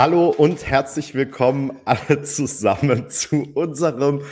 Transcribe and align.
Hallo 0.00 0.30
und 0.30 0.66
herzlich 0.66 1.14
willkommen 1.14 1.78
alle 1.84 2.22
zusammen 2.22 3.10
zu 3.10 3.50
unserem 3.52 4.22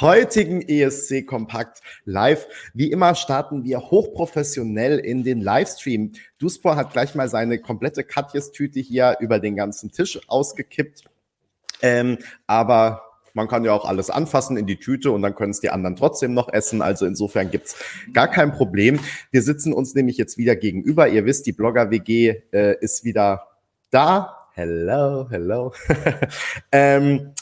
heutigen 0.00 0.62
ESC 0.62 1.26
Kompakt 1.26 1.82
live. 2.06 2.46
Wie 2.72 2.90
immer 2.90 3.14
starten 3.14 3.62
wir 3.62 3.78
hochprofessionell 3.90 4.98
in 4.98 5.24
den 5.24 5.42
Livestream. 5.42 6.12
Duspor 6.38 6.76
hat 6.76 6.94
gleich 6.94 7.14
mal 7.14 7.28
seine 7.28 7.58
komplette 7.58 8.04
Katjes-Tüte 8.04 8.80
hier 8.80 9.18
über 9.20 9.38
den 9.38 9.54
ganzen 9.54 9.92
Tisch 9.92 10.18
ausgekippt. 10.28 11.04
Ähm, 11.82 12.16
aber 12.46 13.02
man 13.34 13.48
kann 13.48 13.66
ja 13.66 13.74
auch 13.74 13.84
alles 13.84 14.08
anfassen 14.08 14.56
in 14.56 14.64
die 14.64 14.78
Tüte 14.78 15.10
und 15.10 15.20
dann 15.20 15.34
können 15.34 15.50
es 15.50 15.60
die 15.60 15.68
anderen 15.68 15.96
trotzdem 15.96 16.32
noch 16.32 16.50
essen. 16.50 16.80
Also 16.80 17.04
insofern 17.04 17.50
gibt's 17.50 17.76
gar 18.14 18.28
kein 18.28 18.50
Problem. 18.50 18.98
Wir 19.30 19.42
sitzen 19.42 19.74
uns 19.74 19.94
nämlich 19.94 20.16
jetzt 20.16 20.38
wieder 20.38 20.56
gegenüber. 20.56 21.06
Ihr 21.06 21.26
wisst, 21.26 21.44
die 21.44 21.52
Blogger-WG 21.52 22.44
äh, 22.50 22.76
ist 22.80 23.04
wieder 23.04 23.46
da. 23.90 24.37
Hello, 24.58 25.24
hello. 25.30 25.72
ähm, 26.72 27.32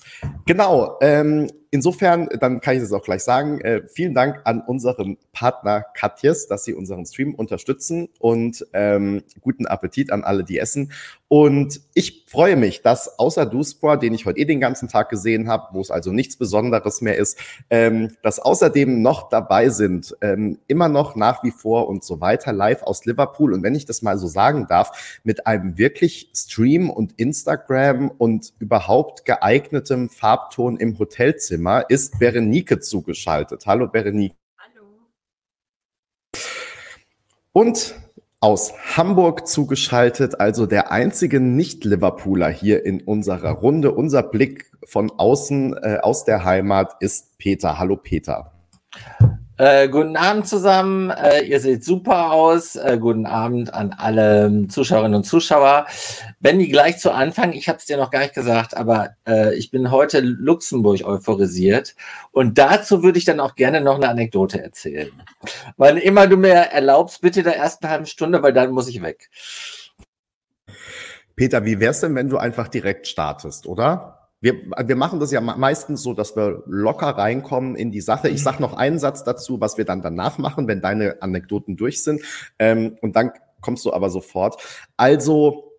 genau. 0.44 0.98
Ähm, 1.00 1.48
insofern, 1.70 2.28
dann 2.40 2.60
kann 2.60 2.76
ich 2.76 2.82
es 2.82 2.92
auch 2.92 3.02
gleich 3.02 3.22
sagen. 3.22 3.60
Äh, 3.60 3.82
vielen 3.88 4.14
Dank 4.14 4.40
an 4.44 4.60
unseren 4.60 5.18
Partner 5.32 5.84
Katjes, 5.94 6.46
dass 6.46 6.64
sie 6.64 6.74
unseren 6.74 7.04
Stream 7.04 7.34
unterstützen 7.34 8.08
und 8.18 8.66
ähm, 8.72 9.22
guten 9.40 9.66
Appetit 9.66 10.12
an 10.12 10.24
alle, 10.24 10.44
die 10.44 10.58
essen. 10.58 10.92
Und 11.28 11.80
ich 11.94 12.24
freue 12.28 12.54
mich, 12.54 12.82
dass 12.82 13.18
außer 13.18 13.46
Duspor, 13.46 13.96
den 13.96 14.14
ich 14.14 14.26
heute 14.26 14.38
eh 14.38 14.44
den 14.44 14.60
ganzen 14.60 14.88
Tag 14.88 15.08
gesehen 15.08 15.48
habe, 15.48 15.68
wo 15.72 15.80
es 15.80 15.90
also 15.90 16.12
nichts 16.12 16.36
Besonderes 16.36 17.00
mehr 17.00 17.16
ist, 17.16 17.38
ähm, 17.68 18.12
dass 18.22 18.38
außerdem 18.38 19.02
noch 19.02 19.28
dabei 19.28 19.68
sind, 19.70 20.16
ähm, 20.20 20.58
immer 20.68 20.88
noch 20.88 21.16
nach 21.16 21.42
wie 21.42 21.50
vor 21.50 21.88
und 21.88 22.04
so 22.04 22.20
weiter 22.20 22.52
live 22.52 22.84
aus 22.84 23.04
Liverpool. 23.06 23.52
Und 23.52 23.64
wenn 23.64 23.74
ich 23.74 23.86
das 23.86 24.02
mal 24.02 24.18
so 24.18 24.28
sagen 24.28 24.66
darf, 24.68 25.20
mit 25.24 25.46
einem 25.48 25.76
wirklich 25.78 26.30
Stream 26.32 26.90
und 26.90 27.14
Instagram 27.18 28.10
und 28.16 28.52
überhaupt 28.60 29.24
geeignetem 29.24 30.08
Farbton 30.08 30.76
im 30.76 30.96
Hotelzimmer 30.96 31.55
ist 31.88 32.18
Berenike 32.18 32.80
zugeschaltet. 32.80 33.66
Hallo 33.66 33.88
Berenike. 33.88 34.34
Hallo. 34.58 34.86
Und 37.52 37.94
aus 38.40 38.74
Hamburg 38.96 39.48
zugeschaltet, 39.48 40.40
also 40.40 40.66
der 40.66 40.92
einzige 40.92 41.40
Nicht-Liverpooler 41.40 42.48
hier 42.48 42.84
in 42.84 43.00
unserer 43.02 43.50
Runde. 43.50 43.92
Unser 43.92 44.22
Blick 44.22 44.70
von 44.84 45.10
außen 45.10 45.74
äh, 45.74 45.98
aus 46.02 46.24
der 46.24 46.44
Heimat 46.44 46.96
ist 47.00 47.38
Peter. 47.38 47.78
Hallo 47.78 47.96
Peter. 47.96 48.52
Äh, 49.58 49.88
guten 49.88 50.16
Abend 50.16 50.46
zusammen. 50.46 51.08
Äh, 51.10 51.44
ihr 51.44 51.60
seht 51.60 51.82
super 51.82 52.30
aus. 52.32 52.76
Äh, 52.76 52.98
guten 53.00 53.24
Abend 53.24 53.72
an 53.72 53.94
alle 53.96 54.66
Zuschauerinnen 54.68 55.14
und 55.14 55.24
Zuschauer. 55.24 55.86
Benny, 56.40 56.68
gleich 56.68 56.98
zu 56.98 57.10
Anfang. 57.10 57.52
Ich 57.54 57.68
habe 57.68 57.78
es 57.78 57.86
dir 57.86 57.96
noch 57.96 58.10
gar 58.10 58.20
nicht 58.20 58.34
gesagt, 58.34 58.76
aber 58.76 59.16
äh, 59.26 59.54
ich 59.54 59.70
bin 59.70 59.90
heute 59.90 60.20
Luxemburg 60.20 61.02
euphorisiert. 61.04 61.94
Und 62.32 62.58
dazu 62.58 63.02
würde 63.02 63.18
ich 63.18 63.24
dann 63.24 63.40
auch 63.40 63.54
gerne 63.54 63.80
noch 63.80 63.96
eine 63.96 64.10
Anekdote 64.10 64.62
erzählen. 64.62 65.10
Weil 65.78 65.96
immer 65.98 66.26
du 66.26 66.36
mir 66.36 66.52
erlaubst, 66.52 67.22
bitte 67.22 67.42
der 67.42 67.56
ersten 67.56 67.88
halben 67.88 68.06
Stunde, 68.06 68.42
weil 68.42 68.52
dann 68.52 68.72
muss 68.72 68.88
ich 68.88 69.00
weg. 69.00 69.30
Peter, 71.34 71.64
wie 71.64 71.80
wär's 71.80 72.00
denn, 72.00 72.14
wenn 72.14 72.28
du 72.28 72.36
einfach 72.36 72.68
direkt 72.68 73.06
startest, 73.06 73.66
oder? 73.66 74.25
Wir, 74.40 74.54
wir 74.84 74.96
machen 74.96 75.18
das 75.18 75.32
ja 75.32 75.40
meistens 75.40 76.02
so, 76.02 76.12
dass 76.12 76.36
wir 76.36 76.62
locker 76.66 77.08
reinkommen 77.08 77.74
in 77.74 77.90
die 77.90 78.02
Sache. 78.02 78.28
Ich 78.28 78.42
sage 78.42 78.60
noch 78.60 78.74
einen 78.74 78.98
Satz 78.98 79.24
dazu, 79.24 79.60
was 79.60 79.78
wir 79.78 79.84
dann 79.84 80.02
danach 80.02 80.38
machen, 80.38 80.68
wenn 80.68 80.82
deine 80.82 81.22
Anekdoten 81.22 81.76
durch 81.76 82.02
sind. 82.02 82.22
Ähm, 82.58 82.96
und 83.00 83.16
dann 83.16 83.32
kommst 83.60 83.84
du 83.84 83.92
aber 83.92 84.10
sofort. 84.10 84.62
Also, 84.96 85.72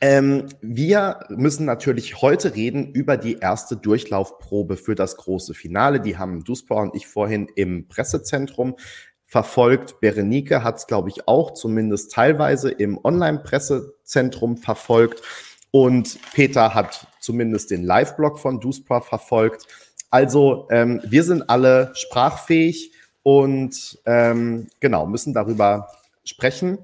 ähm, 0.00 0.46
wir 0.60 1.20
müssen 1.30 1.64
natürlich 1.64 2.20
heute 2.20 2.54
reden 2.54 2.92
über 2.92 3.16
die 3.16 3.38
erste 3.38 3.76
Durchlaufprobe 3.76 4.76
für 4.76 4.94
das 4.94 5.16
große 5.16 5.54
Finale. 5.54 6.00
Die 6.00 6.18
haben 6.18 6.44
Duspor 6.44 6.82
und 6.82 6.94
ich 6.94 7.06
vorhin 7.06 7.48
im 7.54 7.88
Pressezentrum 7.88 8.76
verfolgt. 9.24 10.00
Berenike 10.00 10.62
hat 10.62 10.76
es, 10.76 10.86
glaube 10.86 11.08
ich, 11.08 11.26
auch 11.26 11.54
zumindest 11.54 12.12
teilweise 12.12 12.70
im 12.70 12.98
Online-Pressezentrum 13.02 14.58
verfolgt. 14.58 15.22
Und 15.70 16.18
Peter 16.32 16.74
hat 16.74 17.06
zumindest 17.26 17.70
den 17.70 17.82
Live-Blog 17.82 18.38
von 18.38 18.60
Duspra 18.60 19.00
verfolgt. 19.02 19.66
Also 20.10 20.68
ähm, 20.70 21.02
wir 21.04 21.24
sind 21.24 21.50
alle 21.50 21.90
sprachfähig 21.94 22.92
und 23.22 23.98
ähm, 24.06 24.68
genau, 24.80 25.06
müssen 25.06 25.34
darüber 25.34 25.88
sprechen. 26.24 26.78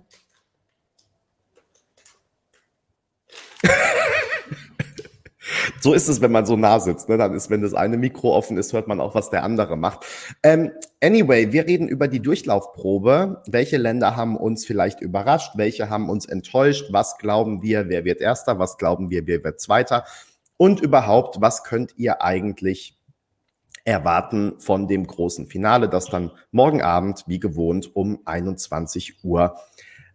So 5.80 5.94
ist 5.94 6.08
es, 6.08 6.20
wenn 6.20 6.30
man 6.30 6.46
so 6.46 6.56
nah 6.56 6.78
sitzt. 6.78 7.08
Ne? 7.08 7.18
Dann 7.18 7.34
ist, 7.34 7.50
wenn 7.50 7.60
das 7.60 7.74
eine 7.74 7.96
Mikro 7.96 8.34
offen 8.34 8.56
ist, 8.56 8.72
hört 8.72 8.86
man 8.86 9.00
auch, 9.00 9.16
was 9.16 9.30
der 9.30 9.42
andere 9.42 9.76
macht. 9.76 10.06
Ähm, 10.44 10.70
anyway, 11.02 11.52
wir 11.52 11.66
reden 11.66 11.88
über 11.88 12.06
die 12.06 12.20
Durchlaufprobe. 12.20 13.42
Welche 13.48 13.78
Länder 13.78 14.14
haben 14.14 14.36
uns 14.36 14.64
vielleicht 14.64 15.00
überrascht? 15.00 15.52
Welche 15.56 15.90
haben 15.90 16.08
uns 16.08 16.26
enttäuscht? 16.26 16.92
Was 16.92 17.18
glauben 17.18 17.62
wir, 17.62 17.88
wer 17.88 18.04
wird 18.04 18.20
Erster? 18.20 18.60
Was 18.60 18.78
glauben 18.78 19.10
wir, 19.10 19.26
wer 19.26 19.42
wird 19.42 19.60
Zweiter? 19.60 20.04
Und 20.56 20.80
überhaupt, 20.80 21.40
was 21.40 21.64
könnt 21.64 21.94
ihr 21.96 22.22
eigentlich 22.22 22.98
erwarten 23.84 24.54
von 24.58 24.86
dem 24.86 25.06
großen 25.06 25.46
Finale, 25.46 25.88
das 25.88 26.06
dann 26.06 26.30
morgen 26.50 26.82
Abend, 26.82 27.24
wie 27.26 27.40
gewohnt, 27.40 27.94
um 27.94 28.20
21 28.24 29.24
Uhr 29.24 29.56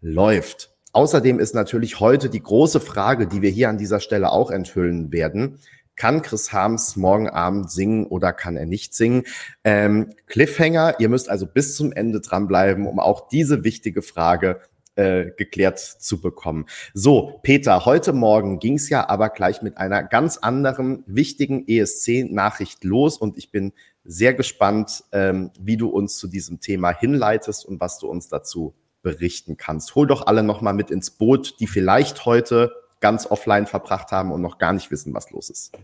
läuft? 0.01 0.71
Außerdem 0.93 1.39
ist 1.39 1.53
natürlich 1.53 1.99
heute 1.99 2.29
die 2.29 2.41
große 2.41 2.79
Frage, 2.79 3.27
die 3.27 3.41
wir 3.41 3.49
hier 3.49 3.69
an 3.69 3.77
dieser 3.77 3.99
Stelle 3.99 4.31
auch 4.31 4.49
enthüllen 4.49 5.11
werden. 5.11 5.59
Kann 5.95 6.21
Chris 6.21 6.53
Harms 6.53 6.95
morgen 6.95 7.27
Abend 7.27 7.71
singen 7.71 8.05
oder 8.05 8.31
kann 8.31 8.55
er 8.55 8.67
nicht 8.67 8.93
singen? 8.93 9.23
Ähm, 9.63 10.13
Cliffhanger, 10.27 10.99
ihr 10.99 11.09
müsst 11.09 11.27
also 11.29 11.47
bis 11.47 11.75
zum 11.75 11.91
Ende 11.91 12.21
dranbleiben, 12.21 12.87
um 12.87 12.99
auch 12.99 13.27
diese 13.29 13.63
wichtige 13.63 14.01
Frage 14.01 14.61
äh, 14.97 15.31
geklärt 15.37 15.79
zu 15.79 16.19
bekommen. 16.19 16.65
So, 16.93 17.39
Peter, 17.43 17.85
heute 17.85 18.13
Morgen 18.13 18.59
ging 18.59 18.75
es 18.75 18.89
ja 18.89 19.07
aber 19.07 19.29
gleich 19.29 19.61
mit 19.61 19.77
einer 19.77 20.03
ganz 20.03 20.37
anderen 20.37 21.03
wichtigen 21.05 21.67
ESC-Nachricht 21.67 22.83
los 22.83 23.17
und 23.17 23.37
ich 23.37 23.51
bin 23.51 23.73
sehr 24.03 24.33
gespannt, 24.33 25.03
ähm, 25.11 25.51
wie 25.59 25.77
du 25.77 25.89
uns 25.89 26.17
zu 26.17 26.27
diesem 26.27 26.59
Thema 26.59 26.91
hinleitest 26.91 27.65
und 27.65 27.79
was 27.79 27.99
du 27.99 28.07
uns 28.07 28.27
dazu 28.27 28.73
berichten 29.01 29.55
kannst. 29.57 29.95
Hol 29.95 30.07
doch 30.07 30.27
alle 30.27 30.43
nochmal 30.43 30.73
mit 30.73 30.91
ins 30.91 31.11
Boot, 31.11 31.59
die 31.59 31.67
vielleicht 31.67 32.25
heute 32.25 32.73
ganz 32.99 33.25
offline 33.29 33.67
verbracht 33.67 34.11
haben 34.11 34.31
und 34.31 34.41
noch 34.41 34.57
gar 34.57 34.73
nicht 34.73 34.89
wissen, 34.91 35.13
was 35.13 35.29
los 35.31 35.49
ist. 35.49 35.77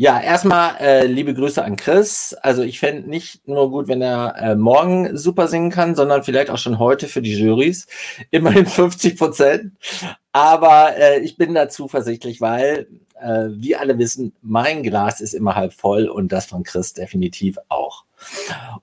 Ja, 0.00 0.20
erstmal 0.20 0.76
äh, 0.76 1.06
liebe 1.06 1.34
Grüße 1.34 1.64
an 1.64 1.74
Chris. 1.74 2.32
Also 2.40 2.62
ich 2.62 2.78
fände 2.78 3.10
nicht 3.10 3.48
nur 3.48 3.68
gut, 3.68 3.88
wenn 3.88 4.00
er 4.00 4.36
äh, 4.36 4.54
morgen 4.54 5.16
super 5.16 5.48
singen 5.48 5.72
kann, 5.72 5.96
sondern 5.96 6.22
vielleicht 6.22 6.50
auch 6.50 6.58
schon 6.58 6.78
heute 6.78 7.08
für 7.08 7.20
die 7.20 7.36
Jurys. 7.36 7.88
Immerhin 8.30 8.66
50 8.66 9.18
Prozent. 9.18 9.72
Aber 10.30 10.96
äh, 10.96 11.18
ich 11.18 11.36
bin 11.36 11.52
da 11.52 11.68
zuversichtlich, 11.68 12.40
weil, 12.40 12.86
äh, 13.20 13.46
wie 13.48 13.74
alle 13.74 13.98
wissen, 13.98 14.36
mein 14.40 14.84
Glas 14.84 15.20
ist 15.20 15.34
immer 15.34 15.56
halb 15.56 15.72
voll 15.72 16.06
und 16.06 16.30
das 16.30 16.46
von 16.46 16.62
Chris 16.62 16.92
definitiv 16.92 17.58
auch. 17.68 18.04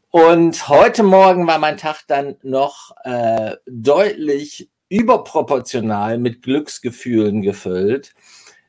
Und 0.10 0.68
heute 0.68 1.04
Morgen 1.04 1.48
war 1.48 1.60
mein 1.60 1.78
Tag 1.78 2.02
dann 2.08 2.36
noch 2.44 2.92
äh, 3.06 3.56
deutlich 3.68 4.70
überproportional 4.90 6.18
mit 6.18 6.42
Glücksgefühlen 6.42 7.42
gefüllt. 7.42 8.14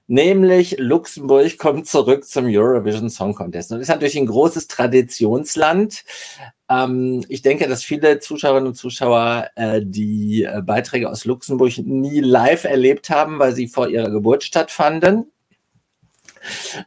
Nämlich 0.09 0.77
Luxemburg 0.79 1.59
kommt 1.59 1.89
zurück 1.89 2.25
zum 2.25 2.47
Eurovision 2.47 3.11
Song 3.11 3.35
Contest. 3.35 3.73
Und 3.73 3.81
ist 3.81 3.89
natürlich 3.89 4.17
ein 4.17 4.27
großes 4.27 4.69
Traditionsland. 4.69 6.05
Ähm, 6.71 7.25
ich 7.29 7.43
denke, 7.43 7.67
dass 7.69 7.83
viele 7.83 8.21
Zuschauerinnen 8.21 8.69
und 8.69 8.75
Zuschauer 8.75 9.49
äh, 9.57 9.81
die 9.85 10.45
äh, 10.45 10.63
Beiträge 10.63 11.11
aus 11.11 11.25
Luxemburg 11.25 11.79
nie 11.79 12.21
live 12.21 12.65
erlebt 12.65 13.11
haben, 13.11 13.41
weil 13.41 13.55
sie 13.55 13.67
vor 13.67 13.89
ihrer 13.89 14.11
Geburt 14.11 14.45
stattfanden. 14.45 15.33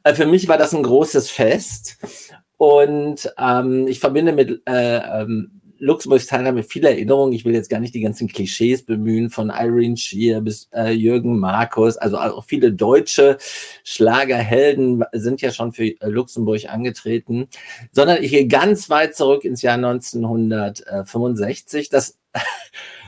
Äh, 0.03 0.13
für 0.13 0.25
mich 0.25 0.47
war 0.47 0.57
das 0.57 0.73
ein 0.73 0.83
großes 0.83 1.29
Fest. 1.29 1.97
Und 2.55 3.33
ähm, 3.37 3.87
ich 3.87 3.99
verbinde 3.99 4.33
mit 4.33 4.61
äh, 4.65 4.97
ähm, 4.97 5.58
Luxemburgs 5.79 6.27
Teilnahme 6.27 6.63
viel 6.63 6.85
Erinnerung. 6.85 7.31
Ich 7.31 7.45
will 7.45 7.53
jetzt 7.53 7.69
gar 7.69 7.79
nicht 7.79 7.95
die 7.95 8.01
ganzen 8.01 8.27
Klischees 8.27 8.83
bemühen, 8.83 9.29
von 9.29 9.49
Irene 9.49 9.97
Shear 9.97 10.41
bis 10.41 10.69
äh, 10.73 10.91
Jürgen 10.91 11.39
Markus. 11.39 11.97
Also 11.97 12.17
auch 12.17 12.43
viele 12.43 12.71
deutsche 12.71 13.37
Schlagerhelden 13.83 15.03
sind 15.13 15.41
ja 15.41 15.51
schon 15.51 15.71
für 15.71 15.85
äh, 15.85 15.95
Luxemburg 16.01 16.69
angetreten, 16.69 17.47
sondern 17.91 18.23
ich 18.23 18.31
gehe 18.31 18.47
ganz 18.47 18.89
weit 18.89 19.15
zurück 19.15 19.45
ins 19.45 19.61
Jahr 19.61 19.75
1965. 19.75 21.89
Das 21.89 22.17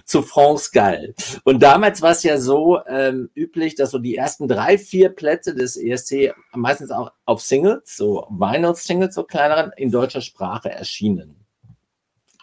zu 0.05 0.21
France 0.21 0.71
Gall. 0.73 1.13
Und 1.43 1.61
damals 1.61 2.01
war 2.01 2.11
es 2.11 2.23
ja 2.23 2.37
so 2.37 2.79
ähm, 2.87 3.29
üblich, 3.35 3.75
dass 3.75 3.91
so 3.91 3.99
die 3.99 4.15
ersten 4.15 4.47
drei, 4.47 4.77
vier 4.77 5.09
Plätze 5.09 5.55
des 5.55 5.77
ESC 5.77 6.33
meistens 6.53 6.91
auch 6.91 7.11
auf 7.25 7.41
Singles, 7.41 7.95
so 7.95 8.27
Vinyl-Singles, 8.29 9.15
so 9.15 9.23
kleineren, 9.23 9.71
in 9.77 9.91
deutscher 9.91 10.21
Sprache 10.21 10.71
erschienen. 10.71 11.40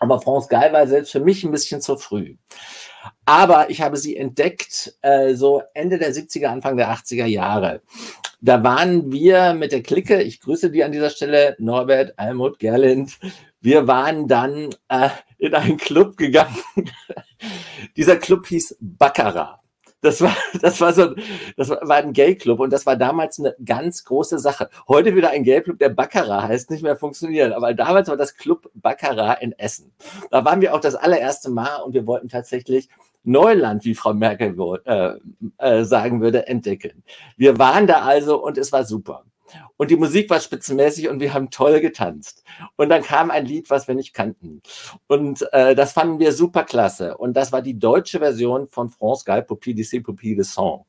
Aber 0.01 0.21
France 0.21 0.49
Gall 0.49 0.73
war 0.73 0.87
selbst 0.87 1.13
für 1.13 1.21
mich 1.21 1.45
ein 1.45 1.51
bisschen 1.51 1.81
zu 1.81 1.97
früh. 1.97 2.37
Aber 3.25 3.71
ich 3.71 3.81
habe 3.81 3.97
sie 3.97 4.17
entdeckt, 4.17 4.95
äh, 5.03 5.35
so 5.35 5.63
Ende 5.75 5.99
der 5.99 6.13
70er, 6.13 6.47
Anfang 6.47 6.77
der 6.77 6.91
80er 6.91 7.27
Jahre. 7.27 7.83
Da 8.41 8.63
waren 8.63 9.11
wir 9.11 9.55
mit 9.55 9.73
der 9.73 9.83
Clique, 9.83 10.23
ich 10.23 10.41
grüße 10.41 10.71
die 10.71 10.85
an 10.85 10.93
dieser 10.93 11.11
Stelle, 11.11 11.57
Norbert, 11.59 12.19
Almut, 12.19 12.59
Gerlind. 12.59 13.19
Wir 13.61 13.87
waren 13.87 14.29
dann 14.29 14.71
äh, 14.89 15.11
in 15.39 15.55
einen 15.55 15.77
Club 15.77 16.17
gegangen. 16.17 16.57
Dieser 17.97 18.17
Club 18.17 18.47
hieß 18.47 18.77
Baccarat. 18.81 19.61
Das 20.01 20.21
war, 20.21 20.37
das 20.61 20.81
war 20.81 20.93
so, 20.93 21.15
das 21.57 21.71
war 21.71 21.97
ein 21.97 22.13
Gay-Club 22.13 22.61
und 22.61 22.73
das 22.73 22.87
war 22.87 22.97
damals 22.97 23.39
eine 23.39 23.55
ganz 23.65 24.05
große 24.05 24.39
Sache. 24.39 24.69
Heute 24.87 25.15
wieder 25.17 25.31
ein 25.31 25.43
Gay-Club, 25.43 25.79
der 25.79 25.89
Baccarat 25.89 26.45
heißt, 26.45 26.71
nicht 26.71 26.83
mehr 26.83 26.97
funktionieren. 26.97 27.53
Aber 27.53 27.75
damals 27.75 28.09
war 28.09 28.17
das 28.17 28.37
Club 28.37 28.71
Baccarat 28.75 29.43
in 29.43 29.53
Essen. 29.53 29.93
Da 30.31 30.45
waren 30.45 30.61
wir 30.61 30.75
auch 30.75 30.81
das 30.81 30.95
allererste 30.95 31.51
Mal 31.51 31.77
und 31.79 31.95
wir 31.95 32.07
wollten 32.07 32.29
tatsächlich 32.29 32.89
Neuland, 33.25 33.85
wie 33.85 33.95
Frau 33.95 34.15
Merkel 34.15 34.57
äh, 34.85 35.15
äh, 35.59 35.85
sagen 35.85 36.21
würde, 36.21 36.47
entdecken. 36.47 37.03
Wir 37.37 37.59
waren 37.59 37.87
da 37.87 38.01
also 38.03 38.43
und 38.43 38.57
es 38.57 38.73
war 38.73 38.85
super. 38.85 39.25
Und 39.77 39.91
die 39.91 39.97
Musik 39.97 40.31
war 40.31 40.41
spitzenmäßig 40.41 41.09
und 41.09 41.21
wir 41.21 41.35
haben 41.35 41.51
toll 41.51 41.81
getanzt. 41.81 42.43
Und 42.77 42.89
dann 42.89 43.03
kam 43.03 43.31
ein 43.31 43.47
Lied, 43.47 43.71
was 43.71 43.89
wir 43.89 43.95
nicht 43.95 44.15
kannten. 44.15 44.63
Und 45.07 45.47
äh, 45.53 45.75
das 45.75 45.93
fanden 45.93 46.19
wir 46.19 46.33
super 46.33 46.65
klasse. 46.65 47.17
Und 47.17 47.35
das 47.35 47.53
war 47.53 47.63
die 47.63 47.79
deutsche 47.79 48.19
Version 48.19 48.69
von 48.69 48.91
France 48.91 49.25
Gall, 49.25 49.43
Poupie 49.43 49.75
de 49.75 50.01
Poupie 50.01 50.35
de 50.35 50.45
Sang. 50.45 50.85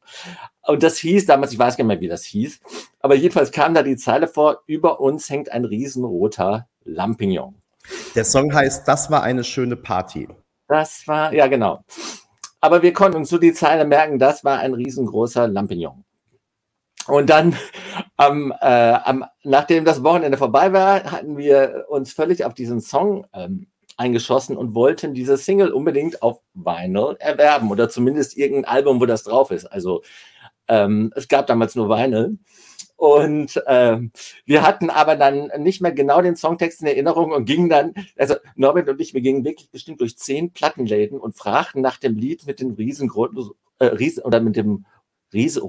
Und 0.67 0.83
das 0.83 0.97
hieß 0.97 1.25
damals, 1.25 1.51
ich 1.51 1.59
weiß 1.59 1.77
gar 1.77 1.83
nicht 1.83 1.95
mehr, 1.95 2.01
wie 2.01 2.07
das 2.07 2.23
hieß, 2.25 2.59
aber 2.99 3.15
jedenfalls 3.15 3.51
kam 3.51 3.73
da 3.73 3.81
die 3.81 3.97
Zeile 3.97 4.27
vor, 4.27 4.61
über 4.67 4.99
uns 4.99 5.29
hängt 5.29 5.51
ein 5.51 5.65
riesenroter 5.65 6.67
Lampignon. 6.83 7.55
Der 8.15 8.25
Song 8.25 8.53
heißt, 8.53 8.87
das 8.87 9.09
war 9.09 9.23
eine 9.23 9.43
schöne 9.43 9.75
Party. 9.75 10.27
Das 10.67 11.07
war, 11.07 11.33
ja 11.33 11.47
genau. 11.47 11.83
Aber 12.61 12.81
wir 12.81 12.93
konnten 12.93 13.17
uns 13.17 13.29
so 13.29 13.37
die 13.37 13.53
Zeile 13.53 13.85
merken, 13.85 14.19
das 14.19 14.43
war 14.43 14.59
ein 14.59 14.73
riesengroßer 14.73 15.47
Lampignon. 15.47 16.03
Und 17.09 17.29
dann, 17.29 17.55
ähm, 18.19 18.53
äh, 18.61 18.65
am, 18.65 19.25
nachdem 19.43 19.85
das 19.85 20.03
Wochenende 20.03 20.37
vorbei 20.37 20.73
war, 20.73 21.03
hatten 21.11 21.37
wir 21.37 21.85
uns 21.89 22.13
völlig 22.13 22.45
auf 22.45 22.53
diesen 22.53 22.81
Song 22.81 23.25
ähm, 23.33 23.67
eingeschossen 23.97 24.55
und 24.55 24.75
wollten 24.75 25.13
diese 25.13 25.37
Single 25.37 25.71
unbedingt 25.71 26.21
auf 26.21 26.39
Vinyl 26.53 27.17
erwerben 27.19 27.69
oder 27.69 27.89
zumindest 27.89 28.37
irgendein 28.37 28.65
Album, 28.65 29.01
wo 29.01 29.05
das 29.05 29.23
drauf 29.23 29.51
ist. 29.51 29.65
Also 29.65 30.03
ähm, 30.69 31.11
es 31.15 31.27
gab 31.27 31.47
damals 31.47 31.75
nur 31.75 31.89
Vinyl. 31.89 32.37
Und 32.95 33.61
ähm, 33.65 34.11
wir 34.45 34.61
hatten 34.61 34.89
aber 34.89 35.15
dann 35.15 35.49
nicht 35.57 35.81
mehr 35.81 35.93
genau 35.93 36.21
den 36.21 36.35
Songtext 36.35 36.81
in 36.81 36.87
Erinnerung 36.87 37.31
und 37.31 37.45
gingen 37.45 37.69
dann, 37.69 37.93
also 38.17 38.35
Norbert 38.55 38.89
und 38.89 38.99
ich, 38.99 39.13
wir 39.13 39.21
gingen 39.21 39.45
wirklich 39.45 39.71
bestimmt 39.71 40.01
durch 40.01 40.17
zehn 40.17 40.51
Plattenläden 40.51 41.17
und 41.17 41.37
fragten 41.37 41.81
nach 41.81 41.97
dem 41.97 42.17
Lied 42.17 42.45
mit 42.45 42.59
dem 42.59 42.71
riesengroßen, 42.71 43.51
äh, 43.79 43.85
Riesen, 43.85 44.23
oder 44.23 44.41
mit 44.41 44.57
dem 44.57 44.85
Riesen, 45.31 45.63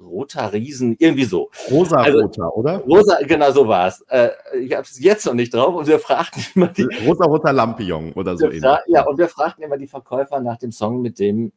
roter 0.00 0.52
Riesen, 0.52 0.96
irgendwie 0.98 1.24
so. 1.24 1.50
Rosa 1.70 1.96
also, 1.96 2.20
roter, 2.20 2.56
oder? 2.56 2.78
Rosa, 2.78 3.18
genau 3.22 3.50
so 3.50 3.66
war 3.66 3.88
es. 3.88 4.00
Äh, 4.08 4.30
ich 4.60 4.72
habe 4.72 4.82
es 4.82 4.98
jetzt 5.00 5.26
noch 5.26 5.34
nicht 5.34 5.52
drauf 5.52 5.74
und 5.74 5.86
wir 5.86 5.98
fragten 5.98 6.44
immer 6.54 6.68
die. 6.68 6.82
Rosa 7.06 7.24
roter 7.24 7.52
Lampion 7.52 8.12
oder 8.12 8.36
so. 8.36 8.50
Ja, 8.50 8.80
ja, 8.86 9.06
und 9.06 9.18
wir 9.18 9.28
fragten 9.28 9.64
immer 9.64 9.76
die 9.76 9.88
Verkäufer 9.88 10.40
nach 10.40 10.58
dem 10.58 10.72
Song 10.72 11.02
mit 11.02 11.18
dem 11.18 11.52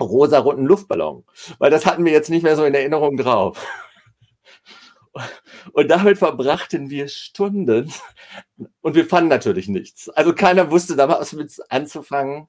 rosa-roten 0.00 0.64
Luftballon, 0.64 1.24
weil 1.58 1.70
das 1.70 1.86
hatten 1.86 2.04
wir 2.04 2.12
jetzt 2.12 2.30
nicht 2.30 2.42
mehr 2.42 2.56
so 2.56 2.64
in 2.64 2.74
Erinnerung 2.74 3.16
drauf. 3.16 3.58
Und 5.72 5.88
damit 5.88 6.18
verbrachten 6.18 6.88
wir 6.88 7.08
Stunden 7.08 7.92
und 8.80 8.94
wir 8.94 9.04
fanden 9.06 9.28
natürlich 9.28 9.68
nichts. 9.68 10.08
Also 10.08 10.34
keiner 10.34 10.70
wusste 10.70 10.96
da 10.96 11.08
was 11.08 11.32
mit 11.32 11.52
anzufangen. 11.68 12.48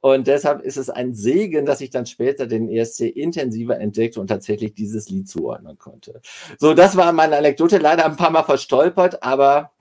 Und 0.00 0.26
deshalb 0.26 0.62
ist 0.62 0.76
es 0.76 0.90
ein 0.90 1.14
Segen, 1.14 1.66
dass 1.66 1.80
ich 1.80 1.90
dann 1.90 2.06
später 2.06 2.46
den 2.46 2.68
ESC 2.68 3.00
intensiver 3.02 3.78
entdeckte 3.78 4.20
und 4.20 4.26
tatsächlich 4.26 4.74
dieses 4.74 5.08
Lied 5.08 5.28
zuordnen 5.28 5.78
konnte. 5.78 6.20
So, 6.58 6.74
das 6.74 6.96
war 6.96 7.12
meine 7.12 7.36
Anekdote. 7.36 7.78
Leider 7.78 8.04
ein 8.04 8.16
paar 8.16 8.30
Mal 8.30 8.44
verstolpert, 8.44 9.22
aber 9.22 9.72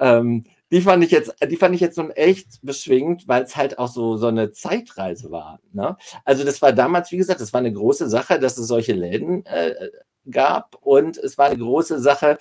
ähm, 0.00 0.44
die 0.70 0.80
fand 0.80 1.04
ich 1.04 1.10
jetzt, 1.12 1.34
die 1.48 1.56
fand 1.56 1.74
ich 1.74 1.80
jetzt 1.80 1.98
nun 1.98 2.10
echt 2.10 2.60
beschwingt, 2.62 3.28
weil 3.28 3.44
es 3.44 3.54
halt 3.54 3.78
auch 3.78 3.88
so, 3.88 4.16
so 4.16 4.26
eine 4.26 4.50
Zeitreise 4.50 5.30
war. 5.30 5.60
Ne? 5.72 5.96
Also 6.24 6.42
das 6.42 6.60
war 6.62 6.72
damals, 6.72 7.12
wie 7.12 7.16
gesagt, 7.16 7.40
das 7.40 7.52
war 7.52 7.60
eine 7.60 7.72
große 7.72 8.08
Sache, 8.08 8.40
dass 8.40 8.58
es 8.58 8.66
solche 8.66 8.92
Läden 8.92 9.46
äh, 9.46 9.90
gab 10.30 10.76
und 10.80 11.16
es 11.18 11.38
war 11.38 11.46
eine 11.46 11.58
große 11.58 12.00
Sache, 12.00 12.38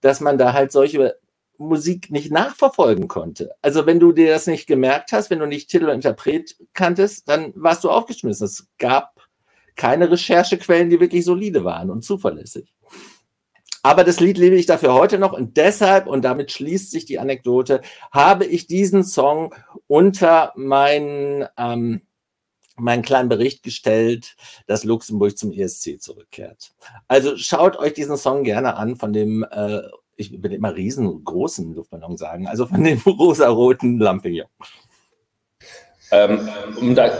dass 0.00 0.20
man 0.20 0.38
da 0.38 0.52
halt 0.52 0.72
solche 0.72 1.16
Musik 1.58 2.10
nicht 2.10 2.30
nachverfolgen 2.30 3.08
konnte. 3.08 3.50
Also 3.62 3.84
wenn 3.84 3.98
du 3.98 4.12
dir 4.12 4.30
das 4.30 4.46
nicht 4.46 4.66
gemerkt 4.66 5.12
hast, 5.12 5.28
wenn 5.28 5.40
du 5.40 5.46
nicht 5.46 5.68
Titel 5.68 5.86
und 5.86 5.96
Interpret 5.96 6.56
kanntest, 6.72 7.28
dann 7.28 7.52
warst 7.56 7.82
du 7.82 7.90
aufgeschmissen. 7.90 8.46
Es 8.46 8.68
gab 8.78 9.14
keine 9.74 10.10
Recherchequellen, 10.10 10.90
die 10.90 11.00
wirklich 11.00 11.24
solide 11.24 11.64
waren 11.64 11.90
und 11.90 12.02
zuverlässig. 12.02 12.72
Aber 13.82 14.04
das 14.04 14.20
Lied 14.20 14.38
liebe 14.38 14.56
ich 14.56 14.66
dafür 14.66 14.94
heute 14.94 15.18
noch 15.18 15.32
und 15.32 15.56
deshalb, 15.56 16.06
und 16.06 16.22
damit 16.22 16.50
schließt 16.50 16.90
sich 16.90 17.04
die 17.04 17.18
Anekdote, 17.18 17.80
habe 18.10 18.44
ich 18.44 18.66
diesen 18.66 19.04
Song 19.04 19.54
unter 19.86 20.52
meinen 20.56 21.46
ähm, 21.56 22.02
meinen 22.78 23.02
kleinen 23.02 23.28
Bericht 23.28 23.62
gestellt, 23.62 24.36
dass 24.66 24.84
Luxemburg 24.84 25.36
zum 25.36 25.52
ESC 25.52 26.00
zurückkehrt. 26.00 26.72
Also 27.06 27.36
schaut 27.36 27.76
euch 27.76 27.94
diesen 27.94 28.16
Song 28.16 28.44
gerne 28.44 28.76
an 28.76 28.96
von 28.96 29.12
dem, 29.12 29.44
äh, 29.50 29.82
ich 30.16 30.42
will 30.42 30.52
immer 30.52 30.74
riesengroßen 30.74 31.74
Luftballon 31.74 32.16
sagen, 32.16 32.46
also 32.46 32.66
von 32.66 32.82
dem 32.82 32.98
rosaroten 33.06 33.98
Lampignon. 33.98 34.48
Ähm, 36.10 36.48
um 36.80 36.94
da, 36.94 37.10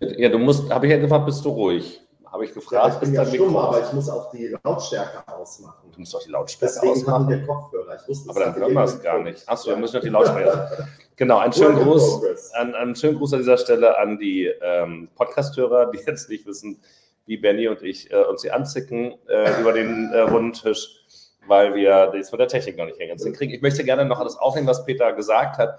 ja, 0.00 0.28
du 0.28 0.38
musst, 0.38 0.70
habe 0.70 0.86
ich 0.86 0.92
ja 0.92 0.98
gefragt, 0.98 1.26
bist 1.26 1.44
du 1.44 1.50
ruhig? 1.50 2.00
Habe 2.34 2.46
ich 2.46 2.52
gefragt. 2.52 2.84
Ja, 2.84 2.92
ich 2.92 2.98
bin 2.98 3.14
ja 3.14 3.24
stumm, 3.24 3.56
aber 3.56 3.80
ich 3.80 3.92
muss 3.92 4.10
auch 4.10 4.28
die 4.32 4.56
Lautstärke 4.64 5.22
ausmachen. 5.32 5.88
Du 5.92 6.00
musst 6.00 6.16
auch 6.16 6.22
die 6.24 6.30
Lautstärke 6.30 6.74
Deswegen 6.74 6.92
ausmachen. 6.92 7.28
Deswegen 7.28 7.46
Kopfhörer. 7.46 7.94
Ich 7.94 8.08
wusste, 8.08 8.30
aber 8.30 8.40
dann 8.40 8.56
hören 8.56 8.72
wir 8.72 8.82
es 8.82 9.00
gar 9.00 9.22
nicht. 9.22 9.48
Achso, 9.48 9.70
wir 9.70 9.76
müssen 9.76 9.94
noch 9.94 10.02
die 10.02 10.08
Lautstärke. 10.08 10.88
genau, 11.16 11.38
einen 11.38 11.52
schönen 11.52 11.78
Gruß, 11.78 12.52
an, 12.54 12.74
einen 12.74 12.96
schönen 12.96 13.18
Gruß 13.18 13.34
an 13.34 13.38
dieser 13.38 13.56
Stelle 13.56 13.96
an 13.98 14.18
die 14.18 14.46
ähm, 14.46 15.10
Podcast-Hörer, 15.14 15.92
die 15.92 15.98
jetzt 16.06 16.28
nicht 16.28 16.44
wissen, 16.44 16.82
wie 17.26 17.36
Benny 17.36 17.68
und 17.68 17.82
ich 17.82 18.10
äh, 18.10 18.24
uns 18.24 18.42
hier 18.42 18.52
anzicken 18.52 19.14
äh, 19.28 19.60
über 19.60 19.72
den 19.72 20.10
äh, 20.12 20.22
runden 20.22 20.54
Tisch, 20.54 21.04
weil 21.46 21.76
wir 21.76 22.08
das 22.08 22.32
mit 22.32 22.40
der 22.40 22.48
Technik 22.48 22.76
noch 22.76 22.86
nicht 22.86 22.98
hinkriegen. 22.98 23.54
Ich 23.54 23.62
möchte 23.62 23.84
gerne 23.84 24.06
noch 24.06 24.18
alles 24.18 24.36
aufnehmen, 24.36 24.66
was 24.66 24.84
Peter 24.84 25.12
gesagt 25.12 25.56
hat 25.56 25.78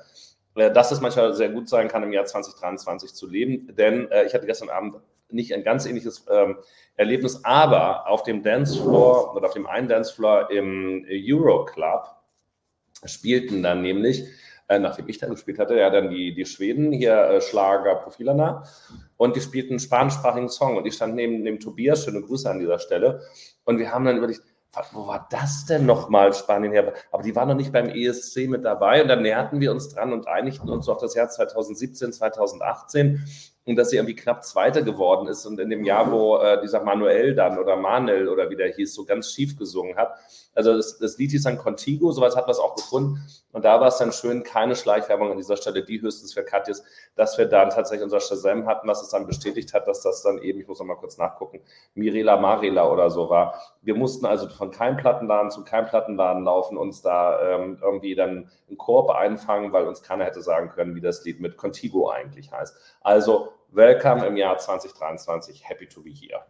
äh, 0.55 0.71
dass 0.71 0.89
es 0.93 1.01
manchmal 1.01 1.33
sehr 1.33 1.49
gut 1.49 1.67
sein 1.67 1.89
kann, 1.89 2.01
im 2.03 2.13
Jahr 2.13 2.23
2023 2.23 3.13
zu 3.13 3.27
leben. 3.27 3.75
Denn 3.75 4.09
äh, 4.09 4.23
ich 4.23 4.33
hatte 4.33 4.45
gestern 4.45 4.69
Abend 4.69 4.95
nicht 5.29 5.53
ein 5.53 5.63
ganz 5.63 5.85
ähnliches 5.85 6.25
ähm, 6.29 6.57
Erlebnis, 6.95 7.43
aber 7.43 8.07
auf 8.07 8.23
dem 8.23 8.43
Dancefloor 8.43 9.35
oder 9.35 9.47
auf 9.47 9.53
dem 9.53 9.67
einen 9.67 9.87
Dancefloor 9.87 10.49
im 10.51 11.05
Euro 11.09 11.65
Club 11.65 12.07
spielten 13.03 13.63
dann 13.63 13.81
nämlich, 13.81 14.25
äh, 14.67 14.79
nachdem 14.79 15.07
ich 15.09 15.17
da 15.17 15.27
gespielt 15.27 15.59
hatte, 15.59 15.77
ja 15.77 15.89
dann 15.89 16.09
die, 16.09 16.33
die 16.33 16.45
Schweden 16.45 16.91
hier 16.91 17.15
äh, 17.15 17.41
Schlager 17.41 17.95
Profilana 17.95 18.63
und 19.17 19.35
die 19.35 19.41
spielten 19.41 19.71
einen 19.71 19.79
spanischsprachigen 19.79 20.49
Song 20.49 20.77
und 20.77 20.85
ich 20.85 20.95
stand 20.95 21.15
neben 21.15 21.43
dem 21.43 21.59
Tobias, 21.59 22.03
schöne 22.03 22.21
Grüße 22.21 22.49
an 22.49 22.59
dieser 22.59 22.79
Stelle 22.79 23.21
und 23.65 23.77
wir 23.77 23.91
haben 23.91 24.05
dann 24.05 24.17
überlegt, 24.17 24.41
wo 24.91 25.07
war 25.07 25.27
das 25.31 25.65
denn 25.65 25.85
nochmal 25.85 26.33
Spanien 26.33 26.73
her? 26.73 26.93
Aber 27.11 27.23
die 27.23 27.33
waren 27.35 27.47
noch 27.47 27.55
nicht 27.55 27.71
beim 27.71 27.87
ESC 27.87 28.47
mit 28.49 28.65
dabei 28.65 29.01
und 29.01 29.07
dann 29.07 29.21
näherten 29.21 29.61
wir 29.61 29.71
uns 29.71 29.93
dran 29.93 30.11
und 30.11 30.27
einigten 30.27 30.69
uns 30.69 30.89
auf 30.89 30.97
das 30.97 31.15
Jahr 31.15 31.29
2017, 31.29 32.11
2018 32.11 33.25
und 33.65 33.75
dass 33.75 33.89
sie 33.89 33.97
irgendwie 33.97 34.15
knapp 34.15 34.43
Zweiter 34.43 34.83
geworden 34.83 35.27
ist 35.27 35.45
und 35.45 35.59
in 35.59 35.69
dem 35.69 35.83
Jahr, 35.83 36.11
wo 36.11 36.37
äh, 36.37 36.61
dieser 36.61 36.83
Manuel 36.83 37.33
dann 37.33 37.57
oder 37.57 37.75
Manel 37.75 38.29
oder 38.29 38.49
wie 38.49 38.55
der 38.55 38.71
hieß, 38.71 38.93
so 38.93 39.05
ganz 39.05 39.31
schief 39.31 39.57
gesungen 39.57 39.95
hat. 39.97 40.13
Also 40.53 40.75
das, 40.75 40.99
das 40.99 41.17
Lied 41.17 41.31
hieß 41.31 41.43
dann 41.43 41.57
Contigo, 41.57 42.11
sowas 42.11 42.35
hat 42.35 42.47
man 42.47 42.55
auch 42.55 42.75
gefunden. 42.75 43.19
Und 43.51 43.65
da 43.65 43.79
war 43.79 43.87
es 43.87 43.97
dann 43.97 44.11
schön, 44.11 44.43
keine 44.43 44.75
Schleichwerbung 44.75 45.31
an 45.31 45.37
dieser 45.37 45.57
Stelle, 45.57 45.83
die 45.83 46.01
höchstens 46.01 46.33
für 46.33 46.43
Katjes, 46.43 46.83
dass 47.15 47.37
wir 47.37 47.45
dann 47.45 47.69
tatsächlich 47.69 48.03
unser 48.03 48.19
Shazam 48.19 48.65
hatten, 48.65 48.87
was 48.87 49.01
es 49.01 49.09
dann 49.09 49.27
bestätigt 49.27 49.73
hat, 49.73 49.87
dass 49.87 50.01
das 50.01 50.21
dann 50.21 50.37
eben, 50.39 50.59
ich 50.59 50.67
muss 50.67 50.79
noch 50.79 50.85
mal 50.85 50.95
kurz 50.95 51.17
nachgucken, 51.17 51.61
Mirela 51.93 52.37
Marela 52.37 52.89
oder 52.89 53.09
so 53.09 53.29
war. 53.29 53.59
Wir 53.81 53.95
mussten 53.95 54.25
also 54.25 54.47
von 54.47 54.71
keinem 54.71 54.97
Plattenladen 54.97 55.51
zu 55.51 55.63
keinem 55.63 55.87
Plattenladen 55.87 56.43
laufen, 56.43 56.77
uns 56.77 57.01
da 57.01 57.41
ähm, 57.41 57.79
irgendwie 57.81 58.15
dann 58.15 58.49
einen 58.67 58.77
Korb 58.77 59.09
einfangen, 59.09 59.73
weil 59.73 59.87
uns 59.87 60.03
keiner 60.03 60.25
hätte 60.25 60.41
sagen 60.41 60.69
können, 60.69 60.95
wie 60.95 61.01
das 61.01 61.23
Lied 61.25 61.39
mit 61.39 61.57
Contigo 61.57 62.09
eigentlich 62.09 62.51
heißt. 62.51 62.75
Also 63.01 63.53
Welcome 63.71 64.25
im 64.25 64.37
Jahr 64.37 64.57
2023. 64.57 65.67
Happy 65.67 65.87
to 65.87 66.01
be 66.01 66.11
here. 66.11 66.45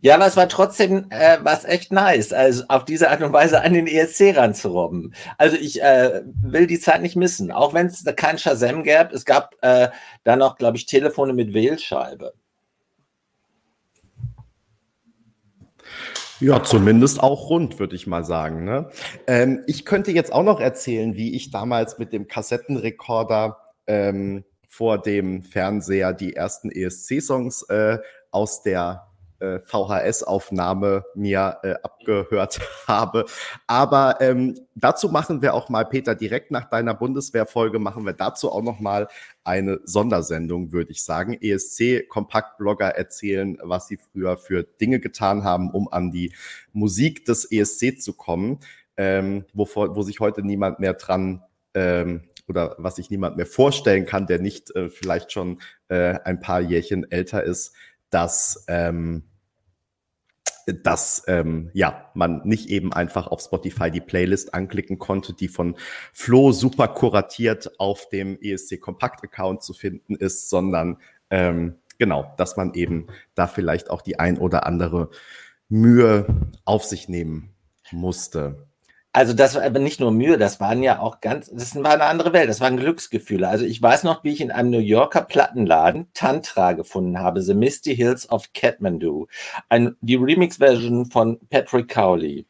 Ja, 0.00 0.14
aber 0.14 0.26
es 0.26 0.36
war 0.36 0.48
trotzdem 0.48 1.06
äh, 1.10 1.38
was 1.42 1.64
echt 1.64 1.92
nice, 1.92 2.32
also 2.32 2.64
auf 2.68 2.84
diese 2.84 3.10
Art 3.10 3.22
und 3.22 3.32
Weise 3.32 3.60
an 3.60 3.74
den 3.74 3.86
ESC 3.86 4.36
ranzurobben. 4.36 5.14
Also 5.36 5.56
ich 5.56 5.82
äh, 5.82 6.22
will 6.42 6.66
die 6.66 6.78
Zeit 6.78 7.02
nicht 7.02 7.16
missen, 7.16 7.50
auch 7.50 7.74
wenn 7.74 7.86
es 7.86 8.04
kein 8.16 8.38
Shazam 8.38 8.84
gab. 8.84 9.12
Es 9.12 9.24
gab 9.24 9.56
äh, 9.62 9.88
dann 10.22 10.38
noch, 10.38 10.56
glaube 10.56 10.76
ich, 10.76 10.86
Telefone 10.86 11.32
mit 11.32 11.54
Wählscheibe. 11.54 12.34
Ja, 16.40 16.62
zumindest 16.62 17.22
auch 17.22 17.48
rund, 17.48 17.78
würde 17.78 17.94
ich 17.94 18.06
mal 18.06 18.24
sagen. 18.24 18.64
Ne? 18.64 18.90
Ähm, 19.26 19.62
ich 19.66 19.84
könnte 19.84 20.10
jetzt 20.10 20.32
auch 20.32 20.42
noch 20.42 20.60
erzählen, 20.60 21.14
wie 21.14 21.34
ich 21.34 21.50
damals 21.50 21.98
mit 21.98 22.12
dem 22.12 22.26
Kassettenrekorder 22.28 23.58
ähm, 23.86 24.44
vor 24.74 25.00
dem 25.00 25.44
Fernseher 25.44 26.12
die 26.12 26.34
ersten 26.34 26.68
ESC-Songs 26.68 27.62
äh, 27.68 27.98
aus 28.32 28.64
der 28.64 29.06
äh, 29.38 29.60
VHS-Aufnahme 29.60 31.04
mir 31.14 31.58
äh, 31.62 31.74
abgehört 31.80 32.60
habe. 32.88 33.24
Aber 33.68 34.20
ähm, 34.20 34.58
dazu 34.74 35.08
machen 35.10 35.42
wir 35.42 35.54
auch 35.54 35.68
mal, 35.68 35.84
Peter, 35.84 36.16
direkt 36.16 36.50
nach 36.50 36.68
deiner 36.68 36.92
Bundeswehrfolge 36.92 37.78
machen 37.78 38.04
wir 38.04 38.14
dazu 38.14 38.50
auch 38.50 38.62
noch 38.62 38.80
mal 38.80 39.06
eine 39.44 39.78
Sondersendung, 39.84 40.72
würde 40.72 40.90
ich 40.90 41.04
sagen. 41.04 41.38
ESC-Kompaktblogger 41.40 42.96
erzählen, 42.96 43.56
was 43.62 43.86
sie 43.86 43.98
früher 43.98 44.36
für 44.36 44.64
Dinge 44.64 44.98
getan 44.98 45.44
haben, 45.44 45.70
um 45.70 45.86
an 45.86 46.10
die 46.10 46.32
Musik 46.72 47.24
des 47.26 47.44
ESC 47.44 48.02
zu 48.02 48.12
kommen, 48.12 48.58
ähm, 48.96 49.44
wovor, 49.52 49.94
wo 49.94 50.02
sich 50.02 50.18
heute 50.18 50.42
niemand 50.42 50.80
mehr 50.80 50.94
dran 50.94 51.44
ähm, 51.74 52.22
oder 52.46 52.76
was 52.78 52.96
sich 52.96 53.10
niemand 53.10 53.36
mehr 53.36 53.46
vorstellen 53.46 54.06
kann, 54.06 54.26
der 54.26 54.38
nicht 54.38 54.74
äh, 54.76 54.88
vielleicht 54.88 55.32
schon 55.32 55.60
äh, 55.88 56.18
ein 56.24 56.40
paar 56.40 56.60
Jährchen 56.60 57.10
älter 57.10 57.42
ist 57.42 57.74
dass, 58.14 58.64
ähm, 58.68 59.24
dass 60.66 61.24
ähm, 61.26 61.70
ja, 61.74 62.10
man 62.14 62.42
nicht 62.44 62.68
eben 62.68 62.92
einfach 62.92 63.26
auf 63.26 63.40
Spotify 63.40 63.90
die 63.90 64.00
Playlist 64.00 64.54
anklicken 64.54 64.98
konnte, 64.98 65.34
die 65.34 65.48
von 65.48 65.76
Flo 66.12 66.52
super 66.52 66.88
kuratiert 66.88 67.78
auf 67.80 68.08
dem 68.08 68.38
ESC 68.40 68.80
Kompakt 68.80 69.24
Account 69.24 69.64
zu 69.64 69.74
finden 69.74 70.14
ist, 70.14 70.48
sondern 70.48 70.98
ähm, 71.28 71.76
genau, 71.98 72.32
dass 72.36 72.56
man 72.56 72.72
eben 72.74 73.08
da 73.34 73.48
vielleicht 73.48 73.90
auch 73.90 74.00
die 74.00 74.20
ein 74.20 74.38
oder 74.38 74.64
andere 74.64 75.10
Mühe 75.68 76.52
auf 76.64 76.84
sich 76.84 77.08
nehmen 77.08 77.52
musste. 77.90 78.68
Also 79.14 79.32
das 79.32 79.54
war 79.54 79.62
aber 79.62 79.78
nicht 79.78 80.00
nur 80.00 80.10
Mühe, 80.10 80.38
das 80.38 80.58
waren 80.58 80.82
ja 80.82 80.98
auch 80.98 81.20
ganz, 81.20 81.48
das 81.48 81.76
war 81.76 81.92
eine 81.92 82.06
andere 82.06 82.32
Welt, 82.32 82.48
das 82.48 82.60
waren 82.60 82.76
Glücksgefühle. 82.76 83.48
Also 83.48 83.64
ich 83.64 83.80
weiß 83.80 84.02
noch, 84.02 84.24
wie 84.24 84.32
ich 84.32 84.40
in 84.40 84.50
einem 84.50 84.70
New 84.70 84.80
Yorker 84.80 85.20
Plattenladen 85.20 86.08
Tantra 86.14 86.72
gefunden 86.72 87.20
habe, 87.20 87.40
The 87.40 87.54
Misty 87.54 87.94
Hills 87.94 88.28
of 88.28 88.52
Kathmandu, 88.54 89.28
ein, 89.68 89.94
die 90.00 90.16
Remix-Version 90.16 91.12
von 91.12 91.38
Patrick 91.48 91.86
Cowley. 91.86 92.48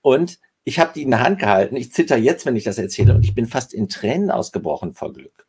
Und 0.00 0.38
ich 0.62 0.78
habe 0.78 0.92
die 0.94 1.02
in 1.02 1.10
der 1.10 1.24
Hand 1.24 1.40
gehalten, 1.40 1.74
ich 1.74 1.92
zitter 1.92 2.16
jetzt, 2.16 2.46
wenn 2.46 2.54
ich 2.54 2.62
das 2.62 2.78
erzähle, 2.78 3.12
und 3.12 3.24
ich 3.24 3.34
bin 3.34 3.46
fast 3.46 3.74
in 3.74 3.88
Tränen 3.88 4.30
ausgebrochen 4.30 4.94
vor 4.94 5.12
Glück. 5.12 5.48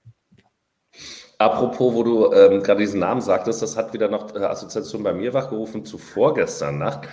Apropos, 1.38 1.94
wo 1.94 2.02
du 2.02 2.34
ähm, 2.34 2.64
gerade 2.64 2.80
diesen 2.80 3.02
Namen 3.02 3.22
sagtest, 3.22 3.62
das 3.62 3.78
hat 3.78 3.94
wieder 3.94 4.08
noch 4.08 4.34
äh, 4.34 4.40
Assoziation 4.40 5.04
bei 5.04 5.14
mir 5.14 5.36
wachgerufen 5.36 5.86
zu 5.86 6.00
vorgestern 6.00 6.80
Nacht 6.80 7.08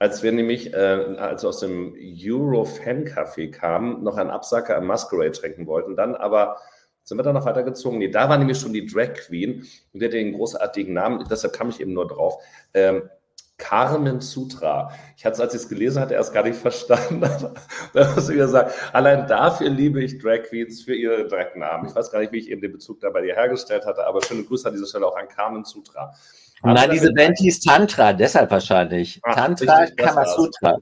als 0.00 0.22
wir 0.22 0.32
nämlich, 0.32 0.72
äh, 0.72 0.76
als 1.18 1.42
wir 1.42 1.50
aus 1.50 1.60
dem 1.60 1.94
Euro-Fan-Café 1.94 3.50
kamen, 3.52 4.02
noch 4.02 4.16
einen 4.16 4.30
Absacker 4.30 4.76
am 4.76 4.86
Masquerade 4.86 5.34
schenken 5.34 5.66
wollten, 5.66 5.94
dann 5.94 6.14
aber 6.14 6.56
sind 7.04 7.18
wir 7.18 7.22
dann 7.22 7.34
noch 7.34 7.44
weitergezogen. 7.44 7.98
Nee, 7.98 8.08
da 8.08 8.28
war 8.28 8.38
nämlich 8.38 8.58
schon 8.58 8.72
die 8.72 8.86
Drag 8.86 9.12
Queen 9.12 9.66
und 9.92 10.00
die 10.00 10.06
hat 10.06 10.14
den 10.14 10.32
großartigen 10.32 10.94
Namen, 10.94 11.24
deshalb 11.30 11.52
kam 11.52 11.68
ich 11.68 11.80
eben 11.80 11.92
nur 11.92 12.08
drauf. 12.08 12.42
Ähm, 12.72 13.10
Carmen 13.58 14.22
Sutra. 14.22 14.90
Ich 15.18 15.26
hatte 15.26 15.34
es, 15.34 15.40
als 15.40 15.54
ich 15.54 15.60
es 15.60 15.68
gelesen 15.68 16.00
hatte, 16.00 16.14
erst 16.14 16.32
gar 16.32 16.44
nicht 16.44 16.58
verstanden, 16.58 17.20
da 17.92 18.14
muss 18.14 18.30
ich 18.30 18.36
wieder 18.36 18.48
sagen, 18.48 18.70
allein 18.94 19.26
dafür 19.26 19.68
liebe 19.68 20.02
ich 20.02 20.18
Drag 20.18 20.44
Queens 20.44 20.80
für 20.82 20.94
ihre 20.94 21.28
Drag-Namen. 21.28 21.86
Ich 21.86 21.94
weiß 21.94 22.10
gar 22.10 22.20
nicht, 22.20 22.32
wie 22.32 22.38
ich 22.38 22.50
eben 22.50 22.62
den 22.62 22.72
Bezug 22.72 23.00
da 23.00 23.10
bei 23.10 23.20
dir 23.20 23.34
hergestellt 23.34 23.84
hatte, 23.84 24.06
aber 24.06 24.22
schöne 24.22 24.44
Grüße 24.44 24.66
an 24.66 24.72
dieser 24.72 24.86
Stelle 24.86 25.06
auch 25.06 25.16
an 25.16 25.28
Carmen 25.28 25.64
Sutra. 25.64 26.14
Nein, 26.62 26.90
diese 26.90 27.12
Band 27.12 27.38
hieß 27.38 27.60
Tantra, 27.60 28.12
deshalb 28.12 28.50
wahrscheinlich. 28.50 29.20
Ach, 29.22 29.34
Tantra 29.34 29.86
Kamasutra. 29.86 30.78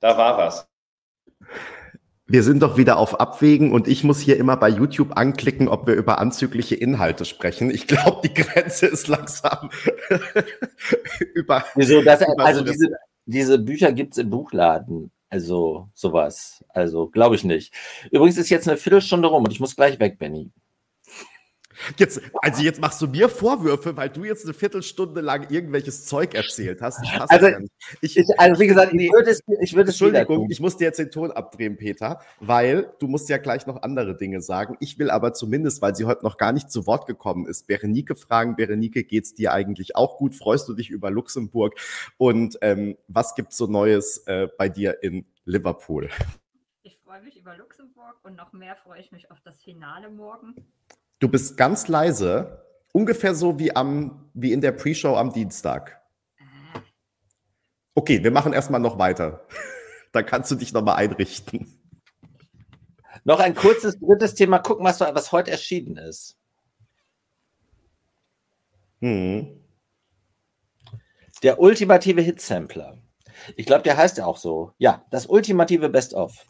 Da 0.00 0.16
war 0.16 0.38
was. 0.38 0.66
Wir 2.26 2.44
sind 2.44 2.62
doch 2.62 2.76
wieder 2.76 2.96
auf 2.96 3.18
Abwägen 3.18 3.72
und 3.72 3.88
ich 3.88 4.04
muss 4.04 4.20
hier 4.20 4.36
immer 4.36 4.56
bei 4.56 4.68
YouTube 4.68 5.16
anklicken, 5.16 5.66
ob 5.66 5.88
wir 5.88 5.94
über 5.94 6.20
anzügliche 6.20 6.76
Inhalte 6.76 7.24
sprechen. 7.24 7.70
Ich 7.70 7.88
glaube, 7.88 8.20
die 8.22 8.32
Grenze 8.32 8.86
ist 8.86 9.08
langsam 9.08 9.70
über. 11.34 11.64
Wieso? 11.74 12.02
Das, 12.02 12.22
über 12.22 12.44
also 12.44 12.62
diese, 12.62 12.88
diese 13.26 13.58
Bücher 13.58 13.92
gibt 13.92 14.12
es 14.12 14.18
im 14.18 14.30
Buchladen. 14.30 15.10
Also 15.28 15.88
sowas. 15.92 16.64
Also 16.68 17.08
glaube 17.08 17.34
ich 17.34 17.42
nicht. 17.42 17.74
Übrigens 18.12 18.38
ist 18.38 18.48
jetzt 18.48 18.68
eine 18.68 18.76
Viertelstunde 18.76 19.26
rum 19.26 19.44
und 19.44 19.50
ich 19.50 19.60
muss 19.60 19.74
gleich 19.74 19.98
weg, 19.98 20.18
Benny. 20.18 20.50
Jetzt, 21.96 22.20
also 22.42 22.62
jetzt 22.62 22.80
machst 22.80 23.00
du 23.00 23.06
mir 23.06 23.28
Vorwürfe, 23.28 23.96
weil 23.96 24.08
du 24.08 24.24
jetzt 24.24 24.44
eine 24.44 24.54
Viertelstunde 24.54 25.20
lang 25.20 25.50
irgendwelches 25.50 26.04
Zeug 26.06 26.34
erzählt 26.34 26.80
hast. 26.82 27.02
Ich 27.02 27.12
also, 27.12 27.46
ja 27.46 27.58
ich, 28.00 28.16
ich, 28.16 28.26
also 28.38 28.60
wie 28.60 28.66
gesagt, 28.66 28.92
ich 28.92 29.10
würde 29.12 29.30
es, 29.30 29.40
ich 29.60 29.74
würde 29.74 29.90
es 29.90 30.00
Entschuldigung, 30.00 30.50
ich 30.50 30.60
muss 30.60 30.76
dir 30.76 30.84
jetzt 30.84 30.98
den 30.98 31.10
Ton 31.10 31.30
abdrehen, 31.30 31.76
Peter, 31.76 32.20
weil 32.40 32.92
du 32.98 33.08
musst 33.08 33.28
ja 33.28 33.38
gleich 33.38 33.66
noch 33.66 33.82
andere 33.82 34.16
Dinge 34.16 34.40
sagen. 34.40 34.76
Ich 34.80 34.98
will 34.98 35.10
aber 35.10 35.32
zumindest, 35.32 35.82
weil 35.82 35.94
sie 35.94 36.04
heute 36.04 36.24
noch 36.24 36.36
gar 36.36 36.52
nicht 36.52 36.70
zu 36.70 36.86
Wort 36.86 37.06
gekommen 37.06 37.46
ist, 37.46 37.66
Berenike 37.66 38.16
fragen. 38.16 38.56
Berenike, 38.56 39.04
geht's 39.04 39.34
dir 39.34 39.52
eigentlich 39.52 39.96
auch 39.96 40.18
gut? 40.18 40.34
Freust 40.34 40.68
du 40.68 40.74
dich 40.74 40.90
über 40.90 41.10
Luxemburg? 41.10 41.74
Und 42.18 42.58
ähm, 42.62 42.96
was 43.08 43.34
gibt's 43.34 43.56
so 43.56 43.66
Neues 43.66 44.18
äh, 44.26 44.48
bei 44.58 44.68
dir 44.68 45.02
in 45.02 45.26
Liverpool? 45.44 46.10
Ich 46.82 46.98
freue 46.98 47.22
mich 47.22 47.38
über 47.38 47.56
Luxemburg 47.56 48.16
und 48.22 48.36
noch 48.36 48.52
mehr 48.52 48.76
freue 48.76 49.00
ich 49.00 49.12
mich 49.12 49.30
auf 49.30 49.40
das 49.40 49.62
Finale 49.62 50.10
morgen. 50.10 50.54
Du 51.20 51.28
bist 51.28 51.58
ganz 51.58 51.86
leise, 51.86 52.64
ungefähr 52.92 53.34
so 53.34 53.58
wie, 53.58 53.76
am, 53.76 54.30
wie 54.32 54.52
in 54.52 54.62
der 54.62 54.72
Pre-Show 54.72 55.16
am 55.16 55.32
Dienstag. 55.32 56.00
Okay, 57.94 58.24
wir 58.24 58.30
machen 58.30 58.54
erstmal 58.54 58.80
noch 58.80 58.98
weiter. 58.98 59.46
Dann 60.12 60.24
kannst 60.24 60.50
du 60.50 60.54
dich 60.54 60.72
nochmal 60.72 60.96
einrichten. 60.96 61.78
Noch 63.24 63.38
ein 63.38 63.54
kurzes 63.54 63.98
drittes 64.00 64.34
Thema. 64.34 64.58
Gucken, 64.58 64.84
was, 64.84 65.00
was 65.00 65.30
heute 65.30 65.50
erschienen 65.50 65.98
ist. 65.98 66.38
Hm. 69.00 69.60
Der 71.42 71.60
ultimative 71.60 72.22
Hit-Sampler. 72.22 72.96
Ich 73.56 73.66
glaube, 73.66 73.82
der 73.82 73.98
heißt 73.98 74.16
ja 74.18 74.24
auch 74.24 74.38
so. 74.38 74.72
Ja, 74.78 75.04
das 75.10 75.26
ultimative 75.26 75.90
Best-of. 75.90 76.46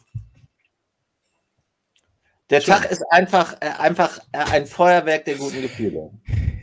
Der 2.51 2.59
Tag 2.61 2.91
ist 2.91 3.01
einfach, 3.09 3.55
äh, 3.61 3.69
einfach 3.79 4.19
äh, 4.33 4.39
ein 4.39 4.65
Feuerwerk 4.65 5.23
der 5.23 5.35
guten 5.35 5.61
Gefühle. 5.61 6.11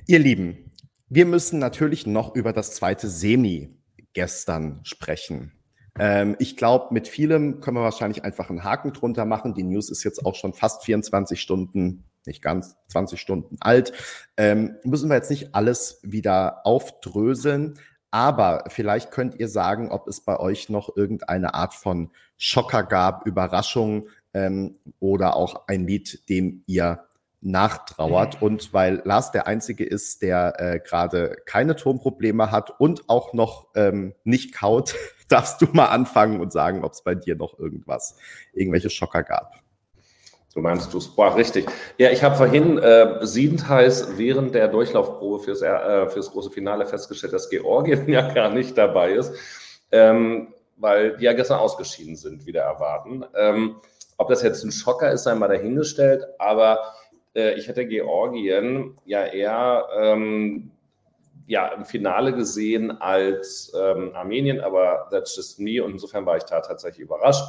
Ihr 0.07 0.19
Lieben, 0.19 0.71
wir 1.09 1.25
müssen 1.25 1.59
natürlich 1.59 2.07
noch 2.07 2.35
über 2.35 2.53
das 2.53 2.75
zweite 2.75 3.09
Semi 3.09 3.75
gestern 4.13 4.81
sprechen. 4.83 5.53
Ähm, 5.99 6.37
ich 6.41 6.59
glaube, 6.59 6.93
mit 6.93 7.09
vielem 7.09 7.61
können 7.61 7.79
wir 7.79 7.83
wahrscheinlich 7.83 8.23
einfach 8.23 8.51
einen 8.51 8.65
Haken 8.65 8.93
drunter 8.93 9.25
machen. 9.25 9.55
Die 9.55 9.63
News 9.63 9.91
ist 9.91 10.05
jetzt 10.05 10.27
auch 10.27 10.35
schon 10.35 10.53
fast 10.53 10.85
24 10.85 11.41
Stunden, 11.41 12.05
nicht 12.27 12.43
ganz 12.43 12.77
20 12.89 13.19
Stunden 13.19 13.57
alt. 13.61 13.95
Ähm, 14.37 14.77
müssen 14.85 15.09
wir 15.09 15.17
jetzt 15.17 15.31
nicht 15.31 15.55
alles 15.55 16.01
wieder 16.03 16.67
aufdröseln. 16.67 17.79
Aber 18.11 18.65
vielleicht 18.69 19.11
könnt 19.11 19.39
ihr 19.39 19.49
sagen, 19.49 19.91
ob 19.91 20.07
es 20.09 20.21
bei 20.21 20.39
euch 20.39 20.69
noch 20.69 20.97
irgendeine 20.97 21.55
Art 21.55 21.75
von 21.75 22.11
Schocker 22.39 22.83
gab, 22.83 23.27
Überraschung, 23.27 24.09
ähm, 24.39 24.77
oder 25.01 25.37
auch 25.37 25.67
ein 25.67 25.87
Lied, 25.87 26.29
dem 26.29 26.63
ihr 26.67 27.05
nachtrauert. 27.41 28.43
Und 28.43 28.73
weil 28.73 29.03
Lars 29.05 29.31
der 29.31 29.47
Einzige 29.47 29.85
ist, 29.85 30.23
der 30.23 30.55
äh, 30.59 30.81
gerade 30.81 31.37
keine 31.47 31.77
Tonprobleme 31.77 32.51
hat 32.51 32.81
und 32.81 33.09
auch 33.09 33.33
noch 33.33 33.69
ähm, 33.75 34.15
nicht 34.25 34.55
kaut, 34.55 34.95
darfst 35.29 35.61
du 35.61 35.67
mal 35.73 35.87
anfangen 35.87 36.41
und 36.41 36.53
sagen, 36.53 36.85
ob 36.85 36.93
es 36.93 37.03
bei 37.03 37.15
dir 37.15 37.37
noch 37.37 37.59
irgendwas, 37.59 38.17
irgendwelche 38.53 38.91
Schocker 38.91 39.23
gab. 39.23 39.55
Du 40.55 40.61
meinst 40.61 40.93
du 40.93 41.01
Boah, 41.15 41.37
richtig. 41.37 41.67
Ja, 41.99 42.11
ich 42.11 42.25
habe 42.25 42.35
vorhin 42.35 42.79
äh, 42.79 43.25
siebenteils 43.25 44.19
während 44.19 44.55
der 44.55 44.67
Durchlaufprobe 44.69 45.45
fürs, 45.45 45.63
äh, 45.63 46.09
fürs 46.09 46.33
große 46.33 46.51
Finale 46.51 46.87
festgestellt, 46.87 47.33
dass 47.33 47.51
Georgien 47.51 48.09
ja 48.09 48.33
gar 48.33 48.51
nicht 48.51 48.77
dabei 48.77 49.13
ist, 49.13 49.33
ähm, 49.93 50.49
weil 50.77 51.17
die 51.17 51.25
ja 51.25 51.35
gestern 51.35 51.61
ausgeschieden 51.61 52.17
sind, 52.17 52.47
wieder 52.47 52.63
erwarten. 52.63 53.25
Ähm, 53.37 53.77
ob 54.19 54.29
das 54.29 54.43
jetzt 54.43 54.65
ein 54.65 54.73
Schocker 54.73 55.11
ist, 55.11 55.23
sei 55.23 55.35
mal 55.35 55.49
dahingestellt, 55.49 56.27
aber 56.39 56.93
äh, 57.35 57.55
ich 57.55 57.69
hätte 57.69 57.87
Georgien 57.87 58.99
ja 59.07 59.25
eher 59.25 59.89
ähm, 59.97 60.71
ja, 61.47 61.69
im 61.69 61.87
Finale 61.87 62.35
gesehen 62.35 62.91
als 63.01 63.73
ähm, 63.75 64.13
Armenien, 64.15 64.61
aber 64.61 65.09
that's 65.11 65.35
just 65.35 65.59
me 65.59 65.83
und 65.83 65.93
insofern 65.93 66.27
war 66.27 66.37
ich 66.37 66.43
da 66.45 66.61
tatsächlich 66.61 67.01
überrascht. 67.01 67.45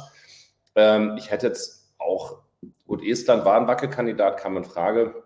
Ähm, 0.74 1.16
ich 1.18 1.30
hätte 1.30 1.48
jetzt 1.48 1.92
auch, 1.98 2.38
gut, 2.86 3.04
Estland 3.04 3.44
war 3.44 3.60
ein 3.60 3.68
Wackelkandidat, 3.68 4.38
kam 4.38 4.56
in 4.56 4.64
Frage. 4.64 5.22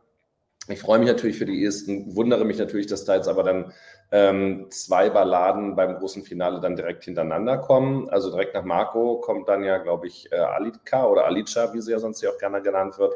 Ich 0.69 0.81
freue 0.81 0.99
mich 0.99 1.09
natürlich 1.09 1.37
für 1.37 1.45
die 1.45 1.65
Esten, 1.65 2.17
wundere 2.17 2.45
mich 2.47 2.59
natürlich, 2.59 2.87
dass 2.87 3.05
da 3.05 3.17
jetzt 3.17 3.29
aber 3.29 3.43
dann 3.43 3.73
ähm, 4.11 4.67
zwei 4.71 5.11
Balladen 5.11 5.77
beim 5.77 5.97
großen 5.97 6.23
Finale 6.23 6.61
dann 6.61 6.75
direkt 6.75 7.05
hintereinander 7.05 7.59
kommen. 7.59 8.09
Also 8.09 8.31
direkt 8.31 8.55
nach 8.55 8.65
Marco 8.65 9.21
kommt 9.21 9.49
dann 9.49 9.63
ja, 9.63 9.77
glaube 9.79 10.07
ich, 10.07 10.33
äh, 10.33 10.37
Alika 10.37 11.07
oder 11.07 11.27
Alica, 11.27 11.75
wie 11.75 11.83
sie 11.83 11.93
ja 11.93 11.99
sonst 11.99 12.23
ja 12.23 12.31
auch 12.31 12.39
gerne 12.39 12.63
genannt 12.63 12.99
wird. 12.99 13.15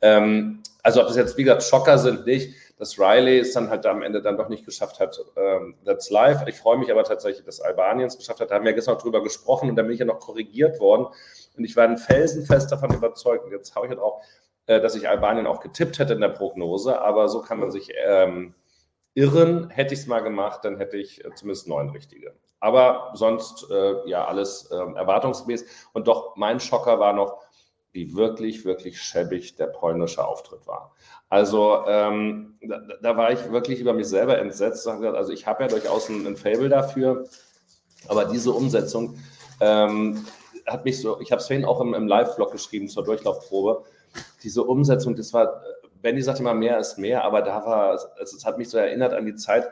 Ähm, 0.00 0.62
also 0.82 1.00
ob 1.02 1.08
das 1.08 1.16
jetzt, 1.16 1.36
wie 1.36 1.44
gesagt, 1.44 1.62
Schocker 1.62 1.98
sind, 1.98 2.24
nicht. 2.24 2.54
dass 2.78 2.98
Riley 2.98 3.40
es 3.40 3.52
dann 3.52 3.68
halt 3.68 3.84
am 3.84 4.02
Ende 4.02 4.22
dann 4.22 4.36
doch 4.36 4.48
nicht 4.48 4.64
geschafft 4.64 5.00
hat, 5.00 5.18
ähm, 5.36 5.74
That's 5.84 6.10
Live. 6.10 6.46
Ich 6.46 6.56
freue 6.56 6.78
mich 6.78 6.90
aber 6.90 7.04
tatsächlich, 7.04 7.44
dass 7.44 7.60
Albanien 7.60 8.06
es 8.06 8.16
geschafft 8.16 8.40
hat. 8.40 8.50
Da 8.50 8.54
haben 8.54 8.64
wir 8.64 8.72
gestern 8.72 8.94
noch 8.94 9.02
drüber 9.02 9.22
gesprochen 9.22 9.68
und 9.68 9.76
dann 9.76 9.86
bin 9.86 9.94
ich 9.94 10.00
ja 10.00 10.06
noch 10.06 10.20
korrigiert 10.20 10.78
worden. 10.80 11.06
Und 11.56 11.64
ich 11.64 11.76
war 11.76 11.84
ein 11.84 11.98
felsenfest 11.98 12.70
davon 12.70 12.94
überzeugt. 12.94 13.44
Und 13.44 13.50
jetzt 13.50 13.74
habe 13.74 13.86
ich 13.86 13.90
halt 13.90 14.00
auch, 14.00 14.22
dass 14.68 14.94
ich 14.94 15.08
Albanien 15.08 15.46
auch 15.46 15.60
getippt 15.60 15.98
hätte 15.98 16.14
in 16.14 16.20
der 16.20 16.28
Prognose. 16.28 17.00
Aber 17.00 17.28
so 17.28 17.40
kann 17.40 17.58
man 17.58 17.70
sich 17.70 17.90
ähm, 18.04 18.54
irren. 19.14 19.70
Hätte 19.70 19.94
ich 19.94 20.00
es 20.00 20.06
mal 20.06 20.20
gemacht, 20.20 20.64
dann 20.64 20.76
hätte 20.76 20.96
ich 20.96 21.24
äh, 21.24 21.34
zumindest 21.34 21.66
neun 21.66 21.90
richtige. 21.90 22.34
Aber 22.60 23.10
sonst, 23.14 23.70
äh, 23.70 24.08
ja, 24.08 24.26
alles 24.26 24.70
äh, 24.70 24.76
erwartungsgemäß. 24.76 25.64
Und 25.92 26.08
doch, 26.08 26.36
mein 26.36 26.60
Schocker 26.60 27.00
war 27.00 27.12
noch, 27.12 27.38
wie 27.92 28.14
wirklich, 28.14 28.64
wirklich 28.64 29.00
schäbig 29.00 29.56
der 29.56 29.68
polnische 29.68 30.24
Auftritt 30.24 30.66
war. 30.66 30.94
Also 31.28 31.84
ähm, 31.86 32.58
da, 32.60 32.80
da, 33.02 33.16
war 33.16 33.32
ich 33.32 33.50
wirklich 33.50 33.80
über 33.80 33.92
mich 33.92 34.08
selber 34.08 34.38
entsetzt. 34.38 34.86
Also 34.86 35.32
ich 35.32 35.46
habe 35.46 35.64
ja 35.64 35.68
durchaus 35.68 36.08
ein, 36.08 36.26
ein 36.26 36.36
Fable 36.36 36.68
dafür, 36.68 37.24
aber 38.06 38.26
diese 38.26 38.52
Umsetzung 38.52 39.18
ähm, 39.60 40.24
hat 40.66 40.84
mich 40.84 41.00
so, 41.00 41.20
ich 41.20 41.32
habe 41.32 41.40
es 41.40 41.46
vorhin 41.46 41.64
auch 41.64 41.80
im, 41.80 41.94
im 41.94 42.06
Live-Blog 42.06 42.52
geschrieben 42.52 42.88
zur 42.88 43.04
Durchlaufprobe, 43.04 43.84
diese 44.42 44.64
Umsetzung, 44.64 45.16
das 45.16 45.32
war, 45.32 45.62
Benny 46.02 46.22
sagte 46.22 46.42
immer, 46.42 46.54
mehr 46.54 46.78
ist 46.78 46.98
mehr, 46.98 47.24
aber 47.24 47.42
da 47.42 47.64
war, 47.64 47.94
es, 47.94 48.32
es 48.32 48.44
hat 48.44 48.58
mich 48.58 48.70
so 48.70 48.78
erinnert 48.78 49.12
an 49.12 49.26
die 49.26 49.34
Zeit, 49.34 49.68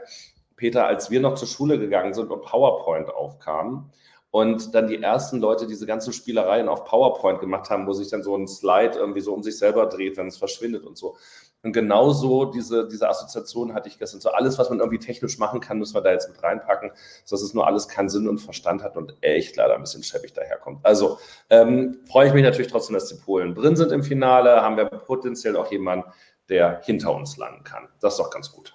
Peter, 0.57 0.87
als 0.87 1.11
wir 1.11 1.21
noch 1.21 1.35
zur 1.35 1.49
Schule 1.49 1.79
gegangen 1.79 2.15
sind 2.15 2.31
und 2.31 2.43
PowerPoint 2.43 3.11
aufkam 3.11 3.91
und 4.31 4.75
dann 4.75 4.87
die 4.87 5.03
ersten 5.03 5.41
Leute 5.41 5.67
diese 5.67 5.87
ganzen 5.87 6.13
Spielereien 6.13 6.69
auf 6.69 6.85
PowerPoint 6.85 7.41
gemacht 7.41 7.71
haben, 7.71 7.87
wo 7.87 7.93
sich 7.93 8.09
dann 8.09 8.23
so 8.23 8.37
ein 8.37 8.49
Slide 8.49 8.99
irgendwie 8.99 9.21
so 9.21 9.33
um 9.33 9.43
sich 9.43 9.59
selber 9.59 9.87
dreht, 9.87 10.17
wenn 10.17 10.27
es 10.27 10.37
verschwindet 10.37 10.85
und 10.85 10.99
so. 10.99 11.17
Und 11.63 11.73
genauso 11.73 12.45
diese, 12.45 12.87
diese 12.87 13.09
Assoziation 13.09 13.75
hatte 13.75 13.89
ich 13.89 13.99
gestern. 13.99 14.21
So 14.21 14.31
alles, 14.31 14.57
was 14.59 14.71
man 14.71 14.79
irgendwie 14.79 14.99
technisch 14.99 15.39
machen 15.39 15.61
kann, 15.61 15.79
müssen 15.79 15.95
wir 15.95 16.01
da 16.01 16.13
jetzt 16.13 16.29
mit 16.29 16.41
reinpacken, 16.43 16.93
sodass 17.25 17.43
es 17.43 17.55
nur 17.55 17.67
alles 17.67 17.89
keinen 17.89 18.09
Sinn 18.09 18.29
und 18.29 18.39
Verstand 18.39 18.83
hat 18.83 18.97
und 18.97 19.17
echt 19.21 19.57
leider 19.57 19.75
ein 19.75 19.81
bisschen 19.81 20.03
schäbig 20.03 20.33
daherkommt. 20.33 20.85
Also 20.85 21.19
ähm, 21.51 21.99
freue 22.09 22.29
ich 22.29 22.35
mich 22.35 22.45
natürlich 22.45 22.71
trotzdem, 22.71 22.95
dass 22.95 23.09
die 23.09 23.17
Polen 23.17 23.55
drin 23.55 23.75
sind 23.75 23.91
im 23.91 24.05
Finale. 24.05 24.63
Haben 24.63 24.77
wir 24.77 24.85
potenziell 24.85 25.57
auch 25.57 25.71
jemanden, 25.73 26.09
der 26.49 26.83
hinter 26.85 27.15
uns 27.15 27.37
landen 27.37 27.65
kann. 27.65 27.89
Das 28.01 28.15
ist 28.15 28.21
doch 28.21 28.31
ganz 28.31 28.53
gut. 28.53 28.75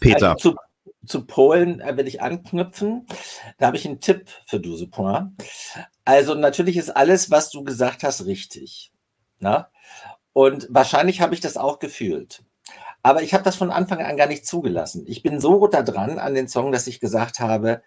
Peter. 0.00 0.30
Also 0.30 0.52
zu, 0.52 0.56
zu 1.06 1.26
Polen 1.26 1.80
äh, 1.80 1.96
will 1.96 2.06
ich 2.06 2.22
anknüpfen. 2.22 3.06
Da 3.58 3.66
habe 3.66 3.76
ich 3.76 3.86
einen 3.86 4.00
Tipp 4.00 4.28
für 4.46 4.60
du, 4.60 4.86
Point. 4.88 5.32
Also 6.04 6.34
natürlich 6.34 6.76
ist 6.76 6.90
alles, 6.90 7.30
was 7.30 7.50
du 7.50 7.64
gesagt 7.64 8.02
hast, 8.02 8.26
richtig. 8.26 8.92
Na? 9.38 9.70
Und 10.36 10.66
wahrscheinlich 10.68 11.22
habe 11.22 11.32
ich 11.32 11.40
das 11.40 11.56
auch 11.56 11.78
gefühlt. 11.78 12.42
Aber 13.02 13.22
ich 13.22 13.32
habe 13.32 13.42
das 13.42 13.56
von 13.56 13.70
Anfang 13.70 14.02
an 14.02 14.18
gar 14.18 14.26
nicht 14.26 14.46
zugelassen. 14.46 15.02
Ich 15.06 15.22
bin 15.22 15.40
so 15.40 15.66
da 15.66 15.80
dran 15.80 16.18
an 16.18 16.34
den 16.34 16.46
Song, 16.46 16.72
dass 16.72 16.86
ich 16.86 17.00
gesagt 17.00 17.40
habe, 17.40 17.80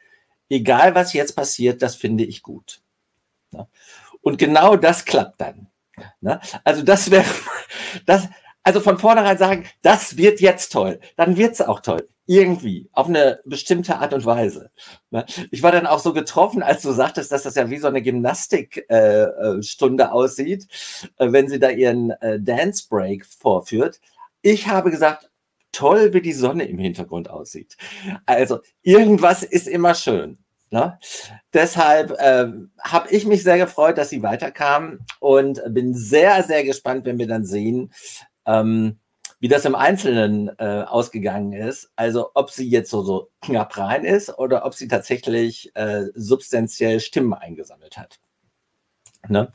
egal 0.50 0.96
was 0.96 1.14
jetzt 1.14 1.36
passiert, 1.36 1.84
das 1.84 1.94
finde 1.94 2.24
ich 2.24 2.42
gut. 2.42 2.82
Na? 3.52 3.68
Und 4.22 4.40
genau 4.40 4.78
das 4.78 5.06
klappt 5.06 5.40
dann. 5.40 5.68
Na? 6.22 6.42
Also 6.64 6.82
das 6.82 7.12
wäre, 7.12 7.24
das, 8.08 8.28
also 8.64 8.80
von 8.80 8.98
vornherein 8.98 9.38
sagen, 9.38 9.68
das 9.84 10.18
wird 10.18 10.42
jetzt 10.42 10.72
toll, 10.72 11.00
dann 11.18 11.38
wird 11.38 11.54
es 11.54 11.62
auch 11.62 11.82
toll. 11.82 12.10
Irgendwie, 12.32 12.88
auf 12.94 13.08
eine 13.08 13.40
bestimmte 13.44 13.98
Art 13.98 14.14
und 14.14 14.24
Weise. 14.24 14.70
Ne? 15.10 15.26
Ich 15.50 15.64
war 15.64 15.72
dann 15.72 15.88
auch 15.88 15.98
so 15.98 16.14
getroffen, 16.14 16.62
als 16.62 16.84
du 16.84 16.92
sagtest, 16.92 17.32
dass 17.32 17.42
das 17.42 17.56
ja 17.56 17.72
wie 17.72 17.80
so 17.80 17.88
eine 17.88 18.04
Gymnastikstunde 18.04 20.04
äh, 20.04 20.06
äh 20.06 20.10
aussieht, 20.10 20.68
äh, 21.18 21.32
wenn 21.32 21.50
sie 21.50 21.58
da 21.58 21.72
ihren 21.72 22.12
äh, 22.22 22.40
Dance 22.40 22.86
Break 22.88 23.26
vorführt. 23.26 24.00
Ich 24.44 24.68
habe 24.68 24.92
gesagt, 24.92 25.32
toll, 25.72 26.14
wie 26.14 26.22
die 26.22 26.34
Sonne 26.34 26.66
im 26.66 26.78
Hintergrund 26.78 27.32
aussieht. 27.32 27.78
Also 28.28 28.60
irgendwas 28.84 29.42
ist 29.42 29.68
immer 29.68 29.96
schön. 29.96 30.38
Ne? 30.70 31.00
Deshalb 31.52 32.12
äh, 32.12 32.46
habe 32.80 33.10
ich 33.10 33.26
mich 33.26 33.42
sehr 33.42 33.58
gefreut, 33.58 33.98
dass 33.98 34.10
sie 34.10 34.22
weiterkam 34.22 35.00
und 35.20 35.64
bin 35.70 35.96
sehr, 35.96 36.44
sehr 36.44 36.64
gespannt, 36.64 37.06
wenn 37.06 37.18
wir 37.18 37.26
dann 37.26 37.44
sehen, 37.44 37.92
ähm, 38.46 39.00
wie 39.40 39.48
das 39.48 39.66
im 39.66 39.76
Einzelnen 39.76 40.50
äh, 40.60 40.84
ausgegangen 40.86 41.54
ist. 41.54 41.92
Also 41.96 42.32
ob 42.34 42.52
sie 42.52 42.70
jetzt 42.70 42.92
so, 42.92 43.02
so 43.02 43.30
knapp 43.42 43.78
rein 43.78 44.04
ist 44.04 44.38
oder 44.38 44.66
ob 44.66 44.74
sie 44.74 44.88
tatsächlich 44.88 45.76
äh, 45.76 46.06
substanziell 46.14 47.00
Stimmen 47.00 47.34
eingesammelt 47.34 47.98
hat. 47.98 48.20
Ne? 49.28 49.52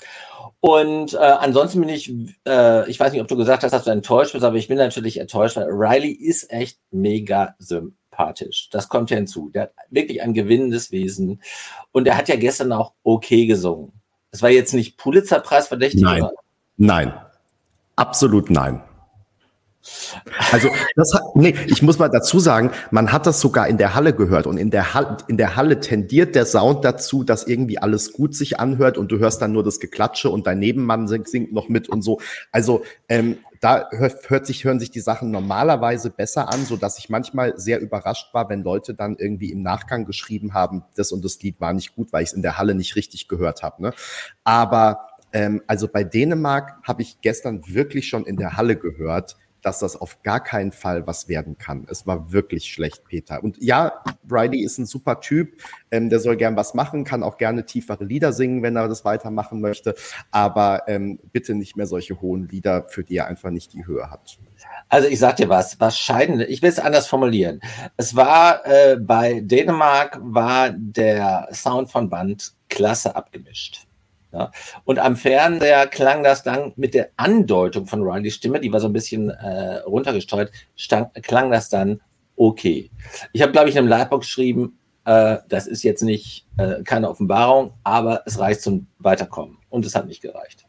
Und 0.61 1.15
äh, 1.15 1.19
ansonsten 1.19 1.81
bin 1.81 1.89
ich, 1.89 2.13
äh, 2.47 2.89
ich 2.89 3.01
weiß 3.01 3.13
nicht, 3.13 3.23
ob 3.23 3.29
du 3.29 3.37
gesagt 3.37 3.63
hast, 3.63 3.73
dass 3.73 3.85
du 3.85 3.91
enttäuscht 3.91 4.33
bist, 4.33 4.45
aber 4.45 4.57
ich 4.57 4.69
bin 4.69 4.77
natürlich 4.77 5.19
enttäuscht, 5.19 5.57
weil 5.57 5.69
Riley 5.69 6.13
ist 6.13 6.51
echt 6.51 6.79
mega 6.91 7.55
sympathisch. 7.59 8.69
Das 8.71 8.89
kommt 8.89 9.11
ja 9.11 9.17
hinzu. 9.17 9.51
Der 9.51 9.63
hat 9.65 9.73
wirklich 9.91 10.23
ein 10.23 10.35
gewinnendes 10.35 10.91
Wesen. 10.91 11.43
Und 11.93 12.07
er 12.07 12.17
hat 12.17 12.29
ja 12.29 12.37
gestern 12.37 12.73
auch 12.73 12.93
okay 13.03 13.47
gesungen. 13.47 13.93
Es 14.31 14.43
war 14.43 14.51
jetzt 14.51 14.75
nicht 14.75 14.97
Pulitzer-Preis 14.99 15.69
verdächtig. 15.69 16.03
Nein, 16.03 16.23
oder? 16.23 16.33
nein, 16.77 17.15
absolut 17.97 18.51
nein. 18.51 18.83
Also 20.53 20.69
das 20.97 21.13
hat, 21.15 21.23
nee, 21.35 21.55
ich 21.67 21.83
muss 21.83 21.99
mal 21.99 22.09
dazu 22.09 22.39
sagen, 22.39 22.71
man 22.91 23.13
hat 23.13 23.27
das 23.27 23.41
sogar 23.41 23.69
in 23.69 23.77
der 23.77 23.95
Halle 23.95 24.15
gehört 24.15 24.47
und 24.47 24.57
in 24.57 24.71
der 24.71 24.95
Halle, 24.95 25.19
in 25.29 25.37
der 25.37 25.57
Halle 25.57 25.81
tendiert 25.81 26.35
der 26.35 26.47
Sound 26.47 26.85
dazu, 26.85 27.25
dass 27.25 27.47
irgendwie 27.47 27.79
alles 27.79 28.13
gut 28.13 28.35
sich 28.35 28.59
anhört 28.59 28.97
und 28.97 29.13
du 29.13 29.19
hörst 29.19 29.43
dann 29.43 29.53
nur 29.53 29.63
das 29.63 29.81
Geklatsche 29.81 30.31
und 30.31 30.47
dein 30.47 30.59
Nebenmann 30.59 31.07
singt, 31.09 31.29
singt 31.29 31.53
noch 31.53 31.69
mit 31.69 31.89
und 31.89 32.03
so. 32.03 32.21
Also 32.51 32.83
ähm, 33.09 33.39
da 33.61 33.89
hört, 33.93 34.31
hört 34.31 34.47
sich, 34.47 34.65
hören 34.65 34.81
sich 34.81 34.91
die 34.91 35.01
Sachen 35.01 35.31
normalerweise 35.31 36.11
besser 36.11 36.53
an, 36.53 36.65
so 36.65 36.77
dass 36.77 36.99
ich 36.99 37.09
manchmal 37.09 37.59
sehr 37.59 37.81
überrascht 37.81 38.33
war, 38.35 38.49
wenn 38.49 38.63
Leute 38.63 38.95
dann 38.95 39.17
irgendwie 39.17 39.53
im 39.53 39.63
Nachgang 39.63 40.05
geschrieben 40.05 40.55
haben, 40.55 40.85
das 40.97 41.13
und 41.13 41.25
das 41.25 41.41
Lied 41.43 41.61
war 41.61 41.73
nicht 41.73 41.95
gut, 41.95 42.13
weil 42.13 42.23
ich 42.23 42.31
es 42.31 42.35
in 42.35 42.43
der 42.43 42.59
Halle 42.59 42.75
nicht 42.75 42.97
richtig 42.97 43.29
gehört 43.29 43.63
habe. 43.63 43.83
Ne? 43.83 43.95
Aber 44.45 45.09
ähm, 45.33 45.63
also 45.67 45.89
bei 45.89 46.05
Dänemark 46.05 46.79
habe 46.83 47.03
ich 47.03 47.21
gestern 47.21 47.63
wirklich 47.67 48.09
schon 48.09 48.25
in 48.25 48.37
der 48.37 48.57
Halle 48.57 48.77
gehört, 48.77 49.37
dass 49.65 49.79
das 49.79 49.97
auf 49.97 50.23
gar 50.23 50.41
keinen 50.41 50.73
Fall 50.73 51.07
was 51.07 51.29
werden 51.29 51.57
kann. 51.57 51.87
Es 51.91 52.07
war 52.07 52.33
wirklich 52.33 52.67
schlecht, 52.67 53.05
Peter. 53.07 53.43
Und 53.43 53.57
ja, 53.63 54.05
Bridie 54.25 54.63
ist 54.63 54.79
ein 54.79 54.85
super 54.85 55.21
Typ. 55.21 55.63
Ähm, 55.91 56.11
der 56.11 56.21
soll 56.21 56.37
gern 56.37 56.55
was 56.55 56.75
machen, 56.75 57.05
kann 57.05 57.23
auch 57.23 57.39
gerne 57.39 57.65
tiefere 57.65 58.05
Lieder 58.05 58.33
singen, 58.33 58.63
wenn 58.63 58.77
er 58.77 58.89
das 58.89 59.05
weitermachen 59.05 59.61
möchte. 59.61 59.95
Aber 60.31 60.83
ähm, 60.87 61.19
bitte 61.33 61.55
nicht 61.55 61.77
mehr 61.77 61.87
solche 61.87 62.21
hohen 62.21 62.47
Lieder, 62.49 62.87
für 62.89 63.05
die 63.05 63.17
er 63.17 63.27
einfach 63.27 63.51
nicht 63.51 63.73
die 63.73 63.87
Höhe 63.87 64.11
hat. 64.11 64.39
Also 64.89 65.09
ich 65.09 65.19
sag 65.19 65.37
dir 65.37 65.49
was, 65.49 65.81
wahrscheinlich, 65.81 66.49
ich 66.49 66.63
will 66.63 66.69
es 66.69 66.79
anders 66.79 67.07
formulieren. 67.07 67.61
Es 67.97 68.15
war 68.15 68.67
äh, 68.67 68.97
bei 68.97 69.41
Dänemark 69.41 70.19
war 70.23 70.71
der 70.71 71.49
Sound 71.53 71.91
von 71.91 72.11
Band 72.11 72.53
klasse 72.69 73.17
abgemischt. 73.17 73.84
Ja. 74.35 74.51
Und 74.85 74.99
am 74.99 75.15
Fernseher 75.15 75.87
klang 75.87 76.25
das 76.25 76.43
dann 76.43 76.73
mit 76.75 76.93
der 76.93 77.11
Andeutung 77.17 77.87
von 77.87 78.03
Rileys 78.03 78.35
Stimme, 78.35 78.59
die 78.59 78.73
war 78.73 78.81
so 78.81 78.89
ein 78.89 78.93
bisschen 78.93 79.31
äh, 79.31 79.77
runtergesteuert, 79.87 80.51
stand, 80.75 81.15
klang 81.23 81.53
das 81.53 81.69
dann 81.69 82.01
okay. 82.35 82.91
Ich 83.33 83.43
habe, 83.43 83.53
glaube 83.53 83.69
ich, 83.69 83.77
in 83.77 83.83
einem 83.83 83.89
Livebox 83.89 84.27
geschrieben, 84.27 84.77
äh, 85.05 85.39
das 85.49 85.69
ist 85.69 85.85
jetzt 85.85 86.03
nicht 86.03 86.47
äh, 86.57 86.83
keine 86.83 87.11
Offenbarung, 87.11 87.75
aber 87.85 88.23
es 88.27 88.41
reicht 88.41 88.63
zum 88.63 88.89
Weiterkommen. 88.99 89.59
Und 89.69 89.87
es 89.87 89.95
hat 89.95 90.09
nicht 90.09 90.21
gereicht. 90.21 90.67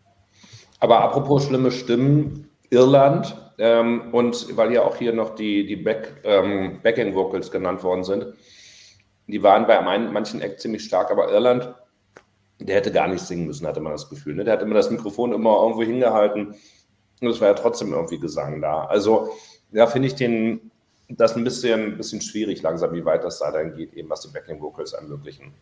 Aber 0.80 1.02
apropos 1.02 1.46
schlimme 1.46 1.72
Stimmen, 1.72 2.50
Irland, 2.70 3.36
ähm, 3.58 4.14
und 4.14 4.56
weil 4.58 4.74
ja 4.74 4.84
auch 4.84 4.98
hier 4.98 5.14
noch 5.14 5.34
die, 5.34 5.66
die 5.66 5.76
Back, 5.76 6.22
ähm, 6.24 6.82
Backing 6.84 7.16
Vocals 7.16 7.50
genannt 7.50 7.82
worden 7.84 8.04
sind, 8.04 8.28
die 9.28 9.42
waren 9.42 9.66
bei 9.66 9.82
manchen 9.82 10.42
Eck 10.42 10.60
ziemlich 10.60 10.84
stark, 10.84 11.10
aber 11.10 11.32
Irland 11.32 11.74
der 12.60 12.76
hätte 12.76 12.92
gar 12.92 13.08
nicht 13.08 13.22
singen 13.22 13.48
müssen, 13.48 13.68
hatte 13.68 13.82
man 13.82 13.92
das 13.92 14.10
Gefühl. 14.10 14.36
Ne? 14.36 14.44
Der 14.44 14.54
hat 14.54 14.62
immer 14.62 14.76
das 14.76 14.90
Mikrofon 14.90 15.34
immer 15.34 15.62
irgendwo 15.62 15.84
hingehalten 15.84 16.56
und 17.22 17.28
es 17.28 17.42
war 17.42 17.50
ja 17.50 17.54
trotzdem 17.54 17.94
irgendwie 17.94 18.20
Gesang 18.20 18.62
da. 18.62 18.86
Also, 18.86 19.30
ja, 19.72 19.88
finde 19.88 20.08
ich 20.08 20.16
den, 20.16 20.72
das 21.10 21.36
ein 21.36 21.44
bisschen, 21.44 21.94
ein 21.94 21.98
bisschen 21.98 22.22
schwierig 22.22 22.62
langsam, 22.62 22.94
wie 22.94 23.06
weit 23.06 23.24
das 23.24 23.40
da 23.40 23.52
dann 23.52 23.76
geht, 23.76 23.94
eben 23.94 24.10
was 24.10 24.22
die 24.22 24.30
Backing 24.30 24.62
Vocals 24.62 24.94
ermöglichen. 24.94 25.54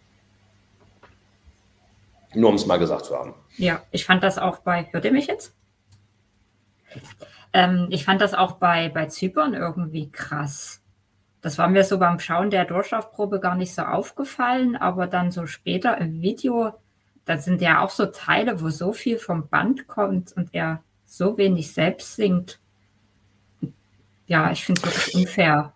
Nur 2.36 2.50
um 2.50 2.56
es 2.56 2.66
mal 2.66 2.80
gesagt 2.80 3.06
zu 3.06 3.16
haben. 3.16 3.34
Ja, 3.58 3.84
ich 3.92 4.06
fand 4.06 4.24
das 4.24 4.38
auch 4.38 4.60
bei, 4.60 4.88
hört 4.92 5.06
ihr 5.06 5.12
mich 5.12 5.28
jetzt? 5.28 5.54
Ähm, 7.54 7.88
ich 7.92 8.06
fand 8.06 8.22
das 8.22 8.34
auch 8.34 8.54
bei, 8.54 8.90
bei 8.90 9.06
Zypern 9.08 9.54
irgendwie 9.54 10.12
krass. 10.12 10.82
Das 11.42 11.58
war 11.58 11.68
mir 11.68 11.84
so 11.84 12.00
beim 12.00 12.20
Schauen 12.20 12.50
der 12.50 12.66
Durchlaufprobe 12.66 13.40
gar 13.40 13.56
nicht 13.56 13.76
so 13.76 13.84
aufgefallen, 13.84 14.76
aber 14.76 15.08
dann 15.08 15.30
so 15.30 15.46
später 15.46 15.98
im 15.98 16.22
Video 16.22 16.74
da 17.26 17.38
sind 17.38 17.62
ja 17.62 17.82
auch 17.82 17.90
so 17.90 18.06
Teile, 18.06 18.62
wo 18.62 18.70
so 18.70 18.94
viel 18.94 19.18
vom 19.18 19.48
Band 19.48 19.88
kommt 19.88 20.34
und 20.34 20.50
er 20.54 20.84
so 21.06 21.38
wenig 21.38 21.72
selbst 21.74 22.16
singt. 22.16 22.60
Ja, 24.26 24.52
ich 24.52 24.66
finde 24.66 24.82
es 24.84 24.88
wirklich 24.88 25.16
unfair. 25.16 25.74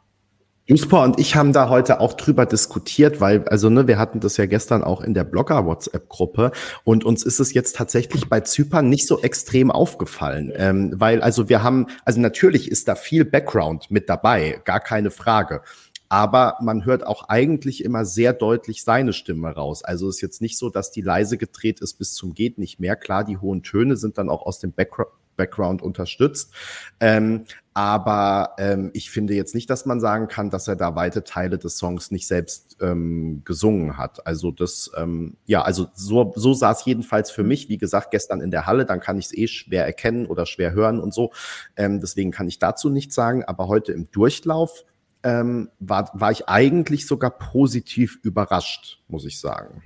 Juspa 0.70 1.06
und 1.06 1.18
ich 1.18 1.38
haben 1.38 1.54
da 1.54 1.70
heute 1.70 2.02
auch 2.02 2.14
drüber 2.14 2.46
diskutiert, 2.46 3.22
weil, 3.22 3.48
also 3.48 3.70
ne, 3.70 3.88
wir 3.88 3.98
hatten 3.98 4.20
das 4.20 4.36
ja 4.36 4.48
gestern 4.48 4.84
auch 4.84 5.00
in 5.00 5.14
der 5.14 5.24
Blogger-WhatsApp-Gruppe 5.24 6.52
und 6.84 7.06
uns 7.06 7.24
ist 7.24 7.40
es 7.40 7.54
jetzt 7.54 7.78
tatsächlich 7.78 8.28
bei 8.28 8.42
Zypern 8.42 8.90
nicht 8.90 9.08
so 9.08 9.22
extrem 9.22 9.72
aufgefallen, 9.72 10.52
ähm, 10.54 10.92
weil 10.98 11.22
also 11.22 11.48
wir 11.48 11.64
haben, 11.64 11.88
also 12.04 12.20
natürlich 12.20 12.70
ist 12.70 12.90
da 12.90 12.96
viel 12.96 13.24
Background 13.24 13.90
mit 13.92 14.10
dabei, 14.10 14.60
gar 14.66 14.82
keine 14.82 15.10
Frage. 15.10 15.62
Aber 16.10 16.58
man 16.62 16.86
hört 16.86 17.06
auch 17.06 17.30
eigentlich 17.30 17.84
immer 17.84 18.06
sehr 18.06 18.34
deutlich 18.34 18.84
seine 18.84 19.13
Stimme 19.13 19.50
raus. 19.50 19.84
Also 19.84 20.10
ist 20.10 20.22
jetzt 20.22 20.41
nicht 20.41 20.58
so, 20.58 20.70
dass 20.70 20.91
die 20.91 21.02
leise 21.02 21.38
gedreht 21.38 21.82
ist 21.82 21.96
bis 21.96 22.13
zum 22.13 22.34
geht 22.34 22.58
nicht 22.58 22.80
mehr. 22.80 22.96
Klar, 22.96 23.24
die 23.24 23.38
hohen 23.38 23.63
Töne 23.63 23.98
sind 23.98 24.17
dann 24.17 24.30
auch 24.30 24.46
aus 24.46 24.60
dem 24.60 24.72
Background 24.72 25.12
Background 25.38 25.82
unterstützt. 25.82 26.52
Ähm, 27.00 27.46
aber 27.74 28.56
ähm, 28.58 28.89
ich 28.93 29.12
finde 29.12 29.36
jetzt 29.36 29.54
nicht, 29.54 29.70
dass 29.70 29.86
man 29.86 30.02
sagen 30.02 30.28
kann, 30.28 30.50
dass 30.50 30.67
er 30.67 30.76
da 30.76 30.96
weite 30.96 31.24
Teile 31.24 31.60
des 31.60 31.78
Songs 31.78 32.10
nicht 32.10 32.28
selbst 32.28 32.76
ähm, 32.82 33.43
gesungen 33.46 33.98
hat. 33.98 34.26
Also 34.26 34.52
das, 34.52 34.91
ähm, 34.98 35.38
ja, 35.46 35.62
also 35.62 35.88
so, 35.93 36.34
so 36.36 36.54
sah 36.54 36.72
es 36.72 36.84
jedenfalls 36.86 37.30
für 37.30 37.43
mich. 37.43 37.70
Wie 37.70 37.78
gesagt, 37.78 38.10
gestern 38.12 38.41
in 38.41 38.52
der 38.52 38.65
Halle, 38.65 38.86
dann 38.86 39.00
kann 39.00 39.20
ich 39.20 39.28
es 39.28 39.38
eh 39.38 39.48
schwer 39.48 39.86
erkennen 39.86 40.26
oder 40.26 40.48
schwer 40.48 40.74
hören 40.74 41.00
und 41.00 41.13
so. 41.13 41.32
Ähm, 41.76 42.02
deswegen 42.02 42.32
kann 42.32 42.48
ich 42.48 42.58
dazu 42.58 42.89
nichts 42.89 43.13
sagen. 43.13 43.46
Aber 43.46 43.67
heute 43.67 43.93
im 43.93 44.10
Durchlauf 44.12 44.84
ähm, 45.28 45.70
war, 45.80 46.10
war 46.13 46.32
ich 46.32 46.48
eigentlich 46.48 47.06
sogar 47.06 47.32
positiv 47.32 48.18
überrascht, 48.24 49.02
muss 49.10 49.26
ich 49.26 49.40
sagen. 49.42 49.84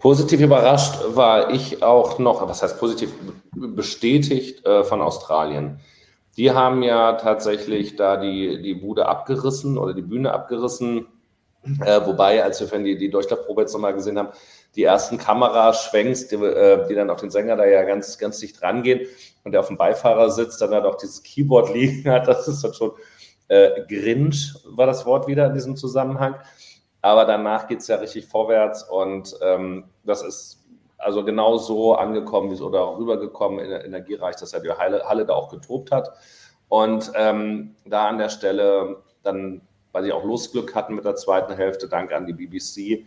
Positiv 0.00 0.40
überrascht 0.40 0.94
war 1.08 1.50
ich 1.50 1.82
auch 1.82 2.18
noch, 2.18 2.48
was 2.48 2.62
heißt 2.62 2.78
positiv 2.78 3.12
bestätigt 3.52 4.64
äh, 4.64 4.84
von 4.84 5.02
Australien. 5.02 5.80
Die 6.38 6.50
haben 6.50 6.82
ja 6.82 7.14
tatsächlich 7.14 7.96
da 7.96 8.16
die, 8.16 8.62
die 8.62 8.74
Bude 8.74 9.06
abgerissen 9.06 9.76
oder 9.76 9.92
die 9.92 10.02
Bühne 10.02 10.32
abgerissen. 10.32 11.06
Äh, 11.84 12.06
wobei, 12.06 12.42
als 12.42 12.60
wir 12.60 12.78
die, 12.78 12.96
die 12.96 13.10
Durchlaufprobe 13.10 13.62
jetzt 13.62 13.72
nochmal 13.74 13.94
gesehen 13.94 14.18
haben, 14.18 14.28
die 14.76 14.84
ersten 14.84 15.16
Kameraschwenks, 15.18 16.28
die, 16.28 16.36
äh, 16.36 16.86
die 16.86 16.94
dann 16.94 17.10
auf 17.10 17.20
den 17.20 17.30
Sänger 17.30 17.56
da 17.56 17.64
ja 17.64 17.82
ganz, 17.82 18.18
ganz 18.18 18.38
dicht 18.38 18.62
rangehen 18.62 19.06
und 19.42 19.52
der 19.52 19.60
auf 19.60 19.68
dem 19.68 19.78
Beifahrersitz 19.78 20.58
dann 20.58 20.70
halt 20.70 20.84
auch 20.84 20.96
dieses 20.96 21.22
Keyboard 21.22 21.72
liegen 21.72 22.08
hat, 22.10 22.28
das 22.28 22.46
ist 22.46 22.62
dann 22.62 22.74
schon 22.74 22.92
äh, 23.48 23.82
Grinch, 23.88 24.54
war 24.64 24.86
das 24.86 25.06
Wort 25.06 25.26
wieder 25.26 25.46
in 25.46 25.54
diesem 25.54 25.76
Zusammenhang. 25.76 26.36
Aber 27.00 27.24
danach 27.24 27.68
geht 27.68 27.80
es 27.80 27.88
ja 27.88 27.96
richtig 27.96 28.26
vorwärts 28.26 28.82
und 28.82 29.34
ähm, 29.40 29.84
das 30.04 30.22
ist 30.22 30.64
also 30.98 31.24
genau 31.24 31.56
so 31.56 31.94
angekommen 31.94 32.50
wie 32.50 32.60
oder 32.60 32.82
auch 32.82 32.98
rübergekommen 32.98 33.60
in 33.60 33.70
Energiereich, 33.70 34.36
dass 34.36 34.52
ja 34.52 34.60
die 34.60 34.70
Halle, 34.70 35.04
Halle 35.08 35.24
da 35.24 35.34
auch 35.34 35.48
getobt 35.48 35.92
hat. 35.92 36.10
Und 36.68 37.12
ähm, 37.14 37.76
da 37.84 38.08
an 38.08 38.18
der 38.18 38.28
Stelle 38.28 39.02
dann, 39.22 39.60
weil 39.92 40.04
sie 40.04 40.12
auch 40.12 40.24
Losglück 40.24 40.74
hatten 40.74 40.94
mit 40.94 41.04
der 41.04 41.14
zweiten 41.14 41.54
Hälfte, 41.54 41.88
dank 41.88 42.12
an 42.12 42.26
die 42.26 42.32
BBC, 42.32 43.06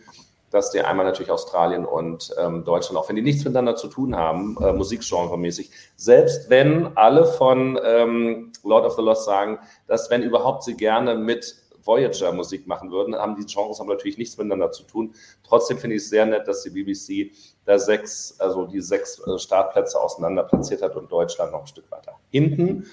dass 0.52 0.72
die 0.72 0.82
einmal 0.82 1.06
natürlich 1.06 1.32
Australien 1.32 1.86
und 1.86 2.34
ähm, 2.38 2.64
Deutschland, 2.64 2.98
auch 2.98 3.08
wenn 3.10 3.16
die 3.16 3.22
nichts 3.22 3.44
miteinander 3.44 3.76
zu 3.76 3.88
tun 3.88 4.16
haben, 4.16 4.58
äh, 4.62 4.74
musikgenremäßig, 4.74 5.72
selbst 5.96 6.50
wenn 6.50 6.98
alle 6.98 7.26
von 7.26 7.80
ähm, 7.84 8.52
Lord 8.64 8.86
of 8.86 8.96
the 8.96 9.02
Lost 9.02 9.26
sagen, 9.26 9.60
dass 9.88 10.10
wenn 10.10 10.24
überhaupt 10.24 10.64
sie 10.64 10.76
gerne 10.76 11.16
mit 11.16 11.56
Voyager 11.84 12.32
Musik 12.32 12.68
machen 12.68 12.92
würden, 12.92 13.16
haben 13.16 13.36
die 13.36 13.46
Genres 13.46 13.80
aber 13.80 13.94
natürlich 13.94 14.18
nichts 14.18 14.38
miteinander 14.38 14.72
zu 14.72 14.84
tun. 14.84 15.14
Trotzdem 15.44 15.78
finde 15.78 15.96
ich 15.96 16.04
es 16.04 16.10
sehr 16.10 16.26
nett, 16.26 16.48
dass 16.48 16.64
die 16.64 16.70
BBC 16.70 17.32
da 17.66 17.80
sechs, 17.80 18.36
also 18.40 18.66
die 18.66 18.82
sechs 18.82 19.20
äh, 19.26 19.38
Startplätze 19.40 20.00
auseinander 20.00 20.44
platziert 20.44 20.82
hat 20.82 20.96
und 20.96 21.12
Deutschland 21.12 21.52
noch 21.52 21.62
ein 21.62 21.68
Stück 21.68 21.90
weiter 21.92 22.14
hinten. 22.30 22.86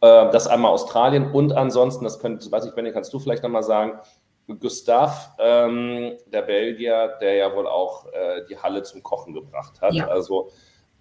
Äh, 0.00 0.30
das 0.32 0.46
einmal 0.48 0.72
Australien 0.72 1.30
und 1.30 1.52
ansonsten, 1.52 2.04
das 2.04 2.18
könnte, 2.18 2.50
weiß 2.50 2.66
ich, 2.66 2.74
Benny, 2.74 2.92
kannst 2.92 3.12
du 3.12 3.18
vielleicht 3.18 3.42
nochmal 3.42 3.62
sagen, 3.62 4.00
Gustav, 4.58 5.32
ähm, 5.38 6.12
der 6.26 6.42
Belgier, 6.42 7.16
der 7.20 7.34
ja 7.34 7.54
wohl 7.54 7.66
auch 7.66 8.06
äh, 8.06 8.44
die 8.48 8.56
Halle 8.56 8.82
zum 8.82 9.02
Kochen 9.02 9.34
gebracht 9.34 9.80
hat. 9.80 9.94
Ja. 9.94 10.08
Also 10.08 10.50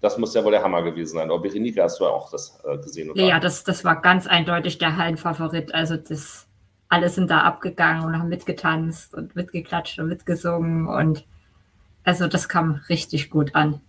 das 0.01 0.17
muss 0.17 0.33
ja 0.33 0.43
wohl 0.43 0.51
der 0.51 0.63
Hammer 0.63 0.81
gewesen 0.81 1.15
sein. 1.15 1.29
Aber 1.29 1.39
Berenike, 1.39 1.81
hast 1.83 1.99
du 1.99 2.05
ja 2.05 2.09
auch 2.09 2.31
das 2.31 2.59
äh, 2.65 2.77
gesehen, 2.77 3.11
oder? 3.11 3.21
Ja, 3.21 3.39
das, 3.39 3.63
das 3.63 3.83
war 3.85 4.01
ganz 4.01 4.27
eindeutig 4.27 4.77
der 4.77 4.97
Hallenfavorit. 4.97 5.73
Also 5.73 5.95
das 5.97 6.47
alle 6.89 7.07
sind 7.07 7.31
da 7.31 7.43
abgegangen 7.43 8.03
und 8.03 8.19
haben 8.19 8.27
mitgetanzt 8.27 9.13
und 9.15 9.33
mitgeklatscht 9.35 9.97
und 9.99 10.09
mitgesungen 10.09 10.87
und 10.87 11.25
also 12.03 12.27
das 12.27 12.49
kam 12.49 12.81
richtig 12.89 13.29
gut 13.29 13.55
an. 13.55 13.79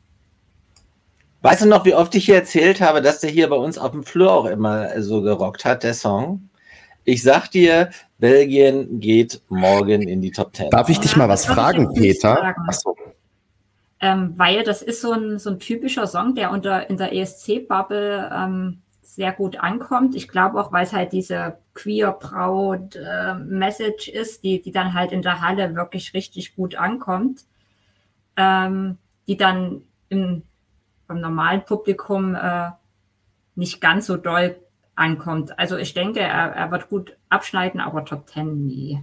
Weißt 1.40 1.62
du 1.62 1.66
noch, 1.66 1.84
wie 1.84 1.94
oft 1.94 2.14
ich 2.14 2.26
hier 2.26 2.36
erzählt 2.36 2.80
habe, 2.80 3.02
dass 3.02 3.18
der 3.18 3.30
hier 3.30 3.48
bei 3.48 3.56
uns 3.56 3.76
auf 3.76 3.90
dem 3.90 4.04
Flur 4.04 4.32
auch 4.32 4.44
immer 4.44 5.02
so 5.02 5.22
gerockt 5.22 5.64
hat, 5.64 5.82
der 5.82 5.94
Song? 5.94 6.48
Ich 7.04 7.22
sag 7.22 7.48
dir, 7.48 7.90
Belgien 8.18 9.00
geht 9.00 9.42
morgen 9.48 10.02
in 10.02 10.20
die 10.20 10.30
Top 10.30 10.52
Ten. 10.52 10.70
Darf 10.70 10.88
ich 10.88 11.00
dich 11.00 11.16
mal 11.16 11.28
was 11.28 11.46
fragen, 11.46 11.92
Peter? 11.94 12.54
Achso. 12.68 12.96
Ähm, 14.00 14.34
weil 14.36 14.62
das 14.62 14.82
ist 14.82 15.00
so 15.00 15.12
ein, 15.12 15.38
so 15.38 15.50
ein 15.50 15.58
typischer 15.58 16.06
Song, 16.06 16.34
der 16.34 16.50
unter 16.50 16.88
in 16.90 16.96
der 16.96 17.12
ESC-Bubble 17.12 18.30
ähm, 18.32 18.82
sehr 19.00 19.32
gut 19.32 19.56
ankommt. 19.56 20.14
Ich 20.14 20.28
glaube 20.28 20.60
auch, 20.60 20.72
weil 20.72 20.84
es 20.84 20.92
halt 20.92 21.12
diese 21.12 21.58
queer 21.74 22.12
proud 22.12 22.96
äh, 22.96 23.34
Message 23.34 24.08
ist, 24.08 24.42
die, 24.42 24.62
die 24.62 24.72
dann 24.72 24.94
halt 24.94 25.12
in 25.12 25.22
der 25.22 25.40
Halle 25.40 25.74
wirklich 25.74 26.14
richtig 26.14 26.56
gut 26.56 26.76
ankommt, 26.76 27.44
ähm, 28.36 28.98
die 29.26 29.36
dann 29.36 29.82
im, 30.08 30.42
beim 31.06 31.20
normalen 31.20 31.64
Publikum 31.64 32.34
äh, 32.34 32.70
nicht 33.54 33.80
ganz 33.80 34.06
so 34.06 34.16
doll 34.16 34.56
ankommt. 34.94 35.58
Also 35.58 35.76
ich 35.76 35.94
denke, 35.94 36.20
er, 36.20 36.52
er 36.52 36.70
wird 36.70 36.88
gut 36.88 37.16
abschneiden, 37.28 37.80
aber 37.80 38.04
Top 38.04 38.26
Ten 38.26 38.66
nie. 38.66 39.02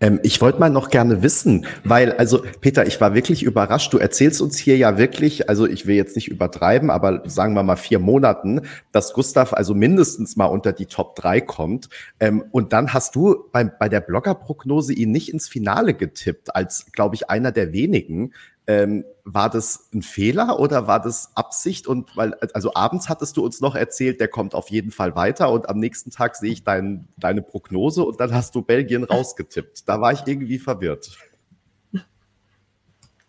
Ähm, 0.00 0.18
ich 0.22 0.40
wollte 0.40 0.58
mal 0.58 0.70
noch 0.70 0.90
gerne 0.90 1.22
wissen, 1.22 1.66
weil, 1.84 2.12
also 2.12 2.42
Peter, 2.60 2.86
ich 2.86 3.00
war 3.00 3.14
wirklich 3.14 3.42
überrascht. 3.42 3.92
Du 3.92 3.98
erzählst 3.98 4.40
uns 4.40 4.58
hier 4.58 4.76
ja 4.76 4.96
wirklich, 4.98 5.48
also 5.48 5.66
ich 5.66 5.86
will 5.86 5.94
jetzt 5.94 6.16
nicht 6.16 6.28
übertreiben, 6.28 6.90
aber 6.90 7.22
sagen 7.28 7.54
wir 7.54 7.62
mal 7.62 7.76
vier 7.76 7.98
Monaten, 7.98 8.62
dass 8.92 9.12
Gustav 9.12 9.52
also 9.52 9.74
mindestens 9.74 10.36
mal 10.36 10.46
unter 10.46 10.72
die 10.72 10.86
Top 10.86 11.16
3 11.16 11.42
kommt. 11.42 11.90
Ähm, 12.18 12.44
und 12.50 12.72
dann 12.72 12.92
hast 12.94 13.14
du 13.14 13.44
bei, 13.52 13.64
bei 13.64 13.88
der 13.88 14.00
Bloggerprognose 14.00 14.94
ihn 14.94 15.12
nicht 15.12 15.32
ins 15.32 15.48
Finale 15.48 15.94
getippt, 15.94 16.56
als, 16.56 16.86
glaube 16.92 17.14
ich, 17.14 17.28
einer 17.28 17.52
der 17.52 17.72
wenigen. 17.72 18.32
Ähm, 18.70 19.04
war 19.24 19.50
das 19.50 19.88
ein 19.92 20.02
Fehler 20.02 20.60
oder 20.60 20.86
war 20.86 21.00
das 21.00 21.32
Absicht? 21.34 21.88
Und 21.88 22.16
weil, 22.16 22.34
also 22.54 22.72
abends 22.74 23.08
hattest 23.08 23.36
du 23.36 23.44
uns 23.44 23.60
noch 23.60 23.74
erzählt, 23.74 24.20
der 24.20 24.28
kommt 24.28 24.54
auf 24.54 24.70
jeden 24.70 24.92
Fall 24.92 25.16
weiter 25.16 25.50
und 25.50 25.68
am 25.68 25.80
nächsten 25.80 26.12
Tag 26.12 26.36
sehe 26.36 26.52
ich 26.52 26.62
dein, 26.62 27.08
deine 27.16 27.42
Prognose 27.42 28.04
und 28.04 28.20
dann 28.20 28.32
hast 28.32 28.54
du 28.54 28.62
Belgien 28.62 29.02
rausgetippt. 29.02 29.88
Da 29.88 30.00
war 30.00 30.12
ich 30.12 30.20
irgendwie 30.24 30.60
verwirrt. 30.60 31.18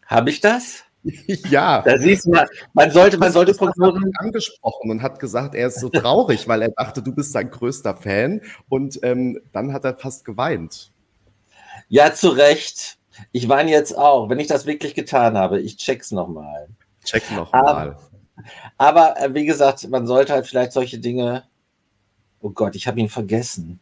Habe 0.06 0.30
ich 0.30 0.42
das? 0.42 0.84
ja. 1.50 1.82
Da 1.82 1.98
siehst 1.98 2.28
du 2.28 2.30
mal, 2.30 2.48
man 2.74 2.92
sollte, 2.92 3.18
man 3.18 3.32
sollte 3.32 3.56
Prognosen 3.56 4.12
angesprochen 4.18 4.92
und 4.92 5.02
hat 5.02 5.18
gesagt, 5.18 5.56
er 5.56 5.70
ist 5.70 5.80
so 5.80 5.90
traurig, 5.90 6.48
weil 6.48 6.62
er 6.62 6.70
dachte, 6.70 7.02
du 7.02 7.16
bist 7.16 7.32
sein 7.32 7.50
größter 7.50 7.96
Fan 7.96 8.42
und 8.70 9.00
ähm, 9.02 9.40
dann 9.54 9.74
hat 9.74 9.86
er 9.86 9.98
fast 9.98 10.24
geweint. 10.24 10.92
Ja, 11.90 12.14
zu 12.14 12.30
Recht. 12.30 13.00
Ich 13.32 13.50
weine 13.50 13.72
jetzt 13.72 13.98
auch, 13.98 14.30
wenn 14.30 14.40
ich 14.40 14.48
das 14.48 14.66
wirklich 14.66 14.96
getan 14.96 15.38
habe. 15.38 15.60
Ich 15.60 15.78
check's 15.78 16.12
nochmal. 16.12 16.70
Check 17.04 17.32
nochmal. 17.32 17.96
Aber, 18.78 19.14
aber 19.16 19.20
äh, 19.20 19.34
wie 19.34 19.46
gesagt, 19.46 19.88
man 19.90 20.08
sollte 20.08 20.34
halt 20.34 20.48
vielleicht 20.48 20.72
solche 20.72 21.00
Dinge. 21.00 21.44
Oh 22.42 22.50
Gott, 22.50 22.76
ich 22.76 22.88
habe 22.88 23.00
ihn 23.00 23.10
vergessen. 23.10 23.80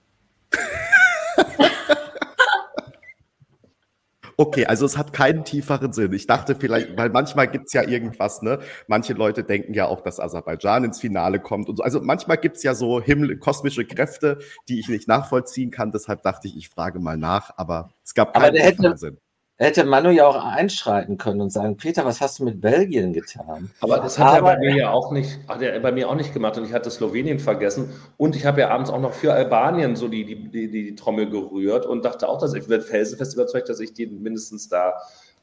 Okay, 4.39 4.65
also 4.65 4.86
es 4.86 4.97
hat 4.97 5.12
keinen 5.12 5.43
tieferen 5.43 5.91
Sinn. 5.91 6.13
Ich 6.13 6.25
dachte 6.25 6.56
vielleicht, 6.56 6.95
weil 6.95 7.10
manchmal 7.10 7.49
gibt's 7.49 7.73
ja 7.73 7.86
irgendwas, 7.86 8.41
ne? 8.41 8.60
Manche 8.88 9.12
Leute 9.12 9.43
denken 9.43 9.73
ja 9.73 9.86
auch, 9.88 9.99
dass 9.99 10.17
Aserbaidschan 10.17 10.86
ins 10.86 11.02
Finale 11.02 11.41
kommt 11.41 11.67
und 11.67 11.75
so. 11.75 11.84
Also 11.84 11.99
manchmal 11.99 12.38
gibt's 12.38 12.63
ja 12.63 12.73
so 12.73 13.02
Himmel, 13.02 13.38
kosmische 13.38 13.84
Kräfte, 13.84 14.39
die 14.69 14.80
ich 14.80 14.88
nicht 14.88 15.10
nachvollziehen 15.10 15.71
kann. 15.71 15.91
Deshalb 15.91 16.23
dachte 16.23 16.47
ich, 16.47 16.56
ich 16.56 16.69
frage 16.69 17.02
mal 17.02 17.17
nach, 17.17 17.52
aber 17.58 17.89
es 18.02 18.13
gab 18.13 18.34
keinen 18.34 18.56
tieferen 18.56 18.86
hätte, 18.86 18.97
Sinn 18.97 19.17
hätte 19.65 19.84
Manu 19.84 20.10
ja 20.10 20.26
auch 20.26 20.43
einschreiten 20.43 21.17
können 21.17 21.41
und 21.41 21.52
sagen, 21.52 21.76
Peter, 21.76 22.06
was 22.06 22.22
hast 22.22 22.39
du 22.39 22.45
mit 22.45 22.62
Belgien 22.62 23.12
getan? 23.12 23.69
Aber 23.82 23.98
das 23.98 24.17
hat 24.17 24.39
Aber, 24.39 24.52
er 24.52 24.56
bei 24.56 24.60
mir 24.60 24.76
ja 24.76 24.91
auch 24.91 25.12
nicht, 25.12 25.39
hat 25.48 25.62
er 25.62 25.80
bei 25.82 25.91
mir 25.91 26.10
auch 26.10 26.15
nicht 26.15 26.34
gemacht 26.34 26.58
und 26.58 26.65
ich 26.65 26.74
hatte 26.74 26.89
Slowenien 26.89 27.39
vergessen 27.39 27.93
und 28.17 28.36
ich 28.36 28.45
habe 28.45 28.62
ja 28.62 28.69
abends 28.69 28.89
auch 28.89 29.02
noch 29.02 29.13
für 29.13 29.34
Albanien 29.34 29.98
so 29.98 30.08
die, 30.08 30.26
die, 30.26 30.50
die, 30.50 30.72
die 30.72 30.95
Trommel 30.95 31.30
gerührt 31.30 31.86
und 31.86 32.06
dachte 32.06 32.30
auch, 32.30 32.39
dass 32.39 32.54
ich 32.54 32.69
werde 32.69 32.86
felsenfest 32.86 33.34
überzeugt, 33.34 33.67
dass 33.67 33.82
ich 33.82 33.93
dir 33.93 34.10
mindestens 34.10 34.69
da 34.69 34.95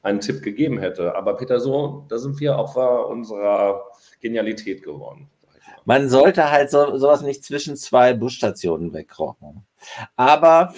einen 0.02 0.20
Tipp 0.20 0.42
gegeben 0.42 0.78
hätte. 0.78 1.14
Aber 1.14 1.36
Peter, 1.36 1.60
so, 1.60 2.06
da 2.08 2.18
sind 2.18 2.40
wir 2.40 2.56
Opfer 2.56 3.08
unserer 3.08 3.82
Genialität 4.20 4.82
geworden. 4.82 5.28
Man 5.84 6.08
sollte 6.08 6.50
halt 6.50 6.70
so, 6.70 6.96
sowas 6.96 7.22
nicht 7.22 7.44
zwischen 7.44 7.76
zwei 7.76 8.14
Busstationen 8.14 8.92
wegrocken. 8.92 9.66
Aber 10.16 10.74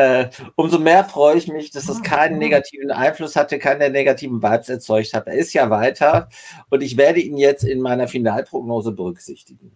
äh, 0.00 0.30
umso 0.56 0.78
mehr 0.78 1.04
freue 1.04 1.36
ich 1.36 1.48
mich, 1.48 1.70
dass 1.70 1.88
es 1.88 2.02
keinen 2.02 2.38
negativen 2.38 2.90
Einfluss 2.90 3.36
hatte, 3.36 3.58
keine 3.58 3.90
negativen 3.90 4.42
Vibes 4.42 4.68
erzeugt 4.68 5.12
hat. 5.12 5.26
Er 5.26 5.34
ist 5.34 5.52
ja 5.52 5.68
weiter 5.70 6.28
und 6.70 6.82
ich 6.82 6.96
werde 6.96 7.20
ihn 7.20 7.36
jetzt 7.36 7.64
in 7.64 7.80
meiner 7.80 8.08
Finalprognose 8.08 8.92
berücksichtigen. 8.92 9.72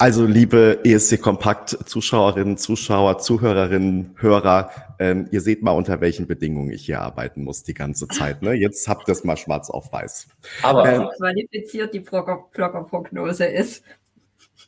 Also, 0.00 0.26
liebe 0.26 0.78
ESC 0.84 1.20
Kompakt 1.20 1.70
Zuschauerinnen, 1.70 2.56
Zuschauer, 2.56 3.18
Zuhörerinnen, 3.18 4.14
Hörer, 4.16 4.70
ähm, 5.00 5.26
ihr 5.32 5.40
seht 5.40 5.64
mal, 5.64 5.72
unter 5.72 6.00
welchen 6.00 6.28
Bedingungen 6.28 6.70
ich 6.70 6.86
hier 6.86 7.00
arbeiten 7.00 7.42
muss 7.42 7.64
die 7.64 7.74
ganze 7.74 8.06
Zeit. 8.06 8.40
Ne? 8.40 8.52
Jetzt 8.52 8.86
habt 8.86 9.08
ihr 9.08 9.12
es 9.12 9.24
mal 9.24 9.36
schwarz 9.36 9.70
auf 9.70 9.92
weiß. 9.92 10.28
Aber 10.62 10.88
ähm, 10.88 11.08
qualifiziert 11.16 11.94
die 11.94 12.00
Bloggerprognose 12.00 13.46
ist. 13.46 13.82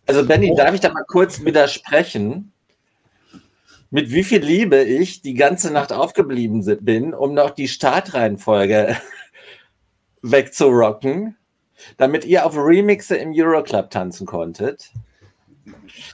Also, 0.05 0.27
Benny, 0.27 0.53
darf 0.57 0.75
ich 0.75 0.81
da 0.81 0.93
mal 0.93 1.05
kurz 1.07 1.45
widersprechen? 1.45 2.53
Mit 3.91 4.13
wie 4.13 4.23
viel 4.23 4.41
Liebe 4.41 4.81
ich 4.83 5.21
die 5.21 5.35
ganze 5.35 5.73
Nacht 5.73 5.93
aufgeblieben 5.93 6.65
bin, 6.81 7.13
um 7.13 7.35
noch 7.35 7.51
die 7.51 7.67
Startreihenfolge 7.67 8.97
wegzurocken, 10.23 11.37
damit 11.97 12.25
ihr 12.25 12.47
auf 12.47 12.57
Remixe 12.57 13.17
im 13.17 13.33
Euroclub 13.35 13.91
tanzen 13.91 14.27
konntet. 14.27 14.93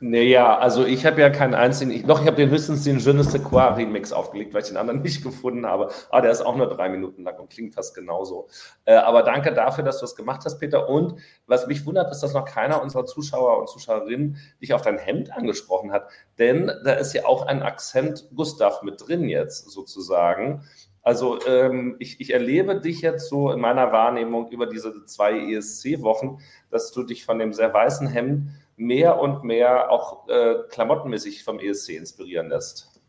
Naja, 0.01 0.59
also 0.59 0.85
ich 0.85 1.07
habe 1.07 1.21
ja 1.21 1.31
keinen 1.31 1.55
einzigen, 1.55 1.91
ich, 1.91 2.05
noch 2.07 2.21
ich 2.21 2.27
habe 2.27 2.37
den 2.37 2.51
höchstens 2.51 2.85
den 2.85 2.99
Je 2.99 3.13
ne 3.13 3.25
sais 3.25 3.41
Remix 3.53 4.13
aufgelegt, 4.13 4.53
weil 4.53 4.63
ich 4.63 4.69
den 4.69 4.77
anderen 4.77 5.03
nicht 5.03 5.23
gefunden 5.23 5.67
habe. 5.67 5.91
Ah, 6.11 6.21
der 6.21 6.31
ist 6.31 6.43
auch 6.43 6.57
nur 6.57 6.69
drei 6.69 6.89
Minuten 6.89 7.23
lang 7.23 7.39
und 7.39 7.51
klingt 7.51 7.75
fast 7.75 7.95
genauso. 7.95 8.49
Äh, 8.85 8.95
aber 8.95 9.23
danke 9.23 9.53
dafür, 9.53 9.85
dass 9.85 9.99
du 9.99 10.05
das 10.05 10.17
gemacht 10.17 10.43
hast, 10.45 10.59
Peter. 10.59 10.89
Und 10.89 11.21
was 11.47 11.67
mich 11.67 11.85
wundert, 11.87 12.11
ist, 12.11 12.21
dass 12.21 12.35
noch 12.35 12.45
keiner 12.45 12.83
unserer 12.83 13.07
Zuschauer 13.07 13.59
und 13.59 13.69
Zuschauerinnen 13.69 14.37
dich 14.61 14.75
auf 14.75 14.83
dein 14.83 14.99
Hemd 14.99 15.33
angesprochen 15.33 15.93
hat. 15.93 16.09
Denn 16.39 16.71
da 16.85 16.93
ist 16.93 17.13
ja 17.13 17.25
auch 17.25 17.47
ein 17.47 17.63
Akzent 17.63 18.29
Gustav 18.35 18.83
mit 18.83 19.07
drin 19.07 19.29
jetzt 19.29 19.71
sozusagen. 19.71 20.63
Also 21.07 21.39
ähm, 21.47 21.95
ich, 22.01 22.21
ich 22.21 22.33
erlebe 22.33 22.81
dich 22.81 23.01
jetzt 23.01 23.29
so 23.29 23.53
in 23.53 23.61
meiner 23.61 23.93
Wahrnehmung 23.93 24.51
über 24.51 24.67
diese 24.67 25.05
zwei 25.05 25.39
ESC-Wochen, 25.53 26.41
dass 26.69 26.91
du 26.91 27.05
dich 27.05 27.25
von 27.25 27.39
dem 27.39 27.53
sehr 27.53 27.73
weißen 27.73 28.09
Hemd 28.09 28.51
mehr 28.77 29.21
und 29.21 29.45
mehr 29.45 29.91
auch 29.91 30.29
äh, 30.29 30.55
klamottenmäßig 30.71 31.45
vom 31.45 31.59
ESC 31.59 31.91
inspirieren 31.91 32.49
lässt? 32.49 33.01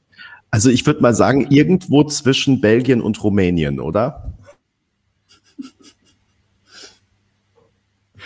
Also 0.49 0.69
ich 0.69 0.85
würde 0.85 1.01
mal 1.01 1.13
sagen, 1.13 1.47
irgendwo 1.49 2.03
zwischen 2.05 2.61
Belgien 2.61 3.01
und 3.01 3.21
Rumänien, 3.23 3.79
oder? 3.79 4.33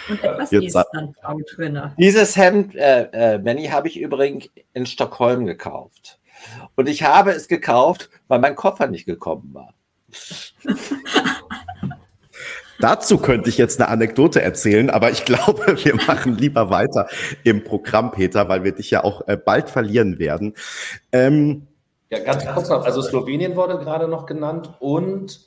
Und 0.08 0.24
etwas 0.24 0.52
Islandblau 0.52 1.40
drin. 1.56 1.82
Dieses 1.98 2.36
Hemd, 2.36 2.76
äh, 2.76 3.36
äh, 3.36 3.40
Benny, 3.40 3.68
habe 3.68 3.88
ich 3.88 4.00
übrigens 4.00 4.50
in 4.74 4.86
Stockholm 4.86 5.46
gekauft. 5.46 6.20
Und 6.76 6.90
ich 6.90 7.04
habe 7.04 7.32
es 7.32 7.48
gekauft, 7.48 8.10
weil 8.28 8.40
mein 8.40 8.56
Koffer 8.56 8.88
nicht 8.88 9.06
gekommen 9.06 9.54
war. 9.54 9.74
Dazu 12.82 13.18
könnte 13.18 13.50
ich 13.50 13.58
jetzt 13.58 13.80
eine 13.80 13.90
Anekdote 13.90 14.42
erzählen, 14.42 14.90
aber 14.90 15.12
ich 15.12 15.24
glaube, 15.26 15.78
wir 15.84 15.96
machen 15.96 16.38
lieber 16.38 16.70
weiter 16.70 17.08
im 17.44 17.64
Programm, 17.64 18.12
Peter, 18.12 18.50
weil 18.50 18.64
wir 18.64 18.74
dich 18.74 18.92
ja 18.92 19.04
auch 19.04 19.28
äh, 19.28 19.38
bald 19.38 19.70
verlieren 19.70 20.20
werden. 20.20 20.56
Ähm, 21.12 21.68
ja, 22.10 22.20
ganz 22.20 22.46
kurz 22.46 22.70
noch. 22.70 22.84
Also 22.84 23.02
Slowenien 23.02 23.56
wurde 23.56 23.78
gerade 23.78 24.08
noch 24.08 24.26
genannt 24.26 24.74
und 24.80 25.40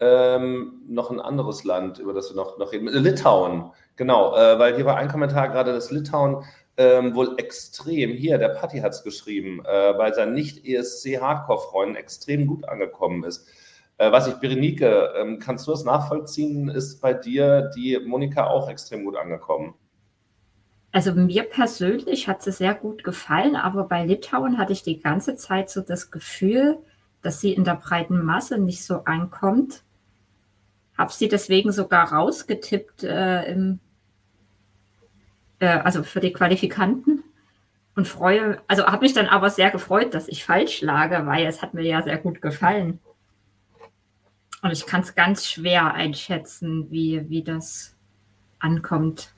ähm, 0.00 0.82
noch 0.88 1.10
ein 1.10 1.20
anderes 1.20 1.64
Land, 1.64 1.98
über 1.98 2.12
das 2.12 2.30
wir 2.30 2.36
noch, 2.36 2.58
noch 2.58 2.72
reden. 2.72 2.88
Litauen, 2.88 3.70
genau, 3.96 4.36
äh, 4.36 4.58
weil 4.58 4.74
hier 4.76 4.84
war 4.84 4.96
ein 4.96 5.08
Kommentar 5.08 5.48
gerade, 5.48 5.72
dass 5.72 5.90
Litauen 5.90 6.44
ähm, 6.76 7.14
wohl 7.14 7.34
extrem, 7.38 8.12
hier, 8.12 8.38
der 8.38 8.50
Patti 8.50 8.78
hat 8.78 8.92
es 8.92 9.02
geschrieben, 9.02 9.60
äh, 9.64 9.92
bei 9.94 10.12
seinen 10.12 10.34
Nicht-ESC-Hardcore-Freunden 10.34 11.96
extrem 11.96 12.46
gut 12.46 12.68
angekommen 12.68 13.24
ist. 13.24 13.46
Äh, 13.98 14.12
was 14.12 14.28
ich, 14.28 14.34
Berenike, 14.34 15.12
ähm, 15.16 15.38
kannst 15.40 15.66
du 15.66 15.72
das 15.72 15.84
nachvollziehen? 15.84 16.68
Ist 16.68 17.00
bei 17.00 17.12
dir 17.12 17.70
die 17.76 17.98
Monika 17.98 18.46
auch 18.46 18.70
extrem 18.70 19.04
gut 19.04 19.16
angekommen? 19.16 19.74
Also 20.92 21.12
mir 21.12 21.42
persönlich 21.42 22.28
hat 22.28 22.42
sie 22.42 22.52
sehr 22.52 22.74
gut 22.74 23.04
gefallen, 23.04 23.56
aber 23.56 23.84
bei 23.84 24.06
Litauen 24.06 24.56
hatte 24.56 24.72
ich 24.72 24.82
die 24.82 25.00
ganze 25.00 25.36
Zeit 25.36 25.68
so 25.68 25.82
das 25.82 26.10
Gefühl, 26.10 26.78
dass 27.20 27.40
sie 27.40 27.52
in 27.52 27.64
der 27.64 27.74
breiten 27.74 28.24
Masse 28.24 28.58
nicht 28.58 28.84
so 28.84 29.04
ankommt. 29.04 29.82
Habe 30.96 31.12
sie 31.12 31.28
deswegen 31.28 31.72
sogar 31.72 32.12
rausgetippt 32.12 33.02
äh, 33.02 33.50
im, 33.50 33.80
äh, 35.58 35.66
also 35.66 36.04
für 36.04 36.20
die 36.20 36.32
Qualifikanten 36.32 37.24
und 37.96 38.06
freue, 38.06 38.60
also 38.68 38.86
habe 38.86 39.02
mich 39.02 39.12
dann 39.12 39.26
aber 39.26 39.50
sehr 39.50 39.70
gefreut, 39.70 40.14
dass 40.14 40.28
ich 40.28 40.44
falsch 40.44 40.82
lage, 40.82 41.26
weil 41.26 41.46
es 41.46 41.62
hat 41.62 41.74
mir 41.74 41.82
ja 41.82 42.00
sehr 42.02 42.18
gut 42.18 42.40
gefallen. 42.40 43.00
Und 44.62 44.72
ich 44.72 44.86
kann 44.86 45.02
es 45.02 45.14
ganz 45.14 45.46
schwer 45.46 45.94
einschätzen, 45.94 46.90
wie, 46.90 47.28
wie 47.28 47.42
das 47.42 47.94
ankommt. 48.58 49.34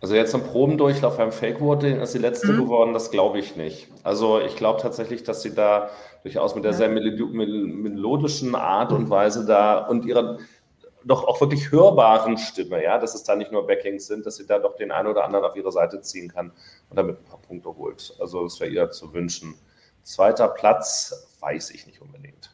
Also 0.00 0.14
jetzt 0.14 0.32
im 0.34 0.44
Probendurchlauf 0.44 1.16
beim 1.16 1.32
Fake 1.32 1.60
Voting 1.60 2.00
ist 2.00 2.14
die 2.14 2.18
letzte 2.18 2.52
mhm. 2.52 2.58
geworden, 2.58 2.92
das 2.92 3.10
glaube 3.10 3.38
ich 3.38 3.56
nicht. 3.56 3.88
Also 4.04 4.40
ich 4.40 4.54
glaube 4.54 4.80
tatsächlich, 4.80 5.24
dass 5.24 5.42
sie 5.42 5.54
da 5.54 5.90
durchaus 6.22 6.54
mit 6.54 6.64
der 6.64 6.72
ja. 6.72 6.78
sehr 6.78 6.88
melodischen 6.88 8.54
Art 8.54 8.92
und 8.92 9.10
Weise 9.10 9.44
da 9.44 9.78
und 9.78 10.04
ihrer 10.04 10.38
doch 11.04 11.24
auch 11.24 11.40
wirklich 11.40 11.70
hörbaren 11.70 12.36
Stimme, 12.38 12.82
ja, 12.82 12.98
dass 12.98 13.14
es 13.14 13.22
da 13.22 13.34
nicht 13.34 13.50
nur 13.50 13.66
Backings 13.66 14.06
sind, 14.06 14.26
dass 14.26 14.36
sie 14.36 14.46
da 14.46 14.58
doch 14.58 14.76
den 14.76 14.92
einen 14.92 15.08
oder 15.08 15.24
anderen 15.24 15.44
auf 15.44 15.56
ihre 15.56 15.72
Seite 15.72 16.00
ziehen 16.00 16.28
kann 16.28 16.52
und 16.90 16.96
damit 16.96 17.18
ein 17.18 17.24
paar 17.24 17.40
Punkte 17.40 17.74
holt. 17.74 18.14
Also 18.20 18.44
das 18.44 18.60
wäre 18.60 18.70
ihr 18.70 18.90
zu 18.90 19.12
wünschen. 19.14 19.54
Zweiter 20.02 20.48
Platz 20.48 21.36
weiß 21.40 21.70
ich 21.70 21.86
nicht 21.86 22.02
unbedingt. 22.02 22.50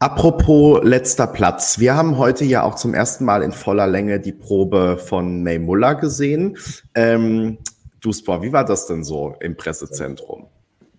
Apropos 0.00 0.80
letzter 0.84 1.26
Platz. 1.26 1.80
Wir 1.80 1.96
haben 1.96 2.18
heute 2.18 2.44
ja 2.44 2.62
auch 2.62 2.76
zum 2.76 2.94
ersten 2.94 3.24
Mal 3.24 3.42
in 3.42 3.50
voller 3.50 3.88
Länge 3.88 4.20
die 4.20 4.32
Probe 4.32 4.96
von 4.96 5.42
May 5.42 5.58
Muller 5.58 5.96
gesehen. 5.96 6.56
Ähm, 6.94 7.58
Duspor, 8.00 8.40
wie 8.42 8.52
war 8.52 8.64
das 8.64 8.86
denn 8.86 9.02
so 9.02 9.34
im 9.40 9.56
Pressezentrum? 9.56 10.46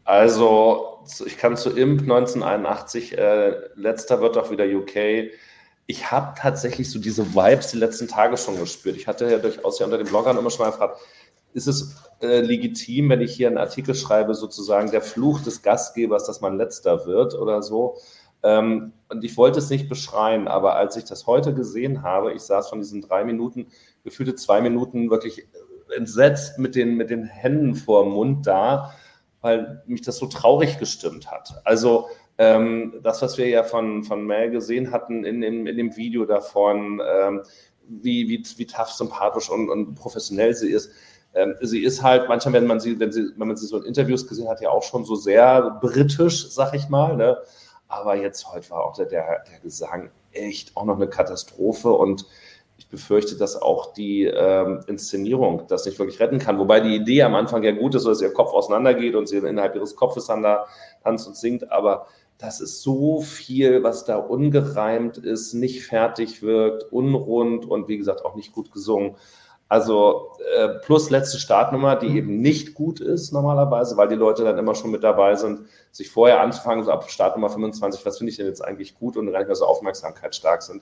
Also, 0.04 1.06
ich 1.26 1.38
kann 1.38 1.56
zu 1.56 1.70
IMP 1.70 2.02
1981, 2.02 3.18
äh, 3.18 3.54
letzter 3.76 4.20
wird 4.20 4.38
auch 4.38 4.52
wieder 4.52 4.66
UK. 4.66 5.32
Ich 5.86 6.12
habe 6.12 6.34
tatsächlich 6.38 6.92
so 6.92 7.00
diese 7.00 7.34
Vibes 7.34 7.68
die 7.68 7.78
letzten 7.78 8.10
Tage 8.10 8.36
schon 8.36 8.60
gespürt. 8.60 8.98
Ich 8.98 9.08
hatte 9.08 9.32
ja 9.32 9.38
durchaus 9.38 9.80
ja 9.80 9.86
unter 9.86 9.98
den 9.98 10.08
Bloggern 10.08 10.38
immer 10.38 10.50
schon 10.50 10.66
mal 10.66 10.72
gefragt, 10.72 11.00
ist 11.54 11.68
es 11.68 11.96
äh, 12.22 12.42
legitim, 12.42 13.10
wenn 13.10 13.22
ich 13.22 13.34
hier 13.34 13.48
einen 13.48 13.58
Artikel 13.58 13.96
schreibe, 13.96 14.36
sozusagen 14.36 14.92
der 14.92 15.02
Fluch 15.02 15.40
des 15.40 15.62
Gastgebers, 15.62 16.26
dass 16.26 16.42
man 16.42 16.58
letzter 16.58 17.06
wird 17.06 17.34
oder 17.34 17.64
so? 17.64 17.98
Ähm, 18.44 18.94
und 19.10 19.24
ich 19.24 19.36
wollte 19.38 19.60
es 19.60 19.70
nicht 19.70 19.90
beschreien, 19.90 20.48
aber 20.48 20.76
als 20.76 20.96
ich 20.96 21.04
das 21.04 21.28
heute 21.28 21.54
gesehen 21.54 22.04
habe, 22.04 22.34
ich 22.34 22.42
saß 22.42 22.70
von 22.70 22.80
diesen 22.80 23.02
drei 23.02 23.24
Minuten, 23.24 23.68
gefühlte 24.04 24.36
zwei 24.36 24.62
Minuten 24.62 25.10
wirklich 25.10 25.48
entsetzt 25.96 26.60
mit 26.60 26.76
den, 26.76 26.96
mit 26.96 27.10
den 27.10 27.24
Händen 27.24 27.76
vor 27.76 28.04
dem 28.04 28.14
Mund 28.14 28.46
da, 28.46 28.94
weil 29.42 29.84
mich 29.88 30.02
das 30.02 30.18
so 30.18 30.28
traurig 30.28 30.78
gestimmt 30.78 31.32
hat. 31.32 31.62
Also 31.64 32.08
ähm, 32.38 33.00
das, 33.04 33.22
was 33.22 33.38
wir 33.38 33.48
ja 33.48 33.64
von, 33.64 34.04
von 34.04 34.26
Mel 34.26 34.52
gesehen 34.52 34.92
hatten 34.92 35.26
in, 35.26 35.44
in, 35.44 35.68
in 35.68 35.78
dem 35.78 35.98
Video 35.98 36.26
davon, 36.26 37.02
ähm, 37.06 37.42
wie, 37.88 38.30
wie, 38.30 38.44
wie 38.58 38.66
tough, 38.66 38.92
sympathisch 38.92 39.50
und, 39.50 39.70
und 39.70 39.96
professionell 39.96 40.54
sie 40.54 40.70
ist. 40.70 40.92
Ähm, 41.34 41.56
sie 41.62 41.84
ist 41.84 42.02
halt 42.02 42.30
manchmal, 42.30 42.54
wenn 42.54 42.68
man 42.68 42.80
sie, 42.80 43.00
wenn 43.00 43.12
sie, 43.12 43.32
wenn 43.36 43.48
man 43.48 43.58
sie 43.58 43.68
so 43.68 43.78
in 43.78 43.86
Interviews 43.86 44.28
gesehen 44.28 44.48
hat, 44.48 44.62
ja 44.62 44.70
auch 44.70 44.84
schon 44.84 45.06
so 45.06 45.16
sehr 45.16 45.80
britisch, 45.82 46.50
sag 46.50 46.74
ich 46.74 46.90
mal. 46.90 47.16
Ne? 47.16 47.38
Aber 47.90 48.16
jetzt 48.16 48.54
heute 48.54 48.70
war 48.70 48.86
auch 48.86 48.96
der, 48.96 49.08
der, 49.08 49.44
der 49.52 49.60
Gesang 49.60 50.12
echt 50.32 50.78
auch 50.78 50.86
noch 50.86 50.96
eine 50.96 51.10
Katastrophe 51.10 51.90
und 51.90 52.26
ich 52.78 52.88
befürchte, 52.88 53.36
dass 53.36 53.62
auch 53.62 53.94
die 53.94 54.24
ähm, 54.24 54.82
Inszenierung 54.88 55.64
das 55.68 55.86
nicht 55.86 56.00
wirklich 56.00 56.20
retten 56.22 56.40
kann. 56.40 56.60
Wobei 56.60 56.80
die 56.80 56.96
Idee 56.96 57.24
am 57.24 57.36
Anfang 57.36 57.64
ja 57.64 57.72
gut 57.72 57.94
ist, 57.96 58.06
dass 58.06 58.22
ihr 58.22 58.32
Kopf 58.32 58.54
auseinandergeht 58.54 59.16
und 59.16 59.28
sie 59.28 59.38
innerhalb 59.38 59.76
ihres 59.76 59.98
Kopfes 59.98 60.28
dann 60.28 60.44
da 60.44 60.66
tanzt 61.04 61.28
und 61.28 61.36
singt. 61.36 61.72
Aber 61.72 62.08
das 62.38 62.62
ist 62.62 62.82
so 62.82 63.20
viel, 63.20 63.84
was 63.84 64.06
da 64.06 64.18
ungereimt 64.18 65.18
ist, 65.18 65.54
nicht 65.54 65.84
fertig 65.84 66.42
wirkt, 66.42 66.84
unrund 66.94 67.66
und 67.66 67.90
wie 67.90 67.98
gesagt 67.98 68.24
auch 68.24 68.36
nicht 68.36 68.54
gut 68.54 68.72
gesungen. 68.72 69.18
Also 69.70 70.32
äh, 70.56 70.68
plus 70.68 71.12
letzte 71.12 71.38
Startnummer, 71.38 71.96
die 71.96 72.18
eben 72.18 72.42
nicht 72.42 72.74
gut 72.74 73.00
ist 73.00 73.32
normalerweise, 73.32 73.98
weil 73.98 74.08
die 74.08 74.16
Leute 74.16 74.44
dann 74.44 74.58
immer 74.58 74.74
schon 74.74 74.90
mit 74.90 75.04
dabei 75.04 75.36
sind, 75.36 75.62
sich 75.92 76.10
vorher 76.10 76.42
anzufangen, 76.42 76.84
so 76.84 76.92
ab 76.92 77.10
Startnummer 77.10 77.52
25, 77.52 78.04
was 78.04 78.18
finde 78.18 78.32
ich 78.32 78.38
denn 78.38 78.48
jetzt 78.48 78.66
eigentlich 78.66 78.96
gut 78.96 79.16
und 79.16 79.32
gar 79.32 79.38
nicht 79.38 79.48
mehr 79.48 79.56
so 79.56 79.66
aufmerksamkeitsstark 79.66 80.64
sind. 80.64 80.82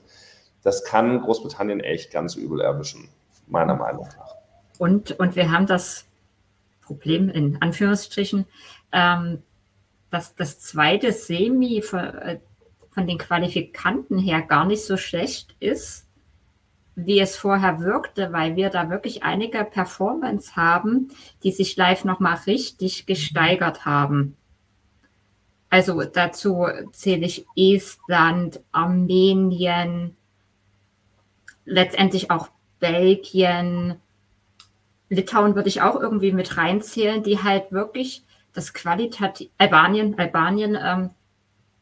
Das 0.63 0.85
kann 0.85 1.21
Großbritannien 1.21 1.81
echt 1.81 2.11
ganz 2.11 2.35
übel 2.35 2.61
erwischen, 2.61 3.09
meiner 3.47 3.75
Meinung 3.75 4.07
nach. 4.17 4.35
Und, 4.77 5.19
und 5.19 5.35
wir 5.35 5.51
haben 5.51 5.65
das 5.65 6.05
Problem 6.79 7.29
in 7.29 7.61
Anführungsstrichen, 7.61 8.45
ähm, 8.93 9.43
dass 10.11 10.33
das 10.35 10.61
zweite 10.61 11.11
Semi 11.11 11.81
von, 11.81 11.99
äh, 11.99 12.39
von 12.91 13.05
den 13.05 13.17
Qualifikanten 13.17 14.17
her 14.17 14.41
gar 14.41 14.65
nicht 14.65 14.85
so 14.85 14.95
schlecht 14.95 15.57
ist 15.59 16.06
wie 16.99 17.19
es 17.19 17.37
vorher 17.37 17.79
wirkte, 17.79 18.33
weil 18.33 18.55
wir 18.55 18.71
da 18.71 18.89
wirklich 18.89 19.21
einige 19.21 19.63
Performance 19.63 20.55
haben, 20.55 21.09
die 21.43 21.51
sich 21.51 21.77
live 21.77 22.05
nochmal 22.05 22.39
richtig 22.47 23.05
gesteigert 23.05 23.85
haben. 23.85 24.35
Also 25.69 26.03
dazu 26.03 26.65
zähle 26.91 27.27
ich 27.27 27.45
Estland, 27.55 28.61
Armenien, 28.71 30.17
letztendlich 31.65 32.31
auch 32.31 32.49
Belgien, 32.79 34.01
Litauen 35.09 35.53
würde 35.55 35.69
ich 35.69 35.81
auch 35.81 35.99
irgendwie 35.99 36.31
mit 36.31 36.57
reinzählen, 36.57 37.21
die 37.21 37.43
halt 37.43 37.71
wirklich 37.71 38.23
das 38.53 38.73
qualitativ, 38.73 39.49
Albanien, 39.59 40.17
Albanien, 40.17 40.75
ähm, 40.81 41.11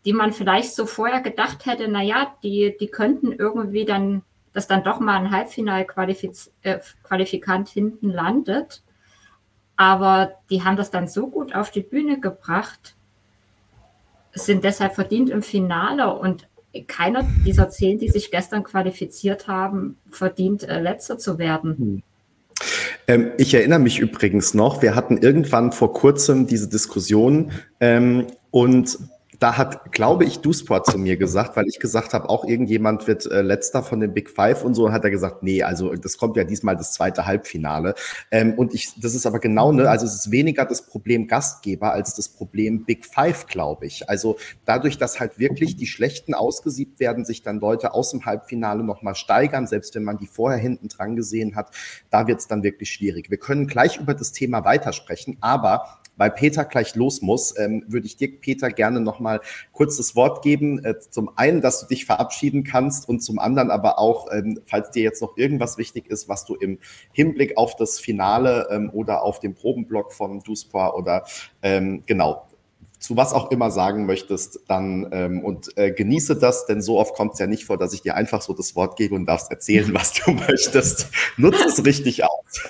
die 0.03 0.13
man 0.13 0.33
vielleicht 0.33 0.75
so 0.75 0.85
vorher 0.85 1.21
gedacht 1.21 1.65
hätte, 1.65 1.87
naja, 1.87 2.35
die, 2.43 2.75
die 2.79 2.87
könnten 2.87 3.31
irgendwie 3.31 3.85
dann, 3.85 4.23
dass 4.55 4.67
dann 4.67 4.83
doch 4.83 4.99
mal 5.01 5.17
ein 5.17 5.31
Halbfinal-Qualifikant 5.31 7.69
äh, 7.69 7.73
hinten 7.73 8.09
landet. 8.09 8.83
Aber 9.75 10.31
die 10.49 10.63
haben 10.63 10.77
das 10.77 10.89
dann 10.89 11.09
so 11.09 11.27
gut 11.27 11.53
auf 11.53 11.71
die 11.71 11.81
Bühne 11.81 12.21
gebracht, 12.21 12.95
sind 14.33 14.63
deshalb 14.63 14.95
verdient 14.95 15.29
im 15.29 15.41
Finale 15.41 16.15
und 16.15 16.47
keiner 16.87 17.25
dieser 17.45 17.67
zehn, 17.69 17.99
die 17.99 18.07
sich 18.09 18.31
gestern 18.31 18.63
qualifiziert 18.63 19.49
haben, 19.49 19.97
verdient, 20.09 20.63
äh, 20.63 20.79
letzter 20.79 21.17
zu 21.17 21.37
werden. 21.37 21.77
Hm. 21.77 22.01
Ähm, 23.07 23.31
ich 23.37 23.53
erinnere 23.53 23.79
mich 23.79 23.99
übrigens 23.99 24.53
noch, 24.53 24.81
wir 24.81 24.95
hatten 24.95 25.17
irgendwann 25.17 25.73
vor 25.73 25.91
kurzem 25.93 26.47
diese 26.47 26.69
Diskussion 26.69 27.51
ähm, 27.81 28.27
und 28.51 28.97
da 29.39 29.57
hat, 29.57 29.91
glaube 29.91 30.25
ich, 30.25 30.39
Dusport 30.39 30.85
zu 30.85 30.97
mir 30.97 31.17
gesagt, 31.17 31.55
weil 31.55 31.65
ich 31.67 31.79
gesagt 31.79 32.13
habe, 32.13 32.29
auch 32.29 32.45
irgendjemand 32.45 33.07
wird 33.07 33.25
äh, 33.25 33.41
letzter 33.41 33.83
von 33.83 33.99
den 33.99 34.13
Big 34.13 34.29
Five 34.29 34.63
und 34.63 34.75
so, 34.75 34.91
hat 34.91 35.03
er 35.03 35.11
gesagt, 35.11 35.43
nee, 35.43 35.63
also 35.63 35.93
das 35.95 36.17
kommt 36.17 36.37
ja 36.37 36.43
diesmal 36.43 36.75
das 36.75 36.93
zweite 36.93 37.25
Halbfinale. 37.25 37.95
Ähm, 38.31 38.53
und 38.53 38.73
ich, 38.73 38.99
das 38.99 39.15
ist 39.15 39.25
aber 39.25 39.39
genau, 39.39 39.71
ne, 39.71 39.89
also 39.89 40.05
es 40.05 40.15
ist 40.15 40.31
weniger 40.31 40.65
das 40.65 40.85
Problem 40.85 41.27
Gastgeber 41.27 41.91
als 41.91 42.13
das 42.13 42.29
Problem 42.29 42.85
Big 42.85 43.05
Five, 43.05 43.47
glaube 43.47 43.85
ich. 43.85 44.09
Also 44.09 44.37
dadurch, 44.65 44.97
dass 44.97 45.19
halt 45.19 45.39
wirklich 45.39 45.75
die 45.75 45.87
Schlechten 45.87 46.33
ausgesiebt 46.33 46.99
werden, 46.99 47.25
sich 47.25 47.41
dann 47.41 47.59
Leute 47.59 47.93
aus 47.93 48.11
dem 48.11 48.25
Halbfinale 48.25 48.83
nochmal 48.83 49.15
steigern, 49.15 49.67
selbst 49.67 49.95
wenn 49.95 50.03
man 50.03 50.17
die 50.17 50.27
vorher 50.27 50.59
hinten 50.59 50.87
dran 50.87 51.15
gesehen 51.15 51.55
hat, 51.55 51.71
da 52.09 52.27
wird 52.27 52.39
es 52.39 52.47
dann 52.47 52.63
wirklich 52.63 52.91
schwierig. 52.91 53.29
Wir 53.29 53.37
können 53.37 53.67
gleich 53.67 53.97
über 53.97 54.13
das 54.13 54.31
Thema 54.31 54.65
weitersprechen, 54.65 55.37
aber 55.41 55.99
weil 56.17 56.31
Peter 56.31 56.65
gleich 56.65 56.95
los 56.95 57.21
muss, 57.21 57.57
ähm, 57.57 57.83
würde 57.87 58.07
ich 58.07 58.17
dir, 58.17 58.39
Peter, 58.39 58.69
gerne 58.69 58.99
nochmal 58.99 59.41
kurz 59.71 59.97
das 59.97 60.15
Wort 60.15 60.43
geben. 60.43 60.83
Äh, 60.83 60.99
zum 60.99 61.31
einen, 61.37 61.61
dass 61.61 61.81
du 61.81 61.87
dich 61.87 62.05
verabschieden 62.05 62.63
kannst 62.63 63.07
und 63.07 63.21
zum 63.21 63.39
anderen 63.39 63.71
aber 63.71 63.99
auch, 63.99 64.31
ähm, 64.31 64.59
falls 64.65 64.91
dir 64.91 65.03
jetzt 65.03 65.21
noch 65.21 65.37
irgendwas 65.37 65.77
wichtig 65.77 66.07
ist, 66.07 66.29
was 66.29 66.45
du 66.45 66.55
im 66.55 66.79
Hinblick 67.11 67.57
auf 67.57 67.75
das 67.75 67.99
Finale 67.99 68.67
ähm, 68.71 68.89
oder 68.93 69.23
auf 69.23 69.39
den 69.39 69.53
Probenblock 69.55 70.13
von 70.13 70.41
Duspor 70.41 70.95
oder 70.97 71.25
ähm, 71.61 72.03
genau, 72.05 72.47
zu 72.99 73.15
was 73.15 73.33
auch 73.33 73.51
immer 73.51 73.69
sagen 73.71 74.05
möchtest, 74.05 74.61
dann 74.67 75.07
ähm, 75.11 75.43
und 75.43 75.77
äh, 75.77 75.91
genieße 75.91 76.37
das, 76.37 76.65
denn 76.65 76.81
so 76.81 76.97
oft 76.97 77.13
kommt 77.15 77.33
es 77.33 77.39
ja 77.39 77.47
nicht 77.47 77.65
vor, 77.65 77.77
dass 77.77 77.93
ich 77.93 78.01
dir 78.01 78.15
einfach 78.15 78.41
so 78.41 78.53
das 78.53 78.75
Wort 78.75 78.97
gebe 78.97 79.13
und 79.15 79.27
darfst 79.27 79.51
erzählen, 79.51 79.93
was 79.93 80.13
du 80.13 80.31
möchtest. 80.47 81.11
Nutze 81.37 81.65
es 81.65 81.85
richtig 81.85 82.23
aus. 82.23 82.69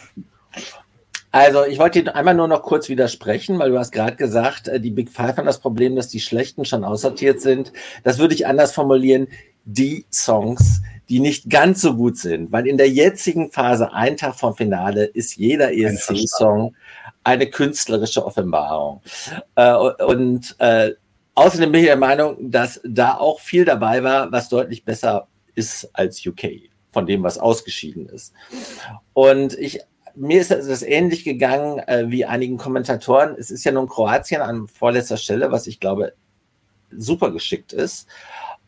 Also 1.36 1.66
ich 1.66 1.80
wollte 1.80 2.02
dir 2.02 2.16
einmal 2.16 2.34
nur 2.34 2.48
noch 2.48 2.64
kurz 2.64 2.88
widersprechen, 2.88 3.60
weil 3.60 3.70
du 3.70 3.78
hast 3.78 3.92
gerade 3.92 4.16
gesagt, 4.16 4.70
äh, 4.70 4.80
die 4.80 4.90
Big 4.90 5.10
Five 5.10 5.36
haben 5.36 5.46
das 5.46 5.60
Problem, 5.60 5.98
dass 5.98 6.08
die 6.08 6.22
Schlechten 6.22 6.64
schon 6.64 6.86
aussortiert 6.86 7.42
sind. 7.42 7.74
Das 8.06 8.20
würde 8.20 8.34
ich 8.34 8.48
anders 8.48 8.72
formulieren. 8.72 9.28
Die 9.66 10.06
Songs, 10.10 10.82
die 11.10 11.20
nicht 11.20 11.50
ganz 11.50 11.82
so 11.82 11.98
gut 11.98 12.18
sind, 12.18 12.54
weil 12.54 12.66
in 12.68 12.78
der 12.78 12.90
jetzigen 12.90 13.52
Phase, 13.52 13.92
ein 13.92 14.16
Tag 14.16 14.36
vom 14.36 14.56
Finale, 14.56 15.04
ist 15.04 15.36
jeder 15.36 15.74
ESC-Song 15.74 16.74
eine 17.26 17.50
künstlerische 17.50 18.26
Offenbarung. 18.26 19.02
Äh, 19.56 19.74
und 19.74 20.56
äh, 20.60 20.92
außerdem 21.34 21.70
bin 21.70 21.82
ich 21.82 21.88
der 21.88 21.98
Meinung, 21.98 22.50
dass 22.50 22.80
da 22.86 23.18
auch 23.18 23.42
viel 23.42 23.66
dabei 23.66 24.02
war, 24.06 24.32
was 24.32 24.48
deutlich 24.48 24.86
besser 24.86 25.28
ist 25.54 25.90
als 25.92 26.26
UK, 26.26 26.70
von 26.94 27.06
dem, 27.06 27.24
was 27.24 27.38
ausgeschieden 27.38 28.08
ist. 28.08 28.32
Und 29.12 29.54
ich 29.60 29.82
mir 30.16 30.42
ist 30.42 30.52
das 30.52 30.82
ähnlich 30.82 31.24
gegangen 31.24 31.80
äh, 31.80 32.06
wie 32.08 32.26
einigen 32.26 32.58
Kommentatoren. 32.58 33.36
Es 33.38 33.52
ist 33.52 33.64
ja 33.64 33.72
nun 33.72 33.88
Kroatien 33.88 34.42
an 34.42 34.68
vorletzter 34.68 35.18
Stelle, 35.18 35.52
was 35.52 35.68
ich 35.68 35.80
glaube 35.80 36.14
super 36.92 37.32
geschickt 37.32 37.74
ist. 37.74 38.08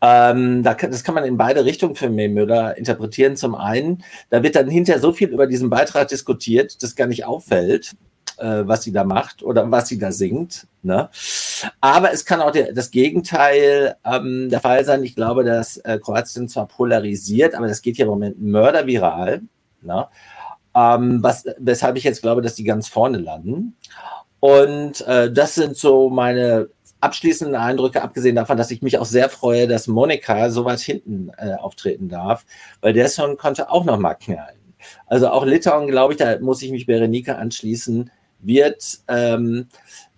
Ähm, 0.01 0.62
da 0.62 0.75
kann, 0.75 0.91
das 0.91 1.03
kann 1.03 1.15
man 1.15 1.25
in 1.25 1.38
beide 1.38 1.65
Richtungen 1.65 1.95
für 1.95 2.10
May 2.10 2.27
Müller 2.27 2.77
interpretieren. 2.77 3.36
Zum 3.36 3.55
einen, 3.55 4.03
da 4.29 4.43
wird 4.43 4.55
dann 4.55 4.69
hinterher 4.69 5.01
so 5.01 5.12
viel 5.12 5.29
über 5.29 5.47
diesen 5.47 5.69
Beitrag 5.69 6.07
diskutiert, 6.10 6.83
dass 6.83 6.95
gar 6.95 7.07
nicht 7.07 7.25
auffällt, 7.25 7.95
äh, 8.38 8.63
was 8.65 8.83
sie 8.83 8.91
da 8.91 9.03
macht 9.03 9.41
oder 9.41 9.69
was 9.71 9.88
sie 9.88 9.97
da 9.97 10.12
singt. 10.12 10.67
Ne? 10.83 11.10
Aber 11.81 12.13
es 12.13 12.25
kann 12.25 12.41
auch 12.41 12.51
der, 12.51 12.73
das 12.73 12.91
Gegenteil 12.91 13.95
ähm, 14.05 14.49
der 14.49 14.60
Fall 14.60 14.86
sein. 14.86 15.03
Ich 15.03 15.15
glaube, 15.15 15.43
dass 15.43 15.77
äh, 15.77 15.97
Kroatien 15.99 16.47
zwar 16.47 16.67
polarisiert, 16.67 17.55
aber 17.55 17.67
das 17.67 17.81
geht 17.81 17.97
ja 17.97 18.05
im 18.05 18.12
Moment 18.12 18.39
mörderviral. 18.39 19.41
Ne? 19.81 20.07
Ähm, 20.77 21.23
was, 21.23 21.45
weshalb 21.57 21.97
ich 21.97 22.03
jetzt 22.03 22.21
glaube, 22.21 22.41
dass 22.41 22.55
die 22.55 22.63
ganz 22.63 22.87
vorne 22.87 23.17
landen. 23.17 23.75
Und 24.39 25.01
äh, 25.07 25.31
das 25.31 25.55
sind 25.55 25.75
so 25.75 26.09
meine 26.09 26.69
abschließenden 27.01 27.55
Eindrücke, 27.55 28.01
abgesehen 28.01 28.35
davon, 28.35 28.57
dass 28.57 28.71
ich 28.71 28.81
mich 28.81 28.99
auch 28.99 29.05
sehr 29.05 29.29
freue, 29.29 29.67
dass 29.67 29.87
Monika 29.87 30.49
so 30.51 30.65
weit 30.65 30.79
hinten 30.79 31.31
äh, 31.37 31.55
auftreten 31.55 32.09
darf, 32.09 32.45
weil 32.81 32.93
der 32.93 33.09
Song 33.09 33.37
konnte 33.37 33.71
auch 33.71 33.85
noch 33.85 33.97
mal 33.97 34.13
knallen. 34.13 34.57
Also 35.07 35.29
auch 35.29 35.45
Litauen, 35.45 35.87
glaube 35.87 36.13
ich, 36.13 36.19
da 36.19 36.39
muss 36.39 36.61
ich 36.61 36.71
mich 36.71 36.85
Berenike 36.85 37.37
anschließen, 37.37 38.11
wird 38.39 38.99
ähm, 39.07 39.67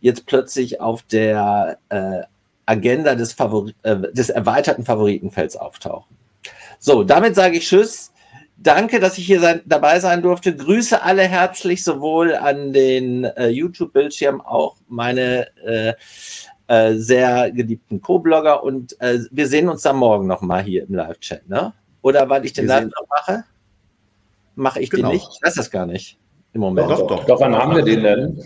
jetzt 0.02 0.26
plötzlich 0.26 0.82
auf 0.82 1.04
der 1.04 1.78
äh, 1.90 2.22
Agenda 2.66 3.16
des, 3.16 3.34
Favori 3.34 3.74
äh, 3.84 3.98
des 4.12 4.30
erweiterten 4.30 4.84
Favoritenfelds 4.84 5.56
auftauchen. 5.56 6.18
So, 6.80 7.04
damit 7.04 7.36
sage 7.36 7.58
ich 7.58 7.68
Tschüss. 7.68 8.12
Danke, 8.62 9.00
dass 9.00 9.18
ich 9.18 9.26
hier 9.26 9.40
sein, 9.40 9.62
dabei 9.66 10.02
sein 10.02 10.22
durfte. 10.22 10.54
Grüße 10.54 11.02
alle 11.02 11.22
herzlich, 11.22 11.84
sowohl 11.84 12.36
an 12.36 12.74
den 12.74 13.24
äh, 13.24 13.48
YouTube-Bildschirm, 13.48 14.42
auch 14.42 14.76
meine 14.90 15.48
äh, 15.66 15.94
äh, 16.68 16.96
sehr 16.96 17.52
geliebten 17.52 18.02
Co-Blogger. 18.02 18.62
Und 18.64 19.00
äh, 19.02 19.20
wir 19.32 19.48
sehen 19.48 19.70
uns 19.70 19.84
dann 19.84 19.96
morgen 19.96 20.28
nochmal 20.28 20.62
hier 20.62 20.84
im 20.84 20.94
Live-Chat, 20.94 21.48
ne? 21.48 21.74
Oder 22.02 22.30
weil 22.30 22.46
ich 22.46 22.52
den 22.52 22.66
wir 22.66 22.82
Live 22.82 22.84
noch 22.86 23.08
mache? 23.10 23.46
Mache 24.56 24.82
ich 24.82 24.90
genau. 24.90 25.08
den 25.08 25.16
nicht? 25.16 25.30
Ich 25.34 25.42
weiß 25.42 25.56
das 25.56 25.72
gar 25.72 25.86
nicht 25.86 26.20
im 26.52 26.60
Moment. 26.60 26.90
Doch, 26.90 27.08
doch. 27.08 27.26
Doch, 27.26 27.40
wann 27.40 27.56
haben 27.56 27.76
wir 27.76 27.84
den 27.84 28.04
denn? 28.04 28.44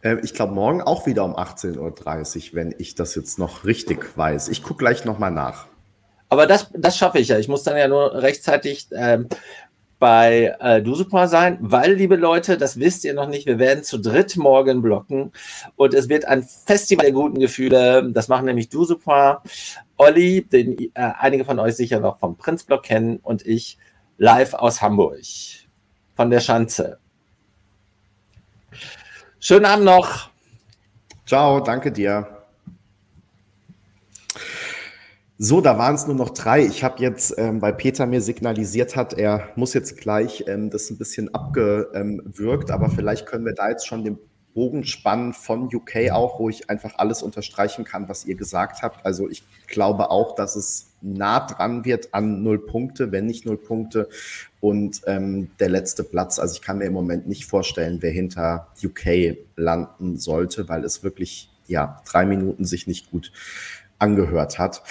Äh, 0.00 0.16
ich 0.22 0.32
glaube, 0.32 0.54
morgen 0.54 0.80
auch 0.80 1.06
wieder 1.06 1.24
um 1.24 1.36
18.30 1.36 2.50
Uhr, 2.50 2.54
wenn 2.54 2.74
ich 2.78 2.94
das 2.94 3.14
jetzt 3.14 3.38
noch 3.38 3.66
richtig 3.66 4.16
weiß. 4.16 4.48
Ich 4.48 4.62
gucke 4.62 4.78
gleich 4.78 5.04
nochmal 5.04 5.32
nach. 5.32 5.66
Aber 6.34 6.48
das, 6.48 6.68
das 6.72 6.98
schaffe 6.98 7.20
ich 7.20 7.28
ja. 7.28 7.38
Ich 7.38 7.46
muss 7.46 7.62
dann 7.62 7.76
ja 7.76 7.86
nur 7.86 8.12
rechtzeitig 8.20 8.88
ähm, 8.90 9.28
bei 10.00 10.56
äh, 10.58 10.82
Dusupa 10.82 11.28
sein, 11.28 11.58
weil, 11.60 11.92
liebe 11.92 12.16
Leute, 12.16 12.58
das 12.58 12.80
wisst 12.80 13.04
ihr 13.04 13.14
noch 13.14 13.28
nicht, 13.28 13.46
wir 13.46 13.60
werden 13.60 13.84
zu 13.84 13.98
dritt 13.98 14.36
morgen 14.36 14.82
blocken 14.82 15.30
und 15.76 15.94
es 15.94 16.08
wird 16.08 16.24
ein 16.24 16.42
Festival 16.42 17.04
der 17.04 17.14
guten 17.14 17.38
Gefühle. 17.38 18.10
Das 18.10 18.26
machen 18.26 18.46
nämlich 18.46 18.68
Dusupa, 18.68 19.44
Olli, 19.96 20.42
den 20.42 20.76
äh, 20.76 20.88
einige 20.94 21.44
von 21.44 21.60
euch 21.60 21.76
sicher 21.76 22.00
noch 22.00 22.18
vom 22.18 22.36
Prinzblock 22.36 22.82
kennen 22.82 23.18
und 23.22 23.46
ich 23.46 23.78
live 24.18 24.54
aus 24.54 24.82
Hamburg 24.82 25.20
von 26.16 26.30
der 26.30 26.40
Schanze. 26.40 26.98
Schönen 29.38 29.66
Abend 29.66 29.84
noch. 29.84 30.30
Ciao, 31.26 31.60
danke 31.60 31.92
dir. 31.92 32.33
So, 35.36 35.60
da 35.60 35.78
waren 35.78 35.96
es 35.96 36.06
nur 36.06 36.14
noch 36.14 36.30
drei. 36.30 36.64
Ich 36.64 36.84
habe 36.84 37.02
jetzt, 37.02 37.34
ähm, 37.38 37.60
weil 37.60 37.72
Peter 37.72 38.06
mir 38.06 38.20
signalisiert 38.20 38.94
hat, 38.94 39.14
er 39.14 39.48
muss 39.56 39.74
jetzt 39.74 39.96
gleich 39.96 40.44
ähm, 40.46 40.70
das 40.70 40.88
ein 40.90 40.96
bisschen 40.96 41.34
abgewürgt, 41.34 42.70
aber 42.70 42.88
vielleicht 42.88 43.26
können 43.26 43.44
wir 43.44 43.54
da 43.54 43.68
jetzt 43.68 43.84
schon 43.84 44.04
den 44.04 44.16
Bogen 44.54 44.84
spannen 44.84 45.32
von 45.32 45.64
UK 45.74 46.12
auch, 46.12 46.38
wo 46.38 46.48
ich 46.48 46.70
einfach 46.70 46.92
alles 46.98 47.24
unterstreichen 47.24 47.84
kann, 47.84 48.08
was 48.08 48.24
ihr 48.26 48.36
gesagt 48.36 48.82
habt. 48.82 49.04
Also 49.04 49.28
ich 49.28 49.42
glaube 49.66 50.12
auch, 50.12 50.36
dass 50.36 50.54
es 50.54 50.92
nah 51.02 51.44
dran 51.44 51.84
wird 51.84 52.14
an 52.14 52.44
null 52.44 52.64
Punkte, 52.64 53.10
wenn 53.10 53.26
nicht 53.26 53.44
null 53.44 53.56
Punkte. 53.56 54.08
Und 54.60 55.00
ähm, 55.08 55.50
der 55.58 55.68
letzte 55.68 56.04
Platz, 56.04 56.38
also 56.38 56.54
ich 56.54 56.62
kann 56.62 56.78
mir 56.78 56.84
im 56.84 56.92
Moment 56.92 57.26
nicht 57.26 57.46
vorstellen, 57.46 57.98
wer 58.02 58.12
hinter 58.12 58.68
UK 58.84 59.36
landen 59.56 60.16
sollte, 60.16 60.68
weil 60.68 60.84
es 60.84 61.02
wirklich, 61.02 61.50
ja, 61.66 62.00
drei 62.06 62.24
Minuten 62.24 62.64
sich 62.64 62.86
nicht 62.86 63.10
gut 63.10 63.32
angehört 64.04 64.58
hat. 64.58 64.82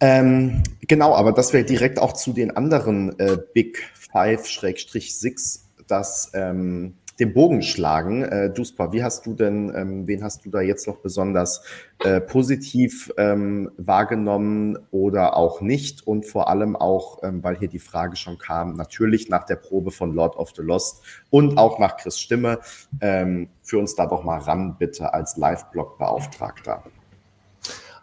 Ähm, 0.00 0.64
genau, 0.82 1.14
aber 1.14 1.32
das 1.32 1.52
wäre 1.52 1.64
direkt 1.64 1.98
auch 1.98 2.12
zu 2.12 2.32
den 2.32 2.56
anderen 2.56 3.18
äh, 3.18 3.38
Big 3.54 3.82
Five-Six, 4.12 5.68
das 5.86 6.32
ähm, 6.34 6.94
den 7.18 7.32
Bogen 7.32 7.62
schlagen. 7.62 8.24
Äh, 8.24 8.50
Duspa, 8.52 8.92
wie 8.92 9.02
hast 9.02 9.24
du 9.24 9.34
denn, 9.34 9.72
ähm, 9.74 10.06
wen 10.06 10.22
hast 10.22 10.44
du 10.44 10.50
da 10.50 10.60
jetzt 10.60 10.86
noch 10.86 10.98
besonders 10.98 11.62
äh, 12.04 12.20
positiv 12.20 13.12
ähm, 13.16 13.70
wahrgenommen 13.78 14.78
oder 14.90 15.36
auch 15.36 15.60
nicht? 15.60 16.06
Und 16.06 16.26
vor 16.26 16.48
allem 16.48 16.76
auch, 16.76 17.22
ähm, 17.22 17.42
weil 17.42 17.56
hier 17.56 17.68
die 17.68 17.78
Frage 17.78 18.16
schon 18.16 18.36
kam, 18.36 18.74
natürlich 18.74 19.28
nach 19.28 19.44
der 19.44 19.56
Probe 19.56 19.92
von 19.92 20.12
Lord 20.12 20.36
of 20.36 20.50
the 20.56 20.62
Lost 20.62 21.02
und 21.30 21.56
auch 21.56 21.78
nach 21.78 21.96
Chris 21.96 22.18
Stimme. 22.18 22.58
Ähm, 23.00 23.48
für 23.62 23.78
uns 23.78 23.94
da 23.94 24.06
doch 24.06 24.22
mal 24.22 24.38
ran, 24.38 24.76
bitte, 24.78 25.14
als 25.14 25.36
Live-Blog-Beauftragter. 25.36 26.82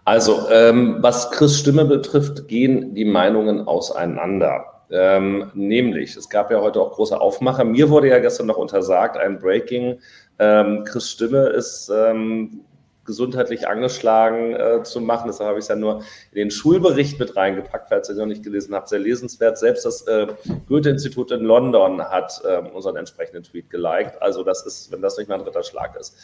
Also, 0.06 0.49
ähm, 0.49 0.97
was 0.99 1.32
Chris 1.32 1.58
Stimme 1.58 1.86
betrifft, 1.86 2.47
gehen 2.47 2.93
die 2.93 3.06
Meinungen 3.06 3.68
auseinander. 3.68 4.66
Ähm, 4.89 5.49
nämlich, 5.54 6.16
es 6.18 6.30
gab 6.30 6.51
ja 6.51 6.62
heute 6.62 6.82
auch 6.82 6.91
große 6.91 7.20
Aufmacher. 7.20 7.64
Mir 7.64 7.89
wurde 7.89 8.10
ja 8.10 8.20
gestern 8.20 8.47
noch 8.47 8.58
untersagt, 8.58 9.18
ein 9.18 9.39
Breaking. 9.39 9.99
Ähm, 10.39 10.84
Chris 10.84 11.10
Stimme 11.10 11.47
ist 11.47 11.89
ähm, 11.89 12.66
gesundheitlich 13.06 13.68
angeschlagen 13.68 14.56
äh, 14.56 14.84
zu 14.84 15.01
machen. 15.01 15.28
Deshalb 15.28 15.49
habe 15.49 15.60
ich 15.60 15.64
es 15.64 15.70
ja 15.70 15.76
nur 15.76 16.04
in 16.32 16.36
den 16.36 16.51
Schulbericht 16.51 17.20
mit 17.20 17.36
reingepackt, 17.36 17.89
falls 17.89 18.10
ihr 18.10 18.16
noch 18.16 18.26
nicht 18.26 18.43
gelesen 18.43 18.76
habt. 18.76 18.89
Sehr 18.89 18.99
lesenswert. 18.99 19.58
Selbst 19.58 19.86
das 19.86 20.06
äh, 20.08 20.28
Goethe-Institut 20.68 21.32
in 21.32 21.41
London 21.41 22.01
hat 22.01 22.41
äh, 22.45 22.58
unseren 22.58 22.95
entsprechenden 22.97 23.43
Tweet 23.43 23.70
geliked. 23.70 24.22
Also 24.22 24.43
das 24.43 24.66
ist, 24.66 24.91
wenn 24.91 25.01
das 25.01 25.18
nicht 25.18 25.28
mal 25.28 25.36
ein 25.36 25.43
dritter 25.43 25.64
Schlag 25.64 25.95
ist. 25.99 26.16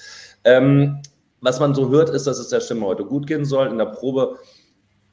Ähm, 0.43 1.01
was 1.41 1.59
man 1.59 1.73
so 1.73 1.89
hört, 1.89 2.09
ist, 2.09 2.27
dass 2.27 2.39
es 2.39 2.49
der 2.49 2.59
Stimme 2.59 2.85
heute 2.85 3.05
gut 3.05 3.27
gehen 3.27 3.45
soll. 3.45 3.67
In 3.67 3.77
der 3.77 3.85
Probe 3.85 4.37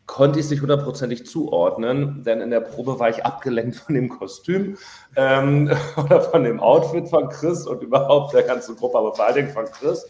konnte 0.07 0.39
ich 0.39 0.47
es 0.47 0.51
nicht 0.51 0.63
hundertprozentig 0.63 1.27
zuordnen, 1.27 2.23
denn 2.25 2.41
in 2.41 2.51
der 2.51 2.61
Probe 2.61 2.99
war 2.99 3.11
ich 3.11 3.25
abgelenkt 3.25 3.77
von 3.77 3.95
dem 3.95 4.09
Kostüm 4.09 4.79
ähm, 5.17 5.71
oder 5.97 6.21
von 6.21 6.45
dem 6.45 6.61
Outfit 6.61 7.09
von 7.09 7.29
Chris 7.29 7.67
und 7.67 7.83
überhaupt 7.83 8.33
der 8.35 8.45
ganzen 8.45 8.77
Gruppe, 8.77 8.99
aber 8.99 9.15
vor 9.15 9.27
allen 9.27 9.35
Dingen 9.35 9.51
von 9.51 9.67
Chris. 9.67 10.09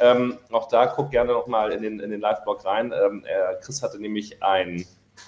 Ähm, 0.00 0.38
auch 0.52 0.68
da 0.68 0.86
guckt 0.86 1.10
gerne 1.10 1.32
nochmal 1.32 1.72
in 1.72 1.82
den, 1.82 1.98
in 1.98 2.10
den 2.10 2.20
Live-Blog 2.20 2.64
rein. 2.64 2.92
Ähm, 2.92 3.24
äh, 3.24 3.56
Chris 3.60 3.82
hatte 3.82 3.98
nämlich 3.98 4.42
ein 4.42 4.86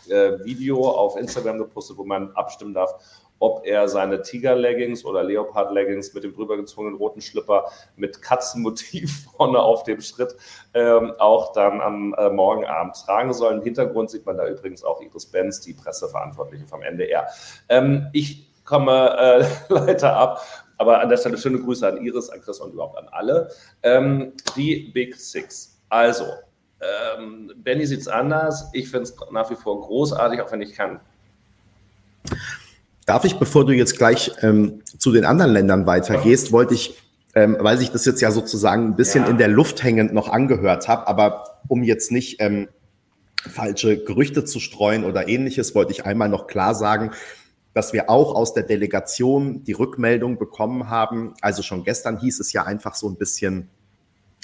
äh, 0.09 0.45
Video 0.45 0.89
auf 0.89 1.17
Instagram 1.17 1.59
gepostet, 1.59 1.97
wo 1.97 2.05
man 2.05 2.31
abstimmen 2.37 2.75
darf, 2.75 2.95
ob 3.41 3.67
er 3.67 3.89
seine 3.89 4.23
Tiger-Leggings 4.23 5.05
oder 5.05 5.25
Leopard-Leggings 5.25 6.15
mit 6.15 6.23
dem 6.23 6.33
drübergezogenen 6.33 6.97
roten 6.97 7.21
Schlipper 7.21 7.65
mit 7.97 8.23
Katzenmotiv 8.23 9.27
vorne 9.37 9.59
auf 9.59 9.83
dem 9.83 10.01
Schritt 10.01 10.37
ähm, 10.75 11.13
auch 11.19 11.53
dann 11.53 11.81
am 11.81 12.15
äh, 12.15 12.31
Morgenabend 12.31 12.95
tragen 13.05 13.33
soll. 13.33 13.55
Im 13.55 13.63
Hintergrund 13.63 14.11
sieht 14.11 14.25
man 14.25 14.37
da 14.37 14.47
übrigens 14.47 14.85
auch 14.85 15.01
Iris 15.01 15.27
Benz, 15.27 15.61
die 15.61 15.75
Presseverantwortliche 15.75 16.67
vom 16.67 16.83
NDR. 16.83 17.27
Ähm, 17.69 18.07
ich 18.13 18.47
komme 18.65 19.17
äh, 19.19 19.47
leider 19.69 20.17
ab 20.17 20.41
aber 20.81 20.99
an 20.99 21.11
der 21.11 21.19
Stelle 21.19 21.37
schöne 21.37 21.59
Grüße 21.59 21.87
an 21.87 21.99
Iris, 21.99 22.31
an 22.31 22.41
Chris 22.41 22.59
und 22.59 22.73
überhaupt 22.73 22.97
an 22.97 23.07
alle. 23.11 23.51
Ähm, 23.83 24.33
die 24.57 24.91
Big 24.95 25.15
Six. 25.15 25.79
Also, 25.91 26.25
ähm, 26.81 27.53
Benny 27.57 27.85
sieht 27.85 28.01
es 28.01 28.09
anders. 28.09 28.71
Ich 28.73 28.89
finde 28.89 29.03
es 29.03 29.15
nach 29.31 29.51
wie 29.51 29.57
vor 29.57 29.79
großartig, 29.79 30.41
auch 30.41 30.51
wenn 30.53 30.63
ich 30.63 30.73
kann. 30.73 30.99
Darf 33.11 33.25
ich, 33.25 33.41
bevor 33.41 33.67
du 33.67 33.73
jetzt 33.73 33.99
gleich 33.99 34.31
ähm, 34.41 34.83
zu 34.97 35.11
den 35.11 35.25
anderen 35.25 35.53
Ländern 35.53 35.85
weitergehst, 35.85 36.53
wollte 36.53 36.75
ich, 36.75 36.95
ähm, 37.35 37.57
weil 37.59 37.77
sich 37.77 37.91
das 37.91 38.05
jetzt 38.05 38.21
ja 38.21 38.31
sozusagen 38.31 38.87
ein 38.87 38.95
bisschen 38.95 39.25
ja. 39.25 39.31
in 39.31 39.37
der 39.37 39.49
Luft 39.49 39.83
hängend 39.83 40.15
noch 40.15 40.29
angehört 40.29 40.87
habe, 40.87 41.09
aber 41.09 41.61
um 41.67 41.83
jetzt 41.83 42.13
nicht 42.13 42.41
ähm, 42.41 42.69
falsche 43.35 44.05
Gerüchte 44.05 44.45
zu 44.45 44.61
streuen 44.61 45.03
oder 45.03 45.27
ähnliches, 45.27 45.75
wollte 45.75 45.91
ich 45.91 46.07
einmal 46.07 46.29
noch 46.29 46.47
klar 46.47 46.73
sagen, 46.77 47.11
dass 47.75 47.93
wir 47.93 48.09
auch 48.11 48.37
aus 48.37 48.55
der 48.55 48.63
Delegation 48.63 49.65
die 49.65 49.73
Rückmeldung 49.73 50.39
bekommen 50.39 50.89
haben. 50.89 51.35
Also 51.41 51.65
schon 51.65 51.83
gestern 51.83 52.17
hieß 52.17 52.39
es 52.39 52.53
ja 52.53 52.63
einfach 52.63 52.95
so 52.95 53.09
ein 53.09 53.17
bisschen 53.17 53.71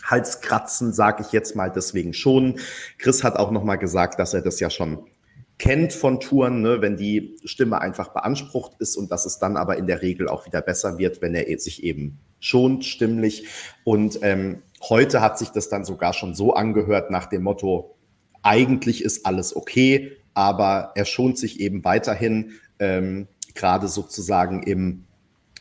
Halskratzen, 0.02 0.92
sage 0.92 1.22
ich 1.24 1.30
jetzt 1.30 1.54
mal 1.54 1.70
deswegen 1.70 2.12
schon. 2.12 2.58
Chris 2.98 3.22
hat 3.22 3.36
auch 3.36 3.52
noch 3.52 3.62
mal 3.62 3.76
gesagt, 3.76 4.18
dass 4.18 4.34
er 4.34 4.42
das 4.42 4.58
ja 4.58 4.70
schon 4.70 5.06
kennt 5.58 5.92
von 5.92 6.20
Touren, 6.20 6.60
ne, 6.60 6.82
wenn 6.82 6.96
die 6.96 7.36
Stimme 7.44 7.80
einfach 7.80 8.08
beansprucht 8.08 8.72
ist 8.78 8.96
und 8.96 9.10
dass 9.10 9.24
es 9.24 9.38
dann 9.38 9.56
aber 9.56 9.76
in 9.76 9.86
der 9.86 10.02
Regel 10.02 10.28
auch 10.28 10.46
wieder 10.46 10.60
besser 10.60 10.98
wird, 10.98 11.22
wenn 11.22 11.34
er 11.34 11.58
sich 11.58 11.82
eben 11.82 12.18
schont 12.40 12.84
stimmlich. 12.84 13.46
Und 13.84 14.18
ähm, 14.22 14.62
heute 14.88 15.20
hat 15.20 15.38
sich 15.38 15.48
das 15.50 15.68
dann 15.68 15.84
sogar 15.84 16.12
schon 16.12 16.34
so 16.34 16.54
angehört 16.54 17.10
nach 17.10 17.26
dem 17.26 17.42
Motto, 17.42 17.96
eigentlich 18.42 19.02
ist 19.02 19.26
alles 19.26 19.56
okay, 19.56 20.12
aber 20.34 20.92
er 20.94 21.04
schont 21.04 21.38
sich 21.38 21.60
eben 21.60 21.84
weiterhin 21.84 22.52
ähm, 22.78 23.26
gerade 23.54 23.88
sozusagen 23.88 24.62
im 24.62 25.04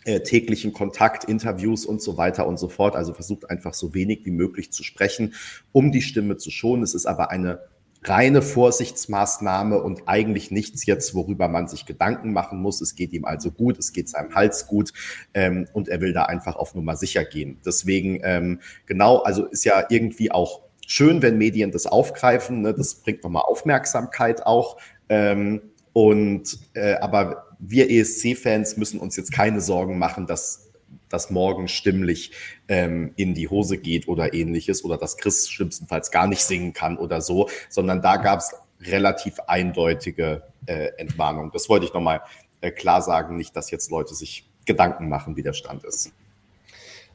äh, 0.03 0.19
täglichen 0.19 0.73
Kontakt, 0.73 1.23
Interviews 1.23 1.85
und 1.85 2.01
so 2.01 2.17
weiter 2.17 2.45
und 2.45 2.59
so 2.59 2.69
fort. 2.69 2.95
Also 2.95 3.13
versucht 3.13 3.49
einfach 3.49 3.73
so 3.73 3.93
wenig 3.93 4.25
wie 4.25 4.31
möglich 4.31 4.71
zu 4.71 4.83
sprechen, 4.83 5.33
um 5.71 5.91
die 5.91 6.03
Stimme 6.03 6.37
zu 6.37 6.51
schonen. 6.51 6.83
Es 6.83 6.93
ist 6.93 7.07
aber 7.07 7.31
eine 7.31 7.59
reine 8.07 8.41
Vorsichtsmaßnahme 8.41 9.81
und 9.81 10.03
eigentlich 10.07 10.51
nichts 10.51 10.85
jetzt, 10.85 11.15
worüber 11.15 11.47
man 11.47 11.67
sich 11.67 11.85
Gedanken 11.85 12.33
machen 12.33 12.61
muss. 12.61 12.81
Es 12.81 12.95
geht 12.95 13.13
ihm 13.13 13.25
also 13.25 13.51
gut, 13.51 13.77
es 13.77 13.93
geht 13.93 14.09
seinem 14.09 14.33
Hals 14.35 14.67
gut 14.67 14.93
ähm, 15.33 15.67
und 15.73 15.89
er 15.89 16.01
will 16.01 16.13
da 16.13 16.23
einfach 16.23 16.55
auf 16.55 16.75
Nummer 16.75 16.95
sicher 16.95 17.25
gehen. 17.25 17.59
Deswegen, 17.65 18.19
ähm, 18.23 18.59
genau, 18.85 19.19
also 19.19 19.45
ist 19.45 19.65
ja 19.65 19.85
irgendwie 19.89 20.31
auch 20.31 20.61
schön, 20.87 21.21
wenn 21.21 21.37
Medien 21.37 21.71
das 21.71 21.85
aufgreifen. 21.85 22.61
Ne? 22.61 22.73
Das 22.73 22.95
bringt 22.95 23.23
nochmal 23.23 23.43
Aufmerksamkeit 23.45 24.45
auch. 24.45 24.77
Ähm, 25.09 25.61
und 25.93 26.59
äh, 26.73 26.95
aber 26.95 27.55
wir 27.59 27.89
ESC-Fans 27.89 28.77
müssen 28.77 28.99
uns 28.99 29.15
jetzt 29.15 29.31
keine 29.31 29.61
Sorgen 29.61 29.97
machen, 29.97 30.27
dass 30.27 30.64
das 31.09 31.29
morgen 31.29 31.67
stimmlich 31.67 32.31
ähm, 32.67 33.13
in 33.15 33.33
die 33.33 33.47
Hose 33.47 33.77
geht 33.77 34.07
oder 34.07 34.33
ähnliches 34.33 34.83
oder 34.83 34.97
dass 34.97 35.17
Chris 35.17 35.49
schlimmstenfalls 35.49 36.11
gar 36.11 36.27
nicht 36.27 36.43
singen 36.43 36.73
kann 36.73 36.97
oder 36.97 37.21
so, 37.21 37.49
sondern 37.69 38.01
da 38.01 38.17
gab 38.17 38.39
es 38.39 38.55
relativ 38.81 39.39
eindeutige 39.47 40.43
äh, 40.65 40.91
Entwarnung. 40.97 41.51
Das 41.51 41.69
wollte 41.69 41.85
ich 41.85 41.93
nochmal 41.93 42.21
äh, 42.61 42.71
klar 42.71 43.01
sagen, 43.01 43.37
nicht, 43.37 43.55
dass 43.55 43.71
jetzt 43.71 43.91
Leute 43.91 44.13
sich 44.15 44.49
Gedanken 44.65 45.09
machen, 45.09 45.35
wie 45.35 45.43
der 45.43 45.53
Stand 45.53 45.83
ist. 45.83 46.11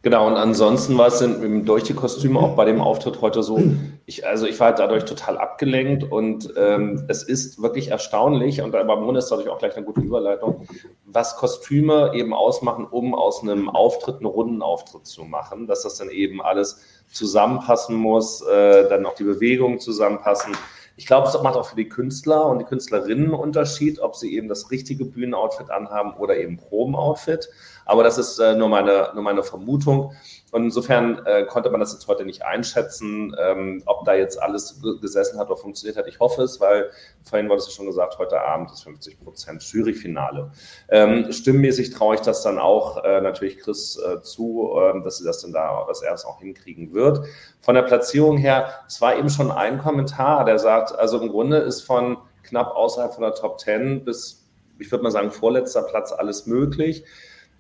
Genau, 0.03 0.27
und 0.27 0.37
ansonsten 0.37 0.97
war 0.97 1.09
es 1.09 1.19
durch 1.19 1.83
die 1.83 1.93
Kostüme 1.93 2.39
auch 2.41 2.57
bei 2.57 2.65
dem 2.65 2.81
Auftritt 2.81 3.21
heute 3.21 3.43
so, 3.43 3.61
ich, 4.07 4.27
also 4.27 4.47
ich 4.47 4.59
war 4.59 4.75
dadurch 4.75 5.05
total 5.05 5.37
abgelenkt 5.37 6.11
und 6.11 6.55
ähm, 6.57 7.05
es 7.09 7.23
ist 7.23 7.61
wirklich 7.61 7.89
erstaunlich, 7.89 8.63
und 8.63 8.75
aber 8.75 8.97
Mona 8.97 9.19
ist 9.19 9.29
dadurch 9.29 9.51
auch 9.51 9.59
gleich 9.59 9.77
eine 9.77 9.85
gute 9.85 10.01
Überleitung, 10.01 10.67
was 11.05 11.37
Kostüme 11.37 12.13
eben 12.15 12.33
ausmachen, 12.33 12.87
um 12.91 13.15
aus 13.15 13.43
einem 13.43 13.69
Auftritt 13.69 14.17
einen 14.17 14.27
runden 14.27 14.63
Auftritt 14.63 15.07
zu 15.07 15.25
machen, 15.25 15.67
dass 15.67 15.83
das 15.83 15.99
dann 15.99 16.09
eben 16.09 16.41
alles 16.41 16.81
zusammenpassen 17.13 17.95
muss, 17.95 18.41
äh, 18.41 18.89
dann 18.89 19.05
auch 19.05 19.15
die 19.15 19.25
Bewegungen 19.25 19.81
zusammenpassen. 19.81 20.57
Ich 20.97 21.07
glaube, 21.07 21.29
es 21.29 21.43
macht 21.43 21.57
auch 21.57 21.67
für 21.67 21.77
die 21.77 21.89
Künstler 21.89 22.47
und 22.47 22.59
die 22.59 22.65
Künstlerinnen 22.65 23.27
einen 23.27 23.35
Unterschied, 23.35 24.01
ob 24.01 24.17
sie 24.17 24.35
eben 24.35 24.49
das 24.49 24.71
richtige 24.71 25.05
Bühnenoutfit 25.05 25.71
anhaben 25.71 26.15
oder 26.15 26.37
eben 26.37 26.59
Probenoutfit. 26.59 27.49
Aber 27.85 28.03
das 28.05 28.19
ist 28.19 28.39
äh, 28.39 28.55
nur, 28.55 28.69
meine, 28.69 29.11
nur 29.15 29.23
meine 29.23 29.43
Vermutung. 29.43 30.13
Und 30.53 30.65
insofern 30.65 31.25
äh, 31.27 31.45
konnte 31.45 31.71
man 31.71 31.81
das 31.81 31.93
jetzt 31.93 32.09
heute 32.09 32.25
nicht 32.25 32.45
einschätzen, 32.45 33.35
ähm, 33.41 33.83
ob 33.87 34.05
da 34.05 34.15
jetzt 34.15 34.41
alles 34.43 34.81
gesessen 35.01 35.39
hat 35.39 35.49
oder 35.49 35.57
funktioniert 35.57 35.97
hat. 35.97 36.09
Ich 36.09 36.19
hoffe 36.19 36.43
es, 36.43 36.61
weil 36.61 36.91
vorhin 37.23 37.49
wurde 37.49 37.59
es 37.59 37.67
ja 37.67 37.73
schon 37.73 37.87
gesagt, 37.87 38.19
heute 38.19 38.41
Abend 38.41 38.71
ist 38.73 38.83
50 38.83 39.21
Prozent 39.21 39.63
Juryfinale. 39.63 40.51
Ähm, 40.89 41.31
stimmmäßig 41.31 41.91
traue 41.91 42.17
ich 42.17 42.21
das 42.21 42.43
dann 42.43 42.59
auch 42.59 43.05
äh, 43.05 43.21
natürlich 43.21 43.59
Chris 43.59 43.97
äh, 43.99 44.23
zu, 44.23 44.73
äh, 44.77 45.03
dass 45.03 45.19
sie 45.19 45.25
das 45.25 45.41
dann 45.43 45.53
da, 45.53 45.85
dass 45.87 46.03
er 46.03 46.15
es 46.15 46.25
auch 46.25 46.41
hinkriegen 46.41 46.93
wird. 46.93 47.25
Von 47.61 47.77
der 47.77 47.83
Platzierung 47.83 48.37
her, 48.37 48.71
es 48.89 49.01
war 49.01 49.17
eben 49.17 49.31
schon 49.31 49.53
ein 49.53 49.79
Kommentar, 49.79 50.45
der 50.45 50.59
sagt, 50.59 50.99
also 50.99 51.21
im 51.21 51.29
Grunde 51.29 51.59
ist 51.59 51.83
von 51.83 52.19
knapp 52.43 52.75
außerhalb 52.75 53.15
von 53.15 53.23
der 53.23 53.35
Top 53.35 53.61
10 53.61 54.05
bis, 54.05 54.49
ich 54.79 54.91
würde 54.91 55.05
mal 55.05 55.11
sagen, 55.11 55.31
vorletzter 55.31 55.83
Platz 55.83 56.11
alles 56.11 56.47
möglich 56.47 57.05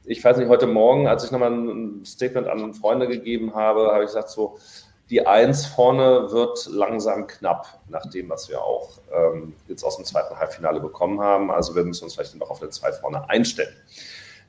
ich 0.04 0.24
weiß 0.24 0.38
nicht, 0.38 0.48
heute 0.48 0.66
Morgen, 0.66 1.06
als 1.06 1.24
ich 1.24 1.30
nochmal 1.30 1.52
ein 1.52 2.04
Statement 2.04 2.48
an 2.48 2.74
Freunde 2.74 3.08
gegeben 3.08 3.54
habe, 3.54 3.92
habe 3.92 4.02
ich 4.02 4.08
gesagt, 4.08 4.30
so, 4.30 4.58
die 5.10 5.26
Eins 5.26 5.66
vorne 5.66 6.30
wird 6.30 6.66
langsam 6.70 7.26
knapp, 7.26 7.80
nach 7.88 8.06
dem, 8.10 8.30
was 8.30 8.48
wir 8.48 8.62
auch 8.62 8.98
ähm, 9.12 9.54
jetzt 9.66 9.82
aus 9.82 9.96
dem 9.96 10.04
zweiten 10.04 10.38
Halbfinale 10.38 10.80
bekommen 10.80 11.20
haben. 11.20 11.50
Also 11.50 11.74
wir 11.74 11.84
müssen 11.84 12.04
uns 12.04 12.14
vielleicht 12.14 12.36
noch 12.36 12.48
auf 12.48 12.62
eine 12.62 12.70
Zwei 12.70 12.92
vorne 12.92 13.28
einstellen. 13.28 13.74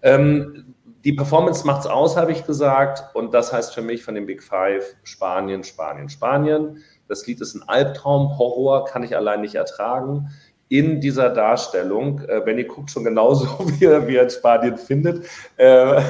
Ähm, 0.04 0.76
die 1.04 1.14
Performance 1.14 1.66
macht 1.66 1.82
es 1.82 1.88
aus, 1.88 2.16
habe 2.16 2.32
ich 2.32 2.46
gesagt. 2.46 3.16
Und 3.16 3.34
das 3.34 3.52
heißt 3.52 3.74
für 3.74 3.82
mich 3.82 4.04
von 4.04 4.14
den 4.14 4.28
Big 4.28 4.44
Five 4.44 4.96
Spanien, 5.04 5.64
Spanien, 5.64 6.10
Spanien. 6.10 6.84
Das 7.08 7.26
Lied 7.26 7.42
ist 7.42 7.56
ein 7.56 7.68
Albtraum, 7.68 8.38
Horror, 8.38 8.86
kann 8.86 9.02
ich 9.02 9.16
allein 9.16 9.42
nicht 9.42 9.56
ertragen 9.56 10.30
in 10.72 11.02
dieser 11.02 11.30
Darstellung, 11.30 12.22
äh, 12.30 12.40
Benny 12.40 12.64
guckt 12.64 12.90
schon 12.90 13.04
genauso, 13.04 13.46
wie 13.78 13.86
er, 13.86 14.08
wie 14.08 14.16
er 14.16 14.24
in 14.24 14.30
Spanien 14.30 14.78
findet, 14.78 15.28
äh, 15.58 16.02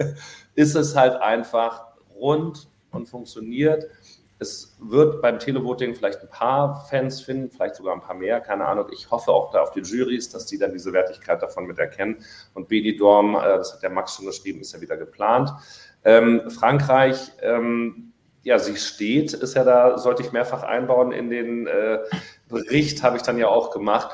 ist 0.54 0.74
es 0.74 0.94
halt 0.94 1.16
einfach 1.22 1.86
rund 2.14 2.68
und 2.90 3.08
funktioniert. 3.08 3.86
Es 4.38 4.76
wird 4.78 5.22
beim 5.22 5.38
Televoting 5.38 5.94
vielleicht 5.94 6.20
ein 6.20 6.28
paar 6.28 6.84
Fans 6.90 7.22
finden, 7.22 7.50
vielleicht 7.50 7.76
sogar 7.76 7.94
ein 7.94 8.02
paar 8.02 8.14
mehr, 8.14 8.40
keine 8.42 8.66
Ahnung. 8.66 8.88
Ich 8.92 9.10
hoffe 9.10 9.32
auch 9.32 9.52
da 9.52 9.62
auf 9.62 9.70
die 9.70 9.80
Juries, 9.80 10.28
dass 10.28 10.44
die 10.44 10.58
dann 10.58 10.72
diese 10.72 10.92
Wertigkeit 10.92 11.40
davon 11.40 11.64
mit 11.64 11.78
erkennen. 11.78 12.22
Und 12.52 12.68
Benidorm, 12.68 13.36
äh, 13.36 13.38
das 13.56 13.72
hat 13.72 13.82
der 13.82 13.90
Max 13.90 14.16
schon 14.16 14.26
geschrieben, 14.26 14.60
ist 14.60 14.74
ja 14.74 14.82
wieder 14.82 14.98
geplant. 14.98 15.50
Ähm, 16.04 16.50
Frankreich, 16.50 17.32
ähm, 17.40 18.12
ja, 18.42 18.58
sie 18.58 18.76
steht, 18.76 19.32
ist 19.32 19.54
ja 19.54 19.64
da, 19.64 19.98
sollte 19.98 20.22
ich 20.22 20.32
mehrfach 20.32 20.62
einbauen 20.62 21.12
in 21.12 21.30
den 21.30 21.66
äh, 21.66 21.98
Bericht, 22.50 23.02
habe 23.02 23.16
ich 23.16 23.22
dann 23.22 23.38
ja 23.38 23.48
auch 23.48 23.70
gemacht. 23.70 24.10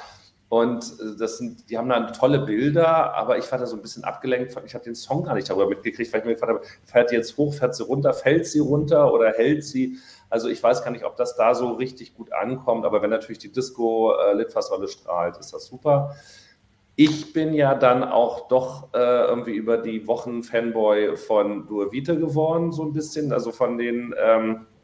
Und 0.49 0.85
äh, 1.01 1.17
das 1.19 1.39
sind, 1.39 1.69
die 1.71 1.79
haben 1.79 1.89
da 1.89 2.01
tolle 2.13 2.41
Bilder, 2.41 3.15
aber 3.15 3.39
ich 3.39 3.51
war 3.51 3.59
da 3.59 3.67
so 3.67 3.77
ein 3.77 3.83
bisschen 3.83 4.05
abgelenkt. 4.05 4.57
Ich 4.65 4.75
habe 4.75 4.85
den 4.85 4.95
Song 4.95 5.25
gar 5.25 5.35
nicht 5.35 5.51
darüber 5.51 5.69
mitgekriegt, 5.69 6.13
weil 6.13 6.21
ich 6.21 6.27
mir 6.27 6.35
gefragt 6.35 6.53
habe, 6.53 6.65
fährt 6.85 7.11
die 7.11 7.17
jetzt 7.17 7.37
hoch, 7.37 7.55
fährt 7.55 7.75
sie 7.75 7.83
runter, 7.83 8.13
fällt 8.13 8.47
sie 8.47 8.61
runter 8.61 9.13
oder 9.13 9.33
hält 9.33 9.65
sie? 9.65 9.99
Also 10.31 10.49
ich 10.49 10.63
weiß 10.63 10.85
gar 10.85 10.91
nicht, 10.91 11.05
ob 11.05 11.17
das 11.17 11.37
da 11.37 11.55
so 11.55 11.73
richtig 11.73 12.15
gut 12.15 12.33
ankommt, 12.33 12.85
aber 12.85 13.03
wenn 13.03 13.11
natürlich 13.11 13.39
die 13.39 13.53
Disco 13.53 14.15
äh, 14.15 14.35
Litfaßrolle 14.35 14.89
strahlt, 14.89 15.37
ist 15.39 15.53
das 15.53 15.67
super. 15.67 16.15
ich 16.97 17.35
bin 17.35 17.53
ja 17.53 17.75
dann 17.75 18.03
auch 18.03 18.49
doch 18.49 18.95
äh, 18.95 19.27
irgendwie 19.27 19.55
über 19.55 19.77
die 19.77 20.07
Wochen 20.07 20.43
Fanboy 20.43 21.17
von 21.17 21.67
Dua 21.67 21.93
Vita 21.93 22.15
geworden, 22.15 22.73
so 22.73 22.85
ein 22.85 22.93
bisschen, 22.95 23.33
also 23.33 23.53
von 23.53 23.77
den 23.77 24.15
ähm, 24.19 24.67
äh, 24.73 24.76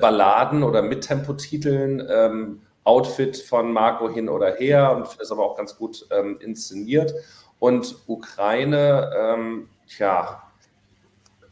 Balladen 0.00 0.62
oder 0.62 0.82
Mittempo-Titeln. 0.82 2.06
Ähm, 2.08 2.62
Outfit 2.84 3.36
von 3.36 3.72
Marco 3.72 4.10
hin 4.10 4.28
oder 4.28 4.54
her 4.54 4.96
und 4.96 5.20
ist 5.20 5.30
aber 5.30 5.44
auch 5.44 5.56
ganz 5.56 5.76
gut 5.76 6.06
ähm, 6.10 6.38
inszeniert. 6.40 7.14
Und 7.58 7.96
Ukraine, 8.08 9.10
ähm, 9.16 9.68
tja, 9.86 10.42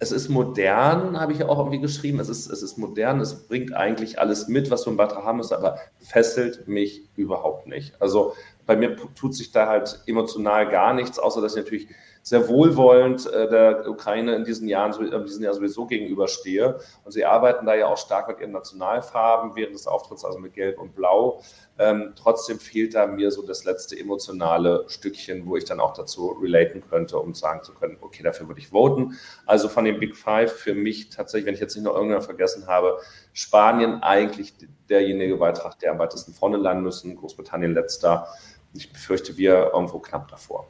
es 0.01 0.13
ist 0.13 0.29
modern, 0.29 1.21
habe 1.21 1.33
ich 1.33 1.45
auch 1.45 1.59
irgendwie 1.59 1.79
geschrieben. 1.79 2.19
Es 2.21 2.29
ist, 2.29 2.51
es 2.51 2.63
ist 2.63 2.79
modern, 2.79 3.21
es 3.21 3.47
bringt 3.47 3.75
eigentlich 3.75 4.19
alles 4.19 4.49
mit, 4.49 4.71
was 4.71 4.83
so 4.83 4.91
ein 4.91 4.97
Beitrag 4.97 5.25
haben 5.25 5.37
muss, 5.37 5.53
aber 5.53 5.79
fesselt 6.01 6.67
mich 6.67 7.05
überhaupt 7.17 7.67
nicht. 7.67 8.01
Also 8.01 8.35
bei 8.67 8.77
mir 8.77 8.97
tut 9.15 9.35
sich 9.35 9.53
da 9.53 9.69
halt 9.69 10.01
emotional 10.07 10.69
gar 10.69 10.95
nichts, 10.95 11.19
außer 11.19 11.41
dass 11.41 11.55
ich 11.55 11.65
natürlich 11.65 11.89
sehr 12.23 12.49
wohlwollend 12.49 13.27
äh, 13.27 13.49
der 13.49 13.89
Ukraine 13.89 14.35
in 14.35 14.45
diesen 14.45 14.69
Jahren, 14.69 14.93
in 15.05 15.25
diesem 15.25 15.43
Jahr 15.43 15.55
sowieso 15.55 15.87
gegenüberstehe. 15.87 16.79
Und 17.05 17.13
sie 17.13 17.25
arbeiten 17.25 17.67
da 17.67 17.75
ja 17.75 17.87
auch 17.87 17.97
stark 17.97 18.29
mit 18.29 18.41
ihren 18.41 18.53
Nationalfarben 18.53 19.57
während 19.57 19.75
des 19.75 19.87
Auftritts, 19.87 20.25
also 20.25 20.39
mit 20.39 20.55
Gelb 20.55 20.79
und 20.79 20.95
Blau. 20.95 21.43
Ähm, 21.79 22.13
trotzdem 22.15 22.59
fehlt 22.59 22.95
da 22.95 23.07
mir 23.07 23.31
so 23.31 23.43
das 23.43 23.65
letzte 23.65 23.99
emotionale 23.99 24.85
Stückchen, 24.89 25.47
wo 25.47 25.57
ich 25.57 25.65
dann 25.65 25.81
auch 25.81 25.95
dazu 25.95 26.29
relaten 26.43 26.83
könnte, 26.89 27.19
um 27.19 27.33
sagen 27.33 27.63
zu 27.63 27.73
können, 27.73 27.97
okay, 28.03 28.23
dafür 28.23 28.49
würde 28.49 28.61
ich 28.61 28.69
voten. 28.69 29.19
Also 29.47 29.69
von 29.69 29.87
den 29.87 29.99
Big 29.99 30.15
Five 30.15 30.53
für 30.53 30.75
mich 30.75 31.09
tatsächlich, 31.09 31.47
wenn 31.47 31.55
ich 31.55 31.61
jetzt 31.61 31.75
nicht 31.75 31.85
noch 31.85 31.95
irgendwann 31.95 32.21
vergessen 32.21 32.67
habe, 32.67 32.99
Spanien 33.33 34.03
eigentlich 34.03 34.55
derjenige 34.91 35.37
Beitrag, 35.39 35.79
der 35.79 35.93
am 35.93 35.99
weitesten 35.99 36.35
vorne 36.35 36.59
landen 36.59 36.83
müssen, 36.83 37.17
Großbritannien 37.17 37.73
letzter. 37.73 38.29
Ich 38.75 38.93
befürchte, 38.93 39.39
wir 39.39 39.71
irgendwo 39.73 40.01
knapp 40.01 40.29
davor. 40.29 40.69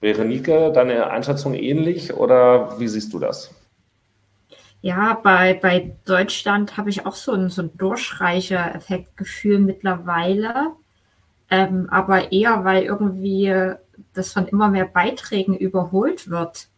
Berenike, 0.00 0.72
deine 0.72 1.08
Einschätzung 1.08 1.54
ähnlich 1.54 2.12
oder 2.14 2.78
wie 2.78 2.88
siehst 2.88 3.12
du 3.12 3.18
das? 3.18 3.50
Ja, 4.82 5.14
bei, 5.14 5.54
bei 5.54 5.96
Deutschland 6.04 6.76
habe 6.76 6.90
ich 6.90 7.06
auch 7.06 7.14
so 7.14 7.32
ein, 7.32 7.48
so 7.48 7.62
ein 7.62 7.76
Durchreicher-Effektgefühl 7.76 9.58
mittlerweile. 9.58 10.72
Ähm, 11.50 11.88
aber 11.90 12.32
eher, 12.32 12.64
weil 12.64 12.84
irgendwie 12.84 13.74
das 14.12 14.32
von 14.32 14.46
immer 14.46 14.68
mehr 14.68 14.86
Beiträgen 14.86 15.56
überholt 15.56 16.28
wird. 16.28 16.68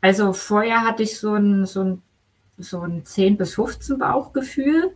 Also 0.00 0.32
vorher 0.32 0.82
hatte 0.82 1.04
ich 1.04 1.18
so 1.18 1.34
ein, 1.34 1.64
so 1.64 1.82
ein, 1.82 2.02
so 2.58 2.80
ein 2.80 3.04
10 3.04 3.36
bis 3.36 3.54
15 3.54 3.98
Bauchgefühl. 3.98 4.92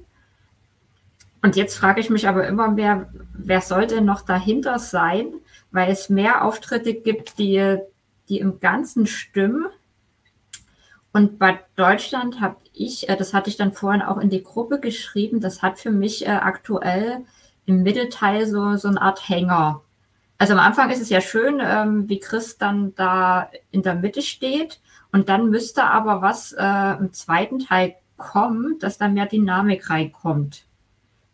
Und 1.42 1.56
jetzt 1.56 1.78
frage 1.78 2.00
ich 2.00 2.10
mich 2.10 2.28
aber 2.28 2.46
immer 2.48 2.70
mehr, 2.70 3.08
wer 3.34 3.60
soll 3.60 3.86
denn 3.86 4.04
noch 4.04 4.22
dahinter 4.22 4.78
sein? 4.78 5.32
Weil 5.70 5.90
es 5.90 6.08
mehr 6.08 6.44
Auftritte 6.44 6.94
gibt, 6.94 7.38
die, 7.38 7.78
die 8.28 8.38
im 8.38 8.60
Ganzen 8.60 9.06
stimmen. 9.06 9.66
Und 11.12 11.38
bei 11.38 11.60
Deutschland 11.76 12.40
habe 12.40 12.56
ich, 12.72 13.08
äh, 13.08 13.16
das 13.16 13.32
hatte 13.32 13.50
ich 13.50 13.56
dann 13.56 13.72
vorhin 13.72 14.02
auch 14.02 14.18
in 14.18 14.30
die 14.30 14.42
Gruppe 14.42 14.80
geschrieben, 14.80 15.40
das 15.40 15.62
hat 15.62 15.78
für 15.78 15.90
mich 15.90 16.26
äh, 16.26 16.30
aktuell 16.30 17.24
im 17.64 17.82
Mittelteil 17.82 18.46
so, 18.46 18.76
so 18.76 18.88
eine 18.88 19.00
Art 19.00 19.28
Hänger. 19.28 19.82
Also 20.38 20.52
am 20.52 20.60
Anfang 20.60 20.90
ist 20.90 21.00
es 21.00 21.08
ja 21.08 21.20
schön, 21.20 21.60
ähm, 21.62 22.08
wie 22.08 22.20
Chris 22.20 22.58
dann 22.58 22.94
da 22.94 23.50
in 23.70 23.82
der 23.82 23.94
Mitte 23.94 24.22
steht. 24.22 24.80
Und 25.10 25.30
dann 25.30 25.48
müsste 25.48 25.84
aber 25.84 26.20
was 26.20 26.52
äh, 26.52 26.98
im 26.98 27.12
zweiten 27.12 27.58
Teil 27.58 27.94
kommen, 28.18 28.78
dass 28.78 28.98
da 28.98 29.08
mehr 29.08 29.26
Dynamik 29.26 29.88
reinkommt 29.88 30.65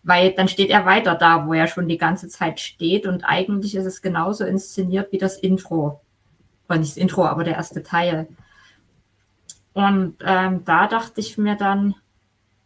weil 0.02 0.32
dann 0.32 0.48
steht 0.48 0.70
er 0.70 0.84
weiter 0.84 1.14
da, 1.14 1.46
wo 1.46 1.54
er 1.54 1.68
schon 1.68 1.88
die 1.88 1.98
ganze 1.98 2.28
Zeit 2.28 2.60
steht 2.60 3.06
und 3.06 3.24
eigentlich 3.24 3.74
ist 3.74 3.86
es 3.86 4.02
genauso 4.02 4.44
inszeniert 4.44 5.12
wie 5.12 5.18
das 5.18 5.38
Intro. 5.38 6.00
Oder 6.68 6.78
nicht 6.78 6.92
das 6.92 6.96
Intro, 6.96 7.26
aber 7.26 7.44
der 7.44 7.54
erste 7.54 7.82
Teil. 7.82 8.28
Und 9.74 10.16
ähm, 10.24 10.64
da 10.64 10.86
dachte 10.86 11.20
ich 11.20 11.38
mir 11.38 11.56
dann, 11.56 11.94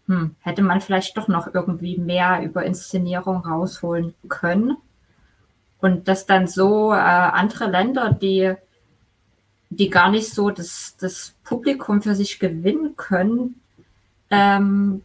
hm, 0.07 0.35
hätte 0.41 0.63
man 0.63 0.81
vielleicht 0.81 1.17
doch 1.17 1.29
noch 1.29 1.53
irgendwie 1.53 1.99
mehr 1.99 2.43
über 2.43 2.65
Inszenierung 2.65 3.45
rausholen 3.45 4.15
können. 4.29 4.77
Und 5.81 6.09
dass 6.09 6.27
dann 6.27 6.47
so 6.47 6.93
äh, 6.93 6.97
andere 6.97 7.67
Länder, 7.67 8.13
die, 8.13 8.55
die 9.69 9.91
gar 9.91 10.11
nicht 10.11 10.33
so 10.33 10.51
das, 10.51 10.97
das 10.99 11.35
Publikum 11.45 12.03
für 12.03 12.15
sich 12.15 12.39
gewinnen 12.39 12.97
können, 12.97 13.61
ähm, 14.31 15.03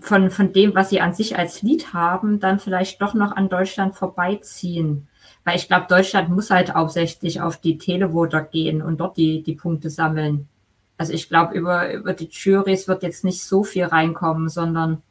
von, 0.00 0.30
von 0.30 0.52
dem, 0.52 0.74
was 0.74 0.90
sie 0.90 1.00
an 1.00 1.14
sich 1.14 1.38
als 1.38 1.62
Lied 1.62 1.92
haben, 1.92 2.40
dann 2.40 2.58
vielleicht 2.58 3.00
doch 3.00 3.14
noch 3.14 3.32
an 3.32 3.48
Deutschland 3.48 3.94
vorbeiziehen. 3.94 5.08
Weil 5.44 5.56
ich 5.56 5.68
glaube, 5.68 5.86
Deutschland 5.88 6.30
muss 6.30 6.50
halt 6.50 6.74
hauptsächlich 6.74 7.40
auf 7.40 7.58
die 7.58 7.78
Televoter 7.78 8.40
gehen 8.40 8.82
und 8.82 8.98
dort 8.98 9.16
die, 9.16 9.42
die 9.42 9.54
Punkte 9.54 9.90
sammeln. 9.90 10.48
Also 10.96 11.12
ich 11.12 11.28
glaube, 11.28 11.54
über, 11.54 11.92
über 11.92 12.12
die 12.12 12.28
Juries 12.30 12.88
wird 12.88 13.02
jetzt 13.02 13.24
nicht 13.24 13.44
so 13.44 13.62
viel 13.62 13.84
reinkommen, 13.84 14.48
sondern 14.48 15.02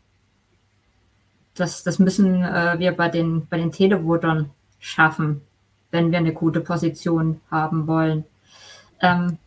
das, 1.55 1.83
das 1.83 1.99
müssen 1.99 2.43
äh, 2.43 2.79
wir 2.79 2.93
bei 2.93 3.09
den, 3.09 3.47
bei 3.47 3.57
den 3.57 3.71
Televotern 3.71 4.49
schaffen, 4.79 5.41
wenn 5.91 6.11
wir 6.11 6.17
eine 6.17 6.33
gute 6.33 6.61
Position 6.61 7.41
haben 7.51 7.85
wollen. 7.85 8.25
Ähm, 9.01 9.37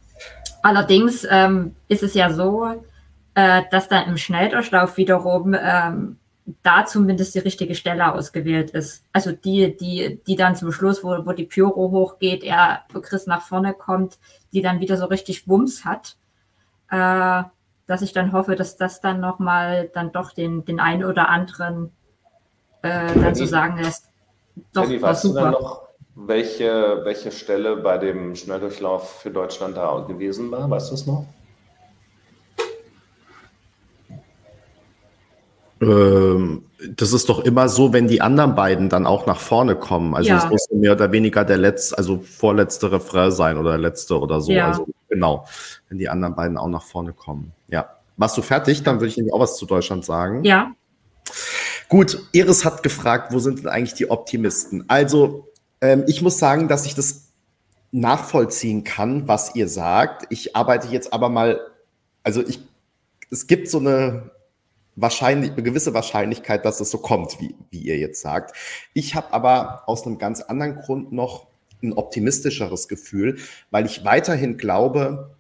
allerdings 0.62 1.26
ähm, 1.28 1.74
ist 1.88 2.02
es 2.02 2.14
ja 2.14 2.32
so, 2.32 2.82
äh, 3.36 3.64
dass 3.70 3.88
dann 3.88 4.08
im 4.08 4.16
Schnelldurchlauf 4.16 4.96
wiederum 4.96 5.54
ähm, 5.54 6.16
da 6.62 6.86
zumindest 6.86 7.34
die 7.34 7.40
richtige 7.40 7.74
Stelle 7.74 8.14
ausgewählt 8.14 8.70
ist. 8.70 9.04
Also 9.12 9.30
die, 9.30 9.76
die, 9.76 10.20
die 10.26 10.36
dann 10.36 10.56
zum 10.56 10.72
Schluss, 10.72 11.04
wo, 11.04 11.10
wo 11.26 11.32
die 11.32 11.44
Pyro 11.44 11.90
hochgeht, 11.90 12.42
er 12.42 12.84
Chris 13.02 13.26
nach 13.26 13.42
vorne 13.42 13.74
kommt, 13.74 14.18
die 14.54 14.62
dann 14.62 14.80
wieder 14.80 14.96
so 14.96 15.04
richtig 15.04 15.46
Wumms 15.46 15.84
hat. 15.84 16.16
Äh, 16.90 17.42
dass 17.86 18.02
ich 18.02 18.14
dann 18.14 18.32
hoffe, 18.32 18.56
dass 18.56 18.76
das 18.76 19.02
dann 19.02 19.20
nochmal 19.20 19.90
dann 19.92 20.12
doch 20.12 20.32
den, 20.32 20.64
den 20.64 20.80
einen 20.80 21.04
oder 21.04 21.28
anderen 21.28 21.92
äh, 22.80 23.14
dann 23.14 23.34
zu 23.34 23.46
sagen 23.46 23.76
lässt. 23.78 24.08
Doch, 24.72 24.84
Jenny, 24.84 25.02
war 25.02 25.14
super. 25.14 25.34
Du 25.34 25.44
dann 25.44 25.52
noch, 25.52 25.82
welche, 26.14 27.02
welche 27.04 27.30
Stelle 27.30 27.76
bei 27.76 27.98
dem 27.98 28.34
Schnelldurchlauf 28.34 29.20
für 29.20 29.30
Deutschland 29.30 29.76
da 29.76 30.04
gewesen 30.08 30.50
war? 30.50 30.70
Weißt 30.70 30.90
du 30.90 30.94
es 30.94 31.06
noch? 31.06 31.26
Ähm, 35.80 36.62
das 36.94 37.12
ist 37.12 37.28
doch 37.28 37.40
immer 37.40 37.68
so, 37.68 37.92
wenn 37.92 38.08
die 38.08 38.20
anderen 38.20 38.54
beiden 38.54 38.88
dann 38.88 39.06
auch 39.06 39.26
nach 39.26 39.40
vorne 39.40 39.76
kommen. 39.76 40.14
Also 40.14 40.30
ja. 40.30 40.38
es 40.38 40.48
muss 40.48 40.68
mehr 40.70 40.92
oder 40.92 41.12
weniger 41.12 41.44
der 41.44 41.58
letzte, 41.58 41.98
also 41.98 42.18
vorletzte 42.18 42.92
Refrain 42.92 43.30
sein 43.30 43.58
oder 43.58 43.76
letzte 43.78 44.18
oder 44.18 44.40
so. 44.40 44.52
Ja. 44.52 44.68
Also 44.68 44.86
genau, 45.08 45.46
wenn 45.88 45.98
die 45.98 46.08
anderen 46.08 46.34
beiden 46.34 46.56
auch 46.56 46.68
nach 46.68 46.82
vorne 46.82 47.12
kommen. 47.12 47.52
Ja. 47.68 47.90
Warst 48.16 48.36
du 48.38 48.42
fertig? 48.42 48.82
Dann 48.82 48.96
würde 48.96 49.08
ich 49.08 49.16
nämlich 49.16 49.34
auch 49.34 49.40
was 49.40 49.56
zu 49.56 49.66
Deutschland 49.66 50.04
sagen. 50.04 50.44
Ja. 50.44 50.72
Gut, 51.88 52.18
Iris 52.32 52.64
hat 52.64 52.82
gefragt, 52.82 53.32
wo 53.32 53.38
sind 53.38 53.60
denn 53.60 53.68
eigentlich 53.68 53.94
die 53.94 54.10
Optimisten? 54.10 54.84
Also, 54.88 55.48
ähm, 55.80 56.04
ich 56.06 56.22
muss 56.22 56.38
sagen, 56.38 56.68
dass 56.68 56.86
ich 56.86 56.94
das 56.94 57.28
nachvollziehen 57.92 58.84
kann, 58.84 59.28
was 59.28 59.54
ihr 59.54 59.68
sagt. 59.68 60.26
Ich 60.30 60.56
arbeite 60.56 60.88
jetzt 60.88 61.12
aber 61.12 61.28
mal, 61.28 61.60
also 62.22 62.42
ich, 62.46 62.60
es 63.30 63.46
gibt 63.46 63.68
so 63.68 63.78
eine 63.78 64.30
wahrscheinlich, 64.96 65.52
eine 65.52 65.62
gewisse 65.62 65.94
Wahrscheinlichkeit, 65.94 66.64
dass 66.64 66.80
es 66.80 66.90
so 66.90 66.98
kommt, 66.98 67.40
wie, 67.40 67.54
wie 67.70 67.80
ihr 67.80 67.98
jetzt 67.98 68.20
sagt. 68.20 68.56
Ich 68.94 69.14
habe 69.14 69.32
aber 69.32 69.82
aus 69.86 70.06
einem 70.06 70.18
ganz 70.18 70.40
anderen 70.40 70.76
Grund 70.76 71.12
noch 71.12 71.46
ein 71.82 71.92
optimistischeres 71.92 72.88
Gefühl, 72.88 73.38
weil 73.70 73.86
ich 73.86 74.04
weiterhin 74.04 74.56
glaube, 74.56 75.36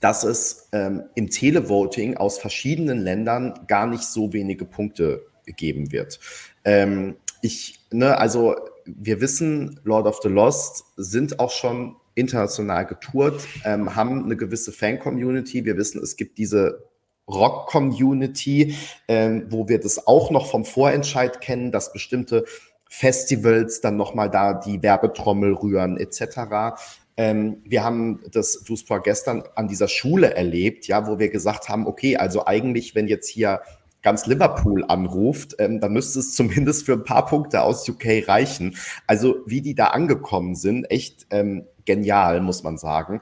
dass 0.00 0.24
es 0.24 0.68
ähm, 0.72 1.04
im 1.14 1.30
Televoting 1.30 2.16
aus 2.16 2.38
verschiedenen 2.38 2.98
Ländern 2.98 3.66
gar 3.66 3.86
nicht 3.86 4.04
so 4.04 4.32
wenige 4.32 4.64
Punkte 4.64 5.26
geben 5.46 5.92
wird. 5.92 6.18
Ähm, 6.64 7.16
ich, 7.42 7.80
ne, 7.90 8.18
also 8.18 8.56
wir 8.84 9.20
wissen, 9.20 9.78
Lord 9.84 10.06
of 10.06 10.20
the 10.22 10.28
Lost 10.28 10.84
sind 10.96 11.38
auch 11.38 11.50
schon 11.50 11.96
international 12.14 12.86
getourt, 12.86 13.46
ähm, 13.64 13.94
haben 13.94 14.24
eine 14.24 14.36
gewisse 14.36 14.72
Fan-Community. 14.72 15.64
Wir 15.64 15.76
wissen, 15.76 16.02
es 16.02 16.16
gibt 16.16 16.38
diese 16.38 16.89
Rock-Community, 17.32 18.76
ähm, 19.08 19.46
wo 19.48 19.68
wir 19.68 19.80
das 19.80 20.06
auch 20.06 20.30
noch 20.30 20.46
vom 20.46 20.64
Vorentscheid 20.64 21.40
kennen, 21.40 21.72
dass 21.72 21.92
bestimmte 21.92 22.44
Festivals 22.88 23.80
dann 23.80 23.96
nochmal 23.96 24.30
da 24.30 24.54
die 24.54 24.82
Werbetrommel 24.82 25.54
rühren 25.54 25.96
etc. 25.96 26.76
Ähm, 27.16 27.62
wir 27.64 27.84
haben 27.84 28.20
das, 28.32 28.64
du 28.64 28.74
es 28.74 28.84
gestern 29.04 29.44
an 29.54 29.68
dieser 29.68 29.88
Schule 29.88 30.34
erlebt, 30.34 30.86
ja, 30.88 31.06
wo 31.06 31.18
wir 31.18 31.28
gesagt 31.28 31.68
haben, 31.68 31.86
okay, 31.86 32.16
also 32.16 32.46
eigentlich, 32.46 32.94
wenn 32.94 33.06
jetzt 33.06 33.28
hier 33.28 33.60
ganz 34.02 34.26
Liverpool 34.26 34.84
anruft, 34.88 35.56
ähm, 35.58 35.80
dann 35.80 35.92
müsste 35.92 36.18
es 36.18 36.34
zumindest 36.34 36.86
für 36.86 36.94
ein 36.94 37.04
paar 37.04 37.26
Punkte 37.26 37.62
aus 37.62 37.88
UK 37.88 38.26
reichen. 38.26 38.76
Also 39.06 39.36
wie 39.46 39.60
die 39.60 39.74
da 39.74 39.88
angekommen 39.88 40.54
sind, 40.54 40.90
echt 40.90 41.26
ähm, 41.30 41.66
genial, 41.84 42.40
muss 42.40 42.62
man 42.62 42.78
sagen. 42.78 43.20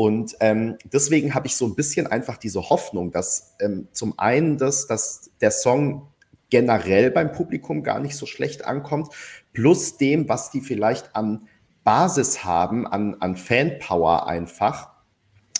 Und 0.00 0.34
ähm, 0.40 0.78
deswegen 0.90 1.34
habe 1.34 1.46
ich 1.46 1.56
so 1.56 1.66
ein 1.66 1.74
bisschen 1.74 2.06
einfach 2.06 2.38
diese 2.38 2.70
Hoffnung, 2.70 3.12
dass 3.12 3.54
ähm, 3.60 3.86
zum 3.92 4.18
einen 4.18 4.56
das, 4.56 4.86
dass 4.86 5.30
der 5.42 5.50
Song 5.50 6.08
generell 6.48 7.10
beim 7.10 7.32
Publikum 7.32 7.82
gar 7.82 8.00
nicht 8.00 8.16
so 8.16 8.24
schlecht 8.24 8.64
ankommt, 8.64 9.12
plus 9.52 9.98
dem, 9.98 10.26
was 10.26 10.50
die 10.50 10.62
vielleicht 10.62 11.14
an 11.14 11.48
Basis 11.84 12.46
haben, 12.46 12.86
an, 12.86 13.16
an 13.20 13.36
Fanpower 13.36 14.26
einfach 14.26 14.88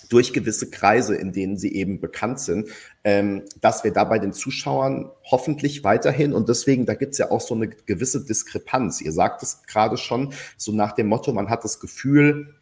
durch 0.08 0.32
gewisse 0.32 0.70
Kreise, 0.70 1.16
in 1.16 1.32
denen 1.32 1.58
sie 1.58 1.74
eben 1.74 2.00
bekannt 2.00 2.40
sind, 2.40 2.70
ähm, 3.04 3.44
dass 3.60 3.84
wir 3.84 3.92
da 3.92 4.04
bei 4.04 4.18
den 4.18 4.32
Zuschauern 4.32 5.10
hoffentlich 5.30 5.84
weiterhin, 5.84 6.32
und 6.32 6.48
deswegen, 6.48 6.86
da 6.86 6.94
gibt 6.94 7.12
es 7.12 7.18
ja 7.18 7.30
auch 7.30 7.42
so 7.42 7.54
eine 7.54 7.68
gewisse 7.68 8.24
Diskrepanz. 8.24 9.02
Ihr 9.02 9.12
sagt 9.12 9.42
es 9.42 9.64
gerade 9.66 9.98
schon, 9.98 10.32
so 10.56 10.72
nach 10.72 10.92
dem 10.92 11.08
Motto, 11.08 11.30
man 11.34 11.50
hat 11.50 11.62
das 11.62 11.78
Gefühl, 11.78 12.54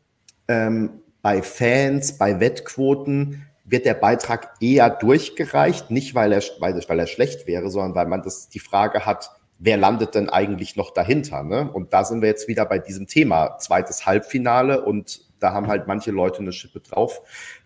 ähm, 0.48 1.02
bei 1.22 1.42
Fans, 1.42 2.18
bei 2.18 2.40
Wettquoten, 2.40 3.46
wird 3.64 3.84
der 3.84 3.94
Beitrag 3.94 4.54
eher 4.60 4.88
durchgereicht, 4.88 5.90
nicht 5.90 6.14
weil 6.14 6.32
er, 6.32 6.42
weil, 6.58 6.74
weil 6.88 6.98
er 6.98 7.06
schlecht 7.06 7.46
wäre, 7.46 7.70
sondern 7.70 7.94
weil 7.94 8.06
man 8.06 8.22
das 8.22 8.48
die 8.48 8.60
Frage 8.60 9.04
hat, 9.04 9.30
wer 9.58 9.76
landet 9.76 10.14
denn 10.14 10.30
eigentlich 10.30 10.76
noch 10.76 10.92
dahinter? 10.92 11.42
Ne? 11.42 11.70
Und 11.70 11.92
da 11.92 12.04
sind 12.04 12.22
wir 12.22 12.28
jetzt 12.28 12.48
wieder 12.48 12.64
bei 12.64 12.78
diesem 12.78 13.06
Thema, 13.06 13.58
zweites 13.58 14.06
Halbfinale 14.06 14.84
und 14.84 15.20
da 15.40 15.52
haben 15.52 15.68
halt 15.68 15.86
manche 15.86 16.10
Leute 16.10 16.40
eine 16.40 16.52
Schippe 16.52 16.80
drauf 16.80 17.20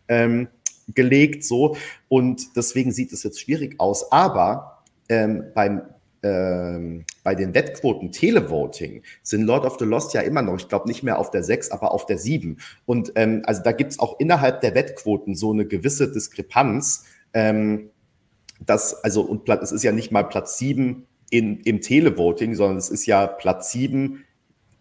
ähm, 0.09 0.49
gelegt, 0.89 1.45
so. 1.45 1.77
Und 2.09 2.57
deswegen 2.57 2.93
sieht 2.93 3.13
es 3.13 3.23
jetzt 3.23 3.41
schwierig 3.41 3.79
aus. 3.79 4.11
Aber 4.13 4.83
ähm, 5.09 5.45
beim 5.55 5.83
ähm, 6.23 7.05
bei 7.25 7.35
den 7.35 7.55
Wettquoten 7.55 8.13
Televoting 8.13 9.03
sind 9.23 9.43
Lord 9.43 9.65
of 9.65 9.79
the 9.79 9.85
Lost 9.85 10.15
ja 10.15 10.21
immer 10.21 10.43
noch, 10.43 10.57
ich 10.57 10.69
glaube 10.69 10.89
nicht 10.89 11.03
mehr 11.03 11.19
auf 11.19 11.31
der 11.31 11.43
6, 11.43 11.71
aber 11.71 11.93
auf 11.93 12.07
der 12.07 12.19
7. 12.19 12.59
Und 12.87 13.13
ähm, 13.17 13.43
also 13.47 13.63
da 13.63 13.73
gibt 13.73 13.93
es 13.93 13.99
auch 13.99 14.19
innerhalb 14.21 14.61
der 14.61 14.75
Wettquoten 14.75 15.35
so 15.35 15.53
eine 15.53 15.67
gewisse 15.67 16.11
Diskrepanz. 16.11 17.05
Ähm, 17.35 17.91
dass, 18.67 19.03
also, 19.03 19.23
und 19.23 19.49
es 19.49 19.73
ist 19.73 19.83
ja 19.83 19.93
nicht 19.93 20.13
mal 20.13 20.23
Platz 20.23 20.59
7 20.59 21.07
in, 21.31 21.61
im 21.61 21.81
Televoting, 21.81 22.55
sondern 22.55 22.77
es 22.77 22.91
ist 22.91 23.07
ja 23.07 23.27
Platz 23.27 23.73
7 23.73 24.25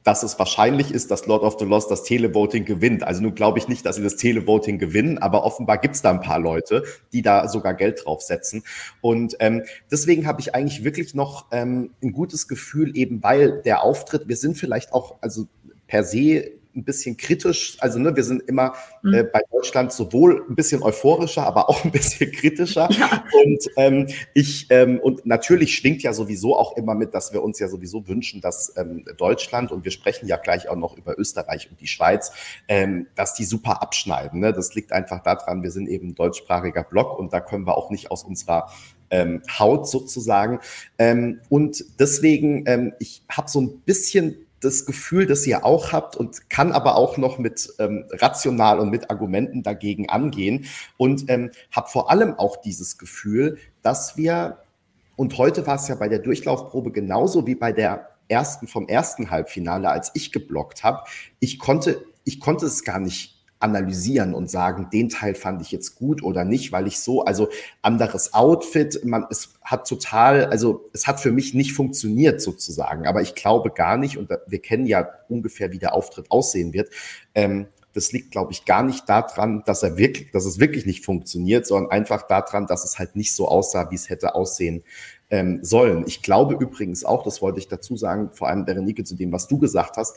dass 0.03 0.23
es 0.23 0.37
wahrscheinlich 0.39 0.91
ist, 0.91 1.11
dass 1.11 1.27
Lord 1.27 1.43
of 1.43 1.57
the 1.59 1.65
Lost 1.65 1.91
das 1.91 2.03
Televoting 2.03 2.65
gewinnt. 2.65 3.03
Also 3.03 3.21
nun 3.21 3.35
glaube 3.35 3.59
ich 3.59 3.67
nicht, 3.67 3.85
dass 3.85 3.97
sie 3.97 4.03
das 4.03 4.15
Televoting 4.15 4.79
gewinnen, 4.79 5.17
aber 5.17 5.43
offenbar 5.43 5.77
gibt 5.77 5.95
es 5.95 6.01
da 6.01 6.11
ein 6.11 6.21
paar 6.21 6.39
Leute, 6.39 6.83
die 7.13 7.21
da 7.21 7.47
sogar 7.47 7.73
Geld 7.73 8.01
draufsetzen. 8.05 8.63
Und 9.01 9.35
ähm, 9.39 9.63
deswegen 9.91 10.27
habe 10.27 10.41
ich 10.41 10.55
eigentlich 10.55 10.83
wirklich 10.83 11.13
noch 11.13 11.47
ähm, 11.51 11.91
ein 12.01 12.11
gutes 12.11 12.47
Gefühl, 12.47 12.95
eben 12.97 13.21
weil 13.23 13.61
der 13.61 13.83
Auftritt, 13.83 14.27
wir 14.27 14.37
sind 14.37 14.57
vielleicht 14.57 14.93
auch, 14.93 15.15
also 15.21 15.47
per 15.87 16.03
se 16.03 16.60
ein 16.75 16.83
bisschen 16.83 17.17
kritisch. 17.17 17.77
Also 17.79 17.99
ne, 17.99 18.15
wir 18.15 18.23
sind 18.23 18.43
immer 18.47 18.73
mhm. 19.01 19.13
äh, 19.13 19.23
bei 19.23 19.41
Deutschland 19.51 19.91
sowohl 19.91 20.45
ein 20.49 20.55
bisschen 20.55 20.83
euphorischer, 20.83 21.45
aber 21.45 21.69
auch 21.69 21.83
ein 21.83 21.91
bisschen 21.91 22.31
kritischer. 22.31 22.89
Ja. 23.01 23.23
Und 23.43 23.67
ähm, 23.77 24.07
ich 24.33 24.67
ähm, 24.69 24.99
und 24.99 25.25
natürlich 25.25 25.75
schwingt 25.75 26.03
ja 26.03 26.13
sowieso 26.13 26.55
auch 26.55 26.77
immer 26.77 26.93
mit, 26.93 27.15
dass 27.15 27.33
wir 27.33 27.41
uns 27.41 27.57
ja 27.57 27.67
sowieso 27.67 28.07
wünschen, 28.07 28.41
dass 28.41 28.73
ähm, 28.77 29.05
Deutschland 29.17 29.71
und 29.71 29.85
wir 29.85 29.91
sprechen 29.91 30.27
ja 30.27 30.37
gleich 30.37 30.69
auch 30.69 30.75
noch 30.75 30.97
über 30.97 31.17
Österreich 31.17 31.69
und 31.71 31.79
die 31.79 31.87
Schweiz, 31.87 32.31
ähm, 32.67 33.07
dass 33.15 33.33
die 33.33 33.45
super 33.45 33.81
abschneiden. 33.81 34.39
Ne? 34.39 34.53
Das 34.53 34.75
liegt 34.75 34.91
einfach 34.91 35.23
daran, 35.23 35.63
wir 35.63 35.71
sind 35.71 35.87
eben 35.87 36.09
ein 36.09 36.15
deutschsprachiger 36.15 36.83
Block 36.83 37.17
und 37.17 37.33
da 37.33 37.39
können 37.39 37.65
wir 37.65 37.77
auch 37.77 37.89
nicht 37.89 38.11
aus 38.11 38.23
unserer 38.23 38.69
ähm, 39.11 39.41
Haut 39.59 39.87
sozusagen. 39.87 40.59
Ähm, 40.97 41.41
und 41.49 41.83
deswegen, 41.99 42.63
ähm, 42.65 42.93
ich 42.99 43.23
habe 43.29 43.49
so 43.49 43.61
ein 43.61 43.81
bisschen 43.81 44.47
das 44.61 44.85
Gefühl, 44.85 45.25
das 45.25 45.45
ihr 45.45 45.65
auch 45.65 45.91
habt 45.91 46.15
und 46.15 46.49
kann 46.49 46.71
aber 46.71 46.95
auch 46.95 47.17
noch 47.17 47.37
mit 47.37 47.73
ähm, 47.79 48.05
rational 48.11 48.79
und 48.79 48.89
mit 48.89 49.09
Argumenten 49.09 49.63
dagegen 49.63 50.09
angehen. 50.09 50.65
Und 50.97 51.29
ähm, 51.29 51.51
habe 51.71 51.89
vor 51.89 52.09
allem 52.09 52.35
auch 52.35 52.57
dieses 52.57 52.97
Gefühl, 52.97 53.57
dass 53.81 54.17
wir, 54.17 54.59
und 55.15 55.37
heute 55.37 55.67
war 55.67 55.75
es 55.75 55.87
ja 55.87 55.95
bei 55.95 56.07
der 56.07 56.19
Durchlaufprobe 56.19 56.91
genauso 56.91 57.45
wie 57.47 57.55
bei 57.55 57.73
der 57.73 58.09
ersten 58.29 58.67
vom 58.67 58.87
ersten 58.87 59.29
Halbfinale, 59.29 59.89
als 59.89 60.11
ich 60.13 60.31
geblockt 60.31 60.83
habe, 60.83 61.03
ich 61.39 61.59
konnte, 61.59 62.05
ich 62.23 62.39
konnte 62.39 62.65
es 62.65 62.83
gar 62.83 62.99
nicht 62.99 63.30
analysieren 63.61 64.33
und 64.33 64.49
sagen, 64.49 64.89
den 64.91 65.09
Teil 65.09 65.35
fand 65.35 65.61
ich 65.61 65.71
jetzt 65.71 65.95
gut 65.95 66.23
oder 66.23 66.43
nicht, 66.43 66.71
weil 66.71 66.87
ich 66.87 66.99
so, 66.99 67.23
also 67.23 67.49
anderes 67.81 68.33
Outfit, 68.33 69.03
man, 69.03 69.25
es 69.29 69.53
hat 69.61 69.87
total, 69.87 70.45
also 70.45 70.89
es 70.93 71.07
hat 71.07 71.19
für 71.19 71.31
mich 71.31 71.53
nicht 71.53 71.73
funktioniert 71.73 72.41
sozusagen, 72.41 73.07
aber 73.07 73.21
ich 73.21 73.35
glaube 73.35 73.71
gar 73.71 73.97
nicht, 73.97 74.17
und 74.17 74.29
wir 74.47 74.59
kennen 74.59 74.85
ja 74.85 75.07
ungefähr, 75.29 75.71
wie 75.71 75.79
der 75.79 75.93
Auftritt 75.93 76.31
aussehen 76.31 76.73
wird, 76.73 76.89
ähm, 77.35 77.67
das 77.93 78.11
liegt, 78.11 78.31
glaube 78.31 78.53
ich, 78.53 78.65
gar 78.65 78.83
nicht 78.83 79.07
daran, 79.09 79.63
dass 79.65 79.83
er 79.83 79.97
wirklich, 79.97 80.31
dass 80.31 80.45
es 80.45 80.59
wirklich 80.59 80.85
nicht 80.85 81.03
funktioniert, 81.03 81.67
sondern 81.67 81.91
einfach 81.91 82.21
daran, 82.21 82.65
dass 82.65 82.85
es 82.85 82.99
halt 82.99 83.15
nicht 83.15 83.35
so 83.35 83.47
aussah, 83.47 83.91
wie 83.91 83.95
es 83.95 84.09
hätte 84.09 84.33
aussehen 84.35 84.83
ähm, 85.29 85.59
sollen. 85.61 86.05
Ich 86.07 86.21
glaube 86.21 86.53
übrigens 86.53 87.03
auch, 87.03 87.23
das 87.23 87.41
wollte 87.41 87.59
ich 87.59 87.67
dazu 87.67 87.97
sagen, 87.97 88.31
vor 88.31 88.47
allem 88.47 88.65
Berenike 88.65 89.03
zu 89.03 89.15
dem, 89.15 89.31
was 89.31 89.47
du 89.47 89.57
gesagt 89.57 89.97
hast, 89.97 90.15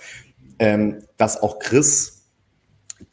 ähm, 0.58 1.02
dass 1.16 1.42
auch 1.42 1.58
Chris 1.58 2.13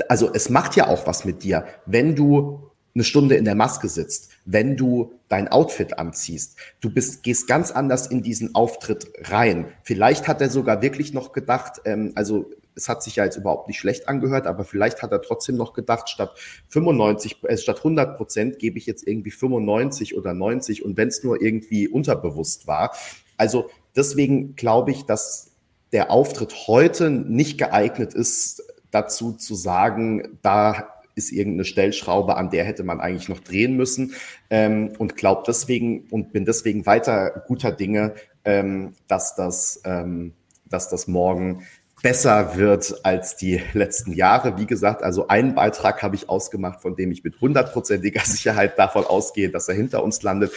also 0.08 0.32
es 0.34 0.50
macht 0.50 0.76
ja 0.76 0.88
auch 0.88 1.08
was 1.08 1.26
mit 1.26 1.44
dir, 1.44 1.66
wenn 1.86 2.16
du 2.16 2.72
eine 2.94 3.04
Stunde 3.04 3.36
in 3.36 3.46
der 3.46 3.56
Maske 3.56 3.88
sitzt, 3.88 4.32
wenn 4.46 4.76
du 4.76 5.14
dein 5.30 5.48
Outfit 5.48 5.98
anziehst. 5.98 6.58
Du 6.82 6.90
bist, 6.90 7.24
gehst 7.24 7.48
ganz 7.48 7.72
anders 7.72 8.08
in 8.08 8.22
diesen 8.22 8.54
Auftritt 8.54 9.08
rein. 9.30 9.72
Vielleicht 9.84 10.28
hat 10.28 10.42
er 10.42 10.50
sogar 10.50 10.82
wirklich 10.82 11.14
noch 11.14 11.32
gedacht, 11.32 11.82
ähm, 11.86 12.12
also 12.16 12.50
es 12.76 12.90
hat 12.90 13.04
sich 13.04 13.18
ja 13.18 13.26
jetzt 13.26 13.38
überhaupt 13.38 13.68
nicht 13.68 13.80
schlecht 13.80 14.08
angehört, 14.08 14.48
aber 14.48 14.64
vielleicht 14.64 15.02
hat 15.02 15.12
er 15.12 15.22
trotzdem 15.22 15.56
noch 15.56 15.74
gedacht, 15.74 16.10
statt 16.10 16.38
95, 16.70 17.44
äh, 17.44 17.58
statt 17.58 17.78
100 17.78 18.18
Prozent 18.18 18.60
gebe 18.60 18.78
ich 18.78 18.86
jetzt 18.86 19.08
irgendwie 19.08 19.32
95 19.32 20.18
oder 20.18 20.34
90 20.34 20.84
und 20.84 20.98
wenn 20.98 21.08
es 21.08 21.24
nur 21.24 21.42
irgendwie 21.42 21.88
unterbewusst 21.88 22.68
war. 22.68 22.94
Also 23.38 23.70
deswegen 23.96 24.56
glaube 24.56 24.92
ich, 24.92 25.04
dass 25.04 25.52
der 25.92 26.12
Auftritt 26.12 26.68
heute 26.68 27.10
nicht 27.10 27.58
geeignet 27.58 28.14
ist, 28.14 28.64
dazu 28.92 29.34
zu 29.34 29.56
sagen, 29.56 30.38
da 30.42 30.88
ist 31.16 31.32
irgendeine 31.32 31.66
Stellschraube, 31.66 32.38
an 32.38 32.50
der 32.50 32.64
hätte 32.64 32.84
man 32.84 33.00
eigentlich 33.00 33.30
noch 33.30 33.40
drehen 33.40 33.76
müssen 33.76 34.14
ähm, 34.50 34.94
und 34.98 35.16
glaube 35.18 35.44
deswegen 35.46 36.08
und 36.10 36.32
bin 36.32 36.46
deswegen 36.46 36.86
weiter 36.86 37.44
guter 37.48 37.72
Dinge, 37.72 38.16
ähm, 38.46 38.94
dass 39.08 39.36
das, 39.36 39.82
ähm, 39.86 40.34
dass 40.66 40.90
das 40.90 41.08
morgen 41.08 41.64
besser 42.02 42.56
wird 42.56 43.06
als 43.06 43.36
die 43.36 43.62
letzten 43.74 44.14
Jahre. 44.14 44.58
Wie 44.58 44.66
gesagt, 44.66 45.04
also 45.04 45.28
einen 45.28 45.54
Beitrag 45.54 46.02
habe 46.02 46.16
ich 46.16 46.30
ausgemacht, 46.30 46.82
von 46.82 46.96
dem 46.96 47.12
ich 47.12 47.24
mit 47.24 47.40
hundertprozentiger 47.40 48.22
Sicherheit 48.26 48.80
davon 48.80 49.06
ausgehe, 49.06 49.50
dass 49.50 49.68
er 49.68 49.76
hinter 49.76 50.04
uns 50.04 50.24
landet. 50.24 50.52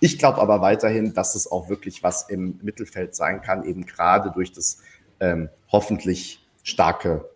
Ich 0.00 0.18
glaube 0.18 0.38
aber 0.40 0.60
weiterhin, 0.60 1.14
dass 1.14 1.34
es 1.34 1.50
auch 1.50 1.68
wirklich 1.68 2.02
was 2.02 2.28
im 2.28 2.58
Mittelfeld 2.62 3.14
sein 3.14 3.42
kann, 3.42 3.64
eben 3.64 3.86
gerade 3.86 4.30
durch 4.30 4.52
das 4.52 4.78
ähm, 5.20 5.48
hoffentlich 5.70 6.46
starke 6.62 7.30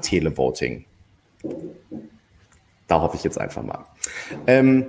Televoting. 0.00 0.84
Da 2.86 3.00
hoffe 3.00 3.16
ich 3.16 3.24
jetzt 3.24 3.38
einfach 3.40 3.62
mal. 3.62 3.84
Ähm, 4.46 4.86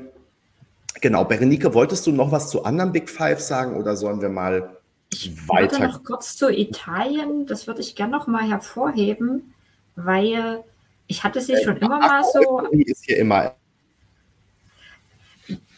genau, 1.01 1.25
Berenike, 1.25 1.73
wolltest 1.73 2.07
du 2.07 2.11
noch 2.11 2.31
was 2.31 2.49
zu 2.49 2.63
anderen 2.63 2.91
Big 2.91 3.09
Five 3.09 3.39
sagen 3.39 3.75
oder 3.75 3.95
sollen 3.95 4.21
wir 4.21 4.29
mal 4.29 4.77
ich 5.11 5.47
weiter? 5.47 5.75
Ich 5.75 5.79
noch 5.79 6.03
kurz 6.03 6.37
zu 6.37 6.49
Italien, 6.49 7.45
das 7.45 7.67
würde 7.67 7.81
ich 7.81 7.95
gerne 7.95 8.11
noch 8.11 8.27
mal 8.27 8.47
hervorheben, 8.47 9.53
weil 9.95 10.63
ich 11.07 11.23
hatte 11.23 11.41
sie 11.41 11.57
schon 11.63 11.77
immer 11.77 11.99
mal 11.99 12.23
so. 12.23 12.61
Ist 12.71 13.05
hier 13.05 13.17
immer. 13.17 13.55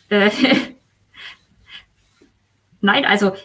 Äh, 0.10 0.30
Nein, 2.82 3.06
also 3.06 3.36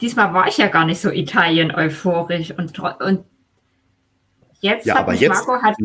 diesmal 0.00 0.32
war 0.32 0.48
ich 0.48 0.56
ja 0.58 0.68
gar 0.68 0.84
nicht 0.84 1.00
so 1.00 1.10
Italien 1.10 1.74
euphorisch 1.74 2.52
und, 2.52 2.78
und 2.78 3.24
Jetzt 4.60 4.86
ja, 4.86 4.98
hat 4.98 5.08
mich 5.08 5.20
jetzt, 5.20 5.46
Marco 5.46 5.62
hat, 5.62 5.76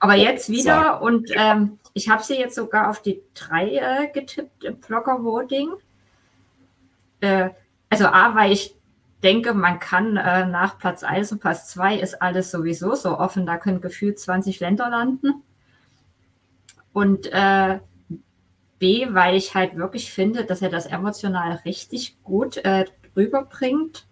aber 0.00 0.14
jetzt 0.14 0.50
wieder 0.50 1.00
und 1.00 1.30
ähm, 1.34 1.78
ich 1.94 2.08
habe 2.08 2.22
sie 2.22 2.34
jetzt 2.34 2.56
sogar 2.56 2.90
auf 2.90 3.00
die 3.00 3.22
drei 3.34 3.76
äh, 3.76 4.08
getippt 4.12 4.64
im 4.64 4.78
Blogger 4.80 5.22
Voting. 5.22 5.70
Äh, 7.20 7.50
also 7.88 8.06
A, 8.06 8.34
weil 8.34 8.52
ich 8.52 8.76
denke, 9.22 9.54
man 9.54 9.78
kann 9.78 10.16
äh, 10.16 10.46
nach 10.46 10.78
Platz 10.78 11.04
1 11.04 11.32
und 11.32 11.40
Platz 11.40 11.68
2 11.68 11.96
ist 11.96 12.20
alles 12.20 12.50
sowieso 12.50 12.94
so 12.94 13.18
offen, 13.18 13.46
da 13.46 13.56
können 13.58 13.80
gefühlt 13.80 14.18
20 14.18 14.60
Länder 14.60 14.90
landen. 14.90 15.42
Und 16.92 17.26
äh, 17.32 17.78
B, 18.78 19.08
weil 19.10 19.36
ich 19.36 19.54
halt 19.54 19.76
wirklich 19.76 20.12
finde, 20.12 20.44
dass 20.44 20.62
er 20.62 20.68
das 20.68 20.86
emotional 20.86 21.60
richtig 21.64 22.22
gut 22.22 22.58
äh, 22.58 22.84
rüberbringt. 23.16 24.05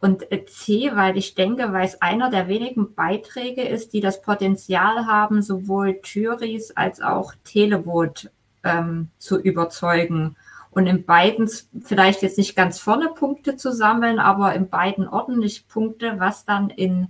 Und 0.00 0.24
C, 0.46 0.90
weil 0.94 1.18
ich 1.18 1.34
denke, 1.34 1.72
weil 1.72 1.84
es 1.84 2.00
einer 2.00 2.30
der 2.30 2.48
wenigen 2.48 2.94
Beiträge 2.94 3.62
ist, 3.62 3.92
die 3.92 4.00
das 4.00 4.22
Potenzial 4.22 5.06
haben, 5.06 5.42
sowohl 5.42 6.00
Juries 6.02 6.70
als 6.70 7.02
auch 7.02 7.34
Televot 7.44 8.30
ähm, 8.64 9.08
zu 9.18 9.38
überzeugen. 9.38 10.36
Und 10.70 10.86
in 10.86 11.04
beiden 11.04 11.50
vielleicht 11.82 12.22
jetzt 12.22 12.38
nicht 12.38 12.56
ganz 12.56 12.78
vorne 12.78 13.08
Punkte 13.08 13.56
zu 13.56 13.72
sammeln, 13.72 14.18
aber 14.18 14.54
in 14.54 14.70
beiden 14.70 15.06
ordentlich 15.06 15.68
Punkte, 15.68 16.14
was 16.18 16.44
dann 16.46 16.70
in 16.70 17.08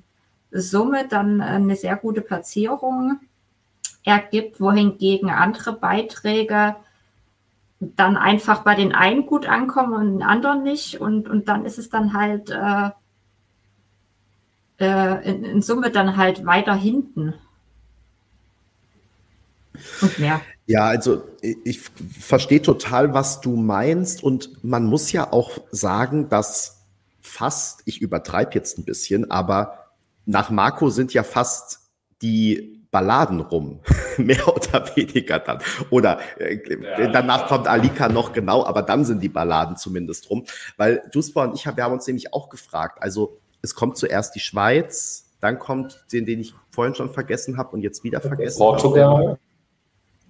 Summe 0.51 1.07
dann 1.07 1.41
eine 1.41 1.77
sehr 1.77 1.95
gute 1.97 2.23
Platzierung 2.23 3.21
ergibt, 4.05 4.61
wohingegen 4.61 5.31
andere 5.31 5.75
Beiträge 5.75 6.75
dann 7.81 8.17
einfach 8.19 8.63
bei 8.63 8.75
den 8.75 8.93
einen 8.93 9.27
gut 9.27 9.47
ankommen 9.47 9.95
und 9.95 10.13
den 10.19 10.23
anderen 10.23 10.63
nicht. 10.63 11.01
Und, 11.01 11.29
und 11.29 11.49
dann 11.49 11.65
ist 11.65 11.79
es 11.79 11.89
dann 11.89 12.13
halt 12.13 12.51
äh, 12.51 12.91
äh, 14.79 15.31
in, 15.31 15.45
in 15.45 15.63
Summe 15.63 15.91
dann 15.91 16.17
halt 16.17 16.45
weiter 16.45 16.75
hinten. 16.75 17.35
Und 20.03 20.19
mehr. 20.19 20.43
Ja, 20.67 20.85
also 20.85 21.25
ich, 21.41 21.57
ich 21.65 21.81
verstehe 21.81 22.61
total, 22.61 23.15
was 23.15 23.41
du 23.41 23.57
meinst. 23.57 24.23
Und 24.23 24.63
man 24.63 24.85
muss 24.85 25.11
ja 25.13 25.33
auch 25.33 25.59
sagen, 25.71 26.29
dass 26.29 26.83
fast, 27.21 27.83
ich 27.87 28.03
übertreibe 28.03 28.53
jetzt 28.55 28.79
ein 28.79 28.85
bisschen, 28.85 29.31
aber 29.31 29.87
nach 30.27 30.51
Marco 30.51 30.91
sind 30.91 31.15
ja 31.15 31.23
fast 31.23 31.81
die 32.21 32.80
Balladen 32.91 33.41
rum, 33.41 33.81
mehr 34.17 34.47
oder 34.49 34.97
weniger 34.97 35.39
dann. 35.39 35.61
Oder 35.91 36.19
äh, 36.39 36.59
ja, 36.81 37.09
danach 37.09 37.47
kommt 37.47 37.69
Alika 37.69 38.09
noch 38.09 38.33
genau, 38.33 38.65
aber 38.65 38.83
dann 38.83 39.05
sind 39.05 39.23
die 39.23 39.29
Balladen 39.29 39.77
zumindest 39.77 40.29
rum. 40.31 40.45
Weil 40.77 41.03
Duspa 41.13 41.45
und 41.45 41.55
ich, 41.55 41.65
wir 41.65 41.85
haben 41.85 41.93
uns 41.93 42.07
nämlich 42.07 42.33
auch 42.33 42.49
gefragt, 42.49 42.99
also 43.01 43.39
es 43.63 43.75
kommt 43.75 43.97
zuerst 43.97 44.35
die 44.35 44.41
Schweiz, 44.41 45.27
dann 45.41 45.59
kommt 45.59 46.05
den, 46.13 46.27
den 46.27 46.41
ich 46.41 46.55
vorhin 46.71 46.95
schon 46.95 47.11
vergessen 47.11 47.57
habe 47.57 47.71
und 47.71 47.83
jetzt 47.83 48.05
wieder 48.05 48.21
vergessen 48.21 48.59
Portugal. 48.59 49.05
Habe. 49.05 49.39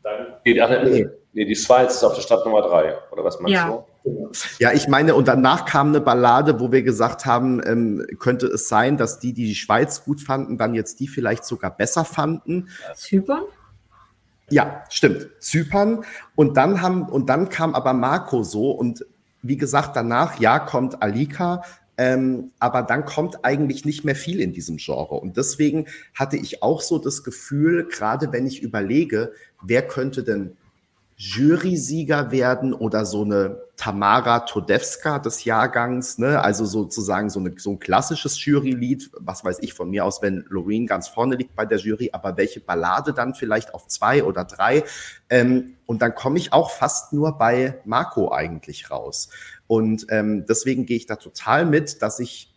Dann, 0.03 0.27
nee, 0.45 0.55
nee. 0.55 1.09
nee, 1.33 1.45
die 1.45 1.57
Schweiz 1.57 1.95
ist 1.95 2.05
auf 2.05 2.15
der 2.15 2.23
Stadt 2.23 2.45
Nummer 2.45 2.63
drei, 2.63 2.97
oder 3.11 3.25
was 3.25 3.41
meinst 3.41 3.55
ja. 3.55 3.69
du? 3.69 3.85
Ja, 4.59 4.73
ich 4.73 4.89
meine, 4.89 5.15
und 5.15 5.29
danach 5.29 5.65
kam 5.65 5.89
eine 5.89 6.01
Ballade, 6.01 6.61
wo 6.61 6.73
wir 6.73 6.83
gesagt 6.83 7.27
haben, 7.27 7.61
ähm, 7.67 8.07
könnte 8.19 8.47
es 8.47 8.69
sein, 8.69 8.97
dass 8.97 9.19
die, 9.19 9.33
die 9.33 9.47
die 9.47 9.55
Schweiz 9.55 10.05
gut 10.05 10.21
fanden, 10.23 10.57
dann 10.57 10.75
jetzt 10.75 11.01
die 11.01 11.09
vielleicht 11.09 11.45
sogar 11.45 11.77
besser 11.77 12.05
fanden. 12.05 12.69
Zypern? 12.95 13.43
Ja, 14.49 14.85
stimmt. 14.89 15.29
Zypern. 15.39 16.05
Und 16.35 16.57
dann 16.57 16.83
haben, 16.83 17.09
und 17.09 17.29
dann 17.29 17.49
kam 17.49 17.75
aber 17.75 17.93
Marco 17.93 18.43
so 18.43 18.71
und 18.71 19.05
wie 19.43 19.57
gesagt, 19.57 19.97
danach, 19.97 20.39
ja, 20.39 20.59
kommt 20.59 21.03
Alika, 21.03 21.63
ähm, 21.97 22.53
aber 22.59 22.83
dann 22.83 23.05
kommt 23.05 23.45
eigentlich 23.45 23.85
nicht 23.85 24.05
mehr 24.05 24.17
viel 24.17 24.41
in 24.41 24.53
diesem 24.53 24.79
Genre. 24.79 25.15
Und 25.17 25.37
deswegen 25.37 25.87
hatte 26.15 26.37
ich 26.37 26.63
auch 26.63 26.81
so 26.81 26.99
das 26.99 27.23
Gefühl, 27.23 27.89
gerade 27.89 28.33
wenn 28.33 28.47
ich 28.47 28.63
überlege, 28.63 29.33
wer 29.63 29.87
könnte 29.87 30.25
denn 30.25 30.57
Jury-Sieger 31.23 32.31
werden 32.31 32.73
oder 32.73 33.05
so 33.05 33.25
eine 33.25 33.61
Tamara 33.77 34.41
Todewska 34.41 35.19
des 35.19 35.45
Jahrgangs, 35.45 36.17
ne? 36.17 36.41
also 36.41 36.65
sozusagen 36.65 37.29
so, 37.29 37.41
eine, 37.41 37.53
so 37.59 37.73
ein 37.73 37.79
klassisches 37.79 38.43
Jury-Lied, 38.43 39.11
was 39.19 39.45
weiß 39.45 39.59
ich 39.61 39.75
von 39.75 39.91
mir 39.91 40.07
aus, 40.07 40.23
wenn 40.23 40.47
Loreen 40.49 40.87
ganz 40.87 41.09
vorne 41.09 41.37
liegt 41.37 41.55
bei 41.55 41.67
der 41.67 41.77
Jury, 41.77 42.09
aber 42.15 42.39
welche 42.39 42.61
Ballade 42.61 43.13
dann 43.13 43.35
vielleicht 43.35 43.75
auf 43.75 43.87
zwei 43.87 44.25
oder 44.25 44.47
drei. 44.47 44.83
Ähm, 45.29 45.77
und 45.85 46.01
dann 46.01 46.15
komme 46.15 46.39
ich 46.39 46.55
auch 46.55 46.71
fast 46.71 47.13
nur 47.13 47.37
bei 47.37 47.83
Marco 47.85 48.33
eigentlich 48.33 48.91
raus. 48.91 49.29
Und 49.67 50.07
ähm, 50.09 50.47
deswegen 50.49 50.87
gehe 50.87 50.97
ich 50.97 51.05
da 51.05 51.17
total 51.17 51.67
mit, 51.67 52.01
dass 52.01 52.19
ich 52.19 52.55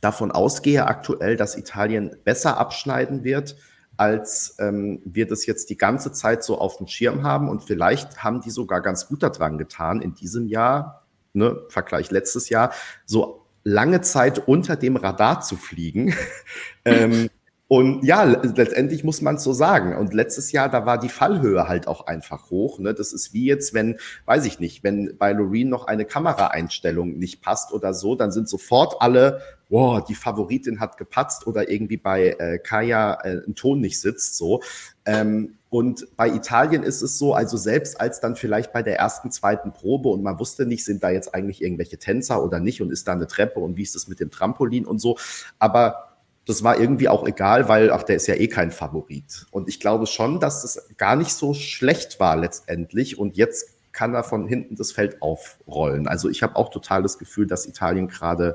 davon 0.00 0.30
ausgehe 0.30 0.86
aktuell, 0.86 1.36
dass 1.36 1.58
Italien 1.58 2.16
besser 2.22 2.56
abschneiden 2.56 3.24
wird, 3.24 3.56
als 3.96 4.56
ähm, 4.58 5.00
wir 5.04 5.26
das 5.26 5.46
jetzt 5.46 5.70
die 5.70 5.76
ganze 5.76 6.12
Zeit 6.12 6.44
so 6.44 6.58
auf 6.58 6.78
dem 6.78 6.86
Schirm 6.86 7.22
haben. 7.22 7.48
Und 7.48 7.64
vielleicht 7.64 8.22
haben 8.22 8.40
die 8.40 8.50
sogar 8.50 8.80
ganz 8.80 9.08
gut 9.08 9.22
daran 9.22 9.58
getan, 9.58 10.00
in 10.00 10.14
diesem 10.14 10.46
Jahr, 10.46 11.06
ne, 11.32 11.62
Vergleich 11.68 12.10
letztes 12.10 12.48
Jahr, 12.48 12.72
so 13.04 13.46
lange 13.64 14.00
Zeit 14.00 14.46
unter 14.46 14.76
dem 14.76 14.96
Radar 14.96 15.40
zu 15.40 15.56
fliegen. 15.56 16.14
ähm, 16.84 17.28
und 17.68 18.04
ja, 18.04 18.22
letztendlich 18.22 19.02
muss 19.02 19.22
man 19.22 19.36
es 19.36 19.42
so 19.42 19.52
sagen. 19.52 19.96
Und 19.96 20.14
letztes 20.14 20.52
Jahr, 20.52 20.68
da 20.68 20.86
war 20.86 20.98
die 20.98 21.08
Fallhöhe 21.08 21.66
halt 21.66 21.88
auch 21.88 22.06
einfach 22.06 22.50
hoch. 22.50 22.78
Ne? 22.78 22.94
Das 22.94 23.12
ist 23.12 23.34
wie 23.34 23.44
jetzt, 23.44 23.74
wenn, 23.74 23.98
weiß 24.24 24.44
ich 24.44 24.60
nicht, 24.60 24.84
wenn 24.84 25.16
bei 25.18 25.32
Loreen 25.32 25.68
noch 25.68 25.88
eine 25.88 26.04
Kameraeinstellung 26.04 27.18
nicht 27.18 27.42
passt 27.42 27.72
oder 27.72 27.92
so, 27.92 28.14
dann 28.14 28.30
sind 28.30 28.48
sofort 28.48 29.02
alle, 29.02 29.40
wow, 29.68 30.04
die 30.04 30.14
Favoritin 30.14 30.80
hat 30.80 30.96
gepatzt 30.96 31.46
oder 31.46 31.68
irgendwie 31.68 31.96
bei 31.96 32.36
äh, 32.38 32.58
Kaya 32.58 33.20
äh, 33.22 33.40
ein 33.46 33.54
Ton 33.54 33.80
nicht 33.80 34.00
sitzt, 34.00 34.36
so. 34.36 34.62
Ähm, 35.04 35.58
und 35.68 36.06
bei 36.16 36.28
Italien 36.28 36.82
ist 36.82 37.02
es 37.02 37.18
so, 37.18 37.34
also 37.34 37.56
selbst 37.56 38.00
als 38.00 38.20
dann 38.20 38.36
vielleicht 38.36 38.72
bei 38.72 38.82
der 38.82 38.98
ersten, 38.98 39.30
zweiten 39.30 39.72
Probe 39.72 40.08
und 40.08 40.22
man 40.22 40.38
wusste 40.38 40.64
nicht, 40.64 40.84
sind 40.84 41.02
da 41.02 41.10
jetzt 41.10 41.34
eigentlich 41.34 41.60
irgendwelche 41.60 41.98
Tänzer 41.98 42.42
oder 42.42 42.60
nicht 42.60 42.80
und 42.80 42.90
ist 42.90 43.08
da 43.08 43.12
eine 43.12 43.26
Treppe 43.26 43.60
und 43.60 43.76
wie 43.76 43.82
ist 43.82 43.96
es 43.96 44.08
mit 44.08 44.20
dem 44.20 44.30
Trampolin 44.30 44.86
und 44.86 45.00
so. 45.00 45.18
Aber 45.58 46.16
das 46.46 46.62
war 46.62 46.78
irgendwie 46.78 47.08
auch 47.08 47.26
egal, 47.26 47.68
weil, 47.68 47.90
ach, 47.90 48.04
der 48.04 48.16
ist 48.16 48.28
ja 48.28 48.36
eh 48.36 48.46
kein 48.46 48.70
Favorit. 48.70 49.46
Und 49.50 49.68
ich 49.68 49.80
glaube 49.80 50.06
schon, 50.06 50.38
dass 50.38 50.62
das 50.62 50.88
gar 50.96 51.16
nicht 51.16 51.32
so 51.32 51.54
schlecht 51.54 52.20
war 52.20 52.36
letztendlich. 52.36 53.18
Und 53.18 53.36
jetzt 53.36 53.76
kann 53.92 54.14
er 54.14 54.22
von 54.22 54.46
hinten 54.46 54.76
das 54.76 54.92
Feld 54.92 55.20
aufrollen. 55.22 56.06
Also 56.06 56.28
ich 56.28 56.42
habe 56.42 56.54
auch 56.56 56.68
total 56.68 57.02
das 57.02 57.18
Gefühl, 57.18 57.46
dass 57.46 57.66
Italien 57.66 58.08
gerade 58.08 58.54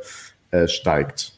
äh, 0.51 0.67
steigt. 0.67 1.33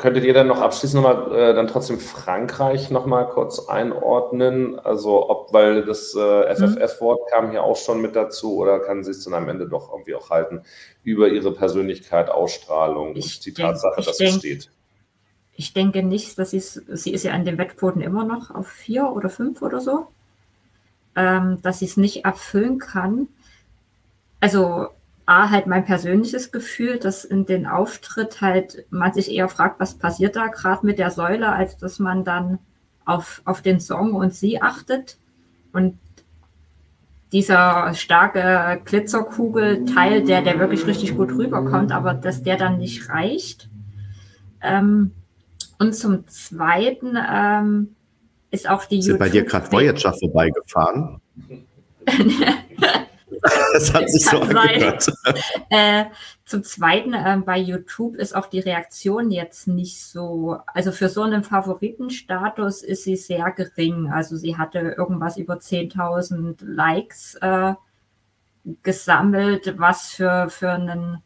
Könntet 0.00 0.24
ihr 0.24 0.32
dann 0.32 0.46
noch 0.46 0.62
abschließend 0.62 1.02
nochmal 1.02 1.36
äh, 1.36 1.54
dann 1.54 1.68
trotzdem 1.68 2.00
Frankreich 2.00 2.90
nochmal 2.90 3.28
kurz 3.28 3.68
einordnen? 3.68 4.78
Also 4.78 5.28
ob, 5.28 5.52
weil 5.52 5.84
das 5.84 6.14
äh, 6.14 6.54
FFF-Wort 6.54 7.30
kam 7.30 7.50
hier 7.50 7.62
auch 7.62 7.76
schon 7.76 8.00
mit 8.00 8.16
dazu 8.16 8.56
oder 8.56 8.80
kann 8.80 9.04
sie 9.04 9.10
es 9.10 9.22
dann 9.24 9.34
am 9.34 9.46
Ende 9.50 9.68
doch 9.68 9.92
irgendwie 9.92 10.14
auch 10.14 10.30
halten 10.30 10.62
über 11.04 11.28
ihre 11.28 11.52
Persönlichkeit, 11.52 12.30
Ausstrahlung 12.30 13.14
ich 13.14 13.36
und 13.36 13.44
die 13.44 13.52
denk, 13.52 13.68
Tatsache, 13.68 14.00
dass 14.00 14.16
denk, 14.16 14.32
sie 14.32 14.38
steht? 14.38 14.70
Ich 15.54 15.74
denke 15.74 16.02
nicht, 16.02 16.38
dass 16.38 16.52
sie 16.52 16.60
sie 16.60 17.12
ist 17.12 17.24
ja 17.24 17.32
an 17.32 17.44
den 17.44 17.58
Wettquoten 17.58 18.00
immer 18.00 18.24
noch 18.24 18.50
auf 18.50 18.68
vier 18.68 19.12
oder 19.12 19.28
fünf 19.28 19.60
oder 19.60 19.82
so, 19.82 20.06
ähm, 21.14 21.58
dass 21.60 21.80
sie 21.80 21.84
es 21.84 21.98
nicht 21.98 22.24
erfüllen 22.24 22.78
kann. 22.78 23.28
Also 24.40 24.88
A, 25.30 25.48
halt 25.48 25.68
mein 25.68 25.84
persönliches 25.84 26.50
Gefühl, 26.50 26.98
dass 26.98 27.24
in 27.24 27.46
den 27.46 27.64
Auftritt 27.64 28.40
halt 28.40 28.84
man 28.90 29.12
sich 29.12 29.30
eher 29.30 29.48
fragt, 29.48 29.78
was 29.78 29.94
passiert 29.94 30.34
da 30.34 30.48
gerade 30.48 30.84
mit 30.84 30.98
der 30.98 31.12
Säule, 31.12 31.52
als 31.52 31.76
dass 31.76 32.00
man 32.00 32.24
dann 32.24 32.58
auf, 33.04 33.40
auf 33.44 33.62
den 33.62 33.78
Song 33.78 34.14
und 34.14 34.34
sie 34.34 34.60
achtet. 34.60 35.18
Und 35.72 36.00
dieser 37.30 37.94
starke 37.94 38.80
Glitzerkugelteil, 38.84 40.24
der, 40.24 40.42
der 40.42 40.58
wirklich 40.58 40.84
richtig 40.88 41.16
gut 41.16 41.30
rüberkommt, 41.30 41.92
aber 41.92 42.12
dass 42.12 42.42
der 42.42 42.56
dann 42.56 42.78
nicht 42.78 43.08
reicht. 43.08 43.68
Ähm, 44.60 45.12
und 45.78 45.94
zum 45.94 46.26
Zweiten 46.26 47.16
ähm, 47.16 47.94
ist 48.50 48.68
auch 48.68 48.84
die 48.84 49.00
Sind 49.00 49.12
YouTube 49.12 49.18
bei 49.20 49.28
dir 49.28 49.44
gerade 49.44 49.70
Voyager 49.70 50.12
vorbeigefahren? 50.12 51.20
das 53.72 53.92
hat 53.92 54.08
sich 54.10 54.24
so 54.24 54.40
angehört. 54.40 55.06
Äh, 55.72 56.06
zum 56.44 56.64
Zweiten, 56.64 57.14
äh, 57.14 57.38
bei 57.44 57.56
YouTube 57.56 58.16
ist 58.16 58.34
auch 58.34 58.46
die 58.46 58.58
Reaktion 58.58 59.30
jetzt 59.30 59.68
nicht 59.68 60.02
so, 60.02 60.58
also 60.66 60.90
für 60.90 61.08
so 61.08 61.22
einen 61.22 61.44
Favoritenstatus 61.44 62.82
ist 62.82 63.04
sie 63.04 63.16
sehr 63.16 63.52
gering. 63.52 64.10
Also 64.10 64.36
sie 64.36 64.56
hatte 64.56 64.80
irgendwas 64.98 65.36
über 65.36 65.54
10.000 65.54 66.56
Likes 66.64 67.36
äh, 67.36 67.74
gesammelt, 68.82 69.78
was 69.78 70.08
für, 70.08 70.50
für 70.50 70.72
einen, 70.72 71.22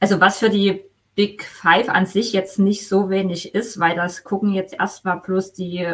also 0.00 0.20
was 0.20 0.38
für 0.38 0.50
die 0.50 0.84
Big 1.14 1.44
Five 1.44 1.88
an 1.88 2.06
sich 2.06 2.32
jetzt 2.32 2.58
nicht 2.58 2.88
so 2.88 3.10
wenig 3.10 3.54
ist, 3.54 3.78
weil 3.80 3.96
das 3.96 4.24
gucken 4.24 4.52
jetzt 4.52 4.74
erstmal 4.74 5.20
bloß 5.20 5.52
die 5.52 5.86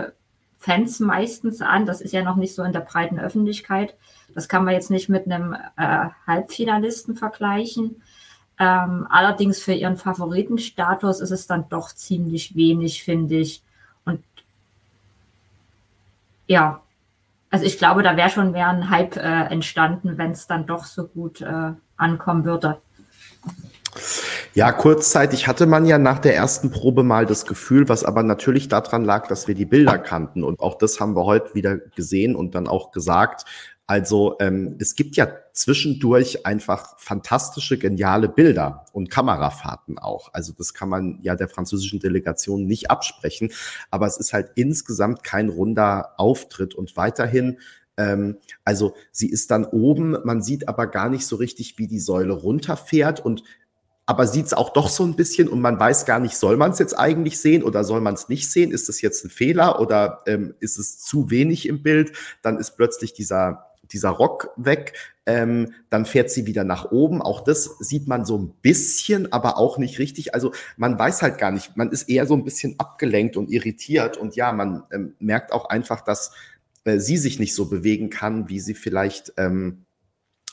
Fans 0.58 1.00
meistens 1.00 1.60
an. 1.60 1.86
Das 1.86 2.00
ist 2.00 2.12
ja 2.12 2.22
noch 2.22 2.36
nicht 2.36 2.54
so 2.54 2.62
in 2.62 2.72
der 2.72 2.80
breiten 2.80 3.18
Öffentlichkeit. 3.18 3.96
Das 4.34 4.48
kann 4.48 4.64
man 4.64 4.74
jetzt 4.74 4.90
nicht 4.90 5.08
mit 5.08 5.26
einem 5.26 5.54
äh, 5.76 6.08
Halbfinalisten 6.26 7.16
vergleichen. 7.16 8.02
Ähm, 8.58 9.06
allerdings 9.10 9.60
für 9.60 9.72
ihren 9.72 9.96
Favoritenstatus 9.96 11.20
ist 11.20 11.30
es 11.30 11.46
dann 11.46 11.68
doch 11.68 11.92
ziemlich 11.92 12.54
wenig, 12.54 13.02
finde 13.02 13.36
ich. 13.36 13.62
Und 14.04 14.22
ja, 16.46 16.82
also 17.50 17.64
ich 17.64 17.78
glaube, 17.78 18.02
da 18.02 18.16
wäre 18.16 18.30
schon 18.30 18.52
mehr 18.52 18.68
ein 18.68 18.90
Hype 18.90 19.16
äh, 19.16 19.44
entstanden, 19.46 20.18
wenn 20.18 20.32
es 20.32 20.46
dann 20.46 20.66
doch 20.66 20.84
so 20.84 21.06
gut 21.06 21.40
äh, 21.40 21.72
ankommen 21.96 22.44
würde. 22.44 22.78
Ja, 24.54 24.70
kurzzeitig 24.70 25.48
hatte 25.48 25.66
man 25.66 25.84
ja 25.84 25.98
nach 25.98 26.20
der 26.20 26.36
ersten 26.36 26.70
Probe 26.70 27.02
mal 27.02 27.26
das 27.26 27.44
Gefühl, 27.44 27.88
was 27.88 28.04
aber 28.04 28.22
natürlich 28.22 28.68
daran 28.68 29.04
lag, 29.04 29.26
dass 29.26 29.48
wir 29.48 29.56
die 29.56 29.64
Bilder 29.64 29.98
kannten. 29.98 30.44
Und 30.44 30.60
auch 30.60 30.78
das 30.78 31.00
haben 31.00 31.16
wir 31.16 31.24
heute 31.24 31.54
wieder 31.56 31.76
gesehen 31.76 32.36
und 32.36 32.54
dann 32.54 32.68
auch 32.68 32.92
gesagt. 32.92 33.44
Also 33.86 34.36
ähm, 34.40 34.76
es 34.78 34.94
gibt 34.94 35.16
ja 35.16 35.28
zwischendurch 35.52 36.46
einfach 36.46 36.98
fantastische, 36.98 37.76
geniale 37.76 38.28
Bilder 38.28 38.86
und 38.92 39.10
Kamerafahrten 39.10 39.98
auch. 39.98 40.32
Also 40.32 40.54
das 40.56 40.72
kann 40.72 40.88
man 40.88 41.18
ja 41.22 41.36
der 41.36 41.48
französischen 41.48 42.00
Delegation 42.00 42.66
nicht 42.66 42.90
absprechen. 42.90 43.52
Aber 43.90 44.06
es 44.06 44.16
ist 44.16 44.32
halt 44.32 44.52
insgesamt 44.54 45.22
kein 45.22 45.50
runder 45.50 46.14
Auftritt 46.16 46.74
und 46.74 46.96
weiterhin 46.96 47.58
ähm, 47.96 48.38
also 48.64 48.94
sie 49.12 49.28
ist 49.28 49.50
dann 49.50 49.64
oben, 49.64 50.16
man 50.24 50.42
sieht 50.42 50.68
aber 50.68 50.86
gar 50.88 51.08
nicht 51.08 51.26
so 51.26 51.36
richtig, 51.36 51.78
wie 51.78 51.86
die 51.86 52.00
Säule 52.00 52.32
runterfährt 52.32 53.24
und 53.24 53.44
aber 54.06 54.26
sieht 54.26 54.46
es 54.46 54.52
auch 54.52 54.70
doch 54.70 54.90
so 54.90 55.04
ein 55.04 55.16
bisschen 55.16 55.48
und 55.48 55.60
man 55.60 55.78
weiß 55.80 56.04
gar 56.04 56.20
nicht, 56.20 56.36
soll 56.36 56.56
man 56.56 56.72
es 56.72 56.78
jetzt 56.78 56.98
eigentlich 56.98 57.38
sehen 57.38 57.62
oder 57.62 57.84
soll 57.84 58.02
man 58.02 58.14
es 58.14 58.28
nicht 58.28 58.50
sehen? 58.50 58.70
Ist 58.70 58.88
das 58.88 59.00
jetzt 59.00 59.24
ein 59.24 59.30
Fehler 59.30 59.80
oder 59.80 60.22
ähm, 60.26 60.54
ist 60.60 60.78
es 60.78 60.98
zu 60.98 61.30
wenig 61.30 61.66
im 61.68 61.82
Bild? 61.82 62.12
Dann 62.42 62.58
ist 62.58 62.72
plötzlich 62.72 63.14
dieser, 63.14 63.73
dieser 63.94 64.10
Rock 64.10 64.50
weg. 64.56 64.92
Ähm, 65.26 65.72
dann 65.88 66.04
fährt 66.04 66.30
sie 66.30 66.46
wieder 66.46 66.64
nach 66.64 66.90
oben. 66.90 67.22
Auch 67.22 67.42
das 67.42 67.78
sieht 67.78 68.06
man 68.06 68.26
so 68.26 68.36
ein 68.38 68.52
bisschen, 68.60 69.32
aber 69.32 69.56
auch 69.56 69.78
nicht 69.78 69.98
richtig. 69.98 70.34
Also 70.34 70.52
man 70.76 70.98
weiß 70.98 71.22
halt 71.22 71.38
gar 71.38 71.50
nicht. 71.50 71.76
Man 71.76 71.90
ist 71.90 72.10
eher 72.10 72.26
so 72.26 72.34
ein 72.34 72.44
bisschen 72.44 72.78
abgelenkt 72.78 73.36
und 73.36 73.50
irritiert. 73.50 74.18
Und 74.18 74.36
ja, 74.36 74.52
man 74.52 74.82
ähm, 74.92 75.14
merkt 75.18 75.52
auch 75.52 75.64
einfach, 75.70 76.02
dass 76.02 76.32
äh, 76.84 76.98
sie 76.98 77.16
sich 77.16 77.38
nicht 77.38 77.54
so 77.54 77.66
bewegen 77.66 78.10
kann, 78.10 78.48
wie 78.50 78.60
sie 78.60 78.74
vielleicht 78.74 79.32
ähm, 79.38 79.83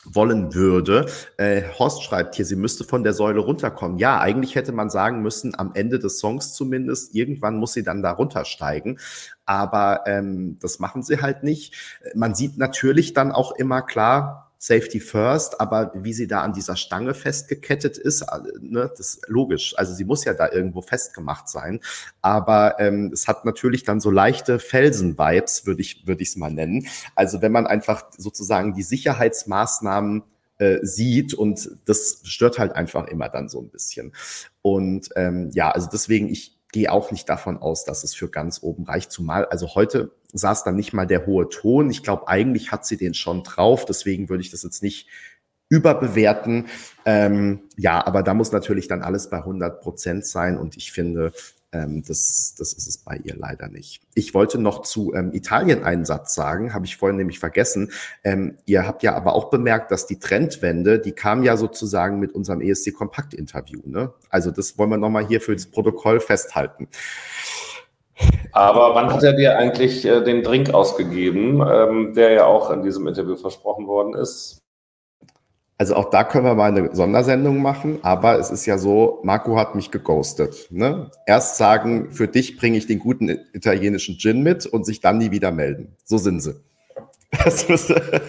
wollen 0.06 0.54
würde. 0.54 1.06
Äh, 1.38 1.64
Horst 1.78 2.04
schreibt 2.04 2.36
hier, 2.36 2.46
sie 2.46 2.56
müsste 2.56 2.84
von 2.84 3.04
der 3.04 3.14
Säule 3.14 3.40
runterkommen. 3.40 3.98
Ja, 3.98 4.20
eigentlich 4.20 4.56
hätte 4.56 4.72
man 4.72 4.90
sagen 4.90 5.22
müssen, 5.22 5.58
am 5.58 5.72
Ende 5.74 6.00
des 6.00 6.20
Songs 6.20 6.54
zumindest, 6.54 7.16
irgendwann 7.16 7.58
muss 7.58 7.74
sie 7.74 7.84
dann 7.84 8.02
da 8.02 8.12
runtersteigen. 8.12 9.00
Aber 9.46 10.02
ähm, 10.06 10.58
das 10.62 10.80
machen 10.80 11.04
sie 11.04 11.22
halt 11.22 11.44
nicht. 11.44 11.76
Man 12.16 12.36
sieht 12.36 12.58
natürlich 12.58 13.14
dann 13.14 13.32
auch 13.32 13.52
immer 13.54 13.82
klar, 13.82 14.51
Safety 14.64 15.00
First, 15.00 15.60
aber 15.60 15.92
wie 15.96 16.14
sie 16.14 16.28
da 16.28 16.44
an 16.44 16.54
dieser 16.54 16.76
Stange 16.76 17.16
festgekettet 17.16 17.98
ist, 17.98 18.22
äh, 18.22 18.38
ne, 18.60 18.92
das 18.96 19.16
ist 19.16 19.26
logisch. 19.28 19.74
Also 19.76 19.96
sie 19.96 20.06
muss 20.06 20.24
ja 20.24 20.36
da 20.36 20.52
irgendwo 20.52 20.84
festgemacht 20.84 21.50
sein. 21.50 21.80
Aber 22.22 22.80
ähm, 22.80 23.10
es 23.12 23.28
hat 23.28 23.44
natürlich 23.44 23.86
dann 23.86 24.00
so 24.00 24.12
leichte 24.12 24.60
Felsen-Vibes, 24.60 25.66
würde 25.66 25.82
ich 25.82 26.06
es 26.06 26.36
mal 26.36 26.52
nennen. 26.52 26.86
Also 27.16 27.42
wenn 27.42 27.52
man 27.52 27.66
einfach 27.66 28.04
sozusagen 28.16 28.76
die 28.76 28.84
Sicherheitsmaßnahmen 28.84 30.22
äh, 30.60 30.78
sieht 30.84 31.34
und 31.34 31.72
das 31.86 32.22
stört 32.26 32.60
halt 32.60 32.74
einfach 32.74 33.08
immer 33.08 33.30
dann 33.30 33.50
so 33.50 33.60
ein 33.62 33.70
bisschen. 33.70 34.14
Und 34.62 35.10
ähm, 35.16 35.50
ja, 35.56 35.72
also 35.72 35.90
deswegen 35.92 36.30
ich 36.30 36.61
gehe 36.72 36.92
auch 36.92 37.12
nicht 37.12 37.28
davon 37.28 37.58
aus, 37.58 37.84
dass 37.84 38.04
es 38.04 38.14
für 38.14 38.30
ganz 38.30 38.64
oben 38.64 38.86
reicht. 38.86 39.12
Zumal, 39.12 39.46
also 39.46 39.76
heute 39.76 40.12
saß 40.34 40.64
dann 40.64 40.76
nicht 40.76 40.94
mal 40.94 41.06
der 41.06 41.26
hohe 41.26 41.50
Ton. 41.50 41.90
Ich 41.90 42.04
glaube, 42.04 42.28
eigentlich 42.28 42.72
hat 42.72 42.86
sie 42.86 42.98
den 42.98 43.14
schon 43.14 43.44
drauf. 43.44 43.86
Deswegen 43.86 44.30
würde 44.30 44.42
ich 44.42 44.52
das 44.52 44.64
jetzt 44.64 44.82
nicht 44.82 45.08
überbewerten. 45.70 46.68
Ähm, 47.06 47.64
ja, 47.78 48.06
aber 48.06 48.24
da 48.24 48.34
muss 48.34 48.52
natürlich 48.52 48.88
dann 48.88 49.02
alles 49.02 49.30
bei 49.30 49.38
100 49.38 49.82
Prozent 49.82 50.26
sein. 50.26 50.58
Und 50.58 50.78
ich 50.78 50.92
finde, 50.92 51.34
ähm, 51.74 52.04
das, 52.06 52.56
das 52.58 52.74
ist 52.74 52.88
es 52.88 52.98
bei 52.98 53.18
ihr 53.24 53.36
leider 53.36 53.68
nicht. 53.70 54.02
Ich 54.14 54.34
wollte 54.34 54.58
noch 54.58 54.82
zu 54.82 55.14
ähm, 55.14 55.32
Italien 55.34 55.84
einen 55.84 56.06
Satz 56.06 56.36
sagen, 56.36 56.74
habe 56.74 56.86
ich 56.86 56.98
vorhin 56.98 57.18
nämlich 57.18 57.40
vergessen. 57.40 57.92
Ähm, 58.24 58.58
ihr 58.66 58.86
habt 58.86 59.04
ja 59.04 59.16
aber 59.16 59.34
auch 59.34 59.50
bemerkt, 59.50 59.92
dass 59.92 60.06
die 60.06 60.20
Trendwende, 60.20 61.00
die 61.00 61.14
kam 61.14 61.44
ja 61.44 61.58
sozusagen 61.58 62.20
mit 62.20 62.34
unserem 62.34 62.62
ESC-Kompakt-Interview. 62.62 63.82
Ne? 63.86 64.14
Also 64.30 64.52
das 64.52 64.78
wollen 64.78 64.90
wir 64.90 64.98
nochmal 64.98 65.26
hier 65.26 65.42
für 65.42 65.56
das 65.56 65.68
Protokoll 65.68 66.20
festhalten. 66.20 66.88
Aber 68.52 68.94
wann 68.94 69.12
hat 69.12 69.24
er 69.24 69.34
dir 69.34 69.58
eigentlich 69.58 70.06
äh, 70.06 70.24
den 70.24 70.44
Drink 70.44 70.74
ausgegeben, 70.74 71.66
ähm, 71.68 72.14
der 72.14 72.32
ja 72.32 72.46
auch 72.46 72.70
in 72.70 72.84
diesem 72.84 73.08
Interview 73.08 73.36
versprochen 73.36 73.88
worden 73.88 74.14
ist? 74.14 74.61
Also 75.82 75.96
auch 75.96 76.12
da 76.12 76.24
können 76.24 76.46
wir 76.46 76.54
mal 76.54 76.70
eine 76.70 76.96
Sondersendung 76.96 77.60
machen, 77.60 77.98
aber 78.04 78.38
es 78.38 78.52
ist 78.52 78.68
ja 78.68 78.78
so, 78.78 79.20
Marco 79.24 79.58
hat 79.58 79.74
mich 79.74 79.90
geghostet. 79.90 80.68
Ne? 80.70 81.10
Erst 81.26 81.58
sagen, 81.58 82.12
für 82.12 82.28
dich 82.28 82.56
bringe 82.56 82.78
ich 82.78 82.86
den 82.86 83.00
guten 83.00 83.30
italienischen 83.52 84.20
Gin 84.20 84.44
mit 84.44 84.68
und 84.68 84.86
sich 84.86 85.00
dann 85.00 85.18
nie 85.18 85.32
wieder 85.32 85.52
melden. 85.52 85.96
So 86.04 86.20
sind 86.20 86.40
sie. 86.40 86.54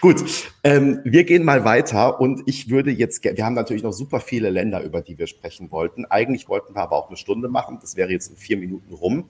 Gut, 0.00 0.24
ähm, 0.62 1.02
wir 1.04 1.24
gehen 1.24 1.44
mal 1.44 1.66
weiter 1.66 2.22
und 2.22 2.40
ich 2.46 2.70
würde 2.70 2.90
jetzt, 2.90 3.22
wir 3.22 3.44
haben 3.44 3.52
natürlich 3.52 3.82
noch 3.82 3.92
super 3.92 4.20
viele 4.20 4.48
Länder, 4.48 4.82
über 4.82 5.02
die 5.02 5.18
wir 5.18 5.26
sprechen 5.26 5.70
wollten. 5.70 6.06
Eigentlich 6.06 6.48
wollten 6.48 6.74
wir 6.74 6.80
aber 6.80 6.96
auch 6.96 7.08
eine 7.08 7.18
Stunde 7.18 7.50
machen, 7.50 7.80
das 7.82 7.96
wäre 7.96 8.12
jetzt 8.12 8.30
in 8.30 8.36
vier 8.36 8.56
Minuten 8.56 8.94
rum. 8.94 9.26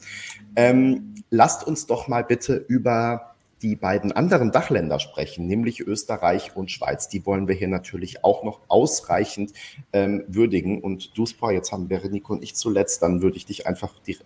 Ähm, 0.54 1.14
lasst 1.30 1.66
uns 1.66 1.88
doch 1.88 2.06
mal 2.06 2.22
bitte 2.22 2.54
über 2.68 3.33
die 3.64 3.76
beiden 3.76 4.12
anderen 4.12 4.52
Dachländer 4.52 5.00
sprechen, 5.00 5.46
nämlich 5.46 5.80
Österreich 5.80 6.54
und 6.54 6.70
Schweiz. 6.70 7.08
Die 7.08 7.24
wollen 7.24 7.48
wir 7.48 7.54
hier 7.54 7.66
natürlich 7.66 8.22
auch 8.22 8.44
noch 8.44 8.60
ausreichend 8.68 9.52
ähm, 9.94 10.22
würdigen. 10.28 10.82
Und 10.82 11.16
Duspa, 11.16 11.50
jetzt 11.50 11.72
haben 11.72 11.88
Berenike 11.88 12.30
und 12.30 12.42
ich 12.42 12.54
zuletzt, 12.54 13.02
dann 13.02 13.22
würde 13.22 13.38
ich 13.38 13.46
dich 13.46 13.66
einfach 13.66 13.94
die 14.06 14.18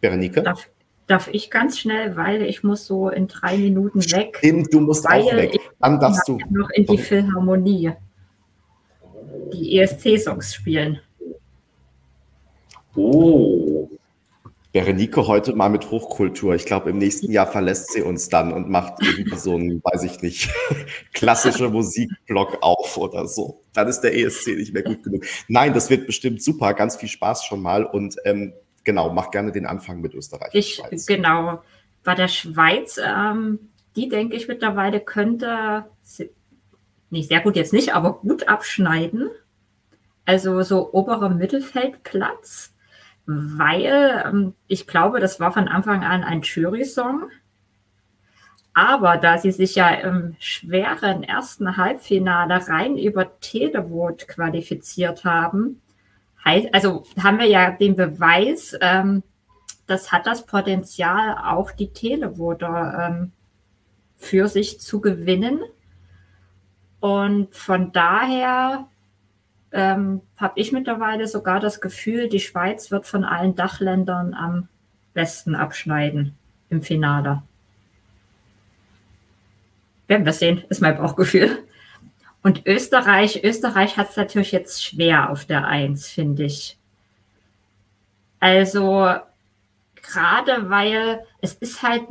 Berenike. 0.00 0.42
Darf, 0.42 0.68
darf 1.06 1.28
ich 1.32 1.52
ganz 1.52 1.78
schnell, 1.78 2.16
weil 2.16 2.42
ich 2.42 2.64
muss 2.64 2.84
so 2.84 3.08
in 3.10 3.28
drei 3.28 3.56
Minuten 3.56 4.00
weg. 4.10 4.36
Stimmt, 4.38 4.74
du 4.74 4.80
musst 4.80 5.06
auch 5.06 5.32
weg. 5.36 5.56
Dann 5.78 6.00
darfst 6.00 6.26
du 6.26 6.38
noch 6.50 6.70
in 6.70 6.84
die 6.86 6.98
Philharmonie 6.98 7.92
die 9.52 9.78
ESC-Songs 9.78 10.52
spielen. 10.52 10.98
Oh. 12.96 13.59
Berenike 14.72 15.26
heute 15.26 15.54
mal 15.54 15.68
mit 15.68 15.90
Hochkultur. 15.90 16.54
Ich 16.54 16.64
glaube, 16.64 16.90
im 16.90 16.98
nächsten 16.98 17.32
Jahr 17.32 17.48
verlässt 17.48 17.92
sie 17.92 18.02
uns 18.02 18.28
dann 18.28 18.52
und 18.52 18.68
macht 18.68 19.02
irgendwie 19.02 19.36
so 19.36 19.56
einen, 19.56 19.82
weiß 19.82 20.04
ich 20.04 20.22
nicht, 20.22 20.50
klassische 21.12 21.68
Musikblock 21.68 22.58
auf 22.60 22.96
oder 22.96 23.26
so. 23.26 23.62
Dann 23.72 23.88
ist 23.88 24.02
der 24.02 24.16
ESC 24.16 24.48
nicht 24.56 24.72
mehr 24.72 24.84
gut 24.84 25.02
genug. 25.02 25.24
Nein, 25.48 25.74
das 25.74 25.90
wird 25.90 26.06
bestimmt 26.06 26.40
super. 26.40 26.74
Ganz 26.74 26.96
viel 26.96 27.08
Spaß 27.08 27.44
schon 27.44 27.62
mal. 27.62 27.84
Und 27.84 28.14
ähm, 28.24 28.52
genau, 28.84 29.12
mach 29.12 29.32
gerne 29.32 29.50
den 29.50 29.66
Anfang 29.66 30.00
mit 30.00 30.14
Österreich. 30.14 30.50
Ich, 30.52 30.80
genau. 31.06 31.62
Bei 32.04 32.14
der 32.14 32.28
Schweiz, 32.28 32.98
ähm, 33.04 33.70
die 33.96 34.08
denke 34.08 34.36
ich 34.36 34.46
mittlerweile 34.46 35.00
könnte, 35.00 35.86
nicht 37.10 37.28
sehr 37.28 37.40
gut 37.40 37.56
jetzt 37.56 37.72
nicht, 37.72 37.92
aber 37.94 38.20
gut 38.20 38.48
abschneiden. 38.48 39.30
Also 40.24 40.62
so 40.62 40.92
oberer 40.92 41.28
Mittelfeldplatz 41.28 42.72
weil 43.32 44.24
ähm, 44.26 44.54
ich 44.66 44.86
glaube, 44.86 45.20
das 45.20 45.38
war 45.38 45.52
von 45.52 45.68
Anfang 45.68 46.02
an 46.02 46.24
ein 46.24 46.42
Jury-Song. 46.42 47.30
Aber 48.74 49.16
da 49.16 49.38
sie 49.38 49.50
sich 49.52 49.74
ja 49.76 49.88
im 49.90 50.36
schweren 50.38 51.22
ersten 51.22 51.76
Halbfinale 51.76 52.68
rein 52.68 52.96
über 52.96 53.38
Televote 53.40 54.26
qualifiziert 54.26 55.24
haben, 55.24 55.80
also 56.72 57.04
haben 57.22 57.38
wir 57.38 57.46
ja 57.46 57.70
den 57.70 57.94
Beweis, 57.94 58.76
ähm, 58.80 59.22
das 59.86 60.10
hat 60.10 60.26
das 60.26 60.46
Potenzial, 60.46 61.36
auch 61.44 61.70
die 61.70 61.92
Televoter 61.92 63.08
ähm, 63.10 63.32
für 64.16 64.48
sich 64.48 64.80
zu 64.80 65.00
gewinnen. 65.00 65.60
Und 67.00 67.54
von 67.54 67.92
daher 67.92 68.88
ähm, 69.72 70.20
habe 70.36 70.54
ich 70.56 70.72
mittlerweile 70.72 71.26
sogar 71.26 71.60
das 71.60 71.80
Gefühl, 71.80 72.28
die 72.28 72.40
Schweiz 72.40 72.90
wird 72.90 73.06
von 73.06 73.24
allen 73.24 73.54
Dachländern 73.54 74.34
am 74.34 74.68
besten 75.14 75.54
abschneiden 75.54 76.36
im 76.68 76.82
Finale. 76.82 77.42
Werden 80.06 80.26
wir 80.26 80.32
sehen, 80.32 80.64
ist 80.68 80.82
mein 80.82 80.96
Bauchgefühl. 80.96 81.58
Und 82.42 82.66
Österreich, 82.66 83.44
Österreich 83.44 83.96
hat 83.96 84.10
es 84.10 84.16
natürlich 84.16 84.50
jetzt 84.50 84.82
schwer 84.84 85.30
auf 85.30 85.44
der 85.44 85.66
Eins, 85.66 86.08
finde 86.08 86.44
ich. 86.44 86.78
Also 88.40 89.14
gerade 89.94 90.70
weil 90.70 91.20
es 91.42 91.52
ist 91.54 91.82
halt 91.82 92.04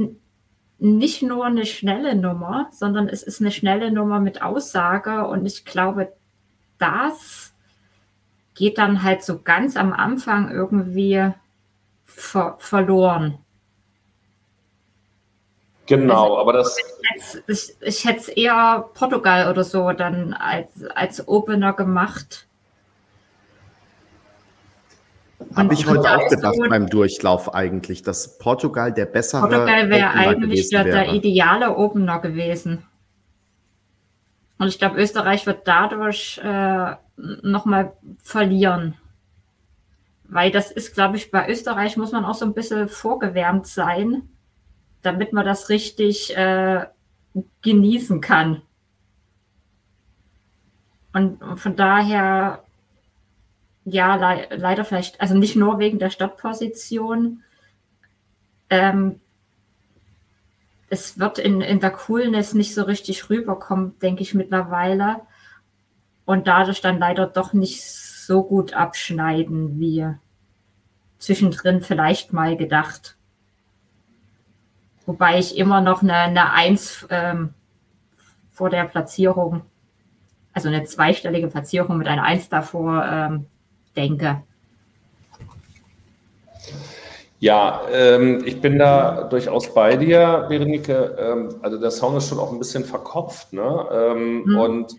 nicht 0.78 1.22
nur 1.24 1.46
eine 1.46 1.66
schnelle 1.66 2.16
Nummer, 2.16 2.70
sondern 2.72 3.10
es 3.10 3.24
ist 3.24 3.42
eine 3.42 3.52
schnelle 3.52 3.92
Nummer 3.92 4.20
mit 4.20 4.42
Aussage 4.42 5.28
und 5.28 5.46
ich 5.46 5.66
glaube, 5.66 6.14
das 6.80 7.54
geht 8.56 8.78
dann 8.78 9.04
halt 9.04 9.24
so 9.24 9.40
ganz 9.42 9.78
am 9.78 9.94
Anfang 9.94 10.52
irgendwie 10.52 11.32
ver 12.06 12.56
verloren. 12.60 13.38
Genau, 15.86 16.24
also, 16.24 16.38
aber 16.40 16.54
das. 16.54 16.78
Ich, 16.78 17.42
ich, 17.48 17.76
ich 17.82 18.06
hätte 18.06 18.20
es 18.20 18.28
eher 18.28 18.90
Portugal 18.94 19.50
oder 19.50 19.64
so 19.64 19.92
dann 19.92 20.34
als, 20.34 20.84
als 20.94 21.28
Opener 21.28 21.74
gemacht. 21.74 22.48
Habe 25.56 25.74
ich 25.74 25.88
heute 25.88 26.16
auch 26.16 26.28
gedacht 26.28 26.56
so, 26.56 26.70
beim 26.70 26.90
Durchlauf 26.90 27.56
eigentlich, 27.56 28.04
dass 28.04 28.38
Portugal 28.38 28.94
der 28.94 29.06
bessere. 29.06 29.42
Portugal 29.42 29.90
wäre 29.90 30.10
eigentlich 30.12 30.70
der, 30.70 30.84
der 30.84 31.14
ideale 31.14 31.76
Opener 31.76 32.20
gewesen. 32.20 32.86
Und 34.60 34.68
ich 34.68 34.78
glaube, 34.78 35.02
Österreich 35.02 35.46
wird 35.46 35.68
dadurch 35.68 36.38
äh, 36.44 36.96
nochmal 37.16 37.94
verlieren. 38.22 38.96
Weil 40.26 40.52
das 40.52 40.70
ist, 40.70 40.94
glaube 40.94 41.16
ich, 41.16 41.32
bei 41.32 41.50
Österreich 41.50 41.98
muss 41.98 42.12
man 42.12 42.26
auch 42.26 42.36
so 42.36 42.46
ein 42.46 42.54
bisschen 42.54 42.90
vorgewärmt 42.90 43.66
sein, 43.66 44.30
damit 45.02 45.32
man 45.32 45.46
das 45.46 45.70
richtig 45.70 46.36
äh, 46.36 46.86
genießen 47.62 48.20
kann. 48.20 48.62
Und 51.14 51.40
von 51.56 51.76
daher, 51.78 52.64
ja, 53.86 54.16
le 54.16 54.56
leider 54.58 54.84
vielleicht, 54.84 55.22
also 55.22 55.36
nicht 55.36 55.56
nur 55.56 55.80
wegen 55.80 56.00
der 56.00 56.10
Stadtposition. 56.10 57.44
Ähm, 58.70 59.22
es 60.90 61.20
wird 61.20 61.40
in, 61.40 61.62
in 61.62 61.80
der 61.80 61.92
Coolness 61.92 62.54
nicht 62.54 62.74
so 62.74 62.84
richtig 62.84 63.30
rüberkommen, 63.30 63.98
denke 64.00 64.22
ich 64.22 64.34
mittlerweile 64.34 65.22
und 66.26 66.48
dadurch 66.48 66.82
dann 66.82 67.00
leider 67.00 67.28
doch 67.28 67.54
nicht 67.54 67.84
so 67.84 68.44
gut 68.44 68.74
abschneiden 68.74 69.80
wie 69.80 70.08
zwischendrin 71.18 71.82
vielleicht 71.82 72.34
mal 72.34 72.56
gedacht. 72.56 73.18
Wobei 75.06 75.40
ich 75.40 75.58
immer 75.58 75.82
noch 75.82 76.04
eine, 76.04 76.14
eine 76.14 76.54
Eins 76.54 77.08
ähm, 77.10 77.54
vor 78.52 78.70
der 78.70 78.84
Platzierung, 78.86 79.62
also 80.54 80.70
eine 80.70 80.84
zweistellige 80.84 81.48
Platzierung 81.48 81.98
mit 81.98 82.08
einer 82.08 82.24
Eins 82.24 82.50
davor 82.50 83.06
ähm, 83.06 83.48
denke. 83.96 84.44
Ja, 87.40 87.84
ähm, 87.90 88.44
ich 88.46 88.60
bin 88.60 88.78
da 88.78 89.24
durchaus 89.24 89.74
bei 89.74 89.96
dir, 89.96 90.46
Berenike. 90.50 91.16
Ähm, 91.18 91.56
also 91.62 91.78
der 91.78 91.92
Song 91.92 92.18
ist 92.18 92.28
schon 92.28 92.40
auch 92.40 92.52
ein 92.52 92.60
bisschen 92.60 92.84
verkopft, 92.84 93.54
ne? 93.54 93.88
Ähm, 93.92 94.44
mhm. 94.44 94.60
Und 94.60 94.96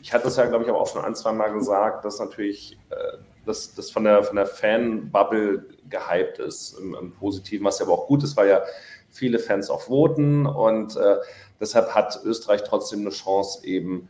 ich 0.00 0.12
hatte 0.12 0.28
es 0.28 0.36
ja, 0.36 0.46
glaube 0.46 0.64
ich, 0.64 0.70
auch 0.70 0.86
schon 0.86 1.04
ein, 1.04 1.14
zwei 1.14 1.32
Mal 1.32 1.52
gesagt, 1.52 2.04
dass 2.04 2.18
natürlich 2.18 2.78
äh, 2.90 3.18
das, 3.44 3.74
das 3.74 3.90
von 3.90 4.04
der, 4.04 4.22
von 4.22 4.36
der 4.36 4.46
Fan-Bubble 4.46 5.66
gehypt 5.88 6.38
ist, 6.38 6.78
im, 6.78 6.94
im, 6.94 7.12
Positiven, 7.12 7.66
was 7.66 7.78
ja 7.78 7.84
aber 7.84 7.94
auch 7.94 8.06
gut 8.06 8.22
ist, 8.24 8.36
weil 8.36 8.48
ja 8.48 8.62
viele 9.10 9.38
Fans 9.38 9.68
auch 9.68 9.82
voten 9.82 10.46
und 10.46 10.96
äh, 10.96 11.16
deshalb 11.60 11.94
hat 11.94 12.18
Österreich 12.24 12.64
trotzdem 12.64 13.00
eine 13.00 13.10
Chance, 13.10 13.66
eben 13.66 14.08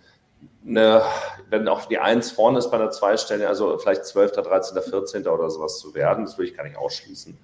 eine, 0.65 1.03
wenn 1.51 1.67
auch 1.67 1.87
die 1.87 1.99
Eins 1.99 2.31
vorne 2.31 2.59
ist 2.59 2.71
bei 2.71 2.77
einer 2.77 2.91
Zweistelle, 2.91 3.49
also 3.49 3.77
vielleicht 3.79 4.05
12., 4.05 4.33
13., 4.33 4.81
14. 4.81 5.27
oder 5.27 5.51
sowas 5.51 5.79
zu 5.79 5.95
werden, 5.95 6.25
das 6.25 6.39
will 6.39 6.47
ich 6.47 6.55
gar 6.55 6.65
nicht 6.65 6.77
ausschließen. 6.77 7.37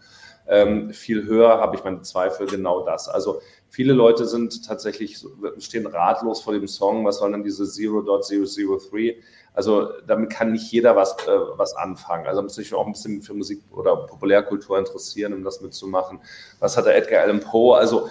Ähm, 0.48 0.92
viel 0.92 1.26
höher 1.26 1.58
habe 1.58 1.76
ich 1.76 1.84
meine 1.84 2.02
Zweifel, 2.02 2.46
genau 2.46 2.84
das. 2.84 3.08
Also 3.08 3.40
viele 3.68 3.92
Leute 3.92 4.26
sind 4.26 4.66
tatsächlich, 4.66 5.24
stehen 5.58 5.86
ratlos 5.86 6.40
vor 6.40 6.54
dem 6.54 6.66
Song, 6.66 7.04
was 7.04 7.18
soll 7.18 7.32
denn 7.32 7.42
diese 7.42 7.64
0.003? 7.64 9.16
Also 9.52 9.90
damit 10.06 10.30
kann 10.30 10.52
nicht 10.52 10.70
jeder 10.72 10.96
was, 10.96 11.16
äh, 11.26 11.38
was 11.56 11.74
anfangen. 11.76 12.26
Also 12.26 12.42
muss 12.42 12.54
sich 12.54 12.72
auch 12.72 12.86
ein 12.86 12.92
bisschen 12.92 13.22
für 13.22 13.34
Musik 13.34 13.62
oder 13.72 13.96
Populärkultur 13.96 14.78
interessieren, 14.78 15.34
um 15.34 15.44
das 15.44 15.60
mitzumachen. 15.60 16.20
Was 16.60 16.76
hat 16.76 16.86
der 16.86 16.96
Edgar 16.96 17.22
Allan 17.22 17.40
Poe? 17.40 17.76
Also 17.76 18.08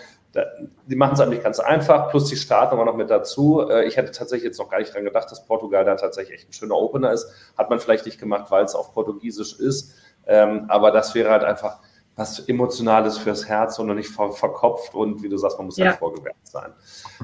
die 0.86 0.96
machen 0.96 1.14
es 1.14 1.20
eigentlich 1.20 1.44
ganz 1.44 1.60
einfach, 1.60 2.10
plus 2.10 2.26
die 2.26 2.36
starten 2.36 2.74
aber 2.74 2.86
noch 2.86 2.96
mit 2.96 3.10
dazu. 3.10 3.68
Äh, 3.68 3.88
ich 3.88 3.98
hätte 3.98 4.12
tatsächlich 4.12 4.46
jetzt 4.46 4.60
noch 4.60 4.70
gar 4.70 4.80
nicht 4.80 4.94
dran 4.94 5.04
gedacht, 5.04 5.32
dass 5.32 5.46
Portugal 5.46 5.86
da 5.86 5.96
tatsächlich 5.96 6.40
echt 6.40 6.50
ein 6.50 6.54
schöner 6.54 6.76
Opener 6.76 7.12
ist. 7.12 7.28
Hat 7.58 7.70
man 7.70 7.80
vielleicht 7.80 8.06
nicht 8.06 8.20
gemacht, 8.20 8.52
weil 8.52 8.64
es 8.64 8.76
auf 8.76 8.94
Portugiesisch 8.94 9.60
ist. 9.60 9.96
Ähm, 10.28 10.66
aber 10.68 10.92
das 10.92 11.16
wäre 11.16 11.32
halt 11.32 11.44
einfach 11.44 11.80
was 12.18 12.40
Emotionales 12.40 13.18
fürs 13.18 13.48
Herz 13.48 13.80
und 13.80 13.96
nicht 13.96 14.10
ver 14.10 14.32
verkopft 14.32 14.94
und 14.94 15.24
wie 15.24 15.30
du 15.30 15.38
sagst, 15.38 15.58
man 15.58 15.68
muss 15.68 15.78
ja. 15.78 15.86
halt 15.86 16.00
vorgewärts 16.00 16.52
sein. 16.52 16.74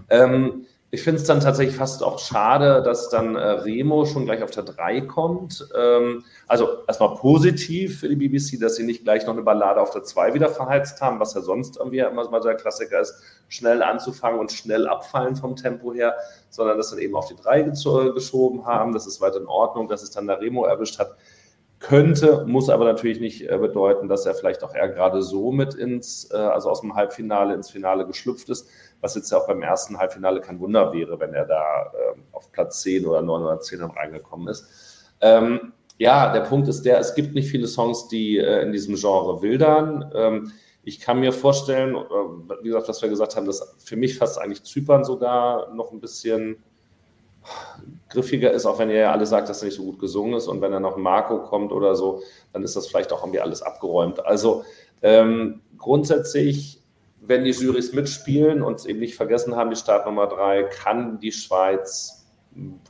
Ähm, 0.10 0.66
ich 0.94 1.02
finde 1.02 1.20
es 1.20 1.26
dann 1.26 1.40
tatsächlich 1.40 1.76
fast 1.76 2.04
auch 2.04 2.20
schade, 2.20 2.84
dass 2.84 3.10
dann 3.10 3.36
äh, 3.36 3.40
Remo 3.40 4.06
schon 4.06 4.26
gleich 4.26 4.44
auf 4.44 4.52
der 4.52 4.62
3 4.62 5.02
kommt. 5.02 5.68
Ähm, 5.76 6.24
also 6.48 6.84
erstmal 6.88 7.16
positiv 7.16 8.02
für 8.02 8.10
die 8.10 8.16
BBC, 8.16 8.60
dass 8.62 8.76
sie 8.76 8.84
nicht 8.84 9.04
gleich 9.04 9.26
noch 9.26 9.34
eine 9.34 9.42
Ballade 9.42 9.82
auf 9.82 9.90
der 9.90 10.04
2 10.04 10.36
wieder 10.36 10.50
verheizt 10.50 11.02
haben, 11.02 11.20
was 11.20 11.34
ja 11.34 11.42
sonst 11.42 11.78
irgendwie 11.78 11.98
immer 11.98 12.30
mal 12.30 12.44
so 12.44 12.48
der 12.48 12.58
Klassiker 12.58 13.00
ist, 13.00 13.16
schnell 13.48 13.82
anzufangen 13.82 14.40
und 14.40 14.52
schnell 14.52 14.88
abfallen 14.88 15.36
vom 15.36 15.56
Tempo 15.56 15.96
her, 15.96 16.16
sondern 16.52 16.78
dass 16.78 16.92
dann 16.92 17.00
eben 17.00 17.16
auf 17.16 17.28
die 17.28 17.36
3 17.36 17.64
geschoben 18.14 18.68
haben. 18.68 18.94
Das 18.94 19.08
ist 19.08 19.20
weiter 19.20 19.38
in 19.38 19.48
Ordnung, 19.48 19.88
dass 19.88 20.04
es 20.04 20.12
dann 20.12 20.28
der 20.28 20.42
Remo 20.42 20.66
erwischt 20.66 21.00
hat. 21.00 21.16
Könnte, 21.84 22.46
muss 22.48 22.70
aber 22.70 22.86
natürlich 22.86 23.20
nicht 23.20 23.42
äh, 23.42 23.58
bedeuten, 23.58 24.08
dass 24.08 24.26
er 24.26 24.34
vielleicht 24.34 24.64
auch 24.64 24.74
eher 24.74 24.88
gerade 24.88 25.22
so 25.22 25.52
mit 25.52 25.74
ins, 25.74 26.32
äh, 26.32 26.38
also 26.38 26.70
aus 26.70 26.80
dem 26.80 26.96
Halbfinale 26.96 27.54
ins 27.54 27.70
Finale 27.70 28.08
geschlüpft 28.08 28.48
ist, 28.48 28.70
was 29.02 29.16
jetzt 29.16 29.30
ja 29.34 29.38
auch 29.38 29.48
beim 29.48 29.62
ersten 29.62 29.98
Halbfinale 29.98 30.40
kein 30.40 30.62
Wunder 30.62 30.94
wäre, 30.94 31.20
wenn 31.20 31.34
er 31.34 31.44
da 31.44 31.92
ähm, 31.94 32.24
auf 32.32 32.54
Platz 32.54 32.84
10 32.84 33.06
oder 33.06 33.22
9 33.22 33.44
oder 33.44 33.60
10 33.60 33.82
reingekommen 33.82 34.48
ist. 34.48 35.12
Ähm, 35.20 35.74
ja, 35.98 36.32
der 36.32 36.40
Punkt 36.40 36.70
ist 36.70 36.84
der, 36.86 37.00
es 37.00 37.16
gibt 37.16 37.36
nicht 37.36 37.50
viele 37.50 37.68
Songs, 37.68 38.08
die 38.08 38.38
äh, 38.38 38.62
in 38.62 38.72
diesem 38.72 38.96
Genre 38.96 39.42
wildern. 39.42 40.10
Ähm, 40.16 40.54
ich 40.84 41.02
kann 41.02 41.20
mir 41.20 41.34
vorstellen, 41.34 41.96
wie 42.62 42.70
gesagt, 42.70 42.88
was 42.88 43.02
wir 43.02 43.10
gesagt 43.10 43.36
haben, 43.36 43.46
dass 43.46 43.76
für 43.80 43.98
mich 43.98 44.18
fast 44.18 44.40
eigentlich 44.40 44.64
Zypern 44.64 45.04
sogar 45.04 45.74
noch 45.76 45.92
ein 45.92 46.00
bisschen 46.00 46.64
griffiger 48.10 48.52
ist, 48.52 48.66
auch 48.66 48.80
wenn 48.80 48.90
ihr 48.90 48.98
ja 48.98 49.12
alle 49.12 49.26
sagt, 49.26 49.50
dass 49.50 49.62
er 49.62 49.66
nicht 49.66 49.76
so 49.76 49.84
gut 49.84 50.00
gesungen 50.00 50.36
ist 50.36 50.48
und 50.48 50.62
wenn 50.62 50.72
dann 50.72 50.84
noch 50.84 50.98
Marco 50.98 51.40
kommt 51.40 51.72
oder 51.72 51.96
so, 51.96 52.22
dann 52.54 52.64
ist 52.64 52.76
das 52.76 52.88
vielleicht 52.88 53.12
auch 53.12 53.24
irgendwie 53.24 53.40
alles 53.40 53.62
abgeräumt. 53.62 54.26
Also 54.26 54.64
ähm, 55.02 55.62
grundsätzlich, 55.78 56.82
wenn 57.22 57.44
die 57.44 57.52
Jurys 57.52 57.94
mitspielen 57.94 58.62
und 58.62 58.86
eben 58.86 59.00
nicht 59.00 59.16
vergessen 59.16 59.56
haben, 59.56 59.70
die 59.70 59.76
Startnummer 59.76 60.28
drei, 60.28 60.64
kann 60.64 61.20
die 61.20 61.32
Schweiz 61.32 62.26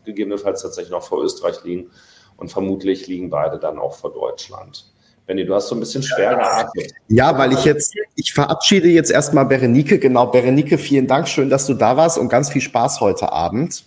gegebenenfalls 0.03 0.61
tatsächlich 0.61 0.91
noch 0.91 1.03
vor 1.03 1.23
Österreich 1.23 1.63
liegen 1.63 1.89
und 2.35 2.49
vermutlich 2.49 3.07
liegen 3.07 3.29
beide 3.29 3.57
dann 3.59 3.79
auch 3.79 3.95
vor 3.95 4.13
Deutschland. 4.13 4.91
Benny, 5.25 5.45
du 5.45 5.55
hast 5.55 5.69
so 5.69 5.75
ein 5.75 5.79
bisschen 5.79 6.03
schwer 6.03 6.35
geatmet. 6.35 6.91
Ja, 7.07 7.37
weil 7.37 7.53
ich 7.53 7.63
jetzt, 7.63 7.95
ich 8.15 8.33
verabschiede 8.33 8.89
jetzt 8.89 9.09
erstmal 9.09 9.45
Berenike. 9.45 9.97
Genau, 9.97 10.27
Berenike, 10.27 10.77
vielen 10.77 11.07
Dank. 11.07 11.29
Schön, 11.29 11.49
dass 11.49 11.65
du 11.65 11.75
da 11.75 11.95
warst 11.95 12.17
und 12.17 12.27
ganz 12.27 12.49
viel 12.49 12.61
Spaß 12.61 12.99
heute 12.99 13.31
Abend. 13.31 13.85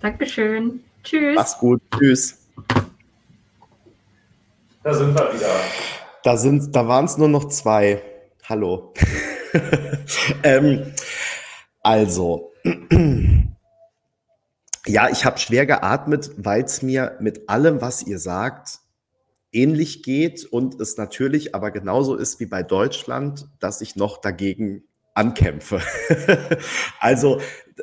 Dankeschön. 0.00 0.84
Tschüss. 1.02 1.34
Mach's 1.34 1.58
gut. 1.58 1.82
Tschüss. 1.96 2.38
Da 4.82 4.94
sind 4.94 5.14
wir 5.14 5.34
wieder. 5.34 5.50
Da, 6.22 6.36
sind, 6.36 6.74
da 6.74 6.86
waren 6.86 7.06
es 7.06 7.18
nur 7.18 7.28
noch 7.28 7.48
zwei. 7.48 8.02
Hallo. 8.48 8.92
ähm, 10.42 10.92
also, 11.82 12.52
ja, 14.86 15.08
ich 15.10 15.24
habe 15.24 15.38
schwer 15.38 15.66
geatmet, 15.66 16.30
weil 16.36 16.62
es 16.62 16.82
mir 16.82 17.16
mit 17.20 17.48
allem, 17.48 17.80
was 17.80 18.02
ihr 18.02 18.18
sagt, 18.18 18.80
ähnlich 19.52 20.02
geht 20.02 20.44
und 20.44 20.80
es 20.80 20.96
natürlich 20.96 21.54
aber 21.54 21.70
genauso 21.70 22.14
ist 22.14 22.40
wie 22.40 22.46
bei 22.46 22.62
Deutschland, 22.62 23.48
dass 23.58 23.80
ich 23.80 23.96
noch 23.96 24.20
dagegen 24.20 24.84
ankämpfe. 25.14 25.80
also 27.00 27.40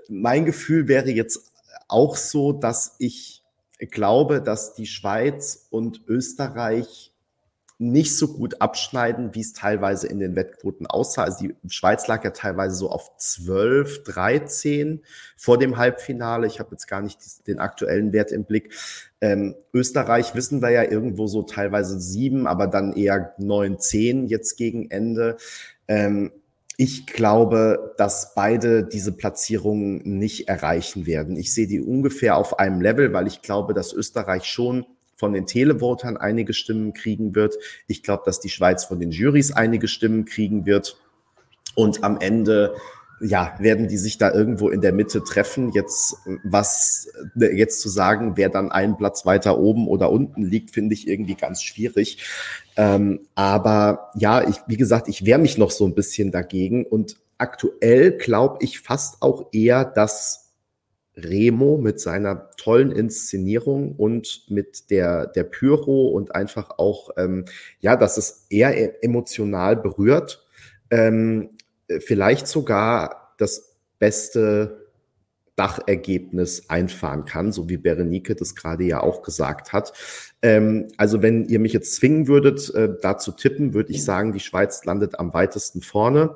mein 0.08 0.46
Gefühl 0.46 0.88
wäre 0.88 1.10
jetzt 1.10 1.52
auch 1.88 2.16
so, 2.16 2.52
dass 2.52 2.96
ich 3.00 3.44
glaube, 3.92 4.42
dass 4.42 4.74
die 4.74 4.88
Schweiz 4.88 5.68
und 5.70 6.02
Österreich 6.08 7.12
nicht 7.78 8.16
so 8.18 8.30
gut 8.30 8.62
abschneiden, 8.62 9.36
wie 9.36 9.42
es 9.42 9.52
teilweise 9.52 10.08
in 10.08 10.20
den 10.20 10.36
Wettquoten 10.38 10.88
aussah. 10.88 11.24
Also 11.26 11.48
die 11.48 11.70
Schweiz 11.70 12.08
lag 12.08 12.24
ja 12.24 12.32
teilweise 12.32 12.76
so 12.76 12.90
auf 12.90 13.18
12, 13.18 14.04
13 14.04 15.04
vor 15.36 15.58
dem 15.58 15.76
Halbfinale. 15.76 16.48
Ich 16.48 16.60
habe 16.60 16.72
jetzt 16.72 16.88
gar 16.88 17.02
nicht 17.02 17.20
den 17.48 17.60
aktuellen 17.60 18.14
Wert 18.14 18.32
im 18.32 18.46
Blick. 18.46 18.74
Ähm, 19.20 19.56
Österreich 19.74 20.36
wissen 20.36 20.62
wir 20.62 20.70
ja 20.70 20.84
irgendwo 20.84 21.28
so 21.28 21.44
teilweise 21.44 22.00
sieben, 22.00 22.48
aber 22.48 22.68
dann 22.68 22.94
eher 22.94 23.36
neun, 23.40 23.78
zehn 23.78 24.28
jetzt 24.28 24.56
gegen 24.56 24.90
Ende. 24.90 25.36
Ähm, 25.90 26.32
ich 26.78 27.06
glaube, 27.06 27.94
dass 27.98 28.34
beide 28.34 28.84
diese 28.84 29.14
Platzierungen 29.14 30.02
nicht 30.04 30.50
erreichen 30.50 31.06
werden. 31.06 31.38
Ich 31.38 31.54
sehe 31.54 31.68
die 31.68 31.82
ungefähr 31.82 32.38
auf 32.38 32.60
einem 32.60 32.82
Level, 32.82 33.14
weil 33.14 33.28
ich 33.28 33.42
glaube, 33.42 33.74
dass 33.74 33.94
Österreich 33.94 34.46
schon 34.46 34.86
von 35.16 35.32
den 35.32 35.46
Televotern 35.46 36.18
einige 36.18 36.54
Stimmen 36.54 36.94
kriegen 36.94 37.36
wird. 37.36 37.56
Ich 37.88 38.04
glaube, 38.04 38.24
dass 38.26 38.42
die 38.42 38.50
Schweiz 38.50 38.84
von 38.84 39.00
den 39.00 39.12
Jurys 39.12 39.54
einige 39.54 39.88
Stimmen 39.88 40.26
kriegen 40.26 40.66
wird. 40.66 40.98
Und 41.76 42.04
am 42.04 42.20
Ende 42.20 42.76
ja, 43.22 43.56
werden 43.60 43.88
die 43.88 43.98
sich 43.98 44.18
da 44.18 44.32
irgendwo 44.32 44.70
in 44.70 44.82
der 44.82 44.94
Mitte 44.94 45.24
treffen. 45.24 45.72
Jetzt 45.72 46.16
was 46.44 47.08
jetzt 47.36 47.82
zu 47.82 47.90
sagen, 47.90 48.34
wer 48.36 48.50
dann 48.50 48.72
einen 48.72 48.98
Platz 48.98 49.26
weiter 49.26 49.58
oben 49.58 49.88
oder 49.88 50.12
unten 50.12 50.44
liegt, 50.44 50.72
finde 50.72 50.94
ich 50.94 51.08
irgendwie 51.08 51.36
ganz 51.36 51.64
schwierig. 51.64 52.24
Ähm, 52.76 53.22
aber 53.36 54.12
ja, 54.16 54.48
ich, 54.48 54.58
wie 54.68 54.78
gesagt, 54.78 55.08
ich 55.08 55.26
wehre 55.26 55.40
mich 55.40 55.58
noch 55.58 55.72
so 55.72 55.86
ein 55.86 55.96
bisschen 55.96 56.32
dagegen 56.32 56.86
und 56.86 57.18
aktuell 57.38 58.12
glaube 58.12 58.58
ich 58.62 58.80
fast 58.80 59.22
auch 59.22 59.50
eher, 59.54 59.86
dass 59.86 60.46
Remo 61.18 61.78
mit 61.78 62.00
seiner 62.00 62.50
tollen 62.58 62.92
Inszenierung 62.92 63.96
und 63.96 64.46
mit 64.50 64.90
der, 64.90 65.28
der 65.28 65.44
Pyro 65.44 66.08
und 66.10 66.36
einfach 66.36 66.72
auch, 66.78 67.12
ähm, 67.18 67.46
ja, 67.80 67.96
dass 67.96 68.18
es 68.18 68.48
eher 68.50 68.78
e-, 68.78 68.94
emotional 69.02 69.78
berührt. 69.78 70.46
Ähm, 70.92 71.52
äh, 71.54 71.55
vielleicht 72.00 72.48
sogar 72.48 73.34
das 73.38 73.76
beste 74.00 74.86
Dachergebnis 75.56 76.70
einfahren 76.70 77.26
kann, 77.26 77.52
so 77.52 77.70
wie 77.70 77.78
Berenike 77.78 78.36
das 78.36 78.56
gerade 78.56 78.84
ja 78.84 79.02
auch 79.02 79.22
gesagt 79.22 79.72
hat. 79.72 79.94
Ähm, 80.42 80.90
also 80.98 81.22
wenn 81.22 81.46
ihr 81.46 81.60
mich 81.60 81.74
jetzt 81.74 81.96
zwingen 81.96 82.28
würdet, 82.28 82.74
äh, 82.74 82.90
da 83.02 83.18
zu 83.18 83.32
tippen, 83.32 83.74
würde 83.74 83.92
ich 83.92 84.04
sagen, 84.04 84.34
die 84.34 84.42
Schweiz 84.42 84.84
landet 84.84 85.18
am 85.18 85.34
weitesten 85.34 85.82
vorne. 85.82 86.36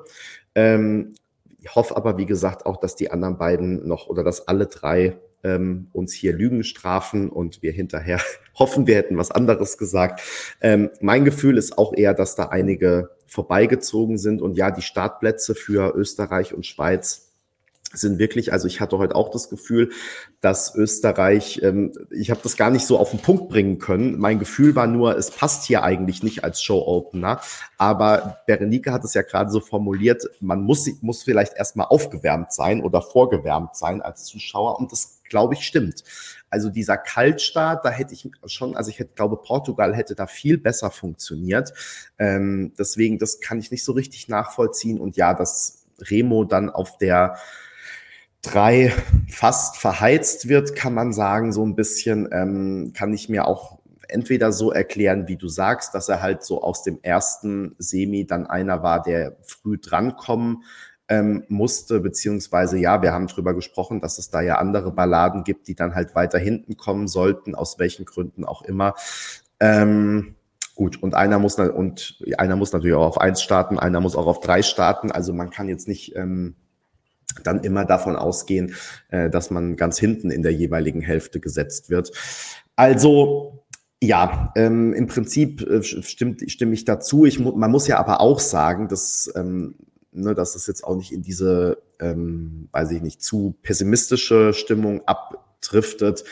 Ähm, 0.54 1.14
ich 1.58 1.74
hoffe 1.74 1.96
aber, 1.96 2.16
wie 2.16 2.26
gesagt, 2.26 2.64
auch, 2.64 2.78
dass 2.78 2.96
die 2.96 3.10
anderen 3.10 3.36
beiden 3.36 3.86
noch 3.86 4.08
oder 4.08 4.24
dass 4.24 4.48
alle 4.48 4.66
drei 4.66 5.18
ähm, 5.44 5.88
uns 5.92 6.12
hier 6.12 6.32
Lügen 6.32 6.64
strafen 6.64 7.30
und 7.30 7.62
wir 7.62 7.72
hinterher 7.72 8.20
hoffen, 8.58 8.86
wir 8.86 8.96
hätten 8.96 9.16
was 9.16 9.30
anderes 9.30 9.78
gesagt. 9.78 10.20
Ähm, 10.60 10.90
mein 11.00 11.24
Gefühl 11.24 11.58
ist 11.58 11.78
auch 11.78 11.94
eher, 11.94 12.14
dass 12.14 12.36
da 12.36 12.46
einige 12.46 13.10
vorbeigezogen 13.26 14.18
sind. 14.18 14.42
Und 14.42 14.56
ja, 14.56 14.70
die 14.70 14.82
Startplätze 14.82 15.54
für 15.54 15.94
Österreich 15.94 16.52
und 16.52 16.66
Schweiz 16.66 17.30
sind 17.92 18.18
wirklich, 18.18 18.52
also 18.52 18.68
ich 18.68 18.80
hatte 18.80 18.98
heute 18.98 19.16
auch 19.16 19.30
das 19.30 19.48
Gefühl, 19.50 19.90
dass 20.40 20.74
Österreich, 20.76 21.60
ähm, 21.62 21.92
ich 22.10 22.30
habe 22.30 22.40
das 22.42 22.56
gar 22.56 22.70
nicht 22.70 22.86
so 22.86 22.98
auf 22.98 23.10
den 23.10 23.20
Punkt 23.20 23.48
bringen 23.48 23.78
können. 23.78 24.18
Mein 24.18 24.38
Gefühl 24.38 24.76
war 24.76 24.86
nur, 24.86 25.16
es 25.16 25.30
passt 25.30 25.64
hier 25.64 25.82
eigentlich 25.82 26.22
nicht 26.22 26.44
als 26.44 26.62
Show-Opener. 26.62 27.40
Aber 27.78 28.38
Berenike 28.46 28.92
hat 28.92 29.04
es 29.04 29.14
ja 29.14 29.22
gerade 29.22 29.50
so 29.50 29.60
formuliert, 29.60 30.24
man 30.40 30.62
muss, 30.62 30.88
muss 31.00 31.24
vielleicht 31.24 31.56
erstmal 31.56 31.86
aufgewärmt 31.86 32.52
sein 32.52 32.82
oder 32.82 33.02
vorgewärmt 33.02 33.74
sein 33.74 34.02
als 34.02 34.24
Zuschauer. 34.24 34.78
Und 34.78 34.92
das, 34.92 35.19
glaube 35.30 35.54
ich, 35.54 35.64
stimmt. 35.64 36.04
Also 36.50 36.68
dieser 36.68 36.98
Kaltstart, 36.98 37.84
da 37.84 37.90
hätte 37.90 38.12
ich 38.12 38.28
schon, 38.46 38.76
also 38.76 38.90
ich 38.90 38.98
hätte, 38.98 39.14
glaube, 39.14 39.38
Portugal 39.38 39.96
hätte 39.96 40.14
da 40.14 40.26
viel 40.26 40.58
besser 40.58 40.90
funktioniert. 40.90 41.72
Ähm, 42.18 42.74
deswegen, 42.78 43.18
das 43.18 43.40
kann 43.40 43.58
ich 43.58 43.70
nicht 43.70 43.84
so 43.84 43.92
richtig 43.92 44.28
nachvollziehen. 44.28 45.00
Und 45.00 45.16
ja, 45.16 45.32
dass 45.32 45.86
Remo 45.98 46.44
dann 46.44 46.68
auf 46.68 46.98
der 46.98 47.36
drei 48.42 48.92
fast 49.28 49.76
verheizt 49.76 50.48
wird, 50.48 50.74
kann 50.74 50.92
man 50.92 51.12
sagen, 51.12 51.52
so 51.52 51.64
ein 51.64 51.76
bisschen, 51.76 52.28
ähm, 52.32 52.92
kann 52.94 53.14
ich 53.14 53.28
mir 53.28 53.46
auch 53.46 53.78
entweder 54.08 54.52
so 54.52 54.72
erklären, 54.72 55.28
wie 55.28 55.36
du 55.36 55.48
sagst, 55.48 55.94
dass 55.94 56.08
er 56.08 56.20
halt 56.20 56.42
so 56.42 56.62
aus 56.62 56.82
dem 56.82 56.98
ersten 57.02 57.76
Semi 57.78 58.26
dann 58.26 58.46
einer 58.46 58.82
war, 58.82 59.02
der 59.02 59.36
früh 59.42 59.78
drankommen 59.78 60.64
ähm, 61.10 61.44
musste, 61.48 62.00
beziehungsweise 62.00 62.78
ja, 62.78 63.02
wir 63.02 63.12
haben 63.12 63.26
drüber 63.26 63.52
gesprochen, 63.52 64.00
dass 64.00 64.16
es 64.18 64.30
da 64.30 64.40
ja 64.40 64.56
andere 64.56 64.92
Balladen 64.92 65.42
gibt, 65.44 65.66
die 65.66 65.74
dann 65.74 65.94
halt 65.94 66.14
weiter 66.14 66.38
hinten 66.38 66.76
kommen 66.76 67.08
sollten, 67.08 67.54
aus 67.54 67.78
welchen 67.78 68.04
Gründen 68.04 68.44
auch 68.44 68.62
immer. 68.62 68.94
Ähm, 69.58 70.36
gut, 70.76 71.02
und 71.02 71.14
einer 71.14 71.40
muss 71.40 71.58
und 71.58 72.22
einer 72.38 72.54
muss 72.54 72.72
natürlich 72.72 72.94
auch 72.94 73.06
auf 73.06 73.20
eins 73.20 73.42
starten, 73.42 73.78
einer 73.78 74.00
muss 74.00 74.14
auch 74.14 74.26
auf 74.26 74.40
drei 74.40 74.62
starten. 74.62 75.10
Also 75.10 75.32
man 75.32 75.50
kann 75.50 75.68
jetzt 75.68 75.88
nicht 75.88 76.14
ähm, 76.14 76.54
dann 77.42 77.64
immer 77.64 77.84
davon 77.84 78.14
ausgehen, 78.14 78.76
äh, 79.08 79.28
dass 79.30 79.50
man 79.50 79.76
ganz 79.76 79.98
hinten 79.98 80.30
in 80.30 80.44
der 80.44 80.52
jeweiligen 80.52 81.00
Hälfte 81.00 81.40
gesetzt 81.40 81.90
wird. 81.90 82.12
Also 82.76 83.64
ja, 84.02 84.52
ähm, 84.54 84.94
im 84.94 85.08
Prinzip 85.08 85.60
äh, 85.62 85.82
stimmt, 85.82 86.48
stimme 86.50 86.72
ich 86.72 86.84
dazu. 86.84 87.26
Ich, 87.26 87.40
man 87.40 87.70
muss 87.70 87.88
ja 87.88 87.98
aber 87.98 88.20
auch 88.20 88.40
sagen, 88.40 88.88
dass, 88.88 89.30
ähm, 89.34 89.74
ne, 90.12 90.34
dass 90.34 90.54
es 90.54 90.66
jetzt 90.66 90.84
auch 90.84 90.96
nicht 90.96 91.12
in 91.12 91.22
diese, 91.22 91.82
ähm, 91.98 92.68
weiß 92.72 92.90
ich 92.92 93.02
nicht, 93.02 93.22
zu 93.22 93.56
pessimistische 93.62 94.52
Stimmung 94.52 95.02
abdriftet. 95.06 96.24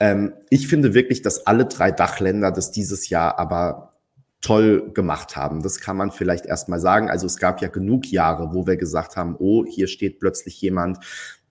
Ähm, 0.00 0.34
ich 0.50 0.68
finde 0.68 0.94
wirklich, 0.94 1.22
dass 1.22 1.46
alle 1.46 1.66
drei 1.66 1.90
Dachländer 1.90 2.50
das 2.50 2.70
dieses 2.70 3.08
Jahr 3.08 3.38
aber 3.38 3.94
toll 4.40 4.92
gemacht 4.92 5.36
haben. 5.36 5.62
Das 5.62 5.80
kann 5.80 5.96
man 5.96 6.10
vielleicht 6.10 6.44
erstmal 6.44 6.78
sagen. 6.78 7.08
Also 7.08 7.26
es 7.26 7.38
gab 7.38 7.62
ja 7.62 7.68
genug 7.68 8.06
Jahre, 8.06 8.52
wo 8.52 8.66
wir 8.66 8.76
gesagt 8.76 9.16
haben, 9.16 9.36
oh, 9.38 9.64
hier 9.64 9.86
steht 9.86 10.20
plötzlich 10.20 10.60
jemand, 10.60 10.98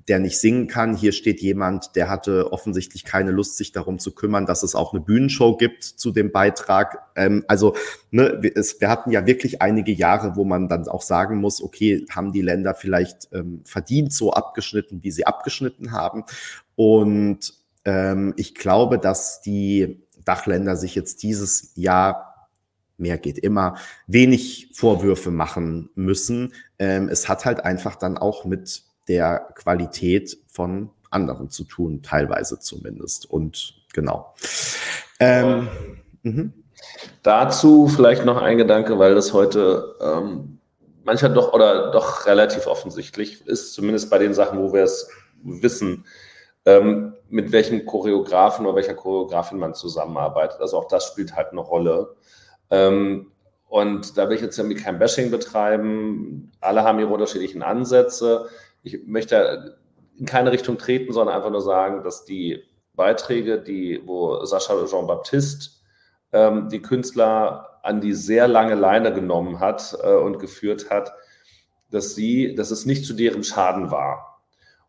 der 0.07 0.19
nicht 0.19 0.39
singen 0.39 0.67
kann. 0.67 0.95
Hier 0.95 1.11
steht 1.11 1.41
jemand, 1.41 1.95
der 1.95 2.09
hatte 2.09 2.51
offensichtlich 2.51 3.03
keine 3.05 3.31
Lust, 3.31 3.57
sich 3.57 3.71
darum 3.71 3.99
zu 3.99 4.13
kümmern, 4.13 4.45
dass 4.45 4.63
es 4.63 4.75
auch 4.75 4.93
eine 4.93 5.01
Bühnenshow 5.01 5.55
gibt 5.55 5.83
zu 5.83 6.11
dem 6.11 6.31
Beitrag. 6.31 7.05
Ähm, 7.15 7.45
also 7.47 7.75
ne, 8.11 8.41
es, 8.55 8.81
wir 8.81 8.89
hatten 8.89 9.11
ja 9.11 9.25
wirklich 9.25 9.61
einige 9.61 9.91
Jahre, 9.91 10.35
wo 10.35 10.43
man 10.43 10.67
dann 10.67 10.87
auch 10.87 11.01
sagen 11.01 11.37
muss, 11.37 11.61
okay, 11.61 12.05
haben 12.09 12.31
die 12.31 12.41
Länder 12.41 12.75
vielleicht 12.75 13.29
ähm, 13.31 13.61
verdient 13.65 14.13
so 14.13 14.33
abgeschnitten, 14.33 15.03
wie 15.03 15.11
sie 15.11 15.25
abgeschnitten 15.25 15.91
haben. 15.91 16.25
Und 16.75 17.53
ähm, 17.85 18.33
ich 18.37 18.55
glaube, 18.55 18.99
dass 18.99 19.41
die 19.41 20.03
Dachländer 20.25 20.75
sich 20.75 20.95
jetzt 20.95 21.23
dieses 21.23 21.71
Jahr 21.75 22.49
mehr 22.97 23.17
geht 23.17 23.37
immer, 23.37 23.77
wenig 24.07 24.69
Vorwürfe 24.73 25.31
machen 25.31 25.89
müssen. 25.95 26.53
Ähm, 26.79 27.09
es 27.09 27.27
hat 27.27 27.45
halt 27.45 27.65
einfach 27.65 27.95
dann 27.95 28.17
auch 28.17 28.45
mit 28.45 28.83
der 29.07 29.49
Qualität 29.55 30.37
von 30.47 30.89
anderen 31.09 31.49
zu 31.49 31.63
tun, 31.63 32.01
teilweise 32.01 32.59
zumindest. 32.59 33.29
Und 33.29 33.75
genau. 33.93 34.33
Ähm, 35.19 35.67
mhm. 36.23 36.53
Dazu 37.21 37.87
vielleicht 37.87 38.25
noch 38.25 38.41
ein 38.41 38.57
Gedanke, 38.57 38.99
weil 38.99 39.15
das 39.15 39.33
heute 39.33 39.95
ähm, 40.01 40.59
mancher 41.03 41.29
doch 41.29 41.53
oder 41.53 41.91
doch 41.91 42.25
relativ 42.25 42.67
offensichtlich 42.67 43.45
ist, 43.45 43.73
zumindest 43.73 44.09
bei 44.09 44.17
den 44.17 44.33
Sachen, 44.33 44.59
wo 44.59 44.73
wir 44.73 44.83
es 44.83 45.09
wissen, 45.43 46.05
ähm, 46.65 47.13
mit 47.29 47.51
welchem 47.51 47.85
Choreografen 47.85 48.65
oder 48.65 48.75
welcher 48.75 48.93
Choreografin 48.93 49.59
man 49.59 49.73
zusammenarbeitet. 49.73 50.61
Also 50.61 50.77
auch 50.77 50.87
das 50.87 51.05
spielt 51.05 51.35
halt 51.35 51.49
eine 51.51 51.61
Rolle. 51.61 52.15
Ähm, 52.69 53.31
und 53.67 54.17
da 54.17 54.29
will 54.29 54.35
ich 54.35 54.41
jetzt 54.41 54.57
irgendwie 54.57 54.79
kein 54.79 54.99
Bashing 54.99 55.31
betreiben. 55.31 56.51
Alle 56.61 56.83
haben 56.83 56.99
ihre 56.99 57.13
unterschiedlichen 57.13 57.63
Ansätze. 57.63 58.47
Ich 58.83 59.05
möchte 59.05 59.77
in 60.17 60.25
keine 60.25 60.51
Richtung 60.51 60.77
treten, 60.77 61.11
sondern 61.13 61.35
einfach 61.35 61.49
nur 61.49 61.61
sagen, 61.61 62.03
dass 62.03 62.25
die 62.25 62.63
Beiträge, 62.93 63.59
die, 63.59 64.01
wo 64.05 64.45
Sascha 64.45 64.85
Jean-Baptiste 64.85 65.71
ähm, 66.31 66.69
die 66.69 66.81
Künstler 66.81 67.79
an 67.81 68.01
die 68.01 68.13
sehr 68.13 68.47
lange 68.47 68.75
Leine 68.75 69.13
genommen 69.13 69.59
hat 69.59 69.97
äh, 70.03 70.13
und 70.13 70.39
geführt 70.39 70.89
hat, 70.89 71.13
dass 71.89 72.15
sie, 72.15 72.55
dass 72.55 72.71
es 72.71 72.85
nicht 72.85 73.05
zu 73.05 73.13
deren 73.13 73.43
Schaden 73.43 73.91
war. 73.91 74.41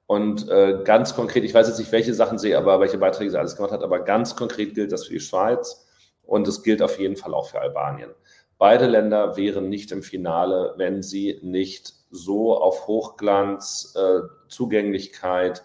Und 0.06 0.48
äh, 0.48 0.80
ganz 0.84 1.14
konkret, 1.14 1.44
ich 1.44 1.54
weiß 1.54 1.68
jetzt 1.68 1.78
nicht, 1.78 1.92
welche 1.92 2.14
Sachen 2.14 2.38
sie, 2.38 2.54
aber 2.54 2.80
welche 2.80 2.98
Beiträge 2.98 3.30
sie 3.30 3.38
alles 3.38 3.56
gemacht 3.56 3.72
hat, 3.72 3.82
aber 3.82 4.00
ganz 4.00 4.36
konkret 4.36 4.74
gilt 4.74 4.92
das 4.92 5.06
für 5.06 5.14
die 5.14 5.20
Schweiz. 5.20 5.86
Und 6.26 6.48
es 6.48 6.62
gilt 6.62 6.82
auf 6.82 6.98
jeden 6.98 7.16
Fall 7.16 7.34
auch 7.34 7.48
für 7.48 7.60
Albanien. 7.60 8.10
Beide 8.58 8.86
Länder 8.86 9.36
wären 9.36 9.68
nicht 9.68 9.92
im 9.92 10.02
Finale, 10.02 10.74
wenn 10.76 11.02
sie 11.02 11.38
nicht 11.42 11.92
so 12.14 12.56
auf 12.56 12.86
Hochglanz, 12.86 13.94
äh, 13.96 14.20
Zugänglichkeit, 14.48 15.62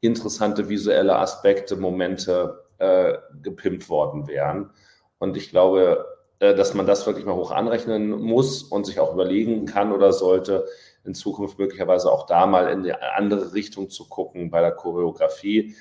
interessante 0.00 0.68
visuelle 0.68 1.16
Aspekte, 1.16 1.76
Momente 1.76 2.64
äh, 2.78 3.14
gepimpt 3.42 3.88
worden 3.88 4.28
wären. 4.28 4.70
Und 5.18 5.36
ich 5.36 5.50
glaube, 5.50 6.06
äh, 6.38 6.54
dass 6.54 6.74
man 6.74 6.86
das 6.86 7.06
wirklich 7.06 7.26
mal 7.26 7.34
hoch 7.34 7.50
anrechnen 7.50 8.10
muss 8.10 8.62
und 8.62 8.86
sich 8.86 9.00
auch 9.00 9.12
überlegen 9.12 9.66
kann 9.66 9.92
oder 9.92 10.12
sollte, 10.12 10.66
in 11.04 11.14
Zukunft 11.14 11.58
möglicherweise 11.58 12.12
auch 12.12 12.26
da 12.26 12.46
mal 12.46 12.68
in 12.70 12.80
eine 12.80 13.14
andere 13.14 13.54
Richtung 13.54 13.90
zu 13.90 14.08
gucken 14.08 14.50
bei 14.50 14.60
der 14.60 14.72
Choreografie. 14.72 15.74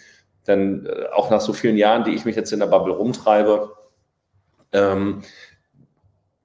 Denn 0.47 0.85
äh, 0.85 1.07
auch 1.13 1.29
nach 1.29 1.41
so 1.41 1.53
vielen 1.53 1.77
Jahren, 1.77 2.03
die 2.03 2.15
ich 2.15 2.25
mich 2.25 2.35
jetzt 2.35 2.53
in 2.53 2.59
der 2.59 2.67
Bubble 2.67 2.93
rumtreibe, 2.93 3.73
ähm, 4.71 5.21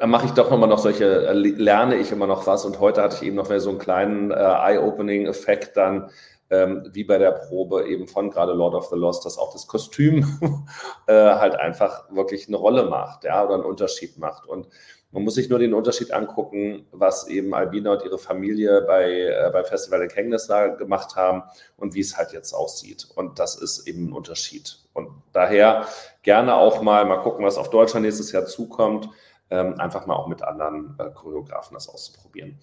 mache 0.06 0.26
ich 0.26 0.32
doch 0.32 0.50
immer 0.50 0.66
noch 0.66 0.78
solche, 0.78 1.26
äh, 1.26 1.32
lerne 1.32 1.96
ich 1.96 2.12
immer 2.12 2.26
noch 2.26 2.46
was. 2.46 2.64
Und 2.64 2.80
heute 2.80 3.02
hatte 3.02 3.16
ich 3.16 3.22
eben 3.22 3.36
noch 3.36 3.48
mehr 3.48 3.60
so 3.60 3.70
einen 3.70 3.78
kleinen 3.78 4.30
äh, 4.30 4.34
Eye-Opening-Effekt 4.34 5.76
dann, 5.76 6.10
ähm, 6.50 6.88
wie 6.92 7.04
bei 7.04 7.18
der 7.18 7.32
Probe 7.32 7.86
eben 7.88 8.06
von 8.08 8.30
gerade 8.30 8.52
Lord 8.52 8.74
of 8.74 8.86
the 8.86 8.96
Lost, 8.96 9.24
dass 9.24 9.38
auch 9.38 9.52
das 9.52 9.66
Kostüm 9.66 10.66
äh, 11.06 11.12
halt 11.12 11.54
einfach 11.54 12.10
wirklich 12.10 12.48
eine 12.48 12.56
Rolle 12.56 12.84
macht, 12.84 13.24
ja, 13.24 13.44
oder 13.44 13.54
einen 13.54 13.64
Unterschied 13.64 14.18
macht. 14.18 14.46
Und 14.46 14.68
man 15.12 15.24
muss 15.24 15.34
sich 15.34 15.50
nur 15.50 15.58
den 15.58 15.74
Unterschied 15.74 16.12
angucken, 16.12 16.86
was 16.90 17.28
eben 17.28 17.54
Albina 17.54 17.92
und 17.92 18.04
ihre 18.04 18.18
Familie 18.18 18.82
bei, 18.82 19.10
äh, 19.10 19.50
beim 19.52 19.64
Festival 19.64 20.02
in 20.02 20.08
Kängnis 20.08 20.48
gemacht 20.78 21.16
haben 21.16 21.42
und 21.76 21.94
wie 21.94 22.00
es 22.00 22.16
halt 22.16 22.32
jetzt 22.32 22.54
aussieht. 22.54 23.06
Und 23.14 23.38
das 23.38 23.54
ist 23.54 23.86
eben 23.86 24.08
ein 24.08 24.12
Unterschied. 24.12 24.78
Und 24.94 25.10
daher 25.32 25.86
gerne 26.22 26.54
auch 26.54 26.82
mal, 26.82 27.04
mal 27.04 27.18
gucken, 27.18 27.44
was 27.44 27.58
auf 27.58 27.70
Deutschland 27.70 28.04
nächstes 28.04 28.32
Jahr 28.32 28.46
zukommt. 28.46 29.08
Ähm, 29.52 29.78
einfach 29.78 30.06
mal 30.06 30.14
auch 30.14 30.28
mit 30.28 30.42
anderen 30.42 30.94
äh, 30.98 31.10
Choreografen 31.10 31.74
das 31.74 31.86
auszuprobieren. 31.86 32.58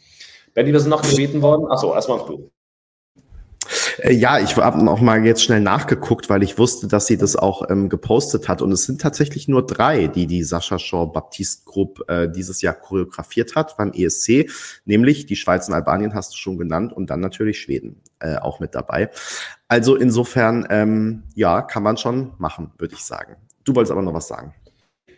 Benny, 0.56 0.74
wir 0.74 0.80
sind 0.80 0.90
noch 0.90 1.08
gebeten 1.08 1.44
worden. 1.44 1.68
Achso, 1.70 1.94
erstmal 1.94 2.18
du. 2.26 2.50
Äh, 4.00 4.14
ja, 4.14 4.40
ich 4.40 4.56
habe 4.58 4.84
noch 4.84 5.00
mal 5.00 5.24
jetzt 5.24 5.44
schnell 5.44 5.60
nachgeguckt, 5.60 6.32
weil 6.32 6.42
ich 6.42 6.58
wusste, 6.58 6.88
dass 6.88 7.06
sie 7.06 7.18
das 7.18 7.36
auch 7.36 7.70
ähm, 7.70 7.90
gepostet 7.90 8.48
hat. 8.48 8.64
Und 8.64 8.72
es 8.72 8.86
sind 8.86 9.02
tatsächlich 9.02 9.48
nur 9.48 9.68
drei, 9.68 10.08
die 10.08 10.26
die 10.26 10.44
Sascha 10.44 10.80
Shaw 10.80 11.06
Baptiste 11.06 11.64
Group 11.66 12.04
äh, 12.10 12.28
dieses 12.28 12.64
Jahr 12.64 12.74
choreografiert 12.74 13.56
hat 13.56 13.78
beim 13.78 13.92
ESC, 13.94 14.50
nämlich 14.86 15.28
die 15.28 15.36
Schweiz 15.36 15.68
und 15.68 15.76
Albanien 15.76 16.16
hast 16.16 16.34
du 16.34 16.38
schon 16.38 16.58
genannt 16.58 16.92
und 16.92 17.12
dann 17.12 17.20
natürlich 17.20 17.60
Schweden 17.60 18.02
äh, 18.18 18.38
auch 18.38 18.60
mit 18.60 18.74
dabei. 18.74 19.12
Also 19.68 19.96
insofern, 19.96 20.66
ähm, 20.72 21.22
ja, 21.36 21.62
kann 21.62 21.84
man 21.84 21.98
schon 21.98 22.34
machen, 22.40 22.72
würde 22.80 22.96
ich 22.96 23.04
sagen. 23.04 23.36
Du 23.64 23.76
wolltest 23.76 23.92
aber 23.92 24.02
noch 24.02 24.16
was 24.16 24.28
sagen. 24.28 24.56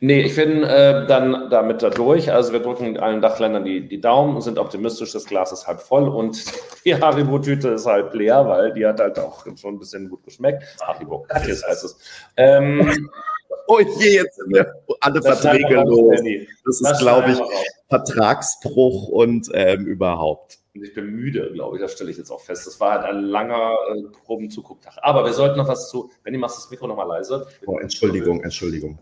Nee, 0.04 0.22
ich 0.22 0.36
bin 0.36 0.64
äh, 0.64 1.06
dann 1.06 1.52
damit 1.52 1.84
da 1.84 1.92
durch. 1.92 2.32
Also 2.32 2.54
wir 2.54 2.60
drücken 2.60 2.98
allen 2.98 3.22
Dachländern 3.22 3.64
die, 3.64 3.88
die 3.88 4.02
Daumen 4.02 4.36
und 4.36 4.42
sind 4.42 4.58
optimistisch, 4.58 5.12
das 5.12 5.26
Glas 5.26 5.52
ist 5.52 5.68
halb 5.68 5.80
voll 5.80 6.10
und 6.10 6.44
die 6.86 6.96
Haribo-Tüte 6.96 7.70
ist 7.70 7.86
halb 7.86 8.12
leer, 8.16 8.48
weil 8.48 8.74
die 8.74 8.84
hat 8.84 9.00
halt 9.00 9.20
auch 9.20 9.46
schon 9.56 9.76
ein 9.76 9.80
bisschen 9.80 10.10
gut 10.10 10.24
geschmeckt. 10.24 10.64
Haribo, 10.82 11.28
jetzt 11.46 11.68
heißt 11.68 11.84
es. 11.84 12.00
Ähm, 12.36 13.10
oh 13.68 13.80
je, 13.80 14.16
jetzt 14.16 14.38
sind 14.38 14.52
wir 14.52 14.74
alle 15.02 15.22
Verträge 15.22 15.84
los. 15.84 16.20
Das 16.66 16.82
ist, 16.82 17.00
glaube 17.00 17.34
ich, 17.34 17.40
Vertragsbruch 17.88 19.08
und 19.10 19.50
ähm, 19.54 19.86
überhaupt. 19.86 20.58
Ich 20.74 20.96
bin 20.96 21.12
müde, 21.12 21.52
glaube 21.54 21.76
ich, 21.76 21.82
das 21.84 21.94
stelle 21.94 22.10
ich 22.10 22.18
jetzt 22.18 22.32
auch 22.32 22.42
fest. 22.42 22.66
Das 22.66 22.80
war 22.80 22.94
halt 22.94 23.04
ein 23.04 23.22
langer 23.22 23.76
äh, 23.94 24.02
Probenzugucktag. 24.26 24.96
Aber 25.04 25.26
wir 25.26 25.34
sollten 25.34 25.60
noch 25.60 25.68
was 25.68 25.90
zu. 25.90 26.10
Benny, 26.24 26.40
machst 26.40 26.58
das 26.58 26.72
Mikro 26.72 26.88
nochmal 26.88 27.08
leise. 27.08 27.46
Oh, 27.68 27.78
Entschuldigung, 27.78 28.42
Entschuldigung. 28.42 28.98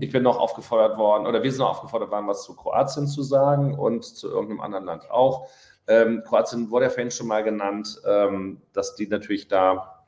Ich 0.00 0.12
bin 0.12 0.22
noch 0.22 0.38
aufgefordert 0.38 0.98
worden, 0.98 1.26
oder 1.26 1.42
wir 1.42 1.50
sind 1.50 1.60
noch 1.60 1.70
aufgefordert 1.70 2.10
worden, 2.10 2.26
was 2.26 2.44
zu 2.44 2.54
Kroatien 2.54 3.06
zu 3.06 3.22
sagen 3.22 3.78
und 3.78 4.04
zu 4.04 4.28
irgendeinem 4.28 4.60
anderen 4.60 4.84
Land 4.84 5.10
auch. 5.10 5.48
Ähm, 5.86 6.22
Kroatien 6.26 6.70
wurde 6.70 6.86
ja 6.86 6.90
vorhin 6.90 7.10
schon 7.10 7.26
mal 7.26 7.42
genannt, 7.42 8.00
ähm, 8.06 8.60
dass 8.74 8.94
die 8.94 9.06
natürlich 9.06 9.48
da 9.48 10.04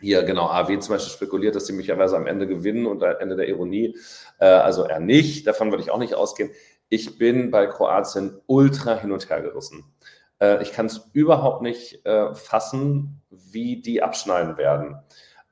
hier 0.00 0.22
genau 0.24 0.48
AW 0.48 0.78
zum 0.80 0.94
Beispiel 0.94 1.12
spekuliert, 1.12 1.54
dass 1.54 1.66
sie 1.66 1.72
möglicherweise 1.74 2.16
am 2.16 2.26
Ende 2.26 2.46
gewinnen 2.46 2.86
und 2.86 3.02
am 3.02 3.16
Ende 3.20 3.36
der 3.36 3.48
Ironie. 3.48 3.96
Äh, 4.38 4.46
also 4.46 4.84
er 4.84 4.98
nicht, 4.98 5.46
davon 5.46 5.70
würde 5.70 5.82
ich 5.82 5.90
auch 5.90 5.98
nicht 5.98 6.14
ausgehen. 6.14 6.50
Ich 6.88 7.18
bin 7.18 7.50
bei 7.50 7.66
Kroatien 7.66 8.40
ultra 8.46 8.94
hin 8.94 9.12
und 9.12 9.28
her 9.30 9.42
gerissen. 9.42 9.84
Äh, 10.40 10.62
ich 10.62 10.72
kann 10.72 10.86
es 10.86 11.10
überhaupt 11.12 11.62
nicht 11.62 12.04
äh, 12.04 12.34
fassen, 12.34 13.22
wie 13.30 13.80
die 13.80 14.02
abschneiden 14.02 14.56
werden. 14.56 14.96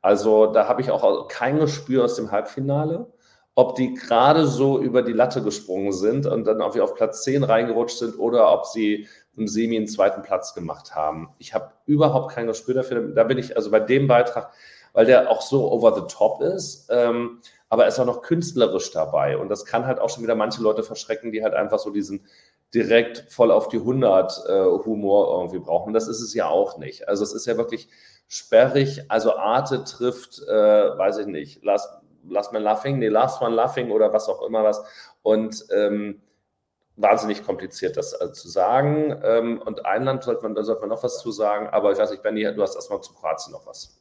Also 0.03 0.47
da 0.47 0.67
habe 0.67 0.81
ich 0.81 0.91
auch 0.91 1.29
kein 1.29 1.59
Gespür 1.59 2.05
aus 2.05 2.17
dem 2.17 2.31
Halbfinale, 2.31 3.13
ob 3.55 3.75
die 3.75 3.95
gerade 3.95 4.47
so 4.47 4.81
über 4.81 5.03
die 5.03 5.13
Latte 5.13 5.43
gesprungen 5.43 5.93
sind 5.93 6.27
und 6.27 6.45
dann 6.45 6.63
auf, 6.63 6.79
auf 6.79 6.95
Platz 6.95 7.25
10 7.25 7.45
reingerutscht 7.45 7.99
sind 7.99 8.19
oder 8.19 8.53
ob 8.53 8.67
sie 8.67 9.09
im 9.37 9.49
Semi 9.49 9.77
einen 9.77 9.89
zweiten 9.89 10.23
Platz 10.23 10.55
gemacht 10.55 10.95
haben. 10.95 11.31
Ich 11.39 11.55
habe 11.55 11.73
überhaupt 11.87 12.33
kein 12.33 12.47
Gespür 12.47 12.75
dafür. 12.75 13.09
Da 13.15 13.25
bin 13.25 13.39
ich 13.39 13.57
also 13.57 13.71
bei 13.71 13.81
dem 13.81 14.07
Beitrag, 14.07 14.53
weil 14.93 15.07
der 15.07 15.31
auch 15.31 15.43
so 15.43 15.71
over 15.71 15.95
the 15.95 16.15
top 16.15 16.41
ist, 16.41 16.89
ähm, 16.91 17.41
aber 17.69 17.85
er 17.85 17.89
ist 17.89 18.01
auch 18.01 18.07
noch 18.07 18.23
künstlerisch 18.23 18.91
dabei. 18.91 19.39
Und 19.39 19.49
das 19.49 19.65
kann 19.65 19.87
halt 19.87 20.01
auch 20.01 20.11
schon 20.11 20.25
wieder 20.25 20.35
manche 20.35 20.63
Leute 20.63 20.83
verschrecken, 20.83 21.31
die 21.31 21.43
halt 21.43 21.55
einfach 21.55 21.79
so 21.79 21.91
diesen 21.91 22.27
direkt 22.75 23.27
voll 23.33 23.51
auf 23.51 23.69
die 23.69 23.79
100 23.79 24.45
äh, 24.49 24.65
Humor 24.85 25.39
irgendwie 25.39 25.59
brauchen. 25.59 25.93
Das 25.93 26.09
ist 26.09 26.21
es 26.21 26.35
ja 26.35 26.49
auch 26.49 26.79
nicht. 26.79 27.09
Also 27.09 27.25
es 27.25 27.33
ist 27.33 27.47
ja 27.47 27.57
wirklich 27.57 27.89
sperrig. 28.29 29.05
Also 29.09 29.37
Arte 29.37 29.85
trifft, 29.85 30.41
äh, 30.47 30.53
weiß 30.53 31.19
ich 31.19 31.27
nicht, 31.27 31.65
Last, 31.65 31.89
Last 32.29 32.53
Man 32.53 32.63
Laughing, 32.63 32.99
nee, 32.99 33.09
Last 33.09 33.41
One 33.43 33.55
Laughing 33.55 33.91
oder 33.91 34.13
was 34.13 34.29
auch 34.29 34.43
immer 34.47 34.65
was. 34.65 34.83
Und 35.23 35.65
ähm, 35.75 36.21
wahnsinnig 36.97 37.45
kompliziert, 37.45 37.97
das 37.97 38.13
äh, 38.21 38.33
zu 38.33 38.49
sagen. 38.49 39.19
Ähm, 39.23 39.61
und 39.65 39.87
ein 39.87 40.05
Land 40.05 40.25
sollte 40.25 40.43
man, 40.43 40.55
da 40.55 40.63
sollte 40.63 40.83
man 40.83 40.91
noch 40.91 41.03
was 41.03 41.21
zu 41.21 41.33
sagen. 41.33 41.69
Aber 41.69 41.93
ich 41.93 41.99
weiß 41.99 42.11
nicht, 42.11 42.23
Benny, 42.23 42.43
du 42.43 42.63
hast 42.63 42.75
erstmal 42.75 43.01
zu 43.01 43.15
Kroatien 43.15 43.53
noch 43.53 43.67
was. 43.67 44.01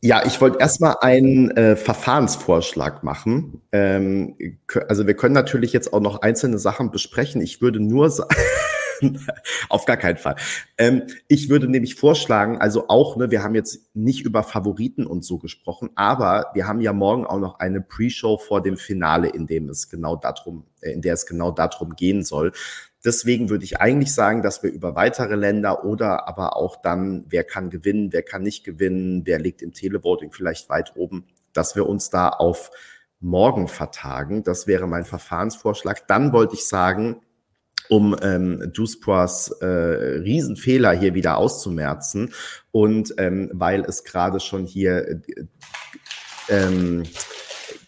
Ja, 0.00 0.24
ich 0.24 0.40
wollte 0.40 0.60
erstmal 0.60 0.96
einen 1.00 1.50
äh, 1.56 1.74
Verfahrensvorschlag 1.74 3.02
machen. 3.02 3.62
Ähm, 3.72 4.36
also 4.88 5.08
wir 5.08 5.14
können 5.14 5.34
natürlich 5.34 5.72
jetzt 5.72 5.92
auch 5.92 6.00
noch 6.00 6.22
einzelne 6.22 6.58
Sachen 6.58 6.92
besprechen. 6.92 7.40
Ich 7.40 7.60
würde 7.60 7.80
nur 7.80 8.08
sagen, 8.08 8.30
Auf 9.68 9.84
gar 9.84 9.96
keinen 9.96 10.16
Fall. 10.16 10.36
Ähm, 10.76 11.04
ich 11.28 11.48
würde 11.48 11.68
nämlich 11.68 11.94
vorschlagen, 11.94 12.58
also 12.58 12.88
auch, 12.88 13.16
ne, 13.16 13.30
wir 13.30 13.42
haben 13.42 13.54
jetzt 13.54 13.94
nicht 13.94 14.24
über 14.24 14.42
Favoriten 14.42 15.06
und 15.06 15.24
so 15.24 15.38
gesprochen, 15.38 15.90
aber 15.94 16.50
wir 16.54 16.66
haben 16.66 16.80
ja 16.80 16.92
morgen 16.92 17.26
auch 17.26 17.38
noch 17.38 17.58
eine 17.58 17.80
Pre-Show 17.80 18.38
vor 18.38 18.62
dem 18.62 18.76
Finale, 18.76 19.28
in 19.28 19.46
dem 19.46 19.68
es 19.68 19.88
genau 19.88 20.16
darum, 20.16 20.64
äh, 20.80 20.92
in 20.92 21.02
der 21.02 21.14
es 21.14 21.26
genau 21.26 21.50
darum 21.50 21.96
gehen 21.96 22.24
soll. 22.24 22.52
Deswegen 23.04 23.48
würde 23.48 23.64
ich 23.64 23.80
eigentlich 23.80 24.12
sagen, 24.12 24.42
dass 24.42 24.62
wir 24.62 24.72
über 24.72 24.96
weitere 24.96 25.36
Länder 25.36 25.84
oder 25.84 26.26
aber 26.26 26.56
auch 26.56 26.82
dann, 26.82 27.24
wer 27.28 27.44
kann 27.44 27.70
gewinnen, 27.70 28.12
wer 28.12 28.22
kann 28.22 28.42
nicht 28.42 28.64
gewinnen, 28.64 29.22
wer 29.24 29.38
liegt 29.38 29.62
im 29.62 29.72
Televoting 29.72 30.32
vielleicht 30.32 30.68
weit 30.68 30.96
oben, 30.96 31.26
dass 31.52 31.76
wir 31.76 31.88
uns 31.88 32.10
da 32.10 32.28
auf 32.28 32.70
morgen 33.20 33.68
vertagen. 33.68 34.42
Das 34.42 34.66
wäre 34.66 34.86
mein 34.88 35.04
Verfahrensvorschlag. 35.04 36.08
Dann 36.08 36.32
wollte 36.32 36.54
ich 36.54 36.66
sagen, 36.66 37.20
um 37.88 38.16
ähm, 38.20 38.70
Duspras 38.72 39.50
äh, 39.60 39.66
Riesenfehler 39.66 40.92
hier 40.92 41.14
wieder 41.14 41.38
auszumerzen. 41.38 42.32
Und 42.70 43.14
ähm, 43.18 43.50
weil 43.52 43.84
es 43.84 44.04
gerade 44.04 44.40
schon 44.40 44.66
hier 44.66 45.08
äh, 45.08 45.20
ähm, 46.48 47.04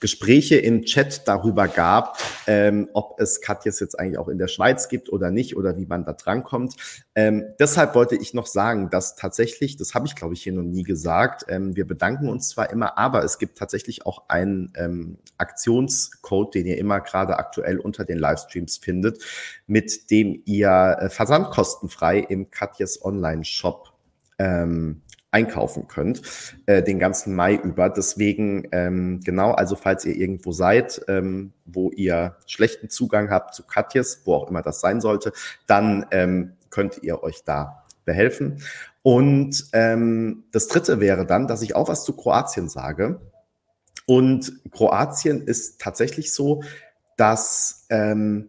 Gespräche 0.00 0.56
im 0.56 0.82
Chat 0.82 1.28
darüber 1.28 1.68
gab, 1.68 2.18
ähm, 2.46 2.88
ob 2.94 3.20
es 3.20 3.40
Katjes 3.40 3.80
jetzt 3.80 3.98
eigentlich 3.98 4.18
auch 4.18 4.28
in 4.28 4.38
der 4.38 4.48
Schweiz 4.48 4.88
gibt 4.88 5.10
oder 5.12 5.30
nicht 5.30 5.56
oder 5.56 5.76
wie 5.76 5.86
man 5.86 6.04
da 6.04 6.14
drankommt. 6.14 6.74
Ähm, 7.14 7.44
deshalb 7.58 7.94
wollte 7.94 8.16
ich 8.16 8.32
noch 8.32 8.46
sagen, 8.46 8.88
dass 8.90 9.14
tatsächlich, 9.14 9.76
das 9.76 9.94
habe 9.94 10.06
ich 10.06 10.16
glaube 10.16 10.34
ich 10.34 10.42
hier 10.42 10.54
noch 10.54 10.62
nie 10.62 10.82
gesagt, 10.82 11.44
ähm, 11.48 11.76
wir 11.76 11.86
bedanken 11.86 12.28
uns 12.28 12.48
zwar 12.48 12.70
immer, 12.70 12.98
aber 12.98 13.22
es 13.24 13.38
gibt 13.38 13.58
tatsächlich 13.58 14.06
auch 14.06 14.28
einen 14.28 14.72
ähm, 14.74 15.18
Aktionscode, 15.36 16.54
den 16.54 16.66
ihr 16.66 16.78
immer 16.78 17.00
gerade 17.00 17.38
aktuell 17.38 17.78
unter 17.78 18.04
den 18.04 18.18
Livestreams 18.18 18.78
findet, 18.78 19.22
mit 19.66 20.10
dem 20.10 20.42
ihr 20.46 20.96
äh, 20.98 21.10
versandkostenfrei 21.10 22.20
im 22.20 22.50
Katjes 22.50 23.04
Online-Shop 23.04 23.92
ähm, 24.38 25.02
einkaufen 25.30 25.86
könnt, 25.88 26.22
äh, 26.66 26.82
den 26.82 26.98
ganzen 26.98 27.34
Mai 27.34 27.54
über. 27.54 27.88
Deswegen, 27.88 28.68
ähm, 28.72 29.20
genau, 29.24 29.52
also 29.52 29.76
falls 29.76 30.04
ihr 30.04 30.16
irgendwo 30.16 30.52
seid, 30.52 31.02
ähm, 31.08 31.52
wo 31.64 31.90
ihr 31.90 32.36
schlechten 32.46 32.90
Zugang 32.90 33.30
habt 33.30 33.54
zu 33.54 33.64
Katjes, 33.64 34.22
wo 34.24 34.34
auch 34.34 34.48
immer 34.48 34.62
das 34.62 34.80
sein 34.80 35.00
sollte, 35.00 35.32
dann 35.66 36.06
ähm, 36.10 36.54
könnt 36.70 37.02
ihr 37.02 37.22
euch 37.22 37.44
da 37.44 37.84
behelfen. 38.04 38.62
Und 39.02 39.66
ähm, 39.72 40.44
das 40.52 40.68
Dritte 40.68 41.00
wäre 41.00 41.26
dann, 41.26 41.46
dass 41.46 41.62
ich 41.62 41.76
auch 41.76 41.88
was 41.88 42.04
zu 42.04 42.14
Kroatien 42.14 42.68
sage. 42.68 43.20
Und 44.06 44.52
Kroatien 44.72 45.42
ist 45.42 45.80
tatsächlich 45.80 46.32
so, 46.32 46.62
dass 47.16 47.86
ähm, 47.90 48.48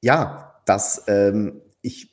ja, 0.00 0.54
dass 0.64 1.04
ähm, 1.06 1.62
ich 1.82 2.09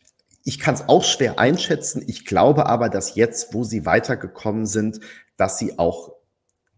ich 0.47 0.59
kann 0.59 0.75
es 0.75 0.87
auch 0.87 1.03
schwer 1.03 1.39
einschätzen. 1.39 2.01
Ich 2.07 2.23
glaube 2.23 2.67
aber, 2.67 2.87
dass 2.87 3.15
jetzt, 3.15 3.53
wo 3.53 3.65
sie 3.65 3.85
weitergekommen 3.85 4.65
sind, 4.65 5.01
dass 5.35 5.59
sie 5.59 5.77
auch 5.77 6.13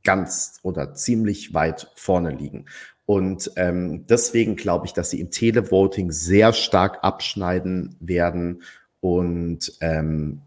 ganz 0.03 0.59
oder 0.63 0.95
ziemlich 0.95 1.53
weit 1.53 1.91
vorne 1.95 2.31
liegen. 2.31 2.65
Und 3.05 3.51
ähm, 3.57 4.07
deswegen 4.07 4.55
glaube 4.55 4.87
ich, 4.87 4.93
dass 4.93 5.11
sie 5.11 5.19
im 5.19 5.29
Televoting 5.29 6.11
sehr 6.11 6.51
stark 6.51 7.03
abschneiden 7.03 7.95
werden. 7.99 8.63
Und 9.01 9.77
ähm, 9.81 10.41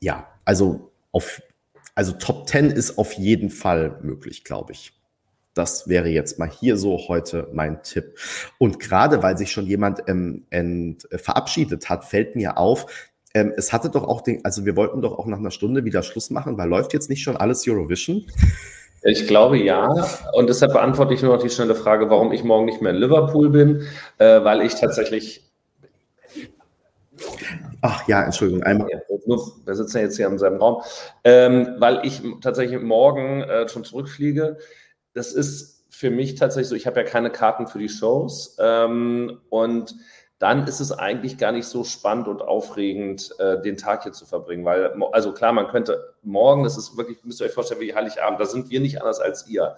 ja, 0.00 0.28
also 0.44 0.92
auf, 1.12 1.40
also 1.94 2.12
Top 2.12 2.46
10 2.46 2.66
ist 2.66 2.98
auf 2.98 3.14
jeden 3.14 3.48
Fall 3.48 4.00
möglich, 4.02 4.44
glaube 4.44 4.72
ich. 4.74 4.92
Das 5.54 5.88
wäre 5.88 6.08
jetzt 6.08 6.38
mal 6.38 6.50
hier 6.50 6.76
so 6.76 6.98
heute 7.08 7.48
mein 7.52 7.82
Tipp. 7.82 8.18
Und 8.58 8.80
gerade 8.80 9.22
weil 9.22 9.38
sich 9.38 9.52
schon 9.52 9.66
jemand 9.66 10.02
ähm, 10.08 10.44
ent, 10.50 11.10
äh, 11.12 11.18
verabschiedet 11.18 11.88
hat, 11.88 12.04
fällt 12.04 12.34
mir 12.34 12.58
auf, 12.58 12.86
ähm, 13.34 13.52
es 13.56 13.72
hatte 13.72 13.90
doch 13.90 14.04
auch 14.04 14.20
den, 14.20 14.44
also 14.44 14.64
wir 14.64 14.76
wollten 14.76 15.02
doch 15.02 15.18
auch 15.18 15.26
nach 15.26 15.38
einer 15.38 15.50
Stunde 15.50 15.84
wieder 15.84 16.02
Schluss 16.02 16.30
machen, 16.30 16.56
weil 16.56 16.68
läuft 16.68 16.92
jetzt 16.92 17.10
nicht 17.10 17.22
schon 17.22 17.36
alles 17.36 17.66
Eurovision? 17.66 18.24
Ich 19.02 19.26
glaube 19.26 19.58
ja. 19.58 19.88
Und 20.32 20.48
deshalb 20.48 20.72
beantworte 20.72 21.14
ich 21.14 21.22
nur 21.22 21.36
noch 21.36 21.42
die 21.42 21.50
schnelle 21.50 21.74
Frage, 21.74 22.08
warum 22.10 22.32
ich 22.32 22.42
morgen 22.42 22.64
nicht 22.64 22.80
mehr 22.80 22.92
in 22.92 22.98
Liverpool 22.98 23.50
bin, 23.50 23.86
äh, 24.18 24.42
weil 24.44 24.62
ich 24.62 24.74
tatsächlich. 24.76 25.42
Ach 27.82 28.08
ja, 28.08 28.22
Entschuldigung, 28.22 28.62
einmal. 28.62 28.88
wir 28.88 29.74
sitzen 29.74 29.98
ja 29.98 30.04
jetzt 30.04 30.16
hier 30.16 30.26
in 30.26 30.38
seinem 30.38 30.56
Raum, 30.56 30.82
ähm, 31.22 31.74
weil 31.78 32.00
ich 32.04 32.22
tatsächlich 32.40 32.80
morgen 32.80 33.42
äh, 33.42 33.68
schon 33.68 33.84
zurückfliege 33.84 34.56
das 35.14 35.32
ist 35.32 35.86
für 35.88 36.10
mich 36.10 36.34
tatsächlich 36.34 36.68
so, 36.68 36.74
ich 36.74 36.86
habe 36.86 37.00
ja 37.00 37.06
keine 37.06 37.30
Karten 37.30 37.66
für 37.66 37.78
die 37.78 37.88
Shows 37.88 38.56
ähm, 38.60 39.40
und 39.48 39.94
dann 40.38 40.66
ist 40.66 40.80
es 40.80 40.92
eigentlich 40.92 41.38
gar 41.38 41.52
nicht 41.52 41.66
so 41.66 41.84
spannend 41.84 42.28
und 42.28 42.42
aufregend, 42.42 43.30
äh, 43.38 43.62
den 43.62 43.76
Tag 43.76 44.02
hier 44.02 44.12
zu 44.12 44.26
verbringen. 44.26 44.64
Weil, 44.64 44.92
also 45.12 45.32
klar, 45.32 45.52
man 45.52 45.68
könnte 45.68 46.13
morgen, 46.24 46.64
das 46.64 46.76
ist 46.76 46.96
wirklich, 46.96 47.18
müsst 47.24 47.40
ihr 47.40 47.46
euch 47.46 47.52
vorstellen, 47.52 47.80
wie 47.80 47.94
Heiligabend, 47.94 48.40
da 48.40 48.46
sind 48.46 48.70
wir 48.70 48.80
nicht 48.80 49.00
anders 49.00 49.20
als 49.20 49.46
ihr. 49.48 49.76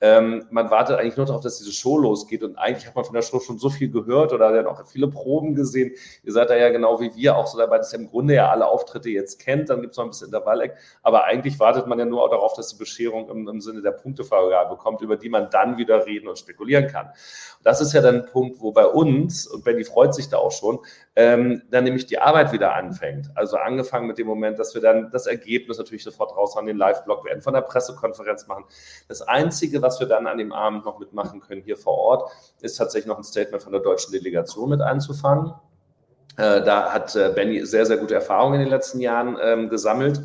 Ähm, 0.00 0.46
man 0.50 0.70
wartet 0.70 0.98
eigentlich 0.98 1.16
nur 1.16 1.26
darauf, 1.26 1.42
dass 1.42 1.58
diese 1.58 1.72
Show 1.72 1.98
losgeht 1.98 2.44
und 2.44 2.56
eigentlich 2.56 2.86
hat 2.86 2.94
man 2.94 3.04
von 3.04 3.14
der 3.14 3.22
Show 3.22 3.40
schon 3.40 3.58
so 3.58 3.68
viel 3.68 3.90
gehört 3.90 4.32
oder 4.32 4.52
dann 4.52 4.66
auch 4.66 4.86
viele 4.86 5.08
Proben 5.08 5.54
gesehen. 5.54 5.92
Ihr 6.22 6.32
seid 6.32 6.50
da 6.50 6.56
ja 6.56 6.68
genau 6.70 7.00
wie 7.00 7.14
wir 7.16 7.36
auch 7.36 7.48
so 7.48 7.58
dabei, 7.58 7.78
dass 7.78 7.92
ihr 7.92 7.98
im 7.98 8.08
Grunde 8.08 8.34
ja 8.34 8.48
alle 8.48 8.66
Auftritte 8.66 9.10
jetzt 9.10 9.40
kennt, 9.40 9.70
dann 9.70 9.80
gibt 9.80 9.92
es 9.92 9.96
noch 9.96 10.04
ein 10.04 10.10
bisschen 10.10 10.28
Intervalleck, 10.28 10.76
aber 11.02 11.24
eigentlich 11.24 11.58
wartet 11.58 11.88
man 11.88 11.98
ja 11.98 12.04
nur 12.04 12.28
darauf, 12.30 12.54
dass 12.54 12.68
die 12.68 12.78
Bescherung 12.78 13.28
im, 13.28 13.48
im 13.48 13.60
Sinne 13.60 13.82
der 13.82 13.90
Punktevergabe 13.90 14.76
kommt, 14.76 15.00
über 15.00 15.16
die 15.16 15.28
man 15.28 15.50
dann 15.50 15.78
wieder 15.78 16.06
reden 16.06 16.28
und 16.28 16.38
spekulieren 16.38 16.86
kann. 16.86 17.10
Das 17.64 17.80
ist 17.80 17.92
ja 17.92 18.00
dann 18.00 18.22
ein 18.22 18.26
Punkt, 18.26 18.60
wo 18.60 18.70
bei 18.70 18.86
uns, 18.86 19.48
und 19.48 19.64
Benny 19.64 19.82
freut 19.82 20.14
sich 20.14 20.28
da 20.28 20.36
auch 20.36 20.52
schon, 20.52 20.78
ähm, 21.18 21.62
dann 21.72 21.82
nämlich 21.82 22.06
die 22.06 22.20
Arbeit 22.20 22.52
wieder 22.52 22.76
anfängt. 22.76 23.28
Also 23.34 23.56
angefangen 23.56 24.06
mit 24.06 24.18
dem 24.18 24.28
Moment, 24.28 24.56
dass 24.60 24.74
wir 24.74 24.80
dann 24.80 25.10
das 25.10 25.26
Ergebnis 25.26 25.76
natürlich 25.76 26.04
sofort 26.04 26.36
raus 26.36 26.56
an 26.56 26.64
den 26.64 26.76
Live-Blog 26.76 27.24
werden, 27.24 27.42
von 27.42 27.54
der 27.54 27.62
Pressekonferenz 27.62 28.46
machen. 28.46 28.64
Das 29.08 29.22
Einzige, 29.22 29.82
was 29.82 29.98
wir 29.98 30.06
dann 30.06 30.28
an 30.28 30.38
dem 30.38 30.52
Abend 30.52 30.84
noch 30.84 31.00
mitmachen 31.00 31.40
können 31.40 31.60
hier 31.60 31.76
vor 31.76 31.98
Ort, 31.98 32.30
ist 32.60 32.76
tatsächlich 32.76 33.08
noch 33.08 33.18
ein 33.18 33.24
Statement 33.24 33.60
von 33.60 33.72
der 33.72 33.80
deutschen 33.80 34.12
Delegation 34.12 34.70
mit 34.70 34.80
einzufangen. 34.80 35.54
Äh, 36.36 36.62
da 36.62 36.92
hat 36.92 37.16
äh, 37.16 37.32
Benny 37.34 37.66
sehr, 37.66 37.84
sehr 37.84 37.96
gute 37.96 38.14
Erfahrungen 38.14 38.54
in 38.54 38.60
den 38.60 38.70
letzten 38.70 39.00
Jahren 39.00 39.36
ähm, 39.42 39.68
gesammelt. 39.70 40.20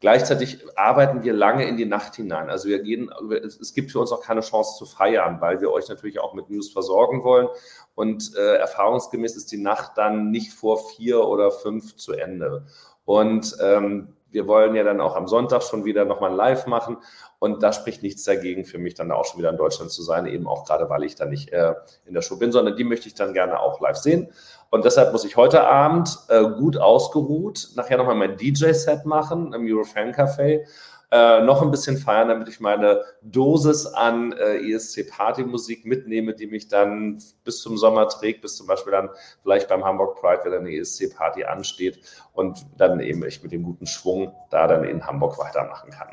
Gleichzeitig 0.00 0.64
arbeiten 0.76 1.24
wir 1.24 1.32
lange 1.32 1.66
in 1.66 1.76
die 1.76 1.84
Nacht 1.84 2.14
hinein. 2.14 2.50
Also 2.50 2.68
wir 2.68 2.80
gehen, 2.80 3.10
es 3.32 3.74
gibt 3.74 3.90
für 3.90 3.98
uns 3.98 4.12
auch 4.12 4.22
keine 4.22 4.42
Chance 4.42 4.78
zu 4.78 4.86
feiern, 4.86 5.40
weil 5.40 5.60
wir 5.60 5.72
euch 5.72 5.88
natürlich 5.88 6.20
auch 6.20 6.34
mit 6.34 6.50
News 6.50 6.70
versorgen 6.70 7.24
wollen. 7.24 7.48
Und 7.96 8.36
äh, 8.36 8.56
erfahrungsgemäß 8.58 9.34
ist 9.34 9.50
die 9.50 9.58
Nacht 9.58 9.98
dann 9.98 10.30
nicht 10.30 10.52
vor 10.52 10.78
vier 10.90 11.26
oder 11.26 11.50
fünf 11.50 11.96
zu 11.96 12.12
Ende. 12.12 12.66
Und 13.04 13.56
ähm, 13.60 14.14
wir 14.30 14.46
wollen 14.46 14.74
ja 14.74 14.84
dann 14.84 15.00
auch 15.00 15.16
am 15.16 15.26
Sonntag 15.26 15.62
schon 15.62 15.84
wieder 15.84 16.04
nochmal 16.04 16.34
live 16.34 16.66
machen. 16.66 16.98
Und 17.40 17.62
da 17.62 17.72
spricht 17.72 18.02
nichts 18.02 18.24
dagegen 18.24 18.64
für 18.64 18.78
mich, 18.78 18.94
dann 18.94 19.10
auch 19.10 19.24
schon 19.24 19.38
wieder 19.38 19.50
in 19.50 19.56
Deutschland 19.56 19.90
zu 19.90 20.02
sein, 20.02 20.26
eben 20.26 20.46
auch 20.46 20.64
gerade, 20.64 20.90
weil 20.90 21.04
ich 21.04 21.14
da 21.14 21.24
nicht 21.24 21.50
äh, 21.50 21.74
in 22.04 22.14
der 22.14 22.22
Show 22.22 22.36
bin, 22.36 22.52
sondern 22.52 22.76
die 22.76 22.84
möchte 22.84 23.08
ich 23.08 23.14
dann 23.14 23.32
gerne 23.32 23.60
auch 23.60 23.80
live 23.80 23.96
sehen. 23.96 24.32
Und 24.70 24.84
deshalb 24.84 25.12
muss 25.12 25.24
ich 25.24 25.36
heute 25.36 25.66
Abend 25.66 26.18
äh, 26.28 26.42
gut 26.42 26.76
ausgeruht 26.76 27.70
nachher 27.74 27.96
nochmal 27.96 28.16
mein 28.16 28.36
DJ-Set 28.36 29.06
machen 29.06 29.52
im 29.54 29.66
Eurofan 29.66 30.12
Café 30.12 30.64
äh, 31.10 31.40
noch 31.40 31.62
ein 31.62 31.70
bisschen 31.70 31.96
feiern, 31.96 32.28
damit 32.28 32.48
ich 32.48 32.60
meine 32.60 33.02
Dosis 33.22 33.86
an 33.86 34.32
äh, 34.32 34.58
ESC-Partymusik 34.58 35.86
mitnehme, 35.86 36.34
die 36.34 36.46
mich 36.46 36.68
dann 36.68 37.22
bis 37.44 37.62
zum 37.62 37.78
Sommer 37.78 38.08
trägt, 38.08 38.42
bis 38.42 38.56
zum 38.56 38.66
Beispiel 38.66 38.92
dann 38.92 39.08
vielleicht 39.42 39.68
beim 39.68 39.84
Hamburg 39.84 40.20
Pride 40.20 40.44
wieder 40.44 40.58
eine 40.58 40.70
ESC-Party 40.70 41.44
ansteht 41.44 42.00
und 42.34 42.66
dann 42.76 43.00
eben 43.00 43.24
ich 43.24 43.42
mit 43.42 43.52
dem 43.52 43.62
guten 43.62 43.86
Schwung 43.86 44.34
da 44.50 44.66
dann 44.66 44.84
in 44.84 45.06
Hamburg 45.06 45.38
weitermachen 45.38 45.90
kann. 45.90 46.08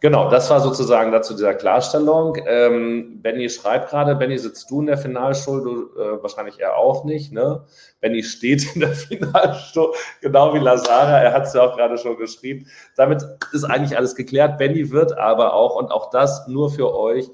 Genau, 0.00 0.28
das 0.28 0.50
war 0.50 0.60
sozusagen 0.60 1.10
dazu 1.10 1.32
dieser 1.32 1.54
Klarstellung. 1.54 2.36
Ähm, 2.46 3.22
Benny 3.22 3.48
schreibt 3.48 3.88
gerade, 3.88 4.14
Benny, 4.14 4.36
sitzt 4.36 4.70
du 4.70 4.80
in 4.80 4.86
der 4.86 4.98
Finalshow? 4.98 5.60
Du 5.60 5.98
äh, 5.98 6.22
wahrscheinlich 6.22 6.60
eher 6.60 6.76
auch 6.76 7.04
nicht, 7.04 7.32
ne? 7.32 7.64
Benny 8.00 8.22
steht 8.22 8.74
in 8.74 8.80
der 8.80 8.90
Finalshow, 8.94 9.94
genau 10.20 10.52
wie 10.52 10.58
Lazara, 10.58 11.18
er 11.22 11.32
hat 11.32 11.44
es 11.44 11.54
ja 11.54 11.62
auch 11.62 11.76
gerade 11.76 11.96
schon 11.96 12.18
geschrieben. 12.18 12.66
Damit 12.96 13.24
ist 13.52 13.64
eigentlich 13.64 13.96
alles 13.96 14.14
geklärt. 14.14 14.58
Benny 14.58 14.90
wird 14.90 15.16
aber 15.16 15.54
auch, 15.54 15.76
und 15.76 15.90
auch 15.90 16.10
das 16.10 16.46
nur 16.46 16.70
für 16.70 16.94
euch, 16.94 17.30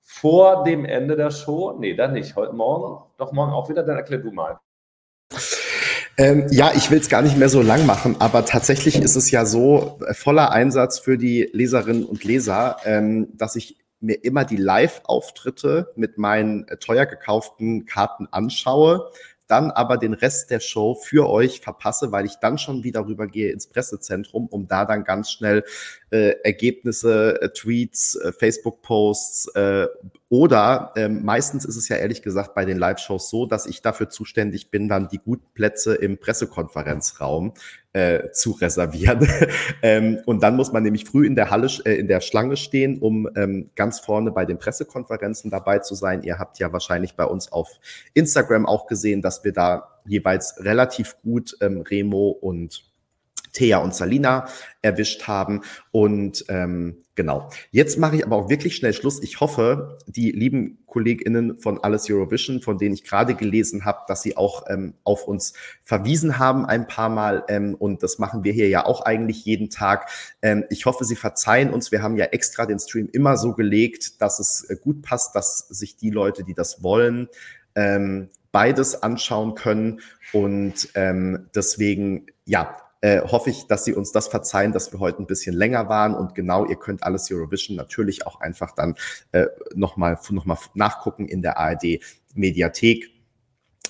vor 0.00 0.64
dem 0.64 0.86
Ende 0.86 1.14
der 1.14 1.30
Show, 1.30 1.76
nee, 1.78 1.94
dann 1.94 2.14
nicht, 2.14 2.34
heute 2.36 2.54
Morgen, 2.54 3.04
doch 3.18 3.32
morgen 3.32 3.52
auch 3.52 3.68
wieder, 3.68 3.82
dann 3.82 3.96
erklär 3.96 4.20
du 4.20 4.32
mal. 4.32 4.58
Ähm, 6.18 6.46
ja, 6.50 6.72
ich 6.74 6.90
will 6.90 6.98
es 6.98 7.08
gar 7.08 7.22
nicht 7.22 7.36
mehr 7.36 7.48
so 7.48 7.62
lang 7.62 7.86
machen, 7.86 8.16
aber 8.18 8.44
tatsächlich 8.44 8.96
ist 9.00 9.14
es 9.14 9.30
ja 9.30 9.46
so 9.46 10.00
äh, 10.04 10.14
voller 10.14 10.50
Einsatz 10.50 10.98
für 10.98 11.16
die 11.16 11.48
Leserinnen 11.52 12.04
und 12.04 12.24
Leser, 12.24 12.78
ähm, 12.84 13.28
dass 13.36 13.54
ich 13.54 13.76
mir 14.00 14.24
immer 14.24 14.44
die 14.44 14.56
Live-Auftritte 14.56 15.92
mit 15.94 16.18
meinen 16.18 16.66
äh, 16.66 16.76
teuer 16.76 17.06
gekauften 17.06 17.86
Karten 17.86 18.26
anschaue, 18.32 19.12
dann 19.48 19.70
aber 19.70 19.96
den 19.96 20.14
Rest 20.14 20.50
der 20.50 20.60
Show 20.60 20.94
für 20.94 21.28
euch 21.28 21.60
verpasse, 21.60 22.12
weil 22.12 22.26
ich 22.26 22.36
dann 22.36 22.58
schon 22.58 22.84
wieder 22.84 23.06
rübergehe 23.06 23.50
ins 23.50 23.66
Pressezentrum, 23.66 24.46
um 24.46 24.68
da 24.68 24.84
dann 24.84 25.04
ganz 25.04 25.30
schnell 25.30 25.64
äh, 26.10 26.34
Ergebnisse, 26.44 27.40
äh, 27.42 27.48
Tweets, 27.50 28.14
äh, 28.16 28.32
Facebook-Posts 28.32 29.54
äh, 29.54 29.86
oder 30.28 30.92
ähm, 30.96 31.24
meistens 31.24 31.64
ist 31.64 31.76
es 31.76 31.88
ja 31.88 31.96
ehrlich 31.96 32.22
gesagt 32.22 32.54
bei 32.54 32.66
den 32.66 32.78
Live-Shows 32.78 33.30
so, 33.30 33.46
dass 33.46 33.66
ich 33.66 33.80
dafür 33.80 34.10
zuständig 34.10 34.70
bin, 34.70 34.88
dann 34.88 35.08
die 35.08 35.18
guten 35.18 35.46
Plätze 35.54 35.94
im 35.94 36.18
Pressekonferenzraum 36.18 37.54
äh, 37.98 38.30
zu 38.30 38.52
reservieren. 38.52 39.28
ähm, 39.82 40.20
und 40.24 40.40
dann 40.44 40.54
muss 40.54 40.72
man 40.72 40.84
nämlich 40.84 41.04
früh 41.04 41.26
in 41.26 41.34
der 41.34 41.50
Halle, 41.50 41.68
äh, 41.84 41.94
in 41.94 42.06
der 42.06 42.20
Schlange 42.20 42.56
stehen, 42.56 42.98
um 42.98 43.28
ähm, 43.34 43.70
ganz 43.74 43.98
vorne 43.98 44.30
bei 44.30 44.44
den 44.44 44.58
Pressekonferenzen 44.58 45.50
dabei 45.50 45.80
zu 45.80 45.96
sein. 45.96 46.22
Ihr 46.22 46.38
habt 46.38 46.60
ja 46.60 46.72
wahrscheinlich 46.72 47.16
bei 47.16 47.24
uns 47.24 47.50
auf 47.50 47.68
Instagram 48.14 48.66
auch 48.66 48.86
gesehen, 48.86 49.20
dass 49.20 49.42
wir 49.42 49.52
da 49.52 49.98
jeweils 50.06 50.64
relativ 50.64 51.16
gut 51.22 51.56
ähm, 51.60 51.80
Remo 51.80 52.28
und 52.28 52.84
Thea 53.52 53.78
und 53.78 53.96
Salina 53.96 54.46
erwischt 54.80 55.26
haben. 55.26 55.62
Und 55.90 56.44
ähm, 56.48 56.98
genau, 57.18 57.50
jetzt 57.72 57.98
mache 57.98 58.14
ich 58.14 58.24
aber 58.24 58.36
auch 58.36 58.48
wirklich 58.48 58.76
schnell 58.76 58.92
Schluss. 58.94 59.20
Ich 59.20 59.40
hoffe, 59.40 59.98
die 60.06 60.30
lieben 60.30 60.78
KollegInnen 60.86 61.58
von 61.58 61.82
Alles 61.82 62.08
Eurovision, 62.08 62.62
von 62.62 62.78
denen 62.78 62.94
ich 62.94 63.02
gerade 63.02 63.34
gelesen 63.34 63.84
habe, 63.84 64.02
dass 64.06 64.22
sie 64.22 64.36
auch 64.36 64.66
ähm, 64.68 64.94
auf 65.02 65.26
uns 65.26 65.52
verwiesen 65.82 66.38
haben 66.38 66.64
ein 66.64 66.86
paar 66.86 67.08
Mal. 67.08 67.42
Ähm, 67.48 67.74
und 67.74 68.04
das 68.04 68.20
machen 68.20 68.44
wir 68.44 68.52
hier 68.52 68.68
ja 68.68 68.86
auch 68.86 69.00
eigentlich 69.00 69.44
jeden 69.44 69.68
Tag. 69.68 70.08
Ähm, 70.42 70.64
ich 70.70 70.86
hoffe, 70.86 71.04
sie 71.04 71.16
verzeihen 71.16 71.70
uns. 71.70 71.90
Wir 71.90 72.02
haben 72.02 72.16
ja 72.16 72.26
extra 72.26 72.66
den 72.66 72.78
Stream 72.78 73.08
immer 73.10 73.36
so 73.36 73.52
gelegt, 73.52 74.22
dass 74.22 74.38
es 74.38 74.62
äh, 74.70 74.76
gut 74.80 75.02
passt, 75.02 75.34
dass 75.34 75.58
sich 75.58 75.96
die 75.96 76.10
Leute, 76.10 76.44
die 76.44 76.54
das 76.54 76.84
wollen, 76.84 77.28
ähm, 77.74 78.28
beides 78.52 79.02
anschauen 79.02 79.56
können. 79.56 80.02
Und 80.32 80.90
ähm, 80.94 81.48
deswegen, 81.52 82.26
ja, 82.44 82.76
äh, 83.00 83.20
hoffe 83.22 83.50
ich, 83.50 83.66
dass 83.66 83.84
Sie 83.84 83.94
uns 83.94 84.12
das 84.12 84.28
verzeihen, 84.28 84.72
dass 84.72 84.92
wir 84.92 85.00
heute 85.00 85.22
ein 85.22 85.26
bisschen 85.26 85.54
länger 85.54 85.88
waren. 85.88 86.14
Und 86.14 86.34
genau, 86.34 86.66
ihr 86.66 86.76
könnt 86.76 87.02
alles 87.02 87.30
Eurovision 87.30 87.76
natürlich 87.76 88.26
auch 88.26 88.40
einfach 88.40 88.72
dann 88.74 88.94
äh, 89.32 89.46
nochmal 89.74 90.18
noch 90.30 90.44
mal 90.44 90.58
nachgucken 90.74 91.26
in 91.26 91.42
der 91.42 91.58
ARD 91.58 92.00
Mediathek. 92.34 93.10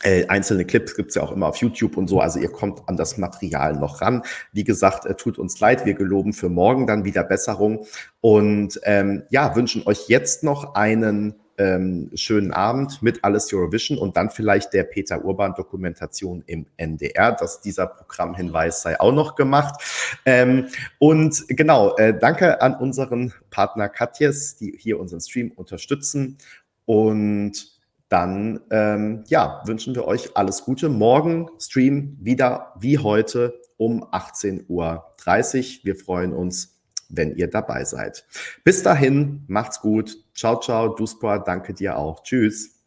Äh, 0.02 0.26
einzelne 0.28 0.64
Clips 0.64 0.94
gibt's 0.94 1.16
ja 1.16 1.22
auch 1.22 1.32
immer 1.32 1.47
auf 1.47 1.56
YouTube 1.56 1.97
und 1.97 2.06
so, 2.06 2.20
also 2.20 2.39
ihr 2.39 2.52
kommt 2.52 2.89
an 2.89 2.97
das 2.97 3.18
Material 3.18 3.74
noch 3.74 4.01
ran. 4.01 4.22
Wie 4.52 4.62
gesagt, 4.62 5.06
äh, 5.06 5.14
tut 5.14 5.39
uns 5.39 5.59
leid, 5.59 5.86
wir 5.86 5.94
geloben 5.94 6.32
für 6.32 6.48
morgen 6.48 6.86
dann 6.86 7.05
wieder 7.05 7.24
Besserung 7.24 7.85
und 8.20 8.78
ähm, 8.85 9.24
ja, 9.30 9.56
wünschen 9.56 9.85
euch 9.86 10.09
jetzt 10.09 10.44
noch 10.44 10.76
einen 10.76 11.35
ähm, 11.59 12.10
schönen 12.14 12.52
Abend 12.52 13.02
mit 13.02 13.24
Alles 13.24 13.52
Eurovision 13.52 13.98
und 13.98 14.16
dann 14.16 14.30
vielleicht 14.30 14.72
der 14.72 14.85
Peter 14.85 15.24
Urban 15.24 15.55
Dokumentation 15.55 16.43
im 16.47 16.66
NDR, 16.76 17.32
dass 17.32 17.60
dieser 17.60 17.86
Programmhinweis 17.86 18.82
sei 18.82 18.98
auch 19.01 19.12
noch 19.12 19.35
gemacht. 19.35 19.82
Ähm, 20.24 20.68
und 20.98 21.44
genau, 21.48 21.97
äh, 21.97 22.18
danke 22.18 22.62
an 22.62 22.74
unseren 22.74 23.32
Partner 23.51 23.89
Katjes, 23.89 24.56
die 24.56 24.74
hier 24.78 24.98
unseren 24.98 25.20
Stream 25.20 25.52
unterstützen 25.52 26.39
und 26.86 27.78
dann 28.09 28.60
ähm, 28.70 29.24
ja, 29.28 29.62
wünschen 29.66 29.94
wir 29.94 30.06
euch 30.06 30.36
alles 30.36 30.64
Gute. 30.64 30.89
Morgen 30.89 31.51
Stream 31.59 32.16
wieder 32.20 32.72
wie 32.80 32.98
heute 32.98 33.60
um 33.76 34.02
18.30 34.02 34.64
Uhr. 34.68 35.85
Wir 35.85 35.97
freuen 35.97 36.32
uns 36.32 36.78
wenn 37.09 37.35
ihr 37.36 37.48
dabei 37.48 37.85
seid. 37.85 38.26
Bis 38.64 38.82
dahin, 38.82 39.44
macht's 39.47 39.80
gut. 39.80 40.18
Ciao, 40.39 40.60
ciao, 40.60 40.94
Duspor, 40.94 41.40
danke 41.40 41.74
dir 41.74 41.98
auch. 41.98 42.23
Tschüss. 42.23 42.77